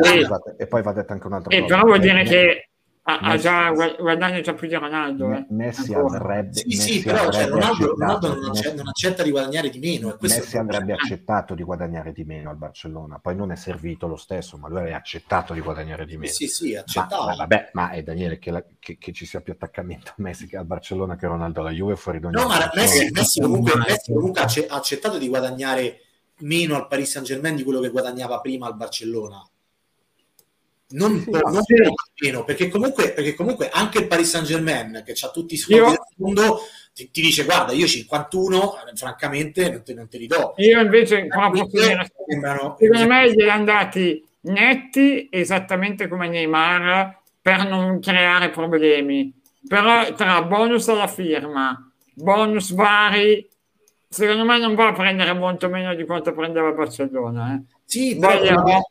e 0.57 0.67
poi 0.67 0.81
va 0.81 0.91
detto 0.91 1.13
anche 1.13 1.25
un'altra 1.25 1.55
eh, 1.55 1.61
cosa. 1.61 1.73
Però 1.73 1.85
vuol 1.87 1.99
dire 2.01 2.23
che 2.23 2.71
ha, 3.05 3.17
ha 3.19 3.37
già 3.37 3.69
guadagna 3.71 4.39
già 4.39 4.53
più 4.53 4.67
di 4.67 4.75
Ronaldo. 4.75 5.33
Eh. 5.33 5.45
Messi 5.49 5.93
avrebbe, 5.93 6.53
sì, 6.53 6.67
Messi 6.67 6.91
sì, 6.93 7.03
però 7.03 7.29
cioè, 7.29 7.47
Ronaldo, 7.47 7.87
Ronaldo 7.87 8.35
non, 8.35 8.49
accetta, 8.49 8.75
non, 8.75 8.87
accetta, 8.87 9.23
di 9.23 9.31
guadagnare 9.31 9.69
di 9.69 9.79
meno. 9.79 10.17
Messi 10.21 10.57
avrebbe 10.57 10.93
accettato 10.93 11.53
di 11.53 11.63
guadagnare 11.63 12.13
di 12.13 12.23
meno 12.23 12.49
al 12.49 12.55
Barcellona, 12.55 13.19
poi 13.19 13.35
non 13.35 13.51
è 13.51 13.57
servito 13.57 14.07
lo 14.07 14.15
stesso, 14.15 14.57
ma 14.57 14.69
lui 14.69 14.79
aveva 14.79 14.95
accettato 14.95 15.53
di 15.53 15.59
guadagnare 15.59 16.05
di 16.05 16.15
meno. 16.15 16.31
Sì, 16.31 16.47
sì, 16.47 16.75
accettava. 16.75 17.25
Ma, 17.25 17.29
ma 17.31 17.35
vabbè, 17.35 17.69
ma 17.73 17.89
è 17.89 18.03
Daniele 18.03 18.39
che, 18.39 18.51
la, 18.51 18.63
che, 18.79 18.97
che, 18.97 19.11
ci 19.11 19.25
sia 19.25 19.41
più 19.41 19.51
attaccamento 19.51 20.11
a 20.11 20.15
Messi 20.17 20.47
che 20.47 20.55
al 20.55 20.65
Barcellona 20.65 21.17
che 21.17 21.27
Ronaldo 21.27 21.59
alla 21.59 21.71
Juve 21.71 21.97
fuori 21.97 22.21
da 22.21 22.27
ogni 22.27 22.35
No, 22.39 22.47
ma 22.47 22.71
Messi, 22.73 23.09
Messi, 23.11 23.41
comunque, 23.41 23.75
Messi 23.85 24.13
comunque 24.13 24.41
ha 24.41 24.75
accettato 24.75 25.17
di 25.17 25.27
guadagnare 25.27 25.99
meno 26.39 26.77
al 26.77 26.87
Paris 26.87 27.11
Saint 27.11 27.27
Germain 27.27 27.55
di 27.57 27.63
quello 27.63 27.81
che 27.81 27.89
guadagnava 27.89 28.39
prima 28.39 28.65
al 28.65 28.75
Barcellona 28.77 29.45
non, 30.93 31.21
sì, 31.21 31.29
non 31.29 31.63
sì. 31.63 31.73
meno, 32.23 32.43
perché 32.43 32.69
comunque, 32.69 33.11
perché 33.11 33.33
comunque 33.33 33.69
anche 33.69 33.99
il 33.99 34.07
Paris 34.07 34.29
Saint 34.29 34.45
Germain 34.45 35.03
che 35.05 35.13
ha 35.19 35.29
tutti 35.29 35.55
i 35.55 35.57
soldi 35.57 35.75
io... 35.75 35.87
del 35.87 35.97
mondo 36.17 36.59
ti, 36.93 37.09
ti, 37.09 37.21
dice 37.21 37.43
guarda 37.43 37.71
io 37.71 37.87
51 37.87 38.73
francamente 38.95 39.69
non 39.69 39.83
te, 39.83 39.93
non 39.93 40.07
te 40.07 40.17
li 40.17 40.27
do 40.27 40.53
io 40.57 40.79
invece 40.79 41.27
sembrano... 42.27 42.75
secondo 42.79 43.07
me 43.07 43.31
gli 43.31 43.41
è 43.41 43.49
andati 43.49 44.23
netti 44.41 45.27
esattamente 45.31 46.07
come 46.07 46.27
Neymar 46.27 47.21
per 47.41 47.67
non 47.67 47.99
creare 47.99 48.51
problemi 48.51 49.33
però 49.67 50.13
tra 50.13 50.43
bonus 50.43 50.87
alla 50.89 51.07
firma 51.07 51.91
bonus 52.13 52.71
vari 52.73 53.47
secondo 54.07 54.45
me 54.45 54.59
non 54.59 54.75
va 54.75 54.89
a 54.89 54.93
prendere 54.93 55.33
molto 55.33 55.69
meno 55.69 55.95
di 55.95 56.05
quanto 56.05 56.33
prendeva 56.33 56.71
Barcellona 56.71 57.55
eh. 57.55 57.61
sì, 57.85 58.15
però 58.17 58.37
Voglio... 58.37 58.83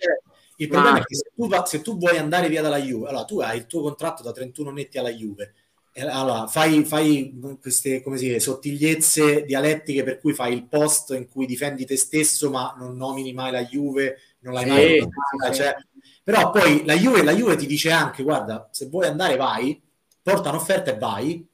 Il 0.63 0.69
problema 0.69 0.99
è 0.99 1.03
che 1.03 1.17
tu, 1.49 1.63
se 1.65 1.83
tu, 1.83 1.99
vuoi 1.99 2.17
andare 2.17 2.49
via 2.49 2.63
dalla 2.63 2.81
Juve, 2.81 3.09
allora 3.09 3.25
tu 3.25 3.41
hai 3.41 3.59
il 3.59 3.67
tuo 3.67 3.83
contratto 3.83 4.23
da 4.23 4.33
31 4.33 4.71
netti 4.71 4.99
alla 4.99 5.11
Juve, 5.11 5.55
allora 5.95 6.47
fai, 6.47 6.85
fai 6.85 7.39
queste 7.61 8.03
come 8.03 8.17
si 8.17 8.27
dice, 8.27 8.41
sottigliezze 8.41 9.45
dialettiche 9.45 10.03
per 10.03 10.19
cui 10.19 10.33
fai 10.33 10.55
il 10.55 10.67
post 10.67 11.11
in 11.11 11.29
cui 11.29 11.45
difendi 11.45 11.85
te 11.85 11.97
stesso 11.97 12.51
ma 12.51 12.75
non 12.79 12.97
nomini 12.97 13.33
mai 13.33 13.53
la 13.53 13.65
Juve, 13.65 14.19
non 14.41 14.55
l'hai 14.55 14.65
sì, 14.65 14.71
mai 14.71 14.99
nominata, 14.99 15.53
cioè, 15.53 15.77
però 16.23 16.51
poi 16.51 16.85
la 16.87 16.95
Juve, 16.95 17.23
la 17.23 17.35
Juve 17.35 17.57
ti 17.57 17.67
dice 17.67 17.91
anche 17.91 18.23
guarda 18.23 18.69
se 18.73 18.87
vuoi 18.87 19.07
andare 19.07 19.37
vai, 19.37 19.81
porta 20.23 20.49
un'offerta 20.49 20.95
e 20.95 20.99
vai, 20.99 21.47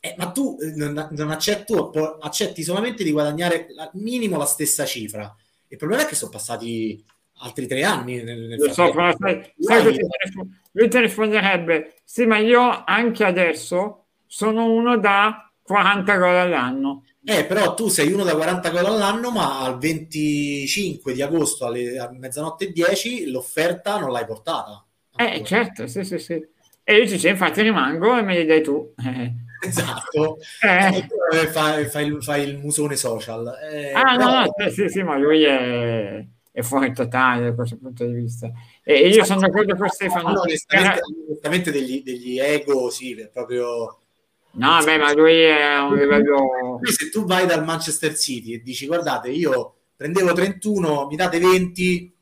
eh, 0.00 0.14
ma 0.16 0.30
tu 0.30 0.56
eh, 0.60 0.72
non, 0.74 1.08
non 1.10 1.30
accetti, 1.30 1.74
accetti 2.20 2.62
solamente 2.62 3.04
di 3.04 3.10
guadagnare 3.10 3.68
al 3.76 3.90
minimo 3.94 4.36
la 4.36 4.46
stessa 4.46 4.84
cifra. 4.84 5.34
Il 5.68 5.78
problema 5.78 6.02
è 6.02 6.06
che 6.06 6.14
sono 6.14 6.30
passati 6.30 7.04
altri 7.38 7.66
tre 7.66 7.82
anni. 7.82 8.22
Nel, 8.22 8.40
nel 8.40 8.72
so, 8.72 8.92
sai, 8.92 9.52
sai 9.58 9.82
lui 10.76 10.88
ti 10.88 10.98
risponderebbe, 10.98 11.94
sì, 12.04 12.26
ma 12.26 12.38
io 12.38 12.82
anche 12.84 13.24
adesso 13.24 14.06
sono 14.26 14.72
uno 14.72 14.98
da 14.98 15.48
40 15.62 16.16
gol 16.16 16.34
all'anno. 16.34 17.04
Eh, 17.24 17.44
però 17.44 17.74
tu 17.74 17.88
sei 17.88 18.12
uno 18.12 18.24
da 18.24 18.34
40 18.34 18.70
gol 18.70 18.84
all'anno, 18.84 19.30
ma 19.30 19.60
al 19.60 19.78
25 19.78 21.12
di 21.12 21.22
agosto 21.22 21.66
alle, 21.66 21.98
a 21.98 22.10
mezzanotte 22.12 22.66
e 22.66 22.72
10 22.72 23.30
l'offerta 23.30 23.98
non 23.98 24.10
l'hai 24.10 24.26
portata. 24.26 24.84
Eh, 25.16 25.42
certo, 25.44 25.86
sì, 25.86 26.02
sì, 26.02 26.18
sì. 26.18 26.44
E 26.82 26.96
io 26.96 27.06
dice, 27.06 27.28
infatti 27.28 27.62
rimango 27.62 28.18
e 28.18 28.22
me 28.22 28.38
li 28.38 28.46
dai 28.46 28.62
tu. 28.62 28.92
Eh. 29.64 29.68
Esatto. 29.68 30.36
Eh. 30.60 31.06
eh 31.32 31.46
fai, 31.46 31.86
fai, 31.86 32.20
fai, 32.20 32.46
il 32.46 32.58
musone 32.58 32.96
social. 32.96 33.50
Eh, 33.72 33.92
ah, 33.92 34.16
però... 34.16 34.42
no, 34.42 34.52
no, 34.58 34.68
sì, 34.68 34.88
sì, 34.90 35.02
ma 35.02 35.16
lui 35.16 35.42
è 35.42 36.22
è 36.54 36.62
fuori 36.62 36.92
totale 36.92 37.46
da 37.46 37.52
questo 37.52 37.76
punto 37.78 38.04
di 38.04 38.12
vista. 38.12 38.48
E 38.84 39.08
io 39.08 39.24
sono 39.24 39.40
d'accordo 39.40 39.74
con 39.74 39.88
Stefano. 39.88 40.30
No, 40.30 40.40
onestamente, 40.42 41.00
onestamente 41.26 41.72
degli, 41.72 42.00
degli, 42.04 42.38
ego, 42.38 42.90
sì, 42.90 43.28
proprio... 43.32 43.98
No, 44.52 44.80
beh, 44.84 44.96
ma 44.98 45.12
lui 45.12 45.40
è 45.40 45.78
un 45.80 45.96
livello... 45.96 46.78
Se 46.84 47.10
tu 47.10 47.24
vai 47.24 47.44
dal 47.44 47.64
Manchester 47.64 48.16
City 48.16 48.52
e 48.52 48.62
dici, 48.62 48.86
guardate, 48.86 49.30
io 49.30 49.74
prendevo 49.96 50.32
31, 50.32 51.08
mi 51.08 51.16
date 51.16 51.40
20 51.40 52.14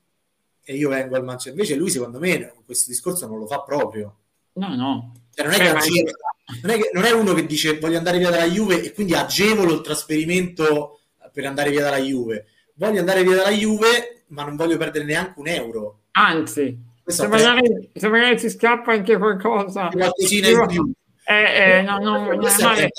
e 0.64 0.76
io 0.76 0.88
vengo 0.88 1.14
al 1.14 1.24
Manchester... 1.24 1.52
Invece 1.52 1.74
lui, 1.74 1.90
secondo 1.90 2.18
me, 2.18 2.54
questo 2.64 2.90
discorso 2.90 3.26
non 3.26 3.38
lo 3.38 3.46
fa 3.46 3.60
proprio. 3.60 4.16
No, 4.54 4.74
no. 4.74 5.12
Cioè, 5.34 5.44
non, 5.44 5.54
è 5.54 5.58
beh, 5.58 5.68
agevolo, 5.68 6.16
non, 6.62 6.70
è 6.70 6.78
che, 6.78 6.90
non 6.94 7.04
è 7.04 7.10
uno 7.10 7.34
che 7.34 7.44
dice 7.44 7.78
voglio 7.78 7.98
andare 7.98 8.16
via 8.16 8.30
dalla 8.30 8.48
Juve 8.48 8.82
e 8.82 8.94
quindi 8.94 9.12
agevolo 9.12 9.74
il 9.74 9.82
trasferimento 9.82 11.00
per 11.30 11.44
andare 11.44 11.68
via 11.68 11.82
dalla 11.82 11.98
Juve. 12.00 12.46
Voglio 12.76 13.00
andare 13.00 13.24
via 13.24 13.36
dalla 13.36 13.50
Juve 13.50 14.21
ma 14.32 14.44
non 14.44 14.56
voglio 14.56 14.76
perdere 14.76 15.04
neanche 15.04 15.38
un 15.38 15.48
euro. 15.48 15.98
Anzi, 16.12 16.78
se 17.04 17.26
magari, 17.26 17.90
se 17.94 18.08
magari, 18.08 18.38
ci 18.38 18.50
scappa 18.50 18.92
anche 18.92 19.16
qualcosa, 19.16 19.88
qualcosina 19.88 20.48
in 20.48 20.66
più. 20.66 20.92
Eh, 21.24 21.78
eh, 21.78 21.82
no, 21.82 21.98
no, 21.98 22.26
non 22.26 22.46
è 22.46 22.62
male. 22.62 22.90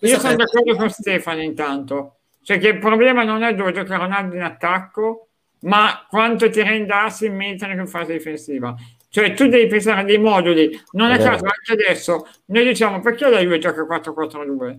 Io 0.00 0.18
sono 0.18 0.36
d'accordo 0.36 0.76
con 0.76 0.90
Stefano 0.90 1.42
intanto, 1.42 2.16
cioè 2.42 2.58
che 2.58 2.68
il 2.68 2.78
problema 2.78 3.22
non 3.22 3.42
è 3.42 3.54
dove 3.54 3.72
gioca 3.72 3.96
Ronaldo 3.96 4.34
in 4.34 4.42
attacco, 4.42 5.28
ma 5.60 6.06
quanto 6.08 6.48
ti 6.50 6.62
rende 6.62 6.92
asimmetrico 6.92 7.80
in 7.80 7.86
fase 7.86 8.12
difensiva. 8.12 8.74
Cioè 9.08 9.32
tu 9.34 9.46
devi 9.46 9.66
pensare 9.66 10.00
a 10.00 10.04
dei 10.04 10.18
moduli, 10.18 10.78
non 10.92 11.10
a 11.10 11.16
caso 11.16 11.44
anche 11.44 11.72
adesso 11.72 12.28
noi 12.46 12.64
diciamo 12.64 13.00
perché 13.00 13.28
la 13.30 13.40
Juve 13.40 13.58
gioca 13.58 13.82
4-4-2? 13.82 14.78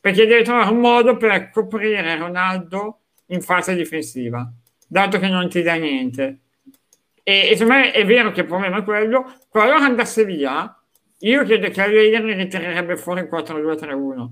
Perché 0.00 0.26
deve 0.26 0.42
trovare 0.42 0.70
un 0.70 0.80
modo 0.80 1.16
per 1.16 1.50
coprire 1.50 2.16
Ronaldo 2.16 2.98
in 3.26 3.40
fase 3.40 3.74
difensiva 3.74 4.50
dato 4.90 5.20
che 5.20 5.28
non 5.28 5.48
ti 5.48 5.62
dà 5.62 5.74
niente. 5.74 6.40
E, 7.22 7.50
e 7.50 7.56
secondo 7.56 7.74
me 7.74 7.92
è 7.92 8.04
vero 8.04 8.32
che 8.32 8.40
il 8.40 8.46
problema 8.46 8.78
è 8.78 8.82
quello. 8.82 9.32
Qualora 9.48 9.84
andasse 9.84 10.24
via, 10.24 10.76
io 11.18 11.44
credo 11.44 11.70
che 11.70 11.80
Allegri 11.80 12.34
ritirerebbe 12.34 12.96
fuori 12.96 13.20
il 13.20 13.28
4-2-3-1 13.30 14.28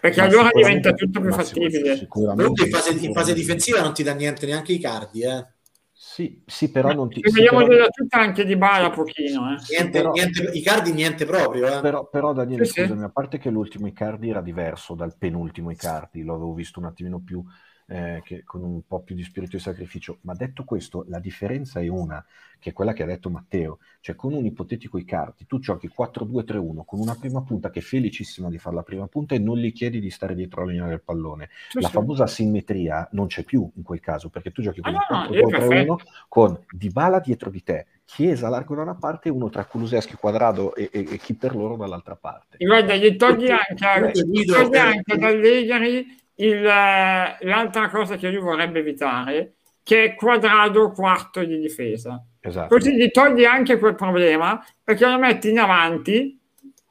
perché 0.00 0.20
ma 0.20 0.26
allora 0.26 0.50
diventa 0.52 0.92
tutto 0.92 1.20
più 1.20 1.32
fattibile. 1.32 2.06
Comunque 2.06 2.66
in 2.66 2.70
fase, 2.70 2.90
in 2.90 3.12
fase, 3.12 3.34
difensiva 3.34 3.80
non 3.80 3.94
ti 3.94 4.02
dà 4.02 4.14
niente 4.14 4.46
neanche 4.46 4.72
i 4.72 4.78
cardi, 4.78 5.22
eh. 5.22 5.46
Sì, 5.92 6.42
sì, 6.46 6.70
però 6.70 6.92
non 6.92 7.08
ti... 7.08 7.20
Sì, 7.24 7.32
vediamo 7.32 7.66
però... 7.66 7.86
tutta 7.88 8.18
anche 8.18 8.44
di 8.44 8.56
bala 8.56 8.90
pochino. 8.90 9.52
Eh. 9.52 9.56
Niente, 9.68 9.90
però... 9.90 10.12
niente, 10.12 10.50
I 10.52 10.62
cardi 10.62 10.92
niente 10.92 11.24
proprio. 11.24 11.66
Eh. 11.66 11.80
Però, 11.80 12.08
però 12.08 12.32
Daniele, 12.32 12.64
sì, 12.64 12.80
scusami, 12.82 13.00
sì. 13.00 13.04
a 13.04 13.08
parte 13.08 13.38
che 13.38 13.50
l'ultimo 13.50 13.88
Icardi 13.88 14.30
era 14.30 14.40
diverso 14.40 14.94
dal 14.94 15.16
penultimo 15.18 15.70
Icardi, 15.70 16.22
lo 16.22 16.34
avevo 16.34 16.54
visto 16.54 16.78
un 16.78 16.86
attimino 16.86 17.20
più 17.20 17.42
eh, 17.88 18.20
che, 18.22 18.44
con 18.44 18.62
un 18.62 18.82
po' 18.86 19.00
più 19.00 19.14
di 19.14 19.22
spirito 19.22 19.56
di 19.56 19.62
sacrificio. 19.62 20.18
Ma 20.22 20.34
detto 20.34 20.64
questo, 20.64 21.04
la 21.08 21.18
differenza 21.18 21.80
è 21.80 21.88
una, 21.88 22.24
che 22.58 22.70
è 22.70 22.72
quella 22.72 22.92
che 22.92 23.02
ha 23.02 23.06
detto 23.06 23.30
Matteo, 23.30 23.78
cioè 24.00 24.14
con 24.14 24.34
un 24.34 24.44
ipotetico 24.44 24.98
Icardi, 24.98 25.46
tu 25.46 25.58
giochi 25.58 25.88
4-2-3-1 25.88 26.84
con 26.84 27.00
una 27.00 27.16
prima 27.18 27.42
punta 27.42 27.70
che 27.70 27.78
è 27.78 27.82
felicissima 27.82 28.48
di 28.50 28.58
fare 28.58 28.76
la 28.76 28.82
prima 28.82 29.06
punta 29.06 29.34
e 29.34 29.38
non 29.38 29.56
gli 29.56 29.72
chiedi 29.72 30.00
di 30.00 30.10
stare 30.10 30.34
dietro 30.34 30.64
la 30.64 30.72
linea 30.72 30.88
del 30.88 31.02
pallone. 31.02 31.48
Sì, 31.70 31.80
la 31.80 31.88
sì. 31.88 31.94
famosa 31.94 32.26
simmetria 32.26 33.08
non 33.12 33.26
c'è 33.26 33.42
più 33.42 33.68
in 33.74 33.82
quel 33.82 34.00
caso, 34.00 34.28
perché 34.28 34.52
tu 34.52 34.60
giochi 34.60 34.80
con 34.80 34.94
ah, 34.94 35.26
un 35.30 35.36
4-2-3-1 35.36 35.86
no, 35.86 35.98
con 36.28 36.58
Dybala 36.70 37.20
dietro 37.20 37.50
di 37.50 37.62
te, 37.62 37.86
Chiesa 38.04 38.48
largo 38.48 38.74
da 38.74 38.82
una 38.82 38.94
parte 38.94 39.28
e 39.28 39.32
uno 39.32 39.50
tra 39.50 39.66
Kuluseschi, 39.66 40.14
Quadrado 40.14 40.74
e, 40.74 40.88
e, 40.90 41.06
e, 41.10 41.18
chi 41.18 41.34
per 41.34 41.54
loro 41.54 41.76
dall'altra 41.76 42.16
parte. 42.16 42.56
Guarda, 42.56 42.94
gli 42.96 43.16
togli 43.16 43.50
anche, 43.50 44.22
gli 44.24 44.46
togli 44.46 44.76
anche 44.76 45.18
dall'Egari 45.18 46.06
il, 46.38 46.62
l'altra 46.62 47.88
cosa 47.88 48.16
che 48.16 48.30
lui 48.30 48.40
vorrebbe 48.40 48.80
evitare, 48.80 49.54
che 49.82 50.04
è 50.04 50.14
quadrato 50.14 50.90
quarto 50.90 51.42
di 51.44 51.58
difesa. 51.58 52.22
Esatto. 52.40 52.74
Così 52.74 52.94
gli 52.96 53.10
togli 53.10 53.44
anche 53.44 53.78
quel 53.78 53.94
problema, 53.94 54.64
perché 54.82 55.06
lo 55.06 55.18
metti 55.18 55.50
in 55.50 55.58
avanti, 55.58 56.38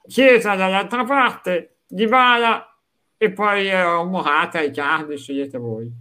Chiesa 0.07 0.55
dall'altra 0.55 1.03
parte, 1.03 1.79
Di 1.85 2.07
Bala 2.07 2.65
e 3.17 3.31
poi 3.31 3.69
eh, 3.69 3.83
Morata, 3.83 4.61
Icardi, 4.61 5.17
scegliete 5.17 5.57
voi. 5.57 5.91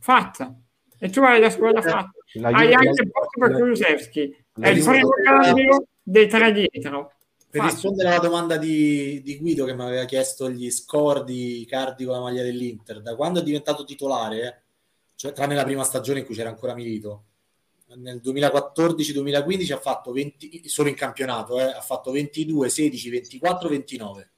Fatta. 0.00 0.52
E 0.98 1.10
tu 1.10 1.20
hai 1.22 1.40
la 1.40 1.50
squadra 1.50 1.80
eh, 1.80 1.82
fatta. 1.82 2.12
La 2.34 2.48
hai 2.48 2.72
anche 2.72 3.02
il 3.02 3.10
posto 3.10 3.38
per 3.38 3.52
Kulusevski. 3.52 4.44
È 4.60 4.68
il 4.68 4.84
primo 4.84 5.10
cambio 5.24 5.86
dei 6.02 6.28
tre 6.28 6.52
dietro. 6.52 7.12
Per 7.52 7.62
rispondere 7.62 8.08
alla 8.08 8.18
domanda 8.18 8.56
di, 8.56 9.20
di, 9.20 9.36
Guido 9.36 9.66
che 9.66 9.74
mi 9.74 9.82
aveva 9.82 10.06
chiesto 10.06 10.50
gli 10.50 10.70
score 10.70 11.22
di 11.22 11.66
Cardi 11.68 12.06
con 12.06 12.14
la 12.14 12.20
maglia 12.20 12.42
dell'Inter, 12.42 13.02
da 13.02 13.14
quando 13.14 13.40
è 13.40 13.42
diventato 13.42 13.84
titolare, 13.84 14.62
cioè 15.16 15.34
tranne 15.34 15.54
la 15.54 15.64
prima 15.64 15.84
stagione 15.84 16.20
in 16.20 16.24
cui 16.24 16.34
c'era 16.34 16.48
ancora 16.48 16.72
Milito, 16.72 17.24
nel 17.96 18.22
2014-2015 18.24 19.72
ha 19.74 19.78
fatto 19.78 20.12
20, 20.12 20.66
solo 20.66 20.88
in 20.88 20.94
campionato, 20.94 21.60
eh, 21.60 21.64
ha 21.64 21.82
fatto 21.82 22.10
22, 22.10 22.70
16, 22.70 23.10
24, 23.10 23.68
29. 23.68 24.30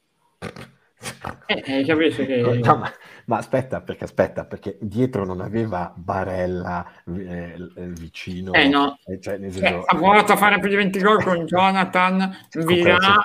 Eh, 1.46 1.62
eh, 1.66 1.84
capisci 1.84 2.24
che... 2.26 2.40
No, 2.40 2.76
ma, 2.76 2.92
ma, 3.26 3.36
aspetta, 3.36 3.80
perché 3.80 4.04
aspetta, 4.04 4.44
perché 4.44 4.78
dietro 4.80 5.24
non 5.24 5.40
aveva 5.40 5.92
Barella 5.94 6.90
eh, 7.06 7.56
vicino. 7.76 8.52
Eh 8.52 8.68
no, 8.68 8.98
eh, 9.04 9.20
cioè, 9.20 9.38
cioè, 9.38 9.50
senso... 9.50 9.82
ha 9.84 9.96
provato 9.96 10.32
a 10.32 10.36
fare 10.36 10.58
più 10.58 10.68
di 10.68 10.76
20 10.76 11.00
gol 11.00 11.22
con 11.22 11.44
Jonathan, 11.44 12.34
Villa 12.64 13.22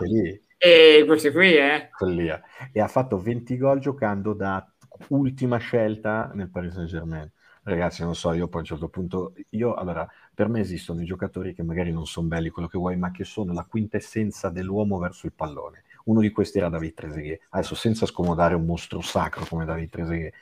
e 0.57 1.03
questi 1.05 1.31
qui, 1.31 1.55
eh. 1.55 1.89
Follia. 1.93 2.41
E 2.73 2.81
ha 2.81 2.87
fatto 2.87 3.17
20 3.17 3.57
gol 3.57 3.79
giocando 3.79 4.33
da 4.33 4.69
ultima 5.09 5.57
scelta 5.57 6.31
nel 6.33 6.49
Paris 6.49 6.73
Saint-Germain. 6.73 7.31
Ragazzi, 7.63 8.03
non 8.03 8.15
so, 8.15 8.33
io 8.33 8.47
poi 8.47 8.57
a 8.57 8.63
un 8.63 8.65
certo 8.65 8.89
punto, 8.89 9.33
io 9.51 9.73
allora, 9.75 10.07
per 10.33 10.49
me 10.49 10.59
esistono 10.59 11.01
i 11.01 11.05
giocatori 11.05 11.53
che 11.53 11.63
magari 11.63 11.91
non 11.91 12.05
sono 12.05 12.27
belli, 12.27 12.49
quello 12.49 12.67
che 12.67 12.77
vuoi, 12.77 12.97
ma 12.97 13.11
che 13.11 13.23
sono 13.23 13.53
la 13.53 13.65
quintessenza 13.69 14.49
dell'uomo 14.49 14.97
verso 14.97 15.27
il 15.27 15.33
pallone 15.33 15.83
uno 16.09 16.21
di 16.21 16.31
questi 16.31 16.57
era 16.57 16.69
David 16.69 16.93
Trezeguet. 16.93 17.41
Adesso 17.49 17.75
senza 17.75 18.05
scomodare 18.05 18.55
un 18.55 18.65
mostro 18.65 19.01
sacro 19.01 19.45
come 19.45 19.65
David 19.65 19.89
Trezeguet, 19.89 20.33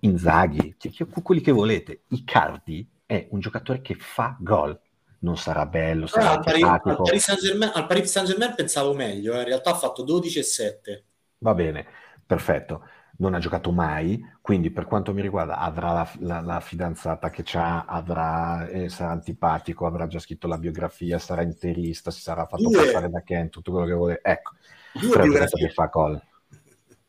Inzaghi, 0.00 0.76
quelli 1.22 1.40
che 1.40 1.52
volete, 1.52 2.02
Icardi 2.08 2.88
è 3.04 3.26
un 3.30 3.40
giocatore 3.40 3.80
che 3.80 3.96
fa 3.98 4.36
gol. 4.38 4.78
Non 5.22 5.36
sarà 5.36 5.66
bello, 5.66 6.06
sarà 6.06 6.30
ah, 6.30 6.32
al, 6.36 6.42
Paris, 6.42 6.64
al, 6.64 6.80
Paris 6.80 7.22
Saint-Germain, 7.24 7.72
al 7.74 7.86
Paris 7.86 8.10
Saint-Germain 8.10 8.54
pensavo 8.54 8.94
meglio, 8.94 9.34
eh. 9.34 9.40
in 9.40 9.44
realtà 9.44 9.72
ha 9.72 9.74
fatto 9.74 10.02
12 10.02 10.38
e 10.38 10.42
7. 10.42 11.04
Va 11.38 11.52
bene, 11.52 11.86
perfetto 12.24 12.82
non 13.20 13.34
ha 13.34 13.38
giocato 13.38 13.70
mai, 13.70 14.22
quindi 14.40 14.70
per 14.70 14.86
quanto 14.86 15.12
mi 15.12 15.20
riguarda 15.20 15.58
avrà 15.58 15.92
la, 15.92 16.10
la, 16.20 16.40
la 16.40 16.60
fidanzata 16.60 17.30
che 17.30 17.42
c'ha, 17.44 17.84
avrà, 17.84 18.66
eh, 18.66 18.88
sarà 18.88 19.10
antipatico, 19.10 19.86
avrà 19.86 20.06
già 20.06 20.18
scritto 20.18 20.48
la 20.48 20.58
biografia, 20.58 21.18
sarà 21.18 21.42
interista, 21.42 22.10
si 22.10 22.20
sarà 22.20 22.46
fatto 22.46 22.68
Due. 22.68 22.76
passare 22.76 23.10
da 23.10 23.22
Ken, 23.22 23.50
tutto 23.50 23.72
quello 23.72 23.86
che 23.86 23.92
vuole. 23.92 24.20
Ecco, 24.22 24.52
Fred 24.94 25.48
che 25.50 25.68
fa 25.68 25.86
gol. 25.86 26.20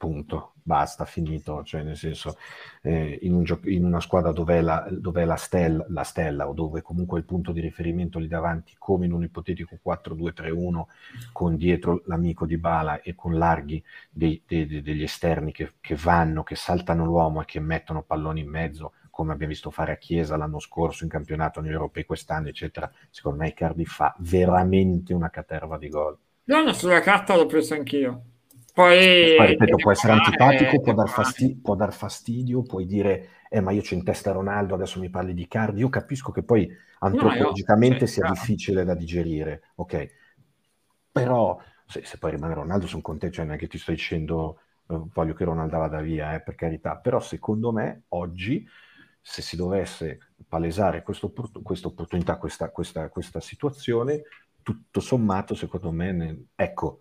Punto 0.02 0.54
basta, 0.64 1.06
finito, 1.06 1.64
cioè 1.64 1.84
nel 1.84 1.96
senso 1.96 2.36
eh, 2.82 3.20
in, 3.22 3.34
un 3.36 3.44
gio- 3.44 3.60
in, 3.66 3.86
una 3.86 4.00
squadra 4.00 4.32
dove 4.32 4.58
è, 4.58 4.62
la, 4.62 4.88
dove 4.90 5.22
è 5.22 5.26
la, 5.26 5.36
stella, 5.36 5.86
la, 5.90 6.04
stella, 6.04 6.48
o 6.48 6.54
dove 6.54 6.82
comunque 6.82 7.20
il 7.20 7.26
punto 7.26 7.52
di 7.52 7.60
riferimento 7.60 8.18
lì 8.18 8.28
davanti, 8.28 8.74
come 8.80 9.06
in 9.06 9.14
un 9.14 9.24
ipotetico 9.24 9.78
4-2-3-1 9.86 10.84
con 11.32 11.56
dietro 11.56 12.02
l'amico 12.06 12.48
di 12.48 12.58
Bala 12.58 13.02
e 13.02 13.14
con 13.14 13.38
larghi 13.38 13.84
dei, 14.10 14.42
dei, 14.48 14.66
dei, 14.66 14.82
degli 14.82 15.04
esterni 15.04 15.52
che, 15.52 15.74
che 15.80 15.96
vanno, 15.96 16.42
che 16.42 16.56
saltano 16.56 17.06
l'uomo 17.06 17.42
e 17.42 17.46
che 17.46 17.60
mettono 17.60 18.02
palloni 18.02 18.40
in 18.40 18.50
mezzo, 18.50 18.94
come 19.12 19.34
abbiamo 19.34 19.52
visto 19.52 19.70
fare 19.70 19.92
a 19.92 19.98
Chiesa 19.98 20.36
l'anno 20.36 20.58
scorso 20.58 21.04
in 21.04 21.12
campionato 21.12 21.62
negli 21.62 21.74
europei 21.74 22.06
quest'anno, 22.06 22.48
eccetera, 22.48 22.92
secondo 23.12 23.44
me 23.44 23.50
Icardi 23.50 23.86
fa 23.86 24.16
veramente 24.18 25.14
una 25.14 25.30
caterva 25.30 25.78
di 25.78 25.90
gol. 25.90 26.18
No, 26.46 26.74
sulla 26.74 27.02
carta 27.02 27.36
l'ho 27.36 27.46
preso 27.46 27.76
anch'io. 27.76 28.24
Poi, 28.74 29.36
Poi 29.36 29.48
ripeto, 29.48 29.76
può 29.76 29.92
essere 29.92 30.14
antipatico, 30.14 30.80
può 30.80 30.94
dar, 30.94 31.10
fastidio, 31.10 31.58
può 31.62 31.76
dar, 31.76 31.94
fastidio, 31.94 32.62
puoi 32.64 32.86
dire, 32.86 33.30
eh, 33.50 33.60
ma 33.60 33.72
io 33.72 33.82
c'ho 33.82 33.96
in 33.96 34.04
testa 34.04 34.32
Ronaldo, 34.32 34.76
adesso 34.76 35.00
mi 35.00 35.10
parli 35.10 35.34
di 35.34 35.48
Cardi. 35.48 35.82
Io 35.82 35.90
capisco 35.90 36.32
che 36.32 36.44
poi 36.44 36.70
antropologicamente 37.00 37.96
no, 37.96 38.06
io, 38.06 38.08
sia 38.08 38.26
cioè, 38.26 38.34
difficile 38.34 38.84
da 38.86 38.96
digerire, 38.96 39.72
ok? 39.76 40.10
Però 41.12 41.60
se, 41.86 42.06
se 42.06 42.18
poi 42.18 42.32
rimane 42.32 42.54
Ronaldo 42.54 42.88
sono 42.88 43.02
contento, 43.02 43.36
cioè 43.36 43.46
neanche 43.46 43.68
ti 43.68 43.78
sto 43.78 43.92
dicendo 43.92 44.60
eh, 44.88 45.02
voglio 45.14 45.34
che 45.34 45.44
Ronaldo 45.44 45.78
vada 45.78 46.00
via, 46.00 46.34
eh, 46.34 46.42
per 46.42 46.56
carità. 46.56 46.96
Però 46.96 47.20
secondo 47.20 47.74
me 47.74 48.04
oggi, 48.10 48.66
se 49.20 49.42
si 49.42 49.58
dovesse 49.58 50.20
palesare 50.48 51.04
questa 51.04 51.26
opportunità, 51.26 52.38
questa, 52.38 52.70
questa, 52.70 53.10
questa 53.10 53.42
situazione, 53.42 54.22
tutto 54.62 55.00
sommato, 55.02 55.56
secondo 55.56 55.92
me, 55.92 56.12
ne, 56.12 56.46
ecco, 56.56 57.00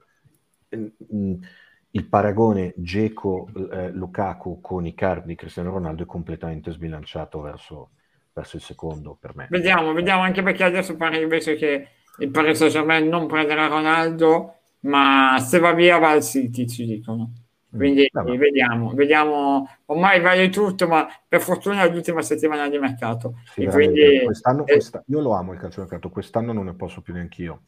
il 1.93 2.07
paragone 2.07 2.73
Geco 2.77 3.49
eh, 3.73 3.91
Lukaku 3.91 4.61
con 4.61 4.87
Icardi 4.87 5.35
Cristiano 5.35 5.71
Ronaldo 5.71 6.05
è 6.05 6.07
completamente 6.07 6.71
sbilanciato 6.71 7.41
verso, 7.41 7.91
verso, 8.33 8.57
il 8.57 8.63
secondo 8.63 9.17
per 9.19 9.35
me. 9.35 9.49
Vediamo, 9.51 9.93
vediamo 9.93 10.23
anche 10.23 10.43
perché 10.43 10.65
adesso 10.65 10.97
pare 10.97 11.21
invece 11.21 11.57
che 11.57 11.89
il 12.19 12.31
Paris 12.31 12.59
Saint-Germain 12.59 13.09
non 13.09 13.27
prenderà 13.27 13.67
Ronaldo, 13.67 14.55
ma 14.81 15.37
se 15.41 15.59
va 15.59 15.73
via 15.73 15.99
va 15.99 16.11
al 16.11 16.23
City, 16.23 16.67
ci 16.67 16.85
dicono. 16.85 17.33
Mm, 17.75 17.79
quindi 17.79 18.11
mm, 18.13 18.37
vediamo, 18.37 18.91
vediamo, 18.93 19.69
ormai 19.87 20.21
vale 20.21 20.49
tutto, 20.49 20.87
ma 20.87 21.09
per 21.27 21.41
fortuna 21.41 21.83
è 21.83 21.91
l'ultima 21.91 22.23
settimana 22.23 22.69
di 22.69 22.79
mercato. 22.79 23.41
Sì, 23.53 23.65
quindi, 23.67 24.23
quest'anno, 24.25 24.67
eh, 24.67 24.73
questa, 24.75 25.03
io 25.07 25.21
lo 25.21 25.33
amo 25.33 25.53
il 25.53 25.59
calcio 25.59 25.81
mercato, 25.81 26.09
quest'anno 26.11 26.53
non 26.53 26.67
ne 26.67 26.75
posso 26.75 27.01
più 27.01 27.15
neanche 27.15 27.43
io 27.43 27.63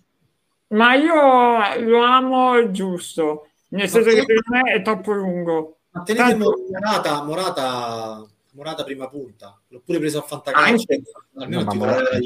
ma 0.72 0.94
io 0.94 1.80
lo 1.80 2.02
amo 2.02 2.70
giusto, 2.70 3.48
nel 3.68 3.88
senso 3.88 4.10
che 4.10 4.24
per 4.24 4.40
me 4.48 4.72
è 4.72 4.82
troppo 4.82 5.12
lungo. 5.12 5.78
Ma 5.90 6.02
tenete 6.02 6.30
Tanto... 6.30 6.54
Morata, 6.70 7.22
Morata, 7.22 8.26
Morata 8.52 8.84
prima 8.84 9.08
punta, 9.08 9.58
l'ho 9.68 9.82
pure 9.84 9.98
preso 9.98 10.18
a 10.18 10.22
Fantacalcio, 10.22 10.86
almeno 11.36 11.62
no, 11.62 11.74
Morata, 11.74 12.18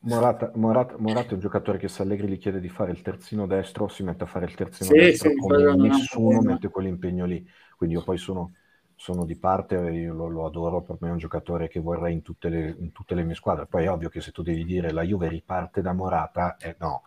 Morata, 0.00 0.50
Morata, 0.54 0.94
Morata, 0.98 1.30
è 1.30 1.34
un 1.34 1.40
giocatore 1.40 1.78
che 1.78 1.88
se 1.88 2.02
Allegri 2.02 2.28
gli 2.28 2.38
chiede 2.38 2.60
di 2.60 2.68
fare 2.68 2.92
il 2.92 3.02
terzino 3.02 3.46
destro, 3.46 3.88
si 3.88 4.02
mette 4.02 4.24
a 4.24 4.26
fare 4.26 4.46
il 4.46 4.54
terzino 4.54 4.90
sì, 4.90 4.96
destro, 4.96 5.30
sì, 5.30 5.36
come 5.36 5.76
nessuno 5.76 6.40
mette 6.40 6.68
quell'impegno 6.68 7.26
lì. 7.26 7.44
Quindi 7.76 7.96
io 7.96 8.02
poi 8.02 8.18
sono, 8.18 8.54
sono 8.94 9.24
di 9.24 9.36
parte, 9.36 9.74
io 9.76 10.14
lo, 10.14 10.28
lo, 10.28 10.46
adoro, 10.46 10.82
per 10.82 10.96
me 11.00 11.08
è 11.08 11.12
un 11.12 11.18
giocatore 11.18 11.68
che 11.68 11.80
vorrei 11.80 12.12
in 12.12 12.22
tutte, 12.22 12.48
le, 12.48 12.74
in 12.78 12.92
tutte 12.92 13.14
le 13.14 13.22
mie 13.24 13.34
squadre. 13.34 13.66
Poi 13.66 13.84
è 13.84 13.90
ovvio 13.90 14.08
che 14.08 14.20
se 14.20 14.32
tu 14.32 14.42
devi 14.42 14.64
dire 14.64 14.92
la 14.92 15.02
Juve 15.02 15.28
riparte 15.28 15.80
da 15.80 15.92
Morata, 15.92 16.56
eh, 16.56 16.76
no, 16.78 17.02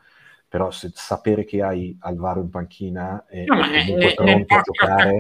però 0.52 0.70
se, 0.70 0.92
sapere 0.94 1.46
che 1.46 1.62
hai 1.64 1.96
Alvaro 2.02 2.42
in 2.42 2.50
panchina 2.50 3.24
e 3.30 3.46
no, 3.46 3.64
è 3.64 3.86
nel, 3.86 4.14
pronto 4.16 4.54
a 4.54 4.62
giocare 4.62 5.18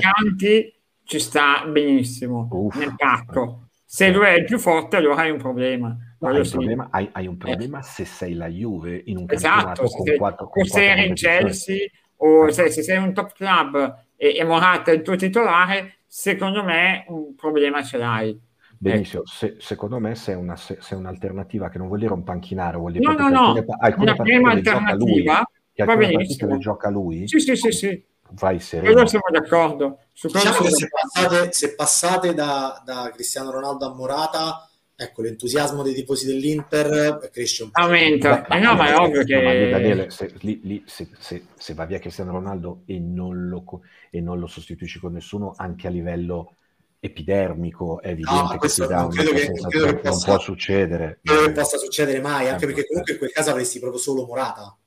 ci 1.05 1.19
sta 1.19 1.65
benissimo 1.67 2.49
Uff, 2.51 2.75
nel 2.75 2.93
pacco. 2.97 3.69
se 3.85 4.11
lui 4.11 4.25
è 4.25 4.31
il 4.31 4.43
più 4.43 4.59
forte 4.59 4.97
allora 4.97 5.21
hai 5.21 5.31
un 5.31 5.37
problema. 5.37 5.95
No, 6.19 6.27
hai, 6.27 6.37
un 6.37 6.49
problema, 6.49 6.87
hai, 6.91 7.07
hai, 7.13 7.27
un 7.27 7.37
problema, 7.37 7.79
eh. 7.79 7.83
se 7.83 8.03
sei 8.03 8.33
la 8.33 8.47
Juve 8.47 9.03
in 9.05 9.19
un 9.19 9.25
esatto, 9.29 9.83
con 9.83 10.05
se, 10.05 10.17
quattro, 10.17 10.49
con 10.49 10.63
o 10.63 10.65
sei 10.65 11.07
in 11.07 11.13
Chelsea 11.13 11.87
o 12.17 12.51
se, 12.51 12.69
se, 12.69 12.83
sei 12.83 12.97
un 12.97 13.13
top 13.13 13.31
club 13.31 14.03
e, 14.17 14.35
e 14.35 14.43
Morata 14.43 14.91
è 14.91 14.95
il 14.95 15.01
tuo 15.01 15.15
titolare, 15.15 15.99
secondo 16.07 16.61
me 16.61 17.05
un 17.07 17.35
problema 17.35 17.81
ce 17.83 17.97
l'hai. 17.97 18.37
Benissimo, 18.83 19.21
se, 19.25 19.57
secondo 19.59 19.99
me 19.99 20.15
se 20.15 20.31
è, 20.31 20.35
una, 20.35 20.55
se, 20.55 20.77
se 20.79 20.95
è, 20.95 20.97
un'alternativa 20.97 21.69
che 21.69 21.77
non 21.77 21.85
vuol 21.85 21.99
dire 21.99 22.13
un 22.13 22.23
panchinaro, 22.23 22.79
vuol 22.79 22.93
dire 22.93 23.05
no, 23.05 23.13
no, 23.13 23.29
no. 23.29 23.53
alcune, 23.53 23.75
alcune 23.77 24.11
una 24.11 24.23
prima 24.23 24.51
alternativa 24.51 24.95
lui, 24.95 25.23
va 25.23 25.95
benissimo. 25.95 26.57
gioca 26.57 26.89
lui. 26.89 27.27
Sì, 27.27 27.39
sì, 27.39 27.55
sì, 27.55 27.71
sì. 27.71 28.03
Vai 28.31 28.59
sereno. 28.59 29.05
Siamo 29.05 29.25
d'accordo. 29.31 29.99
Su 30.13 30.29
diciamo 30.29 30.57
che 30.57 30.71
se 30.71 30.87
passate, 30.89 31.51
se 31.51 31.75
passate 31.75 32.33
da, 32.33 32.81
da, 32.83 33.11
Cristiano 33.13 33.51
Ronaldo 33.51 33.85
a 33.85 33.93
Morata, 33.93 34.67
ecco, 34.95 35.21
l'entusiasmo 35.21 35.83
dei 35.83 35.93
tifosi 35.93 36.25
dell'Inter 36.25 37.29
cresce 37.31 37.63
un 37.63 37.69
po'. 37.69 37.81
Aumenta. 37.81 38.45
Beh, 38.49 38.57
eh 38.57 38.59
no, 38.61 38.73
ma 38.73 38.89
è 38.89 38.97
ovvio 38.97 39.23
che... 39.23 39.69
Daniele, 39.69 40.09
se, 40.09 40.33
lì, 40.39 40.59
lì, 40.63 40.83
se, 40.87 41.07
se, 41.19 41.45
se, 41.55 41.73
va 41.75 41.85
via 41.85 41.99
Cristiano 41.99 42.31
Ronaldo 42.31 42.81
e 42.87 42.97
non, 42.97 43.47
lo, 43.47 43.63
e 44.09 44.21
non 44.21 44.39
lo 44.39 44.47
sostituisci 44.47 44.97
con 44.99 45.13
nessuno, 45.13 45.53
anche 45.55 45.85
a 45.85 45.91
livello 45.91 46.55
epidermico, 47.03 47.99
è 48.01 48.09
evidente 48.09 48.53
No, 48.53 48.57
che 48.59 48.67
ti 48.69 48.79
dà 48.87 49.07
credo 49.07 49.31
che- 49.31 49.51
credo 49.51 49.67
che 49.67 49.77
che 49.79 49.85
non 49.91 49.99
possa- 50.01 50.25
può 50.31 50.39
succedere. 50.39 51.19
Credo 51.23 51.43
che 51.45 51.51
possa 51.51 51.77
succedere 51.77 52.21
mai, 52.21 52.47
anche 52.47 52.63
Eh, 52.63 52.67
perché 52.67 52.85
comunque 52.87 53.13
in 53.13 53.17
quel 53.19 53.31
caso 53.31 53.49
avresti 53.49 53.79
proprio 53.79 53.99
solo 53.99 54.25
Morata. 54.25 54.77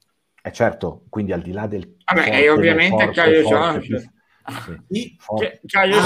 Eh 0.46 0.52
certo, 0.52 1.04
quindi 1.08 1.32
al 1.32 1.42
di 1.42 1.52
là 1.52 1.66
del... 1.66 1.96
Vabbè, 2.04 2.22
forte, 2.22 2.42
e 2.44 2.50
ovviamente 2.50 3.10
Caio 3.10 3.42
forte, 3.42 3.80
Giorgio. 3.80 3.98
sì. 3.98 4.06
Che, 4.06 4.12
Ah, 4.46 4.62
Caio 5.66 5.96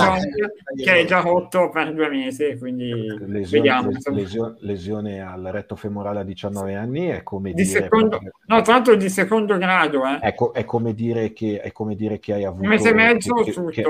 che 0.77 1.01
è 1.01 1.05
già 1.05 1.19
rotto 1.19 1.71
per 1.71 1.93
due 1.93 2.09
mesi, 2.09 2.57
quindi 2.57 2.89
Lesione, 3.19 3.41
vediamo. 3.49 3.87
les- 3.89 3.97
insomma. 3.97 4.17
lesio- 4.17 4.57
lesione 4.61 5.21
al 5.21 5.43
retto 5.51 5.75
femorale 5.75 6.21
a 6.21 6.23
19 6.23 6.77
anni 6.77 7.07
è 7.09 7.25
come 7.25 7.53
Di 7.53 7.65
dire... 7.65 7.83
secondo, 7.83 8.21
no, 8.47 8.63
tra 8.63 8.75
l'altro 8.75 8.95
di 8.95 9.09
secondo 9.11 9.59
grado, 9.59 10.07
eh. 10.07 10.21
Ecco, 10.23 10.53
è 10.53 10.65
come 10.65 10.95
dire 10.95 11.33
che, 11.33 11.61
è 11.61 11.73
come 11.73 11.97
dire 11.97 12.21
che 12.21 12.33
hai 12.35 12.45
avuto... 12.45 12.63
un 12.63 12.69
mese 12.69 12.91
e 12.91 12.95
mezzo 12.95 13.35
che- 13.35 13.51
tutto. 13.53 13.71
che- 13.71 13.83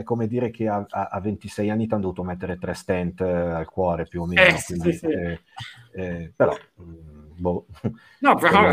è 0.00 0.02
come 0.02 0.26
dire 0.26 0.50
che 0.50 0.66
a, 0.66 0.84
a- 0.88 1.08
a 1.10 1.20
26 1.20 1.70
anni 1.70 1.86
ti 1.86 1.92
hanno 1.92 2.02
dovuto 2.02 2.22
mettere 2.22 2.58
tre 2.58 2.74
stent 2.74 3.20
eh, 3.20 3.24
al 3.24 3.66
cuore 3.66 4.06
più 4.06 4.22
o 4.22 4.26
meno. 4.26 4.42
Eh, 4.42 4.56
sì, 4.58 4.76
quindi, 4.76 4.96
sì. 4.96 5.06
eh, 5.06 5.40
eh, 5.92 6.32
però, 6.34 6.56
mm, 6.82 7.36
boh. 7.36 7.66
No, 8.20 8.36
però, 8.36 8.68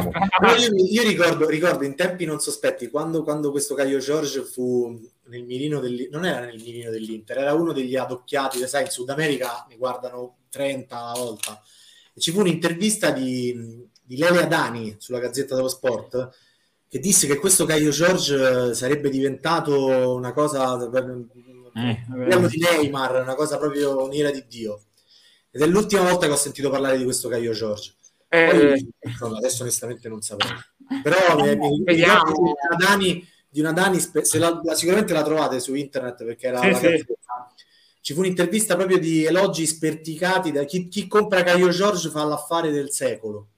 io, 0.58 0.74
io 0.74 1.04
ricordo, 1.04 1.48
ricordo 1.48 1.84
in 1.84 1.96
tempi 1.96 2.26
non 2.26 2.40
sospetti 2.40 2.90
quando, 2.90 3.24
quando 3.24 3.52
questo 3.52 3.76
Caio 3.76 4.00
Giorgio 4.00 4.44
fu 4.44 5.00
nel 5.26 5.44
mirino 5.46 5.80
del, 5.80 6.08
non 6.12 6.26
era 6.26 6.46
nel 6.46 6.62
mirino 6.62 6.90
dell'Inter, 6.90 7.38
era 7.38 7.54
uno 7.54 7.72
degli 7.72 7.96
adocchiati, 7.96 8.66
sai, 8.68 8.84
in 8.84 8.90
Sud 8.90 9.10
America 9.10 9.66
ne 9.70 9.78
guardano 9.78 10.38
30 10.50 11.08
a 11.12 11.14
volta. 11.14 11.62
E 12.14 12.20
ci 12.20 12.32
fu 12.32 12.40
un'intervista 12.40 13.12
di, 13.12 13.88
di 14.02 14.18
Lele 14.18 14.44
Adani 14.44 14.96
sulla 14.98 15.20
Gazzetta 15.20 15.56
dello 15.56 15.68
Sport 15.70 16.30
che 16.90 17.00
disse 17.00 17.28
che 17.28 17.38
questo 17.38 17.66
Caio 17.66 17.90
Giorgio 17.90 18.74
sarebbe 18.74 19.10
diventato 19.10 20.14
una 20.14 20.32
cosa 20.34 20.76
Eh, 21.78 22.06
parliamo 22.10 22.48
di 22.48 22.58
Neymar, 22.58 23.22
una 23.22 23.36
cosa 23.36 23.58
proprio 23.58 24.04
un'ira 24.04 24.32
di 24.32 24.46
Dio. 24.48 24.82
Ed 25.52 25.62
è 25.62 25.68
l'ultima 25.68 26.04
volta 26.04 26.26
che 26.26 26.32
ho 26.32 26.38
sentito 26.38 26.70
parlare 26.70 26.98
di 26.98 27.04
questo 27.04 27.30
Caio 27.30 27.52
Giorgio. 27.52 27.94
eh, 28.30 28.50
Poi, 28.50 28.94
insomma, 29.12 29.38
adesso 29.38 29.62
onestamente 29.64 30.10
non 30.10 30.22
saprei. 30.22 30.52
Però 31.04 31.42
mi, 31.44 31.56
mi- 31.56 31.70
mi 31.70 31.84
Vediamo. 31.84 32.32
di 32.32 32.40
una 32.40 32.76
Dani, 32.78 33.28
di 33.50 33.60
una 33.60 33.72
Dani 33.72 34.00
la- 34.34 34.62
sicuramente 34.76 35.14
la 35.14 35.24
trovate 35.24 35.60
su 35.60 35.76
internet 35.76 36.24
perché 36.26 36.48
era 36.48 36.60
Sì, 36.62 36.70
la 36.72 36.78
sì. 36.78 37.06
Ci 38.02 38.14
fu 38.14 38.20
un'intervista 38.20 38.76
proprio 38.76 38.98
di 39.00 39.26
elogi 39.26 39.66
sperticati 39.66 40.52
da 40.52 40.64
chi, 40.64 40.88
chi 40.88 41.08
compra 41.08 41.44
Caio 41.44 41.70
Giorgio 41.70 42.10
fa 42.10 42.24
l'affare 42.24 42.72
del 42.72 42.90
secolo. 42.92 43.50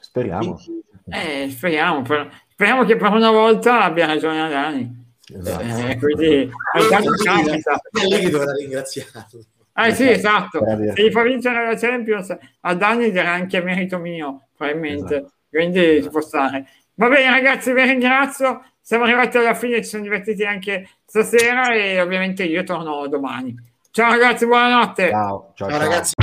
Speriamo. 0.00 0.54
Quindi, 0.54 0.82
eh, 1.10 1.48
speriamo, 1.50 2.02
per- 2.02 2.44
speriamo 2.56 2.84
che 2.84 2.96
per 2.96 3.10
una 3.10 3.30
volta 3.30 3.82
abbia 3.84 4.06
ragione 4.06 4.40
Adani. 4.40 5.04
Esatto. 5.30 5.62
Eh, 5.62 5.98
quindi, 5.98 6.50
ogni 6.72 6.88
tanto 6.88 7.10
capita. 7.22 7.80
è 7.92 8.04
lì 8.06 8.18
che 8.20 8.30
dovrà 8.30 8.52
ringraziarlo. 8.52 9.44
Eh 9.74 9.92
sì, 9.94 10.08
esatto. 10.08 10.60
Bravi. 10.60 10.92
Se 10.94 11.02
gli 11.02 11.10
fa 11.10 11.22
vincere 11.22 11.66
la 11.66 11.76
Champions, 11.76 12.34
a 12.60 12.74
Dani 12.74 13.10
dirà 13.10 13.32
anche 13.32 13.60
merito 13.60 13.98
mio, 13.98 14.46
probabilmente. 14.56 15.16
Esatto. 15.16 15.32
Quindi 15.50 16.02
ci 16.02 16.08
può 16.08 16.22
stare. 16.22 16.66
Va 16.94 17.08
bene, 17.08 17.28
ragazzi, 17.28 17.74
vi 17.74 17.82
ringrazio. 17.82 18.64
Siamo 18.80 19.04
arrivati 19.04 19.36
alla 19.36 19.52
fine, 19.52 19.82
ci 19.82 19.88
siamo 19.88 20.04
divertiti 20.04 20.44
anche 20.44 20.88
stasera 21.04 21.74
e 21.74 22.00
ovviamente 22.00 22.44
io 22.44 22.64
torno 22.64 23.06
domani. 23.06 23.54
Ciao 23.90 24.12
ragazzi, 24.12 24.46
buonanotte. 24.46 25.10
Ciao, 25.10 25.52
ciao, 25.54 25.68
Ciao 25.68 25.78
ciao. 25.78 25.88
ragazzi. 25.88 26.14